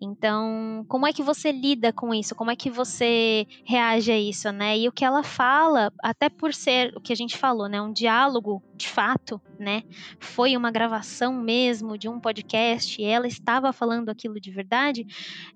Então, 0.00 0.84
como 0.88 1.06
é 1.06 1.12
que 1.12 1.22
você 1.22 1.52
lida 1.52 1.92
com 1.92 2.14
isso? 2.14 2.34
Como 2.34 2.50
é 2.50 2.56
que 2.56 2.70
você 2.70 3.46
reage 3.64 4.10
a 4.10 4.18
isso, 4.18 4.50
né? 4.50 4.78
E 4.78 4.88
o 4.88 4.92
que 4.92 5.04
ela 5.04 5.22
fala, 5.22 5.92
até 6.02 6.28
por 6.28 6.52
ser 6.54 6.92
o 6.96 7.00
que 7.00 7.12
a 7.12 7.16
gente 7.16 7.36
falou, 7.36 7.68
né? 7.68 7.80
Um 7.80 7.92
diálogo 7.92 8.62
de 8.74 8.88
fato, 8.88 9.40
né? 9.58 9.84
Foi 10.18 10.56
uma 10.56 10.72
gravação 10.72 11.32
mesmo 11.32 11.96
de 11.96 12.08
um 12.08 12.18
podcast 12.18 13.00
e 13.00 13.04
ela 13.04 13.28
estava 13.28 13.72
falando 13.72 14.08
aquilo 14.08 14.40
de 14.40 14.50
verdade, 14.50 15.06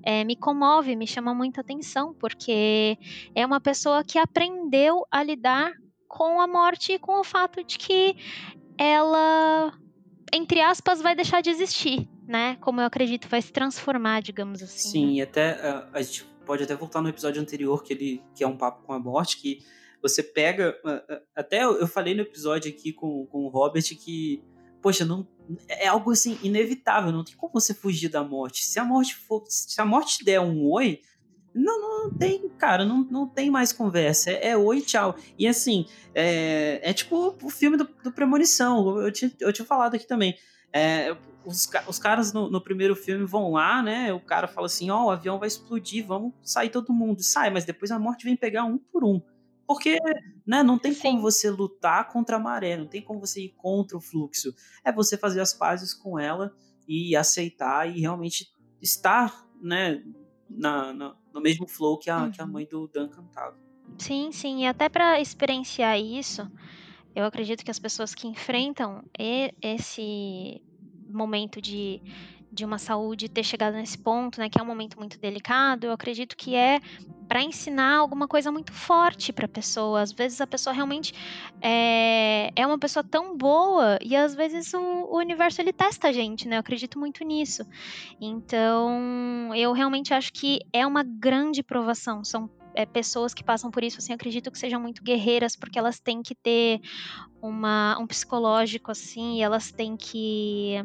é, 0.02 0.22
me 0.22 0.36
comove, 0.36 0.94
me 0.94 1.06
chama 1.06 1.34
muita 1.34 1.60
atenção, 1.60 2.14
porque 2.14 2.96
é 3.34 3.44
uma 3.44 3.60
pessoa 3.60 3.85
que 4.06 4.18
aprendeu 4.18 5.06
a 5.10 5.22
lidar 5.22 5.72
com 6.08 6.40
a 6.40 6.46
morte 6.46 6.92
e 6.92 6.98
com 6.98 7.20
o 7.20 7.24
fato 7.24 7.62
de 7.64 7.78
que 7.78 8.16
ela, 8.78 9.72
entre 10.32 10.60
aspas, 10.60 11.00
vai 11.00 11.14
deixar 11.14 11.40
de 11.40 11.50
existir, 11.50 12.08
né? 12.26 12.56
Como 12.60 12.80
eu 12.80 12.86
acredito, 12.86 13.28
vai 13.28 13.42
se 13.42 13.52
transformar, 13.52 14.22
digamos 14.22 14.62
assim. 14.62 14.90
Sim, 14.90 15.12
e 15.14 15.22
até 15.22 15.52
ah, 15.62 15.88
a 15.92 16.02
gente 16.02 16.24
pode 16.46 16.62
até 16.62 16.74
voltar 16.74 17.02
no 17.02 17.08
episódio 17.08 17.42
anterior 17.42 17.82
que 17.82 17.92
ele 17.92 18.22
que 18.34 18.44
é 18.44 18.46
um 18.46 18.56
papo 18.56 18.84
com 18.84 18.92
a 18.92 18.98
morte 18.98 19.38
que 19.38 19.58
você 20.00 20.22
pega 20.22 20.78
ah, 20.84 21.02
ah, 21.08 21.22
até 21.34 21.64
eu 21.64 21.86
falei 21.88 22.14
no 22.14 22.22
episódio 22.22 22.70
aqui 22.70 22.92
com, 22.92 23.26
com 23.26 23.44
o 23.44 23.48
Robert 23.48 23.82
que 23.82 24.42
poxa 24.80 25.04
não 25.04 25.26
é 25.68 25.88
algo 25.88 26.12
assim 26.12 26.38
inevitável 26.42 27.10
não 27.10 27.24
tem 27.24 27.34
como 27.34 27.52
você 27.54 27.74
fugir 27.74 28.08
da 28.08 28.22
morte 28.22 28.64
se 28.64 28.78
a 28.78 28.84
morte 28.84 29.16
for 29.16 29.44
se 29.48 29.80
a 29.80 29.84
morte 29.84 30.18
te 30.18 30.24
der 30.24 30.40
um 30.40 30.70
oi 30.70 31.00
não, 31.56 31.80
não 31.80 32.10
tem, 32.14 32.48
cara, 32.50 32.84
não, 32.84 33.02
não 33.10 33.26
tem 33.26 33.50
mais 33.50 33.72
conversa. 33.72 34.30
É, 34.30 34.48
é 34.48 34.56
oi, 34.56 34.82
tchau. 34.82 35.16
E 35.38 35.48
assim, 35.48 35.86
é, 36.14 36.80
é 36.82 36.92
tipo 36.92 37.34
o 37.42 37.50
filme 37.50 37.76
do, 37.76 37.88
do 38.04 38.12
Premonição. 38.12 39.00
Eu 39.00 39.10
tinha, 39.10 39.32
eu 39.40 39.52
tinha 39.52 39.64
falado 39.64 39.94
aqui 39.94 40.06
também. 40.06 40.36
É, 40.72 41.16
os, 41.44 41.70
os 41.88 41.98
caras 41.98 42.32
no, 42.32 42.50
no 42.50 42.60
primeiro 42.60 42.94
filme 42.94 43.24
vão 43.24 43.52
lá, 43.52 43.82
né? 43.82 44.12
O 44.12 44.20
cara 44.20 44.46
fala 44.46 44.66
assim: 44.66 44.90
Ó, 44.90 45.06
o 45.06 45.10
avião 45.10 45.38
vai 45.38 45.48
explodir, 45.48 46.06
vamos 46.06 46.34
sair 46.42 46.68
todo 46.68 46.92
mundo. 46.92 47.22
Sai, 47.22 47.48
mas 47.48 47.64
depois 47.64 47.90
a 47.90 47.98
morte 47.98 48.24
vem 48.24 48.36
pegar 48.36 48.64
um 48.64 48.76
por 48.76 49.02
um. 49.02 49.20
Porque 49.66 49.98
né, 50.46 50.62
não 50.62 50.78
tem 50.78 50.94
como 50.94 51.20
você 51.20 51.50
lutar 51.50 52.08
contra 52.08 52.36
a 52.36 52.38
maré, 52.38 52.76
não 52.76 52.86
tem 52.86 53.02
como 53.02 53.18
você 53.18 53.46
ir 53.46 53.54
contra 53.56 53.96
o 53.96 54.00
fluxo. 54.00 54.54
É 54.84 54.92
você 54.92 55.16
fazer 55.16 55.40
as 55.40 55.52
pazes 55.52 55.92
com 55.92 56.18
ela 56.18 56.54
e 56.86 57.16
aceitar 57.16 57.88
e 57.88 58.00
realmente 58.00 58.46
estar 58.80 59.44
né, 59.60 60.04
na, 60.48 60.92
na, 60.92 61.16
no 61.36 61.42
mesmo 61.42 61.68
flow 61.68 61.98
que 61.98 62.10
a, 62.10 62.24
Uhum. 62.24 62.30
que 62.32 62.40
a 62.42 62.46
mãe 62.46 62.66
do 62.66 62.88
Dan 62.88 63.08
cantava. 63.08 63.56
Sim, 63.98 64.32
sim, 64.32 64.62
e 64.64 64.66
até 64.66 64.88
para 64.88 65.20
experienciar 65.20 65.98
isso, 66.00 66.46
eu 67.14 67.24
acredito 67.24 67.64
que 67.64 67.70
as 67.70 67.78
pessoas 67.78 68.14
que 68.14 68.26
enfrentam 68.28 69.02
esse 69.62 70.62
momento 71.08 71.60
de, 71.62 72.02
de 72.52 72.64
uma 72.64 72.78
saúde 72.78 73.28
ter 73.28 73.42
chegado 73.42 73.74
nesse 73.74 73.98
ponto, 73.98 74.40
né, 74.40 74.48
que 74.48 74.58
é 74.58 74.62
um 74.62 74.66
momento 74.66 74.98
muito 74.98 75.18
delicado, 75.18 75.86
eu 75.86 75.92
acredito 75.92 76.36
que 76.36 76.54
é 76.54 76.80
para 77.28 77.42
ensinar 77.42 77.96
alguma 77.96 78.28
coisa 78.28 78.52
muito 78.52 78.72
forte 78.72 79.32
para 79.32 79.46
a 79.46 79.48
pessoa. 79.48 80.00
Às 80.00 80.12
vezes 80.12 80.40
a 80.40 80.46
pessoa 80.46 80.72
realmente 80.72 81.12
é, 81.60 82.50
é 82.54 82.66
uma 82.66 82.78
pessoa 82.78 83.02
tão 83.02 83.36
boa 83.36 83.98
e 84.00 84.14
às 84.14 84.34
vezes 84.34 84.72
o, 84.74 84.78
o 84.78 85.18
universo 85.18 85.60
ele 85.60 85.72
testa 85.72 86.08
a 86.08 86.12
gente, 86.12 86.46
né? 86.46 86.56
Eu 86.56 86.60
acredito 86.60 86.98
muito 86.98 87.24
nisso. 87.24 87.64
Então, 88.20 89.52
eu 89.54 89.72
realmente 89.72 90.14
acho 90.14 90.32
que 90.32 90.60
é 90.72 90.86
uma 90.86 91.02
grande 91.02 91.62
provação. 91.62 92.22
São 92.22 92.48
é, 92.76 92.86
pessoas 92.86 93.34
que 93.34 93.42
passam 93.44 93.70
por 93.70 93.82
isso, 93.82 93.98
assim, 93.98 94.12
eu 94.12 94.16
acredito 94.16 94.50
que 94.50 94.58
sejam 94.58 94.80
muito 94.80 95.02
guerreiras, 95.02 95.56
porque 95.56 95.78
elas 95.78 95.98
têm 95.98 96.22
que 96.22 96.34
ter 96.34 96.80
uma, 97.40 97.98
um 97.98 98.06
psicológico, 98.06 98.90
assim, 98.90 99.38
e 99.38 99.42
elas 99.42 99.72
têm 99.72 99.96
que, 99.96 100.76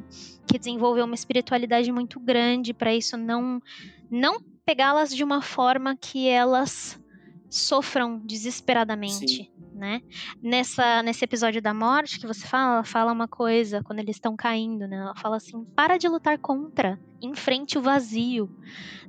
que 0.48 0.60
desenvolver 0.60 1.04
uma 1.04 1.16
espiritualidade 1.16 1.92
muito 1.92 2.20
grande 2.20 2.74
para 2.74 2.94
isso 2.94 3.18
não, 3.18 3.60
não 4.10 4.40
pegá-las 4.66 5.10
de 5.16 5.24
uma 5.24 5.42
forma 5.42 5.98
que 5.98 6.28
elas 6.28 6.98
sofram 7.50 8.20
desesperadamente, 8.26 9.38
Sim. 9.38 9.48
Né? 9.82 10.00
Nessa, 10.40 11.02
nesse 11.02 11.26
episódio 11.26 11.60
da 11.60 11.74
morte 11.74 12.20
que 12.20 12.28
você 12.28 12.46
fala, 12.46 12.76
ela 12.76 12.84
fala 12.84 13.12
uma 13.12 13.28
coisa 13.28 13.82
quando 13.84 13.98
eles 13.98 14.18
estão 14.18 14.36
caindo, 14.36 14.88
né? 14.88 14.98
Ela 14.98 15.16
fala 15.16 15.38
assim: 15.38 15.66
para 15.76 15.98
de 15.98 16.08
lutar 16.08 16.38
contra, 16.38 17.00
enfrente 17.20 17.80
o 17.80 17.82
vazio, 17.82 18.48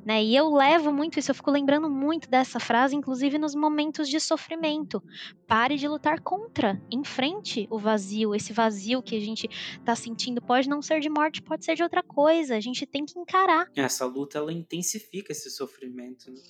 né? 0.03 0.25
E 0.25 0.35
eu 0.35 0.51
levo 0.51 0.91
muito 0.91 1.19
isso, 1.19 1.31
eu 1.31 1.35
fico 1.35 1.51
lembrando 1.51 1.91
muito 1.91 2.29
dessa 2.29 2.59
frase, 2.59 2.97
inclusive 2.97 3.39
nos 3.39 3.55
momentos 3.55 4.09
de 4.09 4.19
sofrimento. 4.19 5.03
Pare 5.47 5.77
de 5.77 5.87
lutar 5.87 6.21
contra, 6.21 6.81
enfrente 6.91 7.69
o 7.71 7.79
vazio, 7.79 8.35
esse 8.35 8.53
vazio 8.53 9.03
que 9.03 9.15
a 9.15 9.21
gente 9.21 9.49
tá 9.85 9.95
sentindo 9.95 10.41
pode 10.41 10.71
não 10.71 10.81
ser 10.81 11.01
de 11.01 11.11
morte, 11.11 11.43
pode 11.43 11.67
ser 11.67 11.75
de 11.75 11.83
outra 11.83 12.03
coisa. 12.03 12.57
A 12.57 12.61
gente 12.61 12.87
tem 12.87 13.05
que 13.05 13.19
encarar. 13.19 13.69
Essa 13.77 14.07
luta 14.07 14.39
ela 14.39 14.53
intensifica 14.53 15.33
esse 15.33 15.51
sofrimento. 15.51 16.31
Né? 16.31 16.41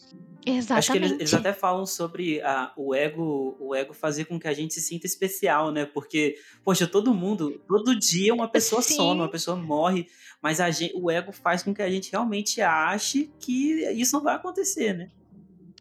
Exatamente. 0.46 0.78
Acho 0.78 0.92
que 0.92 0.98
eles, 0.98 1.12
eles 1.12 1.34
até 1.34 1.52
falam 1.52 1.84
sobre 1.84 2.40
a, 2.42 2.72
o 2.76 2.94
ego, 2.94 3.56
o 3.58 3.74
ego 3.74 3.92
fazer 4.12 4.26
com 4.26 4.38
que 4.38 4.46
a 4.46 4.52
gente 4.52 4.74
se 4.74 4.82
sinta 4.82 5.06
especial, 5.06 5.72
né? 5.72 5.86
Porque, 5.86 6.36
poxa, 6.62 6.86
todo 6.86 7.14
mundo, 7.14 7.58
todo 7.66 7.98
dia 7.98 8.34
uma 8.34 8.46
pessoa 8.46 8.82
Sim. 8.82 8.94
some, 8.94 9.20
uma 9.22 9.30
pessoa 9.30 9.56
morre, 9.56 10.06
mas 10.42 10.60
a 10.60 10.70
gente, 10.70 10.92
o 10.94 11.10
ego 11.10 11.32
faz 11.32 11.62
com 11.62 11.72
que 11.74 11.80
a 11.80 11.90
gente 11.90 12.10
realmente 12.12 12.60
ache 12.60 13.30
que 13.40 13.84
isso 13.92 14.16
não 14.16 14.22
vai 14.22 14.34
acontecer, 14.36 14.92
né? 14.92 15.08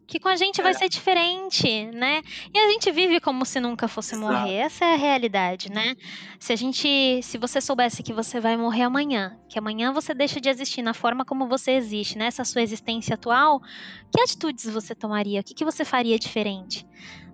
que 0.07 0.19
com 0.19 0.27
a 0.27 0.35
gente 0.35 0.61
vai 0.61 0.71
É. 0.71 0.73
ser 0.73 0.89
diferente, 0.89 1.85
né? 1.85 2.21
E 2.53 2.59
a 2.59 2.67
gente 2.73 2.91
vive 2.91 3.21
como 3.21 3.45
se 3.45 3.61
nunca 3.61 3.87
fosse 3.87 4.13
Exato. 4.13 4.29
morrer. 4.33 4.55
Essa 4.55 4.83
é 4.83 4.93
a 4.93 4.97
realidade, 4.97 5.71
né? 5.71 5.95
Se 6.37 6.51
a 6.51 6.55
gente, 6.57 7.21
se 7.23 7.37
você 7.37 7.61
soubesse 7.61 8.03
que 8.03 8.11
você 8.11 8.37
vai 8.41 8.57
morrer 8.57 8.81
amanhã, 8.83 9.39
que 9.47 9.57
amanhã 9.57 9.93
você 9.93 10.13
deixa 10.13 10.41
de 10.41 10.49
existir 10.49 10.81
na 10.81 10.93
forma 10.93 11.23
como 11.23 11.47
você 11.47 11.71
existe, 11.71 12.17
nessa 12.17 12.43
sua 12.43 12.61
existência 12.61 13.13
atual, 13.13 13.61
que 14.13 14.19
atitudes 14.19 14.65
você 14.65 14.93
tomaria? 14.93 15.39
O 15.39 15.43
que, 15.45 15.53
que 15.53 15.63
você 15.63 15.85
faria 15.85 16.19
diferente, 16.19 16.85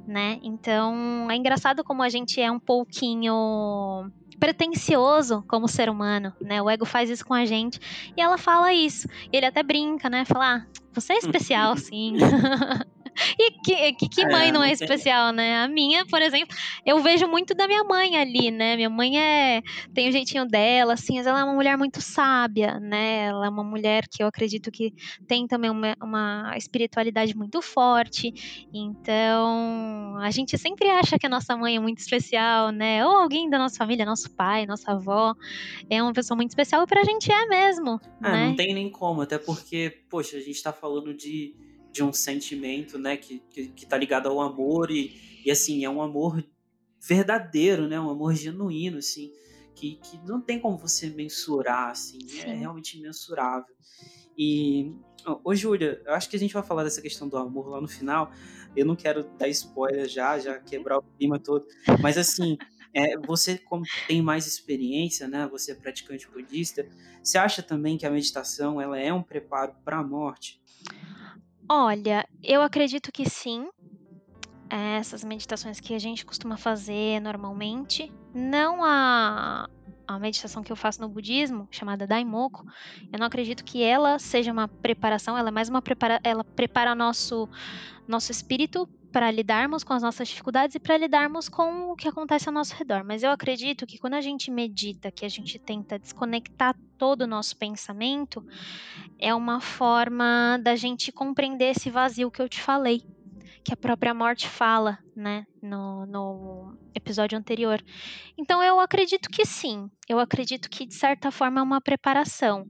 né? 0.08 0.40
Então, 0.42 1.28
é 1.30 1.36
engraçado 1.36 1.84
como 1.84 2.02
a 2.02 2.10
gente 2.10 2.42
é 2.42 2.50
um 2.50 2.60
pouquinho 2.60 4.10
pretencioso 4.40 5.44
como 5.48 5.68
ser 5.68 5.90
humano, 5.90 6.34
né? 6.40 6.62
O 6.62 6.70
ego 6.70 6.86
faz 6.86 7.10
isso 7.10 7.26
com 7.26 7.34
a 7.34 7.46
gente 7.46 7.80
e 8.16 8.22
ela 8.22 8.38
fala 8.38 8.74
isso. 8.74 9.08
Ele 9.32 9.46
até 9.46 9.62
brinca, 9.62 10.10
né? 10.10 10.26
Fala, 10.26 10.58
ah, 10.58 10.66
você 10.94 11.14
é 11.14 11.18
especial, 11.18 11.76
sim. 11.78 12.16
E 13.40 13.52
que, 13.62 13.94
que, 13.94 14.10
que 14.10 14.22
É, 14.22 14.30
mãe 14.30 14.52
não 14.52 14.58
não 14.60 14.64
é 14.64 14.72
especial, 14.72 15.32
né? 15.32 15.64
A 15.64 15.68
minha, 15.68 16.06
por 16.06 16.22
exemplo, 16.22 16.56
eu 16.86 17.00
vejo 17.00 17.28
muito 17.28 17.54
da 17.54 17.68
minha 17.68 17.84
mãe 17.84 18.18
ali, 18.18 18.50
né? 18.50 18.76
Minha 18.76 18.90
mãe 18.90 19.20
é 19.20 19.62
tem 19.94 20.10
o 20.10 20.12
jeitinho 20.12 20.46
dela, 20.48 20.94
assim, 20.94 21.18
mas 21.18 21.28
ela 21.28 21.40
é 21.40 21.44
uma 21.44 21.54
mulher 21.54 21.78
muito 21.78 22.02
sábia, 22.02 22.80
né? 22.80 23.26
Ela 23.26 23.46
é 23.46 23.50
uma 23.50 23.64
mulher 23.64 24.08
que 24.10 24.24
eu 24.24 24.28
acredito 24.28 24.72
que 24.72 24.94
tem 25.28 25.48
também 25.48 25.70
uma, 25.70 25.96
uma 26.02 26.54
espiritualidade 26.58 27.36
muito 27.36 27.62
forte. 27.62 28.34
Então, 28.74 30.18
a 30.20 30.32
gente 30.32 30.58
sempre 30.58 30.90
acha 30.90 31.18
que 31.20 31.26
a 31.26 31.30
nossa 31.30 31.56
mãe 31.56 31.76
é 31.76 31.80
muito 31.80 32.00
especial, 32.00 32.72
né? 32.72 33.06
Ou 33.06 33.16
alguém 33.18 33.50
da 33.50 33.58
nossa 33.58 33.78
família, 33.78 34.06
nosso 34.06 34.30
pai, 34.32 34.66
nossa 34.66 34.92
avó, 34.92 35.36
é 35.90 36.02
uma 36.02 36.14
pessoa 36.14 36.36
muito 36.36 36.50
especial 36.50 36.84
e 36.84 36.88
pra 36.88 37.04
gente 37.04 37.32
é 37.32 37.46
mesmo, 37.46 38.00
Ah, 38.22 38.32
né? 38.32 38.48
não 38.48 38.56
tem 38.56 38.74
nem 38.74 38.90
como, 38.90 39.22
até 39.22 39.38
porque, 39.38 40.02
poxa, 40.10 40.38
a 40.38 40.42
gente 40.42 40.62
tá 40.62 40.74
falando 40.74 41.14
de, 41.14 41.56
de 41.98 42.04
um 42.04 42.14
sentimento, 42.14 43.00
né, 43.00 43.18
que, 43.18 43.40
que, 43.50 43.70
que 43.70 43.86
tá 43.88 43.98
ligado 43.98 44.30
ao 44.30 44.40
amor 44.40 44.92
e, 44.92 45.42
e, 45.44 45.50
assim, 45.50 45.84
é 45.84 45.90
um 45.90 46.00
amor 46.00 46.46
verdadeiro, 47.02 47.88
né, 47.88 48.00
um 48.00 48.12
amor 48.12 48.36
genuíno, 48.36 49.00
assim, 49.00 49.32
que, 49.74 49.96
que 49.96 50.20
não 50.24 50.40
tem 50.40 50.60
como 50.60 50.78
você 50.78 51.10
mensurar, 51.10 51.90
assim, 51.90 52.20
é 52.44 52.54
realmente 52.54 53.00
imensurável. 53.00 53.76
E, 54.38 54.94
ô, 55.26 55.50
ô 55.50 55.56
Júlia, 55.56 56.00
eu 56.06 56.14
acho 56.14 56.30
que 56.30 56.36
a 56.36 56.40
gente 56.40 56.54
vai 56.54 56.62
falar 56.62 56.84
dessa 56.84 57.02
questão 57.02 57.28
do 57.28 57.36
amor 57.36 57.68
lá 57.68 57.82
no 57.82 57.88
final, 57.88 58.32
eu 58.76 58.86
não 58.86 58.96
quero 58.96 59.24
dar 59.40 59.48
spoiler 59.48 60.08
já, 60.08 60.38
já 60.38 60.60
quebrar 60.60 61.00
o 61.00 61.04
clima 61.18 61.40
todo, 61.40 61.66
mas 62.00 62.16
assim... 62.16 62.58
É, 62.94 63.16
você, 63.20 63.60
como 63.60 63.84
tem 64.08 64.24
mais 64.24 64.48
experiência, 64.48 65.28
né? 65.28 65.48
Você 65.52 65.74
é 65.74 65.76
praticante 65.76 66.28
budista. 66.32 66.88
Você 67.22 67.38
acha 67.38 67.62
também 67.62 67.96
que 67.96 68.08
a 68.08 68.10
meditação 68.10 68.82
ela 68.82 68.98
é 68.98 69.14
um 69.14 69.22
preparo 69.22 69.76
para 69.86 70.00
a 70.00 70.04
morte? 70.04 70.60
Olha, 71.70 72.28
eu 72.44 72.62
acredito 72.62 73.12
que 73.12 73.30
sim. 73.30 73.68
É, 74.70 74.98
Essas 74.98 75.24
meditações 75.24 75.80
que 75.80 75.94
a 75.94 76.00
gente 76.00 76.26
costuma 76.26 76.58
fazer 76.58 77.20
normalmente, 77.22 78.12
não 78.34 78.84
a, 78.84 79.68
a 80.08 80.20
meditação 80.20 80.64
que 80.64 80.72
eu 80.72 80.76
faço 80.76 81.02
no 81.02 81.10
budismo, 81.10 81.68
chamada 81.72 82.08
Daimoku, 82.08 82.66
eu 83.12 83.20
não 83.20 83.28
acredito 83.28 83.64
que 83.64 83.84
ela 83.84 84.20
seja 84.20 84.52
uma 84.52 84.68
preparação, 84.68 85.38
ela 85.38 85.50
é 85.50 85.52
mais 85.52 85.70
uma 85.70 85.82
prepara, 85.82 86.20
ela 86.24 86.44
prepara 86.44 86.96
nosso 86.96 87.48
nosso 88.08 88.32
espírito 88.32 88.88
para 89.18 89.32
lidarmos 89.32 89.84
com 89.84 89.94
as 89.94 90.04
nossas 90.04 90.28
dificuldades 90.28 90.76
e 90.76 90.80
para 90.80 90.96
lidarmos 90.96 91.50
com 91.50 91.90
o 91.90 91.96
que 91.96 92.08
acontece 92.08 92.48
ao 92.48 92.54
nosso 92.54 92.76
redor. 92.76 93.04
Mas 93.04 93.24
eu 93.24 93.32
acredito 93.32 93.88
que 93.88 93.98
quando 93.98 94.14
a 94.14 94.22
gente 94.22 94.52
medita, 94.52 95.12
que 95.12 95.26
a 95.26 95.28
gente 95.28 95.58
tenta 95.58 95.98
desconectar 95.98 96.76
todo 97.00 97.24
o 97.24 97.28
nosso 97.28 97.58
pensamento, 97.58 98.46
é 99.18 99.34
uma 99.34 99.60
forma 99.60 100.60
da 100.62 100.76
gente 100.76 101.12
compreender 101.12 101.72
esse 101.72 101.90
vazio 101.90 102.30
que 102.30 102.40
eu 102.40 102.48
te 102.48 102.62
falei, 102.62 103.02
que 103.64 103.74
a 103.74 103.76
própria 103.76 104.14
morte 104.14 104.48
fala, 104.48 105.00
né, 105.16 105.48
no, 105.64 106.06
no 106.06 106.78
episódio 106.94 107.40
anterior. 107.40 107.84
Então 108.38 108.62
eu 108.62 108.80
acredito 108.80 109.32
que 109.32 109.48
sim, 109.48 109.90
eu 110.08 110.20
acredito 110.20 110.70
que 110.70 110.86
de 110.86 110.94
certa 110.94 111.32
forma 111.32 111.60
é 111.60 111.64
uma 111.64 111.82
preparação. 111.82 112.68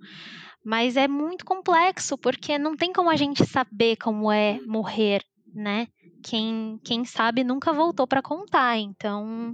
Mas 0.63 0.95
é 0.95 1.09
muito 1.09 1.43
complexo, 1.43 2.17
porque 2.17 2.57
não 2.57 2.73
tem 2.73 2.93
como 2.93 3.09
a 3.09 3.17
gente 3.17 3.45
saber 3.45 3.97
como 3.97 4.31
é 4.31 4.61
morrer, 4.65 5.25
né? 5.53 5.87
Quem, 6.23 6.79
quem 6.83 7.05
sabe 7.05 7.43
nunca 7.43 7.71
voltou 7.71 8.05
para 8.07 8.21
contar, 8.21 8.77
então 8.77 9.53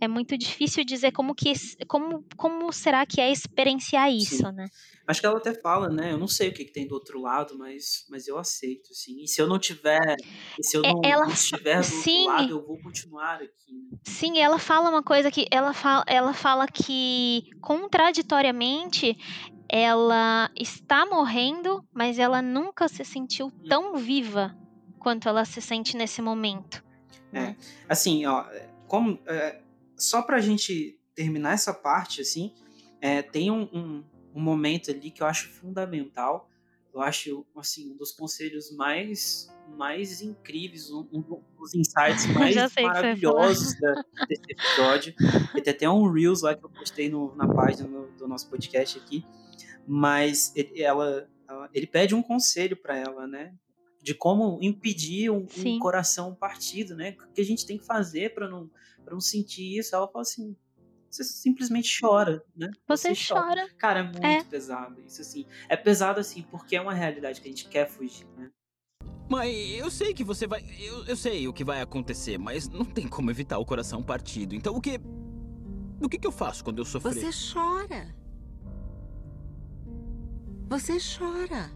é 0.00 0.08
muito 0.08 0.36
difícil 0.36 0.84
dizer 0.84 1.12
como 1.12 1.34
que 1.34 1.52
como, 1.86 2.24
como 2.36 2.70
será 2.72 3.06
que 3.06 3.20
é 3.20 3.30
experienciar 3.30 4.10
isso, 4.12 4.36
Sim. 4.38 4.52
né? 4.52 4.66
Acho 5.06 5.20
que 5.20 5.26
ela 5.26 5.36
até 5.38 5.54
fala, 5.54 5.88
né? 5.88 6.12
Eu 6.12 6.18
não 6.18 6.26
sei 6.26 6.48
o 6.48 6.52
que, 6.54 6.64
que 6.64 6.72
tem 6.72 6.86
do 6.86 6.94
outro 6.94 7.20
lado, 7.20 7.56
mas, 7.58 8.06
mas 8.08 8.26
eu 8.26 8.38
aceito, 8.38 8.90
assim. 8.90 9.22
E 9.22 9.28
se 9.28 9.40
eu 9.40 9.46
não 9.46 9.58
tiver, 9.58 10.16
se 10.62 10.76
eu 10.78 10.82
É, 10.82 10.92
não, 10.92 11.00
ela 11.04 11.26
não 11.26 11.32
estiver 11.32 11.78
do 11.78 11.84
sim. 11.84 12.26
outro 12.26 12.32
lado, 12.34 12.50
eu 12.50 12.66
vou 12.66 12.78
continuar 12.82 13.34
aqui. 13.36 13.72
né? 13.90 13.98
Sim, 14.04 14.38
ela 14.38 14.58
fala 14.58 14.88
uma 14.88 15.02
coisa 15.02 15.30
que 15.30 15.46
ela 15.50 15.72
fala, 15.74 16.04
ela 16.06 16.32
fala 16.32 16.66
que 16.66 17.44
contraditoriamente 17.60 19.16
ela 19.68 20.50
está 20.58 21.04
morrendo, 21.06 21.84
mas 21.94 22.18
ela 22.18 22.40
nunca 22.40 22.88
se 22.88 23.04
sentiu 23.04 23.50
tão 23.68 23.96
viva 23.96 24.56
quanto 25.04 25.28
ela 25.28 25.44
se 25.44 25.60
sente 25.60 25.96
nesse 25.96 26.20
momento. 26.22 26.82
né? 27.30 27.56
Assim, 27.88 28.24
ó, 28.26 28.44
como, 28.88 29.18
é, 29.26 29.60
só 29.96 30.22
pra 30.22 30.40
gente 30.40 30.98
terminar 31.14 31.52
essa 31.52 31.72
parte, 31.74 32.20
assim, 32.22 32.52
é, 33.00 33.20
tem 33.22 33.50
um, 33.50 33.62
um, 33.72 34.04
um 34.34 34.40
momento 34.40 34.90
ali 34.90 35.10
que 35.10 35.22
eu 35.22 35.26
acho 35.26 35.48
fundamental. 35.50 36.48
Eu 36.92 37.00
acho, 37.02 37.44
assim, 37.56 37.92
um 37.92 37.96
dos 37.96 38.12
conselhos 38.12 38.70
mais, 38.74 39.52
mais 39.76 40.22
incríveis, 40.22 40.90
um, 40.90 41.06
um 41.12 41.20
dos 41.58 41.74
insights 41.74 42.24
mais 42.32 42.54
maravilhosos 42.86 43.78
da- 43.80 44.04
desse 44.28 44.42
episódio. 44.48 45.14
Tem 45.62 45.72
até 45.74 45.90
um 45.90 46.10
Reels 46.10 46.42
lá 46.42 46.54
que 46.54 46.64
eu 46.64 46.70
postei 46.70 47.10
no- 47.10 47.34
na 47.36 47.46
página 47.52 47.88
no- 47.88 48.06
do 48.16 48.26
nosso 48.28 48.48
podcast 48.48 48.98
aqui. 48.98 49.24
Mas 49.86 50.52
ele, 50.56 50.80
ela, 50.82 51.28
ela- 51.48 51.68
ele 51.74 51.86
pede 51.86 52.14
um 52.14 52.22
conselho 52.22 52.76
para 52.76 52.96
ela, 52.96 53.26
né? 53.26 53.52
De 54.04 54.12
como 54.14 54.58
impedir 54.60 55.30
um, 55.30 55.46
um 55.64 55.78
coração 55.78 56.34
partido, 56.34 56.94
né? 56.94 57.16
O 57.30 57.32
que 57.32 57.40
a 57.40 57.44
gente 57.44 57.64
tem 57.64 57.78
que 57.78 57.86
fazer 57.86 58.34
para 58.34 58.46
não, 58.48 58.70
pra 59.02 59.14
não 59.14 59.20
sentir 59.20 59.78
isso? 59.78 59.96
Ela 59.96 60.06
fala 60.06 60.20
assim: 60.20 60.54
você 61.10 61.24
simplesmente 61.24 61.98
chora, 61.98 62.44
né? 62.54 62.70
Você 62.86 63.14
chora. 63.14 63.66
Cara, 63.78 64.00
é 64.00 64.02
muito 64.02 64.22
É. 64.22 64.44
pesado 64.44 65.00
isso, 65.00 65.22
assim. 65.22 65.46
É 65.70 65.76
pesado, 65.76 66.20
assim, 66.20 66.42
porque 66.50 66.76
é 66.76 66.80
uma 66.82 66.92
realidade 66.92 67.40
que 67.40 67.48
a 67.48 67.50
gente 67.50 67.66
quer 67.66 67.88
fugir, 67.88 68.26
né? 68.36 68.50
Mãe, 69.26 69.70
eu 69.70 69.90
sei 69.90 70.12
que 70.12 70.22
você 70.22 70.46
vai. 70.46 70.62
Eu, 70.78 71.06
eu 71.06 71.16
sei 71.16 71.48
o 71.48 71.52
que 71.54 71.64
vai 71.64 71.80
acontecer, 71.80 72.36
mas 72.36 72.68
não 72.68 72.84
tem 72.84 73.08
como 73.08 73.30
evitar 73.30 73.58
o 73.58 73.64
coração 73.64 74.02
partido. 74.02 74.54
Então 74.54 74.76
o 74.76 74.80
que. 74.82 75.00
O 76.02 76.10
que, 76.10 76.18
que 76.18 76.26
eu 76.26 76.32
faço 76.32 76.62
quando 76.62 76.78
eu 76.80 76.84
sofrer? 76.84 77.14
Você 77.14 77.54
chora. 77.54 78.14
Você 80.68 80.98
chora. 80.98 81.70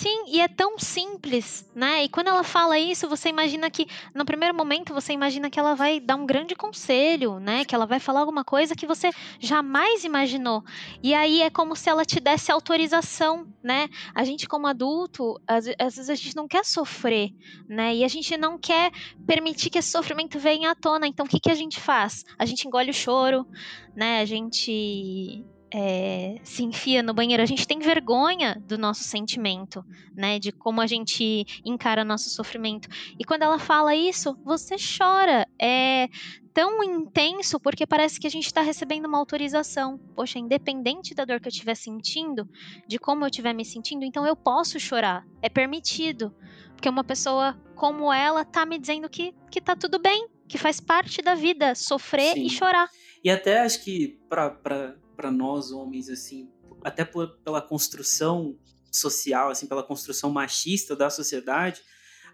Sim, 0.00 0.24
e 0.28 0.40
é 0.40 0.48
tão 0.48 0.78
simples, 0.78 1.70
né? 1.74 2.04
E 2.04 2.08
quando 2.08 2.28
ela 2.28 2.42
fala 2.42 2.78
isso, 2.78 3.06
você 3.06 3.28
imagina 3.28 3.70
que, 3.70 3.86
no 4.14 4.24
primeiro 4.24 4.56
momento, 4.56 4.94
você 4.94 5.12
imagina 5.12 5.50
que 5.50 5.60
ela 5.60 5.74
vai 5.74 6.00
dar 6.00 6.16
um 6.16 6.24
grande 6.24 6.54
conselho, 6.54 7.38
né? 7.38 7.66
Que 7.66 7.74
ela 7.74 7.84
vai 7.84 8.00
falar 8.00 8.20
alguma 8.20 8.42
coisa 8.42 8.74
que 8.74 8.86
você 8.86 9.10
jamais 9.38 10.02
imaginou. 10.02 10.64
E 11.02 11.12
aí 11.12 11.42
é 11.42 11.50
como 11.50 11.76
se 11.76 11.90
ela 11.90 12.02
te 12.02 12.18
desse 12.18 12.50
autorização, 12.50 13.46
né? 13.62 13.90
A 14.14 14.24
gente, 14.24 14.48
como 14.48 14.66
adulto, 14.66 15.38
às, 15.46 15.66
às 15.78 15.96
vezes 15.96 16.08
a 16.08 16.14
gente 16.14 16.34
não 16.34 16.48
quer 16.48 16.64
sofrer, 16.64 17.28
né? 17.68 17.94
E 17.94 18.02
a 18.02 18.08
gente 18.08 18.34
não 18.38 18.58
quer 18.58 18.90
permitir 19.26 19.68
que 19.68 19.80
esse 19.80 19.90
sofrimento 19.90 20.38
venha 20.38 20.70
à 20.70 20.74
tona. 20.74 21.06
Então, 21.06 21.26
o 21.26 21.28
que, 21.28 21.38
que 21.38 21.50
a 21.50 21.54
gente 21.54 21.78
faz? 21.78 22.24
A 22.38 22.46
gente 22.46 22.66
engole 22.66 22.88
o 22.90 22.94
choro, 22.94 23.46
né? 23.94 24.22
A 24.22 24.24
gente 24.24 25.44
é, 25.72 26.36
se 26.42 26.64
enfia 26.64 27.02
no 27.02 27.14
banheiro, 27.14 27.42
a 27.42 27.46
gente 27.46 27.66
tem 27.66 27.78
vergonha 27.78 28.60
do 28.66 28.76
nosso 28.76 29.04
sentimento, 29.04 29.84
né? 30.14 30.38
De 30.38 30.50
como 30.50 30.80
a 30.80 30.86
gente 30.86 31.46
encara 31.64 32.04
nosso 32.04 32.30
sofrimento. 32.30 32.88
E 33.18 33.24
quando 33.24 33.42
ela 33.42 33.58
fala 33.58 33.94
isso, 33.94 34.36
você 34.44 34.76
chora. 34.98 35.46
É 35.60 36.08
tão 36.52 36.82
intenso 36.82 37.60
porque 37.60 37.86
parece 37.86 38.18
que 38.18 38.26
a 38.26 38.30
gente 38.30 38.46
está 38.46 38.60
recebendo 38.60 39.06
uma 39.06 39.18
autorização. 39.18 39.98
Poxa, 40.16 40.38
independente 40.38 41.14
da 41.14 41.24
dor 41.24 41.40
que 41.40 41.46
eu 41.46 41.52
estiver 41.52 41.76
sentindo, 41.76 42.48
de 42.88 42.98
como 42.98 43.24
eu 43.24 43.28
estiver 43.28 43.54
me 43.54 43.64
sentindo, 43.64 44.04
então 44.04 44.26
eu 44.26 44.34
posso 44.34 44.78
chorar. 44.80 45.24
É 45.40 45.48
permitido. 45.48 46.34
Porque 46.74 46.88
uma 46.88 47.04
pessoa 47.04 47.56
como 47.76 48.12
ela 48.12 48.44
tá 48.44 48.66
me 48.66 48.78
dizendo 48.78 49.08
que, 49.08 49.34
que 49.50 49.60
tá 49.60 49.76
tudo 49.76 49.98
bem, 49.98 50.28
que 50.48 50.58
faz 50.58 50.80
parte 50.80 51.22
da 51.22 51.34
vida 51.34 51.74
sofrer 51.74 52.34
Sim. 52.34 52.42
e 52.42 52.50
chorar. 52.50 52.88
E 53.22 53.30
até 53.30 53.60
acho 53.60 53.84
que 53.84 54.18
para 54.28 54.96
para 55.20 55.30
nós 55.30 55.70
homens 55.70 56.08
assim, 56.08 56.48
até 56.82 57.04
por, 57.04 57.28
pela 57.44 57.60
construção 57.60 58.56
social, 58.90 59.50
assim, 59.50 59.66
pela 59.66 59.82
construção 59.82 60.30
machista 60.30 60.96
da 60.96 61.10
sociedade, 61.10 61.82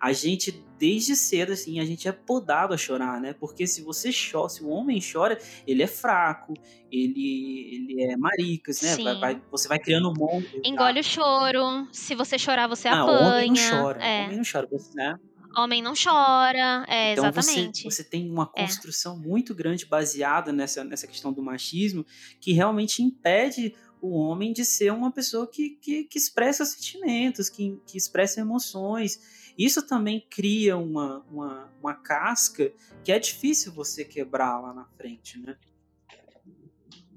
a 0.01 0.13
gente 0.13 0.65
desde 0.79 1.17
cedo 1.17 1.53
assim, 1.53 1.81
a 1.81 1.85
gente 1.85 2.07
é 2.07 2.13
podado 2.13 2.73
a 2.73 2.77
chorar, 2.77 3.21
né? 3.21 3.33
Porque 3.33 3.67
se 3.67 3.83
você 3.83 4.11
chora, 4.13 4.49
se 4.49 4.63
o 4.63 4.69
homem 4.69 5.01
chora, 5.01 5.37
ele 5.67 5.83
é 5.83 5.87
fraco, 5.87 6.55
ele 6.93 7.89
ele 7.91 8.03
é 8.05 8.17
maricas, 8.17 8.81
né? 8.83 8.95
Vai, 8.97 9.19
vai, 9.19 9.43
você 9.51 9.67
vai 9.67 9.79
criando 9.81 10.11
um 10.11 10.15
monte. 10.15 10.61
Engole 10.63 11.01
o 11.01 11.05
choro. 11.05 11.89
Se 11.91 12.15
você 12.15 12.39
chorar, 12.39 12.69
você 12.69 12.87
ah, 12.89 13.03
apanha. 13.03 13.27
homem 13.27 13.53
não 13.53 13.83
chora. 13.83 14.05
É. 14.05 14.25
Homem 14.27 14.37
não 14.37 14.45
chora, 14.45 14.69
você, 14.71 14.95
né? 14.95 15.19
Homem 15.57 15.81
não 15.81 15.95
chora, 15.95 16.85
é, 16.87 17.13
então 17.13 17.27
exatamente. 17.27 17.83
Você, 17.83 18.03
você 18.03 18.05
tem 18.05 18.31
uma 18.31 18.47
construção 18.47 19.17
é. 19.17 19.19
muito 19.19 19.55
grande 19.55 19.87
baseada 19.87 20.53
nessa, 20.53 20.85
nessa 20.85 21.07
questão 21.07 21.33
do 21.33 21.43
machismo 21.43 22.05
que 22.41 22.53
realmente 22.53 23.03
impede 23.03 23.75
o 24.01 24.11
homem 24.11 24.53
de 24.53 24.65
ser 24.65 24.93
uma 24.93 25.11
pessoa 25.11 25.47
que, 25.47 25.71
que, 25.81 26.05
que 26.05 26.19
expressa 26.19 26.65
sentimentos, 26.65 27.49
que, 27.49 27.81
que 27.87 27.97
expressa 27.97 28.41
emoções. 28.41 29.53
Isso 29.57 29.87
também 29.87 30.27
cria 30.29 30.77
uma, 30.77 31.25
uma, 31.31 31.73
uma 31.81 31.95
casca 31.95 32.71
que 33.03 33.11
é 33.11 33.19
difícil 33.19 33.73
você 33.73 34.05
quebrar 34.05 34.61
lá 34.61 34.75
na 34.75 34.85
frente, 34.97 35.39
né? 35.39 35.57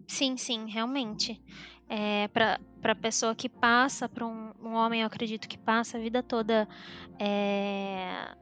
Sim, 0.08 0.38
sim, 0.38 0.66
realmente. 0.70 1.42
É, 1.88 2.30
para 2.82 2.96
pessoa 2.96 3.36
que 3.36 3.50
passa, 3.50 4.08
para 4.08 4.26
um, 4.26 4.52
um, 4.62 4.74
homem, 4.74 5.02
eu 5.02 5.08
acredito 5.08 5.48
que 5.48 5.58
passa 5.58 5.98
a 5.98 6.02
vida 6.02 6.24
toda 6.24 6.68
é, 7.20 8.36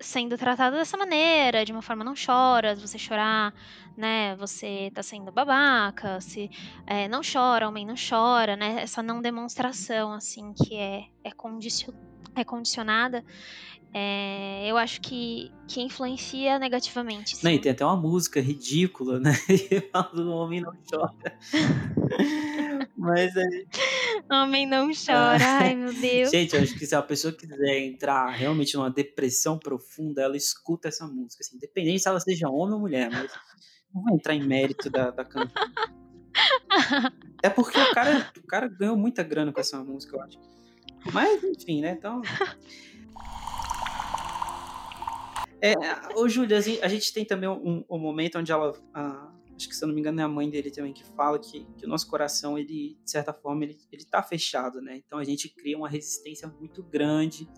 sendo 0.00 0.36
tratado 0.38 0.76
dessa 0.76 0.96
maneira, 0.96 1.64
de 1.64 1.72
uma 1.72 1.82
forma 1.82 2.04
não 2.04 2.14
chora, 2.14 2.76
se 2.76 2.86
você 2.86 2.98
chorar, 2.98 3.52
né, 3.96 4.36
você 4.36 4.90
tá 4.94 5.02
sendo 5.02 5.32
babaca, 5.32 6.20
se 6.20 6.50
é, 6.86 7.08
não 7.08 7.20
chora, 7.20 7.68
homem 7.68 7.86
não 7.86 7.94
chora, 7.96 8.56
né, 8.56 8.82
essa 8.82 9.02
não 9.02 9.20
demonstração, 9.20 10.12
assim, 10.12 10.52
que 10.52 10.76
é, 10.76 11.04
é, 11.24 11.32
condicio, 11.32 11.92
é 12.36 12.44
condicionada, 12.44 13.24
é, 14.00 14.70
eu 14.70 14.76
acho 14.76 15.00
que, 15.00 15.50
que 15.66 15.80
influencia 15.80 16.56
negativamente. 16.56 17.36
Sim. 17.36 17.40
Não, 17.42 17.50
e 17.50 17.58
tem 17.58 17.72
até 17.72 17.84
uma 17.84 17.96
música 17.96 18.40
ridícula, 18.40 19.18
né? 19.18 19.32
o 20.14 20.28
homem 20.28 20.60
não 20.60 20.72
chora. 20.88 21.36
Mas 22.96 23.36
aí. 23.36 23.66
Homem 24.30 24.68
não 24.68 24.90
chora, 24.92 25.44
ai 25.44 25.74
meu 25.74 25.92
Deus. 25.92 26.30
Gente, 26.30 26.54
eu 26.54 26.62
acho 26.62 26.78
que 26.78 26.86
se 26.86 26.94
a 26.94 27.02
pessoa 27.02 27.34
quiser 27.34 27.80
entrar 27.80 28.30
realmente 28.30 28.76
numa 28.76 28.88
depressão 28.88 29.58
profunda, 29.58 30.22
ela 30.22 30.36
escuta 30.36 30.86
essa 30.86 31.04
música. 31.04 31.42
Assim, 31.42 31.56
independente 31.56 31.98
se 32.00 32.08
ela 32.08 32.20
seja 32.20 32.48
homem 32.48 32.74
ou 32.74 32.80
mulher, 32.80 33.10
mas 33.10 33.32
não 33.92 34.04
vou 34.04 34.14
entrar 34.14 34.34
em 34.34 34.46
mérito 34.46 34.88
da, 34.88 35.10
da 35.10 35.24
canção. 35.24 35.50
É 37.40 37.48
porque 37.48 37.78
o 37.78 37.94
cara, 37.94 38.32
o 38.36 38.46
cara 38.48 38.66
ganhou 38.66 38.96
muita 38.96 39.22
grana 39.22 39.52
com 39.52 39.60
essa 39.60 39.78
música, 39.82 40.16
eu 40.16 40.22
acho. 40.22 40.38
Mas, 41.12 41.42
enfim, 41.44 41.80
né? 41.80 41.92
Então. 41.92 42.20
É, 45.60 45.74
ô, 46.16 46.28
Júlia, 46.28 46.58
a 46.58 46.88
gente 46.88 47.12
tem 47.12 47.24
também 47.24 47.48
um, 47.48 47.84
um 47.88 47.98
momento 47.98 48.38
onde 48.38 48.52
ela. 48.52 48.72
A, 48.94 49.32
acho 49.56 49.68
que 49.68 49.74
se 49.74 49.82
eu 49.82 49.88
não 49.88 49.94
me 49.94 50.00
engano 50.00 50.20
é 50.20 50.24
a 50.24 50.28
mãe 50.28 50.48
dele 50.48 50.70
também 50.70 50.92
que 50.92 51.04
fala 51.04 51.38
que, 51.38 51.66
que 51.76 51.84
o 51.84 51.88
nosso 51.88 52.08
coração, 52.08 52.56
ele, 52.56 52.96
de 53.04 53.10
certa 53.10 53.32
forma, 53.32 53.64
ele, 53.64 53.76
ele 53.90 54.04
tá 54.04 54.22
fechado, 54.22 54.80
né? 54.80 54.96
Então 54.96 55.18
a 55.18 55.24
gente 55.24 55.48
cria 55.48 55.76
uma 55.76 55.88
resistência 55.88 56.46
muito 56.60 56.82
grande 56.82 57.48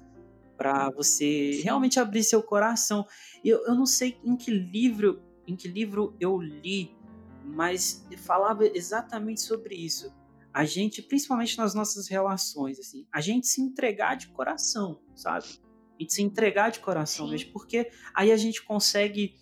para 0.57 0.91
você 0.91 1.61
realmente 1.63 2.01
abrir 2.01 2.25
seu 2.25 2.43
coração. 2.43 3.07
Eu, 3.45 3.65
eu 3.67 3.75
não 3.75 3.87
sei 3.87 4.19
em 4.25 4.37
que 4.37 4.51
livro, 4.51 5.23
em 5.47 5.55
que 5.55 5.69
livro 5.69 6.17
eu 6.19 6.41
li, 6.41 6.97
mas 7.45 8.07
falava 8.19 8.67
exatamente 8.67 9.43
sobre 9.43 9.75
isso. 9.75 10.13
A 10.53 10.65
gente, 10.65 11.01
principalmente 11.03 11.57
nas 11.57 11.75
nossas 11.75 12.09
relações, 12.09 12.79
assim, 12.79 13.07
a 13.13 13.21
gente 13.21 13.47
se 13.47 13.61
entregar 13.61 14.17
de 14.17 14.29
coração, 14.29 15.01
sabe? 15.15 15.47
E 16.01 16.07
de 16.07 16.15
se 16.15 16.23
entregar 16.23 16.71
de 16.71 16.81
coração 16.81 17.27
Sim. 17.27 17.33
mesmo, 17.33 17.53
porque 17.53 17.91
aí 18.15 18.33
a 18.33 18.37
gente 18.39 18.63
consegue 18.63 19.35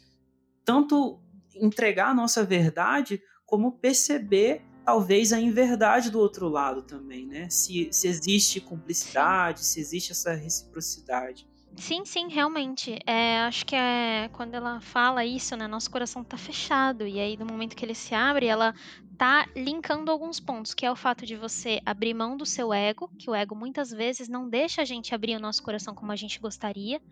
tanto 0.65 1.23
entregar 1.55 2.09
a 2.09 2.15
nossa 2.15 2.45
verdade, 2.45 3.23
como 3.47 3.73
perceber 3.73 4.63
talvez 4.85 5.33
a 5.33 5.41
inverdade 5.41 6.11
do 6.11 6.19
outro 6.19 6.49
lado 6.49 6.83
também, 6.83 7.27
né? 7.27 7.49
Se, 7.49 7.89
se 7.93 8.09
existe 8.09 8.61
cumplicidade, 8.61 9.65
se 9.65 9.79
existe 9.79 10.13
essa 10.13 10.35
reciprocidade. 10.35 11.49
Sim, 11.77 12.05
sim, 12.05 12.29
realmente. 12.29 12.99
É, 13.07 13.39
acho 13.43 13.65
que 13.65 13.77
é 13.77 14.29
quando 14.33 14.55
ela 14.55 14.81
fala 14.81 15.25
isso, 15.25 15.57
né? 15.57 15.69
Nosso 15.69 15.91
coração 15.91 16.25
tá 16.25 16.37
fechado. 16.37 17.07
E 17.07 17.21
aí, 17.21 17.37
no 17.37 17.47
momento 17.47 17.77
que 17.77 17.85
ele 17.85 17.95
se 17.95 18.15
abre, 18.15 18.47
ela 18.47 18.75
tá 19.19 19.49
linkando 19.57 20.13
alguns 20.13 20.39
pontos, 20.39 20.73
que 20.73 20.87
é 20.87 20.93
o 20.93 20.95
fato 20.95 21.27
de 21.27 21.35
você 21.35 21.83
abrir 21.85 22.15
mão 22.15 22.37
do 22.37 22.47
seu 22.47 22.73
ego, 22.73 23.11
que 23.19 23.29
o 23.29 23.35
ego 23.35 23.53
muitas 23.53 23.91
vezes 23.91 24.29
não 24.29 24.49
deixa 24.49 24.83
a 24.83 24.85
gente 24.85 25.13
abrir 25.13 25.35
o 25.35 25.41
nosso 25.41 25.61
coração 25.61 25.93
como 25.93 26.13
a 26.13 26.17
gente 26.17 26.39
gostaria, 26.39 27.03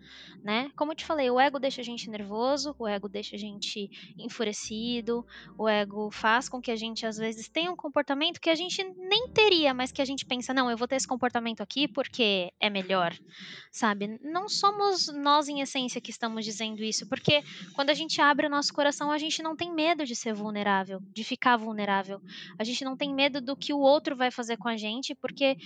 né? 0.41 0.71
Como 0.77 0.93
eu 0.93 0.95
te 0.95 1.03
falei, 1.03 1.29
o 1.29 1.37
ego 1.37 1.59
deixa 1.59 1.81
a 1.81 1.83
gente 1.83 2.09
nervoso, 2.09 2.73
o 2.79 2.87
ego 2.87 3.09
deixa 3.09 3.35
a 3.35 3.39
gente 3.39 3.91
enfurecido, 4.17 5.25
o 5.57 5.67
ego 5.67 6.09
faz 6.09 6.47
com 6.47 6.61
que 6.61 6.71
a 6.71 6.77
gente 6.77 7.05
às 7.05 7.17
vezes 7.17 7.49
tenha 7.49 7.69
um 7.69 7.75
comportamento 7.75 8.39
que 8.39 8.49
a 8.49 8.55
gente 8.55 8.81
nem 8.83 9.27
teria, 9.27 9.73
mas 9.73 9.91
que 9.91 10.01
a 10.01 10.05
gente 10.05 10.25
pensa, 10.25 10.53
não, 10.53 10.71
eu 10.71 10.77
vou 10.77 10.87
ter 10.87 10.95
esse 10.95 11.07
comportamento 11.07 11.59
aqui 11.59 11.89
porque 11.89 12.53
é 12.57 12.69
melhor, 12.69 13.13
sabe? 13.69 14.17
Não 14.23 14.47
somos 14.47 15.09
nós 15.09 15.49
em 15.49 15.59
essência 15.59 15.99
que 15.99 16.11
estamos 16.11 16.45
dizendo 16.45 16.81
isso, 16.81 17.05
porque 17.09 17.43
quando 17.73 17.89
a 17.89 17.93
gente 17.93 18.21
abre 18.21 18.47
o 18.47 18.49
nosso 18.49 18.73
coração, 18.73 19.11
a 19.11 19.17
gente 19.17 19.43
não 19.43 19.57
tem 19.57 19.73
medo 19.73 20.05
de 20.05 20.15
ser 20.15 20.33
vulnerável, 20.33 21.01
de 21.13 21.25
ficar 21.25 21.57
vulnerável 21.57 21.96
vulnerável. 21.97 22.21
A 22.57 22.63
gente 22.63 22.83
não 22.83 22.95
tem 22.95 23.13
medo 23.13 23.41
do 23.41 23.55
que 23.55 23.73
o 23.73 23.79
outro 23.79 24.15
vai 24.15 24.31
fazer 24.31 24.57
com 24.57 24.67
a 24.67 24.77
gente, 24.77 25.15
porque 25.15 25.57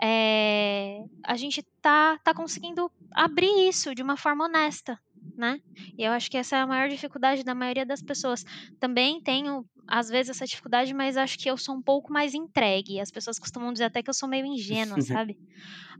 é, 0.00 1.04
a 1.24 1.36
gente 1.36 1.64
tá, 1.80 2.18
tá 2.22 2.34
conseguindo 2.34 2.90
abrir 3.12 3.68
isso 3.68 3.94
de 3.94 4.02
uma 4.02 4.16
forma 4.16 4.44
honesta. 4.44 4.98
Né? 5.36 5.60
E 5.96 6.02
eu 6.02 6.10
acho 6.12 6.28
que 6.28 6.36
essa 6.36 6.56
é 6.56 6.60
a 6.60 6.66
maior 6.66 6.88
dificuldade 6.88 7.44
da 7.44 7.54
maioria 7.54 7.86
das 7.86 8.02
pessoas. 8.02 8.44
Também 8.80 9.20
tenho, 9.20 9.64
às 9.86 10.08
vezes, 10.08 10.30
essa 10.30 10.44
dificuldade, 10.44 10.92
mas 10.92 11.16
acho 11.16 11.38
que 11.38 11.48
eu 11.48 11.56
sou 11.56 11.76
um 11.76 11.82
pouco 11.82 12.12
mais 12.12 12.34
entregue. 12.34 13.00
As 13.00 13.10
pessoas 13.10 13.38
costumam 13.38 13.72
dizer 13.72 13.84
até 13.84 14.02
que 14.02 14.10
eu 14.10 14.14
sou 14.14 14.28
meio 14.28 14.44
ingênua, 14.46 14.98
sabe? 15.02 15.38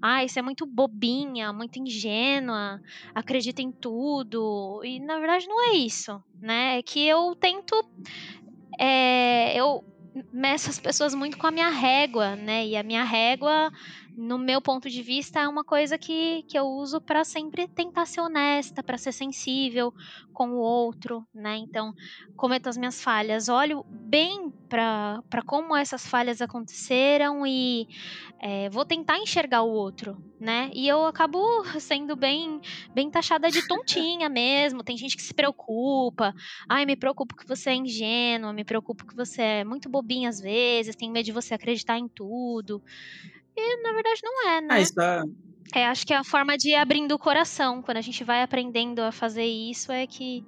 Ah, 0.02 0.24
isso 0.24 0.38
é 0.38 0.42
muito 0.42 0.66
bobinha, 0.66 1.52
muito 1.52 1.78
ingênua, 1.78 2.80
acredita 3.14 3.62
em 3.62 3.70
tudo. 3.70 4.80
E 4.84 4.98
na 4.98 5.18
verdade 5.18 5.46
não 5.46 5.70
é 5.70 5.76
isso, 5.76 6.20
né? 6.40 6.78
É 6.78 6.82
que 6.82 7.04
eu 7.04 7.34
tento 7.36 7.76
é, 8.78 9.58
eu 9.58 9.84
meço 10.32 10.70
as 10.70 10.78
pessoas 10.78 11.14
muito 11.14 11.36
com 11.36 11.46
a 11.46 11.50
minha 11.50 11.68
régua, 11.68 12.36
né? 12.36 12.66
E 12.66 12.76
a 12.76 12.82
minha 12.82 13.04
régua 13.04 13.70
no 14.18 14.38
meu 14.38 14.60
ponto 14.60 14.90
de 14.90 15.02
vista, 15.02 15.40
é 15.40 15.48
uma 15.48 15.64
coisa 15.64 15.96
que, 15.98 16.42
que 16.48 16.58
eu 16.58 16.64
uso 16.66 17.00
para 17.00 17.24
sempre 17.24 17.68
tentar 17.68 18.04
ser 18.06 18.20
honesta, 18.20 18.82
para 18.82 18.98
ser 18.98 19.12
sensível 19.12 19.92
com 20.32 20.50
o 20.50 20.58
outro, 20.58 21.24
né? 21.34 21.56
Então, 21.56 21.92
cometo 22.36 22.68
as 22.68 22.76
minhas 22.76 23.00
falhas, 23.00 23.48
olho 23.48 23.84
bem 23.88 24.52
para 24.68 25.22
como 25.46 25.76
essas 25.76 26.06
falhas 26.06 26.40
aconteceram 26.40 27.46
e 27.46 27.86
é, 28.40 28.68
vou 28.70 28.84
tentar 28.84 29.18
enxergar 29.18 29.62
o 29.62 29.70
outro, 29.70 30.18
né? 30.38 30.70
E 30.74 30.86
eu 30.88 31.06
acabo 31.06 31.38
sendo 31.80 32.16
bem, 32.16 32.60
bem 32.94 33.10
taxada 33.10 33.50
de 33.50 33.62
tontinha 33.62 34.28
mesmo. 34.30 34.84
Tem 34.84 34.96
gente 34.96 35.16
que 35.16 35.22
se 35.22 35.34
preocupa. 35.34 36.32
Ai, 36.68 36.86
me 36.86 36.96
preocupo 36.96 37.34
que 37.36 37.46
você 37.46 37.70
é 37.70 37.74
ingênua, 37.74 38.52
me 38.52 38.64
preocupo 38.64 39.04
que 39.06 39.16
você 39.16 39.42
é 39.42 39.64
muito 39.64 39.88
bobinha 39.88 40.28
às 40.28 40.38
vezes, 40.40 40.96
tem 40.96 41.10
medo 41.10 41.24
de 41.26 41.32
você 41.32 41.54
acreditar 41.54 41.98
em 41.98 42.08
tudo. 42.14 42.82
E 43.58 43.82
na 43.82 43.92
verdade 43.92 44.20
não 44.22 44.48
é, 44.48 44.60
né? 44.60 44.68
Ah, 44.70 44.80
isso 44.80 45.00
é... 45.00 45.22
é, 45.74 45.86
acho 45.86 46.06
que 46.06 46.12
é 46.12 46.16
a 46.16 46.24
forma 46.24 46.56
de 46.56 46.70
ir 46.70 46.74
abrindo 46.76 47.12
o 47.12 47.18
coração. 47.18 47.82
Quando 47.82 47.96
a 47.96 48.00
gente 48.00 48.22
vai 48.22 48.42
aprendendo 48.42 49.00
a 49.00 49.10
fazer 49.10 49.44
isso, 49.44 49.90
é 49.90 50.06
que, 50.06 50.44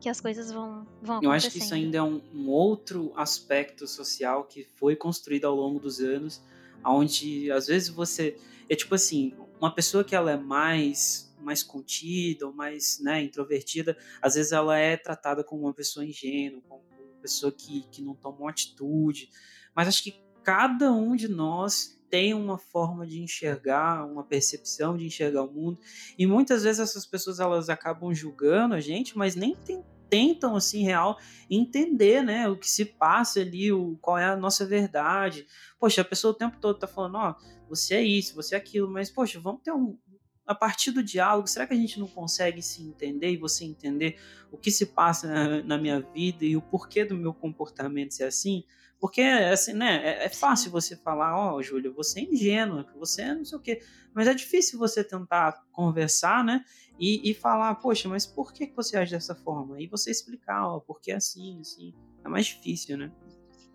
que 0.00 0.08
as 0.08 0.18
coisas 0.18 0.50
vão, 0.50 0.86
vão 1.02 1.20
Eu 1.22 1.30
acho 1.30 1.50
que 1.50 1.58
isso 1.58 1.74
ainda 1.74 1.98
é 1.98 2.02
um, 2.02 2.22
um 2.32 2.48
outro 2.48 3.12
aspecto 3.16 3.86
social 3.86 4.44
que 4.44 4.64
foi 4.76 4.96
construído 4.96 5.44
ao 5.44 5.54
longo 5.54 5.78
dos 5.78 6.00
anos, 6.00 6.42
onde 6.84 7.50
às 7.50 7.66
vezes 7.66 7.90
você. 7.90 8.38
É 8.66 8.74
tipo 8.74 8.94
assim, 8.94 9.34
uma 9.60 9.74
pessoa 9.74 10.02
que 10.02 10.14
ela 10.14 10.30
é 10.30 10.36
mais 10.38 11.30
mais 11.44 11.62
contida 11.62 12.46
ou 12.46 12.54
mais 12.54 12.98
né, 13.00 13.22
introvertida, 13.22 13.94
às 14.22 14.34
vezes 14.34 14.50
ela 14.50 14.78
é 14.78 14.96
tratada 14.96 15.44
como 15.44 15.64
uma 15.64 15.74
pessoa 15.74 16.02
ingênua, 16.02 16.62
como 16.66 16.82
uma 16.82 17.20
pessoa 17.20 17.52
que, 17.52 17.82
que 17.90 18.00
não 18.00 18.14
toma 18.14 18.38
uma 18.38 18.50
atitude. 18.50 19.28
Mas 19.74 19.86
acho 19.86 20.02
que 20.02 20.24
cada 20.42 20.90
um 20.90 21.14
de 21.14 21.28
nós 21.28 22.00
tem 22.14 22.32
uma 22.32 22.56
forma 22.56 23.04
de 23.04 23.20
enxergar, 23.20 24.06
uma 24.06 24.22
percepção 24.22 24.96
de 24.96 25.04
enxergar 25.04 25.42
o 25.42 25.52
mundo. 25.52 25.80
E 26.16 26.24
muitas 26.28 26.62
vezes 26.62 26.78
essas 26.78 27.04
pessoas 27.04 27.40
elas 27.40 27.68
acabam 27.68 28.14
julgando 28.14 28.76
a 28.76 28.80
gente, 28.80 29.18
mas 29.18 29.34
nem 29.34 29.56
tem, 29.56 29.82
tentam 30.08 30.54
assim 30.54 30.84
real 30.84 31.18
entender, 31.50 32.22
né, 32.22 32.48
o 32.48 32.56
que 32.56 32.70
se 32.70 32.84
passa 32.84 33.40
ali, 33.40 33.72
o 33.72 33.98
qual 34.00 34.16
é 34.16 34.26
a 34.26 34.36
nossa 34.36 34.64
verdade. 34.64 35.44
Poxa, 35.76 36.02
a 36.02 36.04
pessoa 36.04 36.30
o 36.30 36.36
tempo 36.36 36.56
todo 36.60 36.78
tá 36.78 36.86
falando, 36.86 37.16
ó, 37.16 37.34
você 37.68 37.96
é 37.96 38.02
isso, 38.04 38.36
você 38.36 38.54
é 38.54 38.58
aquilo, 38.58 38.88
mas 38.88 39.10
poxa, 39.10 39.40
vamos 39.40 39.62
ter 39.62 39.72
um 39.72 39.98
a 40.46 40.54
partir 40.54 40.92
do 40.92 41.02
diálogo, 41.02 41.48
será 41.48 41.66
que 41.66 41.74
a 41.74 41.76
gente 41.76 41.98
não 41.98 42.06
consegue 42.06 42.62
se 42.62 42.80
entender 42.80 43.32
e 43.32 43.36
você 43.36 43.64
entender 43.64 44.20
o 44.52 44.56
que 44.56 44.70
se 44.70 44.86
passa 44.86 45.26
na, 45.26 45.62
na 45.64 45.78
minha 45.78 46.00
vida 46.00 46.44
e 46.44 46.56
o 46.56 46.62
porquê 46.62 47.04
do 47.04 47.16
meu 47.16 47.34
comportamento 47.34 48.14
ser 48.14 48.24
assim? 48.24 48.62
Porque, 49.00 49.20
assim, 49.20 49.72
né, 49.72 50.00
é, 50.02 50.24
é 50.24 50.28
fácil 50.28 50.70
você 50.70 50.96
falar, 50.96 51.36
ó, 51.36 51.56
oh, 51.56 51.62
Júlia, 51.62 51.90
você 51.90 52.20
é 52.20 52.24
ingênua, 52.24 52.86
você 52.96 53.22
é 53.22 53.34
não 53.34 53.44
sei 53.44 53.58
o 53.58 53.60
quê. 53.60 53.80
Mas 54.14 54.26
é 54.26 54.34
difícil 54.34 54.78
você 54.78 55.04
tentar 55.04 55.64
conversar, 55.72 56.44
né, 56.44 56.64
e, 56.98 57.30
e 57.30 57.34
falar, 57.34 57.74
poxa, 57.76 58.08
mas 58.08 58.24
por 58.24 58.52
que 58.52 58.72
você 58.74 58.96
age 58.96 59.12
dessa 59.12 59.34
forma? 59.34 59.80
E 59.80 59.86
você 59.86 60.10
explicar, 60.10 60.66
ó, 60.66 60.80
porque 60.80 61.10
é 61.10 61.16
assim, 61.16 61.60
assim. 61.60 61.94
É 62.24 62.28
mais 62.28 62.46
difícil, 62.46 62.96
né? 62.96 63.12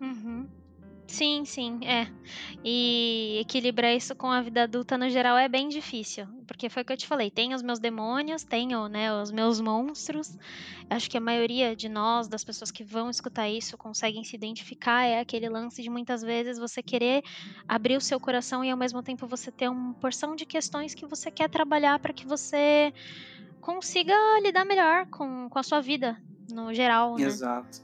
Uhum. 0.00 0.48
Sim, 1.12 1.44
sim, 1.44 1.80
é. 1.84 2.08
E 2.64 3.38
equilibrar 3.40 3.92
isso 3.96 4.14
com 4.14 4.28
a 4.30 4.40
vida 4.42 4.62
adulta 4.62 4.96
no 4.96 5.10
geral 5.10 5.36
é 5.36 5.48
bem 5.48 5.68
difícil, 5.68 6.24
porque 6.46 6.68
foi 6.70 6.82
o 6.82 6.84
que 6.84 6.92
eu 6.92 6.96
te 6.96 7.06
falei, 7.06 7.32
tenho 7.32 7.56
os 7.56 7.62
meus 7.62 7.80
demônios, 7.80 8.44
tenho, 8.44 8.86
né, 8.86 9.12
os 9.12 9.32
meus 9.32 9.60
monstros. 9.60 10.36
Acho 10.88 11.10
que 11.10 11.18
a 11.18 11.20
maioria 11.20 11.74
de 11.74 11.88
nós, 11.88 12.28
das 12.28 12.44
pessoas 12.44 12.70
que 12.70 12.84
vão 12.84 13.10
escutar 13.10 13.48
isso, 13.48 13.76
conseguem 13.76 14.22
se 14.22 14.36
identificar, 14.36 15.02
é 15.04 15.18
aquele 15.20 15.48
lance 15.48 15.82
de 15.82 15.90
muitas 15.90 16.22
vezes 16.22 16.58
você 16.58 16.80
querer 16.82 17.22
abrir 17.66 17.96
o 17.96 18.00
seu 18.00 18.20
coração 18.20 18.64
e 18.64 18.70
ao 18.70 18.78
mesmo 18.78 19.02
tempo 19.02 19.26
você 19.26 19.50
ter 19.50 19.68
uma 19.68 19.94
porção 19.96 20.36
de 20.36 20.46
questões 20.46 20.94
que 20.94 21.08
você 21.08 21.30
quer 21.32 21.48
trabalhar 21.50 21.98
para 21.98 22.14
que 22.14 22.26
você 22.28 22.92
consiga 23.60 24.14
lidar 24.44 24.64
melhor 24.66 25.06
com, 25.10 25.48
com 25.50 25.58
a 25.58 25.62
sua 25.64 25.80
vida 25.80 26.18
no 26.48 26.74
geral, 26.74 27.18
né? 27.18 27.36
Exato. 27.36 27.78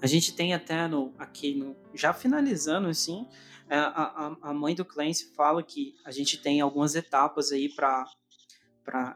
A 0.00 0.06
gente 0.06 0.34
tem 0.34 0.52
até 0.52 0.86
no, 0.86 1.14
aqui, 1.18 1.54
no, 1.54 1.76
já 1.94 2.12
finalizando 2.12 2.88
assim, 2.88 3.26
é, 3.68 3.76
a, 3.76 3.88
a, 3.88 4.36
a 4.50 4.54
mãe 4.54 4.74
do 4.74 4.84
Clancy 4.84 5.32
fala 5.34 5.62
que 5.62 5.94
a 6.04 6.10
gente 6.10 6.38
tem 6.38 6.60
algumas 6.60 6.94
etapas 6.94 7.50
aí 7.50 7.68
para 7.68 8.06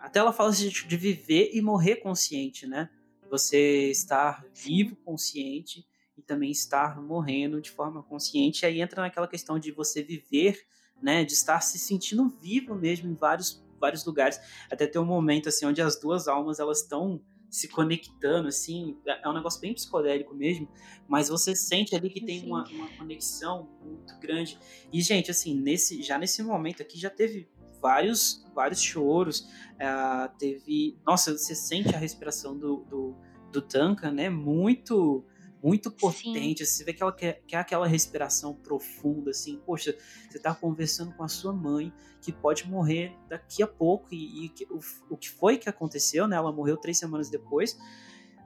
até 0.01 0.19
ela 0.19 0.33
fala 0.33 0.51
assim, 0.51 0.69
de 0.69 0.97
viver 0.97 1.51
e 1.53 1.63
morrer 1.63 1.97
consciente, 1.97 2.67
né? 2.67 2.91
Você 3.31 3.91
estar 3.91 4.45
vivo 4.53 4.97
consciente 4.97 5.87
e 6.19 6.23
também 6.23 6.51
estar 6.51 7.01
morrendo 7.01 7.61
de 7.61 7.71
forma 7.71 8.03
consciente. 8.03 8.65
E 8.65 8.67
aí 8.67 8.81
entra 8.81 9.03
naquela 9.03 9.29
questão 9.29 9.61
de 9.61 9.71
você 9.71 10.03
viver, 10.03 10.67
né? 11.01 11.25
De 11.25 11.35
estar 11.35 11.61
se 11.61 11.79
sentindo 11.79 12.29
vivo 12.29 12.75
mesmo 12.75 13.09
em 13.09 13.15
vários, 13.15 13.65
vários 13.79 14.05
lugares. 14.05 14.41
Até 14.69 14.89
ter 14.89 14.99
um 14.99 15.05
momento 15.05 15.49
assim 15.49 15.67
onde 15.67 15.81
as 15.81 16.01
duas 16.01 16.27
almas 16.27 16.59
elas 16.59 16.81
estão 16.81 17.23
se 17.51 17.69
conectando, 17.69 18.49
assim, 18.49 18.97
é, 19.07 19.23
é 19.25 19.29
um 19.29 19.33
negócio 19.33 19.61
bem 19.61 19.75
psicodélico 19.75 20.35
mesmo, 20.35 20.69
mas 21.09 21.29
você 21.29 21.55
sente 21.57 21.95
ali 21.97 22.09
que 22.09 22.25
tem 22.25 22.47
uma, 22.47 22.65
uma, 22.69 22.89
conexão 22.97 23.69
muito 23.83 24.17
grande. 24.21 24.59
E, 24.93 25.03
gente, 25.03 25.31
assim, 25.31 25.55
nesse, 25.55 26.03
já 26.03 26.17
nesse 26.17 26.43
momento 26.43 26.81
aqui 26.81 26.99
já 26.99 27.11
teve 27.11 27.49
vários, 27.83 28.47
vários 28.55 28.81
choros, 28.81 29.41
uh, 29.75 30.31
teve... 30.39 30.97
Nossa, 31.05 31.37
você 31.37 31.55
sente 31.55 31.95
a 31.95 31.99
respiração 31.99 32.57
do, 32.57 32.85
do, 32.89 33.17
do 33.51 33.61
Duncan, 33.61 34.13
né, 34.13 34.31
muito 34.31 35.25
muito 35.63 35.91
potente. 35.91 36.65
Sim. 36.65 36.73
Você 36.73 36.85
vê 36.85 36.93
que 36.93 37.03
ela 37.03 37.13
quer, 37.13 37.43
quer 37.47 37.59
aquela 37.59 37.87
respiração 37.87 38.55
profunda, 38.55 39.31
assim. 39.31 39.61
Poxa, 39.65 39.97
você 40.29 40.39
tá 40.39 40.55
conversando 40.55 41.15
com 41.15 41.23
a 41.23 41.29
sua 41.29 41.53
mãe 41.53 41.93
que 42.21 42.33
pode 42.33 42.69
morrer 42.69 43.17
daqui 43.29 43.63
a 43.63 43.67
pouco. 43.67 44.09
E, 44.13 44.47
e 44.47 44.53
o, 44.71 44.81
o 45.11 45.17
que 45.17 45.31
foi 45.31 45.59
que 45.59 45.69
aconteceu, 45.69 46.27
né? 46.27 46.37
Ela 46.37 46.53
morreu 46.53 46.77
três 46.77 46.99
semanas 46.99 47.31
depois. 47.31 47.79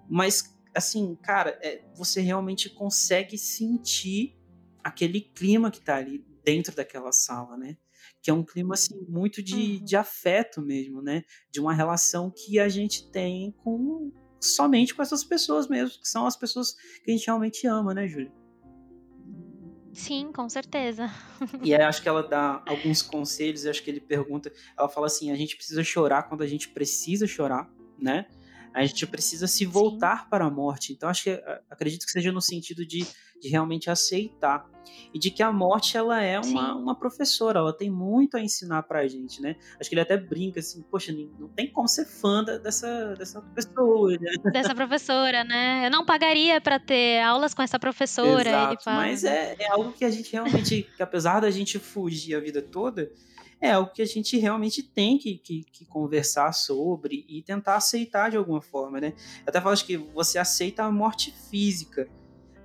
Mas, 0.08 0.54
assim, 0.74 1.16
cara, 1.22 1.58
é, 1.62 1.82
você 1.94 2.20
realmente 2.20 2.68
consegue 2.68 3.38
sentir 3.38 4.36
aquele 4.82 5.20
clima 5.20 5.70
que 5.70 5.80
tá 5.80 5.96
ali 5.96 6.24
dentro 6.44 6.74
daquela 6.74 7.12
sala, 7.12 7.56
né? 7.56 7.76
Que 8.22 8.30
é 8.30 8.34
um 8.34 8.44
clima, 8.44 8.74
assim, 8.74 9.04
muito 9.08 9.42
de, 9.42 9.54
uhum. 9.54 9.84
de 9.84 9.96
afeto 9.96 10.60
mesmo, 10.60 11.00
né? 11.00 11.24
De 11.50 11.60
uma 11.60 11.72
relação 11.72 12.30
que 12.30 12.58
a 12.58 12.68
gente 12.68 13.10
tem 13.10 13.52
com, 13.62 14.12
somente 14.44 14.94
com 14.94 15.02
essas 15.02 15.24
pessoas 15.24 15.68
mesmo, 15.68 15.98
que 15.98 16.08
são 16.08 16.26
as 16.26 16.36
pessoas 16.36 16.74
que 17.04 17.10
a 17.10 17.14
gente 17.16 17.26
realmente 17.26 17.66
ama, 17.66 17.94
né, 17.94 18.06
Júlia? 18.06 18.32
Sim, 19.92 20.32
com 20.32 20.48
certeza. 20.48 21.08
e 21.62 21.74
aí 21.74 21.82
acho 21.82 22.02
que 22.02 22.08
ela 22.08 22.22
dá 22.22 22.62
alguns 22.66 23.00
conselhos, 23.00 23.64
acho 23.64 23.82
que 23.82 23.90
ele 23.90 24.00
pergunta, 24.00 24.52
ela 24.76 24.88
fala 24.88 25.06
assim, 25.06 25.30
a 25.30 25.36
gente 25.36 25.56
precisa 25.56 25.84
chorar 25.84 26.24
quando 26.24 26.42
a 26.42 26.46
gente 26.46 26.68
precisa 26.68 27.26
chorar, 27.26 27.70
né? 27.98 28.26
A 28.74 28.84
gente 28.84 29.06
precisa 29.06 29.46
se 29.46 29.64
voltar 29.64 30.24
Sim. 30.24 30.30
para 30.30 30.46
a 30.46 30.50
morte. 30.50 30.92
Então 30.92 31.08
acho 31.08 31.22
que 31.22 31.42
acredito 31.70 32.04
que 32.04 32.10
seja 32.10 32.32
no 32.32 32.40
sentido 32.40 32.84
de 32.84 33.06
de 33.44 33.50
realmente 33.50 33.90
aceitar 33.90 34.66
e 35.12 35.18
de 35.18 35.30
que 35.30 35.42
a 35.42 35.52
morte 35.52 35.96
ela 35.96 36.22
é 36.22 36.40
uma, 36.40 36.74
uma 36.74 36.94
professora, 36.94 37.58
ela 37.58 37.72
tem 37.76 37.90
muito 37.90 38.36
a 38.36 38.40
ensinar 38.40 38.82
pra 38.84 39.06
gente, 39.06 39.40
né? 39.40 39.56
Acho 39.78 39.88
que 39.88 39.94
ele 39.94 40.00
até 40.00 40.16
brinca 40.16 40.60
assim, 40.60 40.82
poxa, 40.90 41.12
não 41.38 41.48
tem 41.48 41.70
como 41.70 41.86
ser 41.86 42.06
fã 42.06 42.42
dessa, 42.42 43.14
dessa 43.14 43.40
pessoa, 43.54 44.12
né? 44.12 44.32
Dessa 44.52 44.74
professora, 44.74 45.44
né? 45.44 45.86
Eu 45.86 45.90
não 45.90 46.06
pagaria 46.06 46.60
para 46.60 46.78
ter 46.78 47.20
aulas 47.20 47.52
com 47.52 47.62
essa 47.62 47.78
professora. 47.78 48.48
Exato, 48.48 48.84
mas 48.86 49.24
é, 49.24 49.56
é 49.58 49.68
algo 49.68 49.92
que 49.92 50.04
a 50.04 50.10
gente 50.10 50.32
realmente, 50.32 50.88
que 50.96 51.02
apesar 51.02 51.40
da 51.40 51.50
gente 51.50 51.78
fugir 51.78 52.34
a 52.34 52.40
vida 52.40 52.62
toda, 52.62 53.10
é 53.60 53.72
algo 53.72 53.92
que 53.92 54.02
a 54.02 54.06
gente 54.06 54.36
realmente 54.38 54.82
tem 54.82 55.18
que, 55.18 55.38
que, 55.38 55.64
que, 55.64 55.84
conversar 55.86 56.52
sobre 56.52 57.24
e 57.28 57.42
tentar 57.42 57.76
aceitar 57.76 58.30
de 58.30 58.36
alguma 58.36 58.60
forma, 58.60 59.00
né? 59.00 59.14
Eu 59.38 59.48
até 59.48 59.60
falo 59.60 59.76
que 59.76 59.96
você 59.96 60.38
aceita 60.38 60.84
a 60.84 60.90
morte 60.90 61.32
física, 61.50 62.08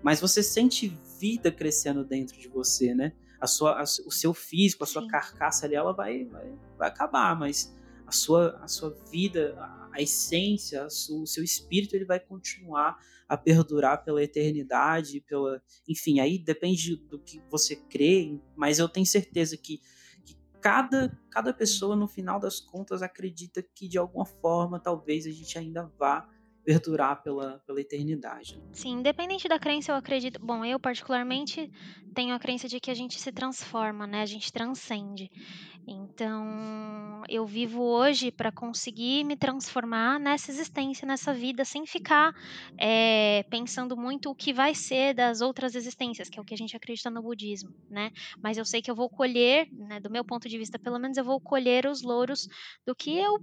mas 0.02 0.20
você 0.20 0.42
sente 0.42 0.98
vida 1.20 1.52
crescendo 1.52 2.04
dentro 2.04 2.38
de 2.40 2.48
você, 2.48 2.94
né? 2.94 3.14
A 3.40 3.48
sua, 3.48 3.80
a, 3.80 3.84
o 3.84 4.12
seu 4.12 4.34
físico, 4.34 4.84
a 4.84 4.88
sua 4.88 5.02
Sim. 5.02 5.08
carcaça 5.08 5.66
ali, 5.66 5.76
ela 5.76 5.94
vai, 5.94 6.26
vai, 6.26 6.54
vai, 6.78 6.88
acabar, 6.88 7.38
mas 7.38 7.74
a 8.06 8.12
sua, 8.12 8.58
a 8.62 8.68
sua 8.68 8.90
vida, 9.12 9.56
a, 9.58 9.90
a 9.94 10.02
essência, 10.02 10.84
a 10.86 10.90
sua, 10.90 11.22
o 11.22 11.28
seu 11.28 11.44
espírito, 11.44 11.96
ele 11.96 12.06
vai 12.06 12.20
continuar 12.20 12.98
a 13.28 13.38
perdurar 13.38 14.04
pela 14.04 14.24
eternidade, 14.24 15.22
pela, 15.22 15.62
enfim, 15.88 16.20
aí 16.20 16.38
depende 16.40 16.96
do 16.96 17.20
que 17.20 17.42
você 17.50 17.76
crê, 17.76 18.40
mas 18.56 18.80
eu 18.80 18.90
tenho 18.90 19.06
certeza 19.06 19.56
que, 19.56 19.80
que 20.26 20.36
cada, 20.60 21.16
cada 21.30 21.54
pessoa, 21.54 21.96
no 21.96 22.08
final 22.08 22.40
das 22.40 22.60
contas, 22.60 23.04
acredita 23.04 23.62
que 23.62 23.88
de 23.88 23.98
alguma 23.98 24.26
forma, 24.26 24.80
talvez 24.80 25.28
a 25.28 25.32
gente 25.32 25.58
ainda 25.58 25.86
vá 25.98 26.28
perdurar 26.70 27.24
pela, 27.24 27.60
pela 27.66 27.82
eternidade. 27.82 28.56
né? 28.60 28.64
Sim, 28.72 29.00
independente 29.00 29.48
da 29.48 29.60
crença, 29.60 29.92
eu 29.92 29.96
acredito. 29.96 30.40
Bom, 30.42 30.64
eu 30.64 30.80
particularmente 30.80 31.68
tenho 32.14 32.34
a 32.36 32.40
crença 32.40 32.68
de 32.68 32.80
que 32.80 32.92
a 32.92 32.94
gente 32.94 33.20
se 33.20 33.32
transforma, 33.32 34.06
né? 34.08 34.22
A 34.22 34.26
gente 34.26 34.52
transcende. 34.52 35.30
Então, 35.88 37.24
eu 37.30 37.46
vivo 37.46 37.82
hoje 37.84 38.32
para 38.32 38.52
conseguir 38.52 39.24
me 39.26 39.38
transformar 39.38 40.20
nessa 40.20 40.52
existência, 40.52 41.08
nessa 41.08 41.34
vida, 41.34 41.66
sem 41.66 41.86
ficar 41.88 42.32
eh, 42.80 43.44
pensando 43.50 43.98
muito 43.98 44.30
o 44.30 44.36
que 44.36 44.54
vai 44.54 44.76
ser 44.76 45.16
das 45.16 45.42
outras 45.42 45.76
existências, 45.76 46.30
que 46.30 46.40
é 46.40 46.42
o 46.42 46.46
que 46.46 46.54
a 46.54 46.58
gente 46.58 46.78
acredita 46.78 47.10
no 47.10 47.24
budismo, 47.24 47.72
né? 47.90 48.12
Mas 48.44 48.58
eu 48.58 48.66
sei 48.66 48.82
que 48.82 48.92
eu 48.92 48.96
vou 48.96 49.10
colher, 49.10 49.68
né, 49.72 50.00
do 50.00 50.12
meu 50.12 50.26
ponto 50.26 50.48
de 50.50 50.58
vista, 50.58 50.80
pelo 50.80 51.00
menos 51.00 51.18
eu 51.18 51.26
vou 51.26 51.42
colher 51.42 51.88
os 51.88 52.04
louros 52.04 52.48
do 52.86 52.96
que 52.96 53.18
eu 53.18 53.40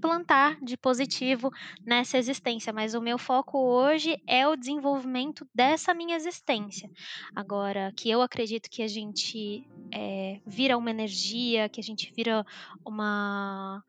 plantar 0.00 0.58
de 0.62 0.76
positivo 0.76 1.50
nessa 1.84 2.18
existência, 2.18 2.72
mas 2.72 2.94
o 2.94 3.00
meu 3.00 3.18
foco 3.18 3.58
hoje 3.58 4.20
é 4.26 4.48
o 4.48 4.56
desenvolvimento 4.56 5.46
dessa 5.54 5.92
minha 5.94 6.16
existência. 6.16 6.90
Agora, 7.34 7.92
que 7.96 8.10
eu 8.10 8.22
acredito 8.22 8.70
que 8.70 8.82
a 8.82 8.88
gente 8.88 9.66
eh, 9.92 10.40
vira 10.46 10.76
uma 10.76 10.90
energia, 10.90 11.68
que 11.68 11.80
a 11.80 11.84
gente 11.84 12.12
vira 12.16 12.44
uma 12.84 13.84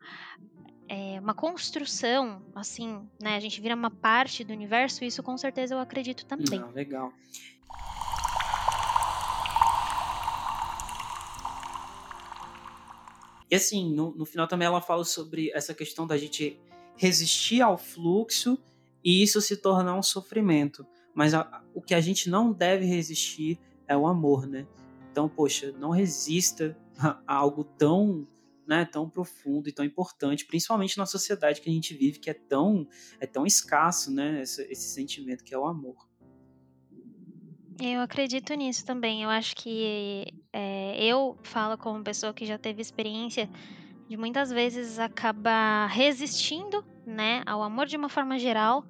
é, 0.88 1.18
uma 1.18 1.32
construção, 1.32 2.42
assim, 2.54 3.08
né? 3.18 3.36
A 3.36 3.40
gente 3.40 3.60
vira 3.62 3.74
uma 3.74 3.90
parte 3.90 4.44
do 4.44 4.52
universo, 4.52 5.04
isso 5.04 5.22
com 5.22 5.38
certeza 5.38 5.74
eu 5.74 5.78
acredito 5.78 6.26
também. 6.26 6.62
Legal. 6.72 7.10
E 13.52 13.54
assim, 13.54 13.92
no, 13.92 14.14
no 14.14 14.24
final 14.24 14.48
também 14.48 14.64
ela 14.64 14.80
fala 14.80 15.04
sobre 15.04 15.50
essa 15.52 15.74
questão 15.74 16.06
da 16.06 16.16
gente 16.16 16.58
resistir 16.96 17.60
ao 17.60 17.76
fluxo 17.76 18.58
e 19.04 19.22
isso 19.22 19.42
se 19.42 19.58
tornar 19.58 19.94
um 19.94 20.02
sofrimento. 20.02 20.86
Mas 21.14 21.34
a- 21.34 21.62
o 21.74 21.82
que 21.82 21.94
a 21.94 22.00
gente 22.00 22.30
não 22.30 22.50
deve 22.50 22.86
resistir 22.86 23.60
é 23.86 23.94
o 23.94 24.06
amor, 24.06 24.46
né? 24.46 24.66
Então, 25.10 25.28
poxa, 25.28 25.70
não 25.72 25.90
resista 25.90 26.74
a, 26.98 27.20
algo 27.26 27.62
tão, 27.62 28.26
né, 28.66 28.86
tão 28.86 29.06
profundo 29.06 29.68
e 29.68 29.72
tão 29.72 29.84
importante, 29.84 30.46
principalmente 30.46 30.96
na 30.96 31.04
sociedade 31.04 31.60
que 31.60 31.68
a 31.68 31.72
gente 31.74 31.92
vive, 31.92 32.20
que 32.20 32.30
é 32.30 32.34
tão, 32.34 32.88
é 33.20 33.26
tão 33.26 33.44
escasso, 33.44 34.10
né, 34.10 34.40
esse, 34.40 34.62
esse 34.72 34.88
sentimento 34.94 35.44
que 35.44 35.52
é 35.54 35.58
o 35.58 35.66
amor. 35.66 36.08
Eu 37.80 38.00
acredito 38.00 38.54
nisso 38.54 38.84
também. 38.84 39.22
Eu 39.22 39.30
acho 39.30 39.54
que 39.56 40.26
é, 40.52 41.04
eu 41.04 41.36
falo 41.42 41.76
como 41.78 42.04
pessoa 42.04 42.34
que 42.34 42.46
já 42.46 42.58
teve 42.58 42.80
experiência 42.80 43.48
de 44.08 44.16
muitas 44.16 44.50
vezes 44.50 44.98
acabar 44.98 45.86
resistindo, 45.86 46.84
né, 47.06 47.42
ao 47.46 47.62
amor 47.62 47.86
de 47.86 47.96
uma 47.96 48.08
forma 48.08 48.38
geral, 48.38 48.84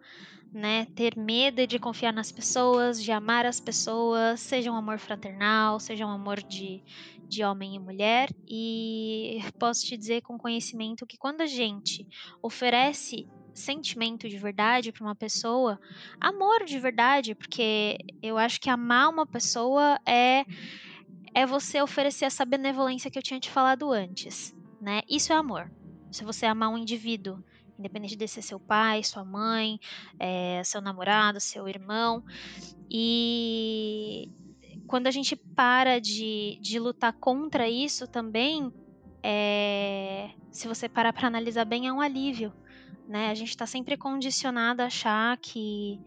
né, 0.53 0.87
ter 0.95 1.17
medo 1.17 1.67
de 1.67 1.79
confiar 1.79 2.13
nas 2.13 2.31
pessoas, 2.31 3.03
de 3.03 3.11
amar 3.11 3.47
as 3.47 3.61
pessoas, 3.61 4.41
seja 4.41 4.71
um 4.71 4.77
amor 4.77 4.99
fraternal, 4.99 5.81
seja 5.81 6.05
um 6.05 6.11
amor 6.11 6.43
de, 6.43 6.83
de 7.29 7.45
homem 7.45 7.77
e 7.77 7.79
mulher. 7.79 8.29
E 8.49 9.39
posso 9.59 9.87
te 9.87 9.97
dizer 9.97 10.23
com 10.23 10.37
conhecimento 10.37 11.07
que 11.07 11.17
quando 11.17 11.41
a 11.41 11.47
gente 11.47 12.07
oferece 12.43 13.27
sentimento 13.55 14.29
de 14.29 14.39
verdade 14.39 14.93
para 14.93 15.05
uma 15.05 15.15
pessoa, 15.15 15.79
amor 16.21 16.65
de 16.65 16.79
verdade, 16.79 17.35
porque 17.35 17.99
eu 18.23 18.39
acho 18.39 18.61
que 18.61 18.71
amar 18.71 19.09
uma 19.09 19.27
pessoa 19.27 19.99
é 20.07 20.45
é 21.35 21.47
você 21.47 21.81
oferecer 21.81 22.27
essa 22.27 22.45
benevolência 22.45 23.11
que 23.11 23.19
eu 23.19 23.23
tinha 23.23 23.41
te 23.41 23.51
falado 23.51 23.91
antes, 23.91 24.55
né? 24.81 25.01
Isso 25.09 25.33
é 25.33 25.37
amor. 25.37 25.73
Se 26.11 26.25
você 26.25 26.45
amar 26.45 26.69
um 26.69 26.77
indivíduo, 26.77 27.43
independente 27.79 28.17
de 28.17 28.29
ser 28.29 28.43
seu 28.43 28.61
pai, 28.61 29.03
sua 29.03 29.25
mãe, 29.25 29.79
eh, 30.21 30.61
seu 30.63 30.83
namorado, 30.83 31.41
seu 31.41 31.67
irmão, 31.67 32.23
e 32.91 34.29
quando 34.87 35.07
a 35.07 35.11
gente 35.11 35.35
para 35.35 35.99
de, 35.99 36.59
de 36.61 36.79
lutar 36.79 37.15
contra 37.15 37.67
isso 37.67 38.07
também, 38.07 38.71
é, 39.23 40.31
se 40.51 40.69
você 40.69 40.89
parar 40.89 41.13
para 41.13 41.29
analisar 41.29 41.65
bem, 41.65 41.87
é 41.87 41.93
um 41.93 42.01
alívio, 42.01 42.53
né? 43.07 43.31
A 43.31 43.35
gente 43.35 43.51
está 43.51 43.67
sempre 43.67 43.97
condicionado 43.97 44.83
a 44.83 44.87
achar 44.87 45.37
que 45.39 46.01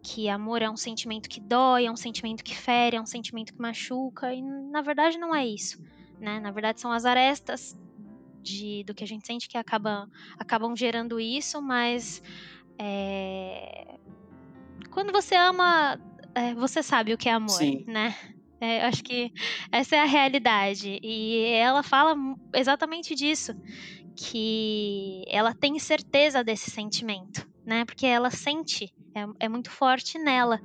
que 0.00 0.28
amor 0.28 0.62
é 0.62 0.70
um 0.70 0.76
sentimento 0.76 1.28
que 1.28 1.40
dói, 1.40 1.86
é 1.86 1.90
um 1.90 1.96
sentimento 1.96 2.42
que 2.42 2.56
fere, 2.56 2.96
é 2.96 3.00
um 3.00 3.06
sentimento 3.06 3.52
que 3.52 3.60
machuca, 3.60 4.32
e 4.32 4.40
na 4.40 4.80
verdade 4.80 5.18
não 5.18 5.34
é 5.34 5.44
isso, 5.44 5.82
né? 6.20 6.40
Na 6.40 6.50
verdade 6.50 6.80
são 6.80 6.92
as 6.92 7.04
arestas 7.04 7.76
de, 8.40 8.84
do 8.84 8.94
que 8.94 9.04
a 9.04 9.06
gente 9.06 9.26
sente 9.26 9.48
que 9.48 9.58
acaba, 9.58 10.08
acabam 10.38 10.74
gerando 10.74 11.20
isso, 11.20 11.60
mas 11.60 12.22
é, 12.78 13.98
quando 14.90 15.12
você 15.12 15.34
ama, 15.34 16.00
é, 16.34 16.54
você 16.54 16.82
sabe 16.82 17.12
o 17.12 17.18
que 17.18 17.28
é 17.28 17.32
amor, 17.32 17.50
Sim. 17.50 17.84
né? 17.86 18.14
É, 18.60 18.82
eu 18.82 18.88
acho 18.88 19.04
que 19.04 19.32
essa 19.70 19.94
é 19.94 20.00
a 20.00 20.04
realidade. 20.04 20.98
E 21.02 21.44
ela 21.52 21.82
fala 21.82 22.16
exatamente 22.52 23.14
disso. 23.14 23.52
Que 24.20 25.22
ela 25.28 25.54
tem 25.54 25.78
certeza 25.78 26.42
desse 26.42 26.70
sentimento, 26.72 27.48
né? 27.64 27.84
Porque 27.84 28.04
ela 28.04 28.30
sente, 28.30 28.92
é, 29.14 29.46
é 29.46 29.48
muito 29.48 29.70
forte 29.70 30.18
nela, 30.18 30.60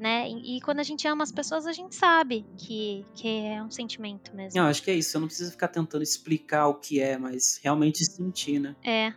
né? 0.00 0.26
E, 0.28 0.56
e 0.56 0.60
quando 0.62 0.80
a 0.80 0.82
gente 0.82 1.06
ama 1.06 1.22
as 1.22 1.30
pessoas, 1.30 1.66
a 1.66 1.72
gente 1.72 1.94
sabe 1.94 2.46
que, 2.56 3.04
que 3.14 3.28
é 3.28 3.62
um 3.62 3.70
sentimento 3.70 4.34
mesmo. 4.34 4.58
Não, 4.58 4.68
acho 4.68 4.82
que 4.82 4.90
é 4.90 4.94
isso. 4.94 5.16
Eu 5.16 5.20
não 5.20 5.28
preciso 5.28 5.50
ficar 5.50 5.68
tentando 5.68 6.02
explicar 6.02 6.66
o 6.68 6.76
que 6.76 6.98
é, 6.98 7.18
mas 7.18 7.60
realmente 7.62 8.02
sentir, 8.10 8.58
né? 8.58 8.74
É. 8.82 9.12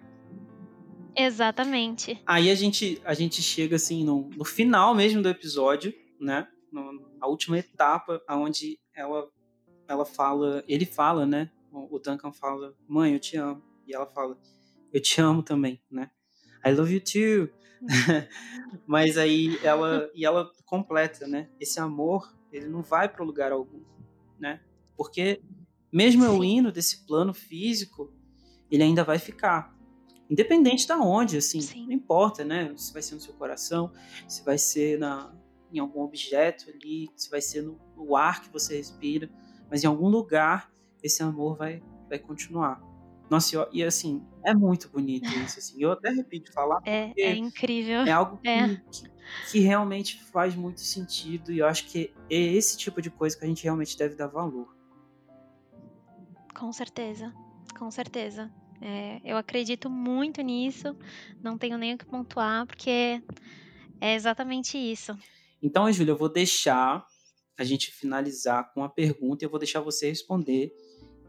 Exatamente. 1.15 2.21
Aí 2.25 2.51
a 2.51 2.55
gente, 2.55 3.01
a 3.05 3.13
gente 3.13 3.41
chega 3.41 3.77
assim 3.77 4.03
no, 4.03 4.29
no 4.35 4.43
final 4.45 4.93
mesmo 4.93 5.21
do 5.21 5.29
episódio, 5.29 5.93
né? 6.19 6.47
No- 6.71 7.07
a 7.19 7.27
última 7.27 7.57
etapa, 7.57 8.21
onde 8.29 8.77
ela, 8.93 9.27
ela 9.87 10.05
fala, 10.05 10.63
ele 10.67 10.85
fala, 10.85 11.25
né? 11.25 11.49
O 11.71 11.95
o 11.95 11.99
Duncan 11.99 12.31
fala, 12.33 12.75
mãe, 12.87 13.13
eu 13.13 13.19
te 13.19 13.37
amo. 13.37 13.63
E 13.87 13.95
ela 13.95 14.05
fala, 14.05 14.37
eu 14.93 15.01
te 15.01 15.21
amo 15.21 15.41
também, 15.41 15.81
né? 15.89 16.09
I 16.65 16.71
love 16.71 16.93
you 16.93 17.01
too. 17.01 17.49
Mas 18.85 19.17
aí 19.17 19.57
ela 19.63 20.09
e 20.13 20.25
ela 20.25 20.51
completa, 20.65 21.27
né? 21.27 21.49
Esse 21.59 21.79
amor, 21.79 22.35
ele 22.51 22.67
não 22.67 22.81
vai 22.81 23.07
para 23.07 23.23
lugar 23.23 23.51
algum, 23.51 23.81
né? 24.39 24.61
Porque 24.95 25.41
mesmo 25.91 26.25
eu 26.25 26.43
indo 26.43 26.71
desse 26.71 27.05
plano 27.05 27.33
físico, 27.33 28.11
ele 28.69 28.83
ainda 28.83 29.03
vai 29.03 29.19
ficar. 29.19 29.75
Independente 30.29 30.85
da 30.85 30.99
onde, 30.99 31.37
assim, 31.37 31.59
não 31.85 31.93
importa, 31.93 32.43
né? 32.43 32.73
Se 32.75 32.91
vai 32.91 33.01
ser 33.01 33.15
no 33.15 33.21
seu 33.21 33.33
coração, 33.33 33.91
se 34.27 34.43
vai 34.43 34.57
ser 34.57 34.99
na, 34.99 35.33
em 35.71 35.79
algum 35.79 36.01
objeto 36.01 36.69
ali, 36.69 37.09
se 37.15 37.29
vai 37.29 37.41
ser 37.41 37.61
no, 37.61 37.79
no 37.95 38.15
ar 38.15 38.41
que 38.41 38.51
você 38.51 38.75
respira, 38.75 39.29
mas 39.69 39.83
em 39.83 39.87
algum 39.87 40.09
lugar 40.09 40.71
esse 41.01 41.23
amor 41.23 41.55
vai, 41.55 41.81
vai 42.09 42.19
continuar. 42.19 42.81
Nossa, 43.29 43.67
e, 43.73 43.83
assim, 43.83 44.25
é 44.45 44.53
muito 44.53 44.89
bonito 44.89 45.29
isso, 45.43 45.59
assim. 45.59 45.81
Eu 45.81 45.91
até 45.91 46.09
repito 46.09 46.51
falar 46.53 46.79
É, 46.85 47.11
é 47.17 47.35
incrível. 47.35 48.01
é 48.01 48.11
algo 48.11 48.37
que, 48.37 48.47
É. 48.47 48.67
que, 48.91 49.03
que 49.51 49.59
realmente 49.59 50.23
faz 50.31 50.55
muito 50.55 50.79
sentido 50.79 51.51
e 51.51 51.59
eu 51.59 51.65
acho 51.67 51.85
que 51.87 52.13
é 52.29 52.35
esse 52.35 52.77
tipo 52.77 53.01
de 53.01 53.09
coisa 53.09 53.37
que 53.37 53.43
a 53.43 53.47
gente 53.47 53.63
realmente 53.63 53.97
deve 53.97 54.15
dar 54.15 54.27
valor. 54.27 54.73
Com 56.57 56.71
certeza, 56.71 57.33
com 57.77 57.91
certeza. 57.91 58.49
É, 58.81 59.19
eu 59.23 59.37
acredito 59.37 59.89
muito 59.89 60.41
nisso, 60.41 60.95
não 61.41 61.57
tenho 61.57 61.77
nem 61.77 61.95
o 61.95 61.97
que 61.97 62.05
pontuar, 62.05 62.65
porque 62.65 63.21
é 63.99 64.13
exatamente 64.15 64.77
isso. 64.77 65.17
Então, 65.61 65.91
Júlia, 65.91 66.11
eu 66.11 66.17
vou 66.17 66.29
deixar 66.29 67.05
a 67.57 67.63
gente 67.63 67.91
finalizar 67.91 68.71
com 68.71 68.81
uma 68.81 68.89
pergunta 68.89 69.43
e 69.43 69.45
eu 69.45 69.49
vou 69.49 69.59
deixar 69.59 69.81
você 69.81 70.07
responder. 70.09 70.71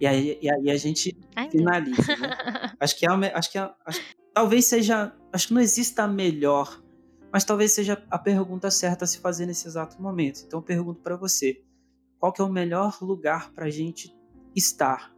E 0.01 0.07
aí, 0.07 0.39
e 0.41 0.51
aí 0.51 0.70
a 0.70 0.77
gente 0.77 1.16
Ai, 1.35 1.51
finaliza, 1.51 2.16
né? 2.16 2.31
Acho 2.81 2.97
que 2.99 3.07
é, 3.07 3.11
a 3.11 3.39
acho 3.39 3.51
que 3.51 3.59
é- 3.59 3.70
acho- 3.87 4.01
talvez 4.33 4.66
seja, 4.66 5.12
acho 5.33 5.49
que 5.49 5.55
não 5.55 5.61
exista 5.61 6.05
a 6.05 6.09
melhor, 6.09 6.81
mas 7.33 7.45
talvez 7.45 7.73
seja 7.73 8.01
a 8.11 8.19
pergunta 8.19 8.70
certa 8.70 9.05
a 9.05 9.09
se 9.09 9.19
fazer 9.19 9.47
nesse 9.47 9.66
exato 9.66 10.01
momento. 10.01 10.43
Então 10.47 10.61
eu 10.61 10.62
pergunto 10.65 11.01
para 11.03 11.16
você, 11.16 11.61
qual 12.19 12.33
que 12.33 12.41
é 12.41 12.45
o 12.45 12.49
melhor 12.49 12.99
lugar 13.03 13.51
pra 13.53 13.69
gente 13.70 14.15
estar? 14.55 15.12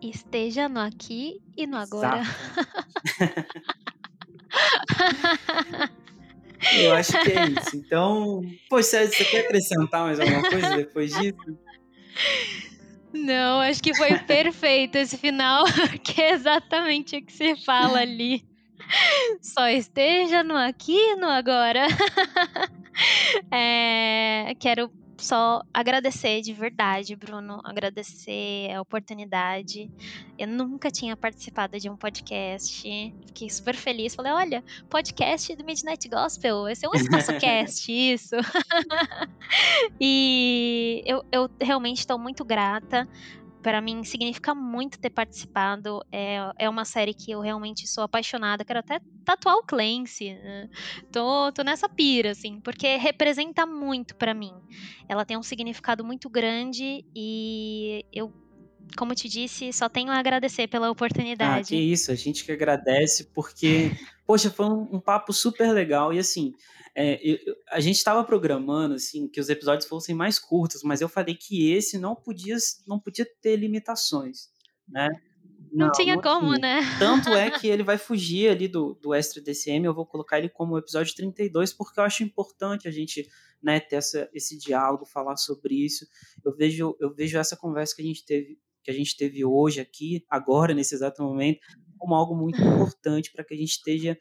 Esteja 0.00 0.68
no 0.68 0.80
aqui 0.80 1.40
e 1.56 1.66
no 1.66 1.76
agora. 1.76 2.22
Eu 6.78 6.94
acho 6.94 7.12
que 7.22 7.30
é 7.30 7.46
isso. 7.48 7.76
Então, 7.76 8.40
poxa, 8.70 9.06
você 9.06 9.24
quer 9.24 9.40
acrescentar 9.44 10.04
mais 10.04 10.18
alguma 10.18 10.42
coisa 10.48 10.76
depois 10.76 11.12
disso? 11.14 11.58
Não, 13.14 13.60
acho 13.60 13.80
que 13.80 13.94
foi 13.94 14.18
perfeito 14.18 14.96
esse 14.96 15.16
final, 15.16 15.64
que 16.02 16.20
é 16.20 16.32
exatamente 16.32 17.16
o 17.16 17.22
que 17.22 17.32
se 17.32 17.54
fala 17.64 18.00
ali. 18.00 18.44
Só 19.40 19.68
esteja 19.68 20.42
no 20.42 20.56
aqui 20.56 20.96
e 20.96 21.16
no 21.16 21.28
agora. 21.28 21.86
É, 23.50 24.54
quero 24.60 24.88
só 25.18 25.62
agradecer 25.72 26.42
de 26.42 26.52
verdade, 26.52 27.16
Bruno, 27.16 27.60
agradecer 27.64 28.70
a 28.72 28.80
oportunidade. 28.80 29.90
Eu 30.38 30.46
nunca 30.46 30.90
tinha 30.90 31.16
participado 31.16 31.78
de 31.78 31.88
um 31.88 31.96
podcast, 31.96 32.82
fiquei 33.26 33.48
super 33.48 33.74
feliz. 33.74 34.14
Falei, 34.14 34.32
olha, 34.32 34.64
podcast 34.88 35.54
do 35.56 35.64
Midnight 35.64 36.08
Gospel, 36.08 36.68
esse 36.68 36.84
é 36.84 36.88
um 36.88 36.94
espaço 36.94 37.32
cast, 37.40 37.90
isso. 37.90 38.36
e 40.00 40.63
eu, 41.04 41.24
eu 41.32 41.50
realmente 41.60 41.98
estou 41.98 42.18
muito 42.18 42.44
grata 42.44 43.08
para 43.64 43.80
mim 43.80 44.04
significa 44.04 44.54
muito 44.54 45.00
ter 45.00 45.08
participado. 45.08 46.04
É, 46.12 46.36
é 46.58 46.68
uma 46.68 46.84
série 46.84 47.14
que 47.14 47.30
eu 47.30 47.40
realmente 47.40 47.88
sou 47.88 48.04
apaixonada. 48.04 48.62
Quero 48.62 48.80
até 48.80 49.00
tatuar 49.24 49.56
o 49.56 49.62
Clancy. 49.62 50.34
Né? 50.34 50.68
Tô, 51.10 51.50
tô 51.50 51.62
nessa 51.62 51.88
pira, 51.88 52.32
assim, 52.32 52.60
porque 52.60 52.96
representa 52.96 53.64
muito 53.64 54.14
para 54.16 54.34
mim. 54.34 54.52
Ela 55.08 55.24
tem 55.24 55.38
um 55.38 55.42
significado 55.42 56.04
muito 56.04 56.28
grande 56.28 57.02
e 57.16 58.04
eu 58.12 58.30
como 58.98 59.14
te 59.14 59.30
disse, 59.30 59.72
só 59.72 59.88
tenho 59.88 60.10
a 60.10 60.18
agradecer 60.18 60.68
pela 60.68 60.90
oportunidade. 60.90 61.74
Ah, 61.74 61.76
que 61.76 61.76
isso, 61.76 62.12
a 62.12 62.14
gente 62.14 62.44
que 62.44 62.52
agradece, 62.52 63.24
porque, 63.34 63.90
poxa, 64.26 64.50
foi 64.50 64.66
um, 64.66 64.88
um 64.92 65.00
papo 65.00 65.32
super 65.32 65.72
legal. 65.72 66.12
E 66.12 66.18
assim, 66.18 66.52
é, 66.96 67.20
eu, 67.22 67.38
a 67.70 67.80
gente 67.80 67.96
estava 67.96 68.22
programando 68.22 68.94
assim 68.94 69.28
que 69.28 69.40
os 69.40 69.48
episódios 69.48 69.88
fossem 69.88 70.14
mais 70.14 70.38
curtos, 70.38 70.82
mas 70.82 71.00
eu 71.00 71.08
falei 71.08 71.34
que 71.34 71.72
esse 71.72 71.98
não 71.98 72.14
podia, 72.14 72.56
não 72.86 73.00
podia 73.00 73.26
ter 73.40 73.56
limitações, 73.56 74.48
né? 74.88 75.08
Não, 75.72 75.86
não 75.86 75.92
tinha 75.92 76.14
não 76.14 76.22
como, 76.22 76.54
tinha. 76.54 76.58
né? 76.60 76.80
Tanto 77.00 77.30
é 77.30 77.50
que 77.50 77.66
ele 77.68 77.82
vai 77.82 77.98
fugir 77.98 78.48
ali 78.48 78.68
do, 78.68 78.94
do 78.94 79.12
extra 79.12 79.42
DCM, 79.42 79.86
eu 79.86 79.94
vou 79.94 80.06
colocar 80.06 80.38
ele 80.38 80.48
como 80.48 80.78
episódio 80.78 81.14
32, 81.16 81.72
porque 81.72 81.98
eu 81.98 82.04
acho 82.04 82.22
importante 82.22 82.86
a 82.86 82.92
gente 82.92 83.28
né, 83.60 83.80
ter 83.80 83.96
essa, 83.96 84.28
esse 84.32 84.56
diálogo, 84.56 85.04
falar 85.04 85.36
sobre 85.36 85.74
isso. 85.74 86.06
Eu 86.44 86.54
vejo, 86.54 86.96
eu 87.00 87.12
vejo 87.12 87.38
essa 87.38 87.56
conversa 87.56 87.96
que 87.96 88.02
a 88.02 88.04
gente 88.04 88.24
teve 88.24 88.58
que 88.84 88.90
a 88.90 88.94
gente 88.94 89.16
teve 89.16 89.42
hoje 89.42 89.80
aqui, 89.80 90.26
agora, 90.28 90.74
nesse 90.74 90.94
exato 90.94 91.22
momento, 91.22 91.58
como 91.96 92.14
algo 92.14 92.36
muito 92.36 92.60
importante 92.62 93.32
para 93.32 93.42
que 93.42 93.54
a 93.54 93.56
gente 93.56 93.70
esteja 93.70 94.16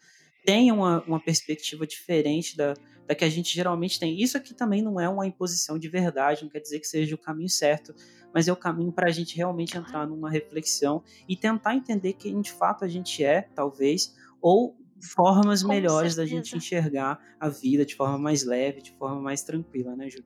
tenha 0.45 0.73
uma, 0.73 1.01
uma 1.03 1.19
perspectiva 1.19 1.85
diferente 1.87 2.55
da, 2.55 2.73
da 3.07 3.15
que 3.15 3.23
a 3.23 3.29
gente 3.29 3.53
geralmente 3.53 3.99
tem. 3.99 4.21
Isso 4.21 4.37
aqui 4.37 4.53
também 4.53 4.81
não 4.81 4.99
é 4.99 5.07
uma 5.07 5.25
imposição 5.25 5.77
de 5.77 5.87
verdade, 5.89 6.43
não 6.43 6.49
quer 6.49 6.59
dizer 6.59 6.79
que 6.79 6.87
seja 6.87 7.15
o 7.15 7.17
caminho 7.17 7.49
certo, 7.49 7.93
mas 8.33 8.47
é 8.47 8.53
o 8.53 8.55
caminho 8.55 8.91
para 8.91 9.07
a 9.07 9.11
gente 9.11 9.35
realmente 9.35 9.77
entrar 9.77 10.07
numa 10.07 10.29
reflexão 10.29 11.03
e 11.27 11.35
tentar 11.35 11.75
entender 11.75 12.13
quem 12.13 12.41
de 12.41 12.51
fato 12.51 12.83
a 12.83 12.87
gente 12.87 13.23
é, 13.23 13.41
talvez, 13.41 14.15
ou 14.41 14.75
formas 15.01 15.61
Com 15.61 15.69
melhores 15.69 16.13
certeza. 16.13 16.21
da 16.21 16.25
gente 16.25 16.57
enxergar 16.57 17.19
a 17.39 17.49
vida 17.49 17.85
de 17.85 17.95
forma 17.95 18.17
mais 18.17 18.43
leve, 18.43 18.81
de 18.81 18.91
forma 18.93 19.21
mais 19.21 19.43
tranquila, 19.43 19.95
né, 19.95 20.09
Júlia? 20.09 20.25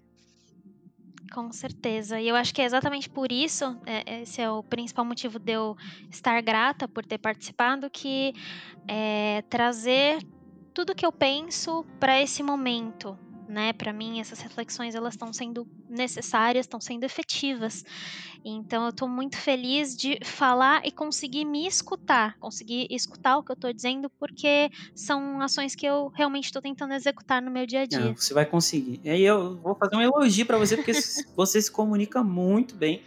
Com 1.34 1.52
certeza. 1.52 2.20
E 2.22 2.28
eu 2.28 2.36
acho 2.36 2.54
que 2.54 2.62
é 2.62 2.66
exatamente 2.66 3.10
por 3.10 3.32
isso, 3.32 3.66
é, 3.86 4.22
esse 4.22 4.42
é 4.42 4.50
o 4.50 4.64
principal 4.64 5.04
motivo 5.06 5.38
de 5.40 5.52
eu 5.54 5.76
estar 6.10 6.42
grata 6.42 6.88
por 6.88 7.06
ter 7.06 7.18
participado, 7.18 7.90
que 7.90 8.34
é 8.88 9.42
trazer 9.50 10.20
tudo 10.74 10.96
que 10.96 11.06
eu 11.06 11.12
penso 11.12 11.84
para 12.00 12.22
esse 12.22 12.42
momento, 12.44 13.18
né? 13.48 13.74
Para 13.74 13.94
mim, 13.94 14.20
essas 14.20 14.40
reflexões 14.40 14.96
elas 14.96 15.14
estão 15.14 15.32
sendo 15.32 15.68
necessárias, 15.90 16.66
estão 16.66 16.80
sendo 16.80 17.04
efetivas. 17.04 17.84
Então, 18.44 18.84
eu 18.84 18.90
estou 18.90 19.08
muito 19.08 19.38
feliz 19.38 19.96
de 19.96 20.20
falar 20.24 20.86
e 20.86 20.92
conseguir 20.92 21.46
me 21.46 21.68
escutar, 21.68 22.38
conseguir 22.40 22.88
escutar 22.90 23.38
o 23.38 23.44
que 23.44 23.52
eu 23.52 23.56
estou 23.56 23.74
dizendo, 23.74 24.10
porque 24.20 24.70
são 24.96 25.42
ações 25.42 25.76
que 25.76 25.86
eu 25.86 26.12
realmente 26.16 26.46
estou 26.46 26.62
tentando 26.62 26.94
executar 26.94 27.42
no 27.42 27.52
meu 27.52 27.66
dia 27.66 27.82
a 27.82 27.86
dia. 27.86 28.00
Não, 28.00 28.16
você 28.16 28.34
vai 28.34 28.46
conseguir. 28.46 29.00
E 29.04 29.10
aí 29.10 29.24
eu 29.24 29.58
vou 29.58 29.76
fazer 29.76 29.96
um 29.96 30.02
elogio 30.02 30.46
para 30.46 30.58
você, 30.58 30.76
porque 30.76 30.94
você 31.36 31.62
se 31.62 31.72
comunica 31.72 32.24
muito 32.24 32.76
bem. 32.76 33.02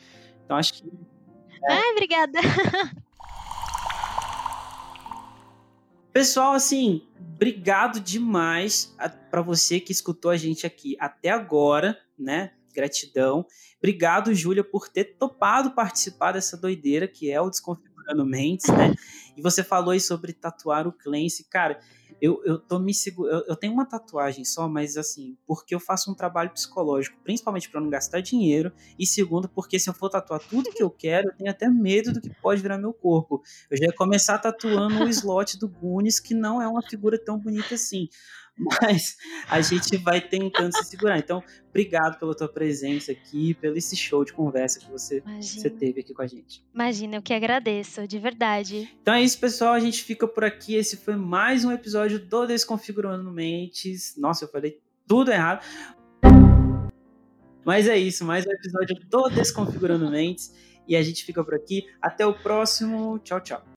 Então, 0.44 0.56
acho 0.56 0.74
que. 0.74 0.88
É... 1.68 1.72
Ai, 1.72 1.92
obrigada. 1.92 2.38
Pessoal, 6.12 6.54
assim, 6.54 7.06
obrigado 7.18 8.00
demais 8.00 8.96
para 9.30 9.40
você 9.42 9.78
que 9.78 9.92
escutou 9.92 10.30
a 10.30 10.36
gente 10.36 10.66
aqui 10.66 10.96
até 10.98 11.30
agora, 11.30 11.96
né? 12.18 12.52
Gratidão. 12.74 13.46
Obrigado, 13.78 14.34
Júlia, 14.34 14.64
por 14.64 14.88
ter 14.88 15.16
topado 15.16 15.70
participar 15.70 16.32
dessa 16.32 16.56
doideira 16.56 17.06
que 17.06 17.30
é 17.30 17.40
o 17.40 17.48
Desconfigurando 17.48 18.26
Mentes, 18.26 18.68
né? 18.68 18.94
E 19.36 19.40
você 19.40 19.62
falou 19.62 19.92
aí 19.92 20.00
sobre 20.00 20.32
tatuar 20.32 20.88
o 20.88 20.92
Clancy. 20.92 21.44
Cara, 21.48 21.80
eu, 22.20 22.42
eu 22.44 22.58
tô 22.58 22.78
me 22.78 22.92
segurando. 22.92 23.40
Eu, 23.40 23.44
eu, 23.48 23.56
tenho 23.56 23.72
uma 23.72 23.86
tatuagem 23.86 24.44
só, 24.44 24.68
mas 24.68 24.96
assim, 24.96 25.36
porque 25.46 25.74
eu 25.74 25.80
faço 25.80 26.10
um 26.10 26.14
trabalho 26.14 26.50
psicológico, 26.50 27.18
principalmente 27.22 27.70
para 27.70 27.80
não 27.80 27.88
gastar 27.88 28.20
dinheiro, 28.20 28.72
e 28.98 29.06
segundo, 29.06 29.48
porque 29.48 29.78
se 29.78 29.88
eu 29.88 29.94
for 29.94 30.10
tatuar 30.10 30.40
tudo 30.40 30.70
que 30.70 30.82
eu 30.82 30.90
quero, 30.90 31.28
eu 31.28 31.36
tenho 31.36 31.50
até 31.50 31.68
medo 31.68 32.12
do 32.12 32.20
que 32.20 32.30
pode 32.40 32.60
virar 32.60 32.78
meu 32.78 32.92
corpo. 32.92 33.42
Eu 33.70 33.76
já 33.76 33.86
ia 33.86 33.92
começar 33.92 34.38
tatuando 34.38 35.04
o 35.04 35.08
slot 35.08 35.58
do 35.58 35.68
Goonies, 35.68 36.20
que 36.20 36.34
não 36.34 36.60
é 36.60 36.68
uma 36.68 36.82
figura 36.82 37.18
tão 37.18 37.38
bonita 37.38 37.74
assim 37.74 38.08
mas 38.60 39.16
a 39.48 39.60
gente 39.60 39.96
vai 39.96 40.20
tentando 40.20 40.76
se 40.76 40.84
segurar. 40.84 41.18
Então, 41.18 41.42
obrigado 41.68 42.18
pela 42.18 42.34
tua 42.34 42.48
presença 42.48 43.12
aqui, 43.12 43.54
pelo 43.54 43.76
esse 43.76 43.96
show 43.96 44.24
de 44.24 44.32
conversa 44.32 44.78
que 44.78 44.90
você, 44.90 45.22
você 45.40 45.70
teve 45.70 46.00
aqui 46.00 46.12
com 46.12 46.22
a 46.22 46.26
gente. 46.26 46.62
Imagina, 46.74 47.16
eu 47.16 47.22
que 47.22 47.32
agradeço, 47.32 48.06
de 48.06 48.18
verdade. 48.18 48.88
Então 49.00 49.14
é 49.14 49.22
isso, 49.22 49.38
pessoal. 49.38 49.72
A 49.72 49.80
gente 49.80 50.04
fica 50.04 50.28
por 50.28 50.44
aqui. 50.44 50.74
Esse 50.74 50.96
foi 50.96 51.16
mais 51.16 51.64
um 51.64 51.72
episódio 51.72 52.18
do 52.18 52.46
Desconfigurando 52.46 53.30
Mentes. 53.32 54.14
Nossa, 54.16 54.44
eu 54.44 54.48
falei 54.48 54.80
tudo 55.06 55.30
errado. 55.30 55.64
Mas 57.64 57.86
é 57.86 57.96
isso, 57.96 58.24
mais 58.24 58.46
um 58.46 58.50
episódio 58.50 58.96
do 59.08 59.28
Desconfigurando 59.30 60.10
Mentes. 60.10 60.54
E 60.86 60.96
a 60.96 61.02
gente 61.02 61.24
fica 61.24 61.44
por 61.44 61.54
aqui. 61.54 61.86
Até 62.02 62.26
o 62.26 62.34
próximo. 62.34 63.18
Tchau, 63.20 63.40
tchau. 63.40 63.62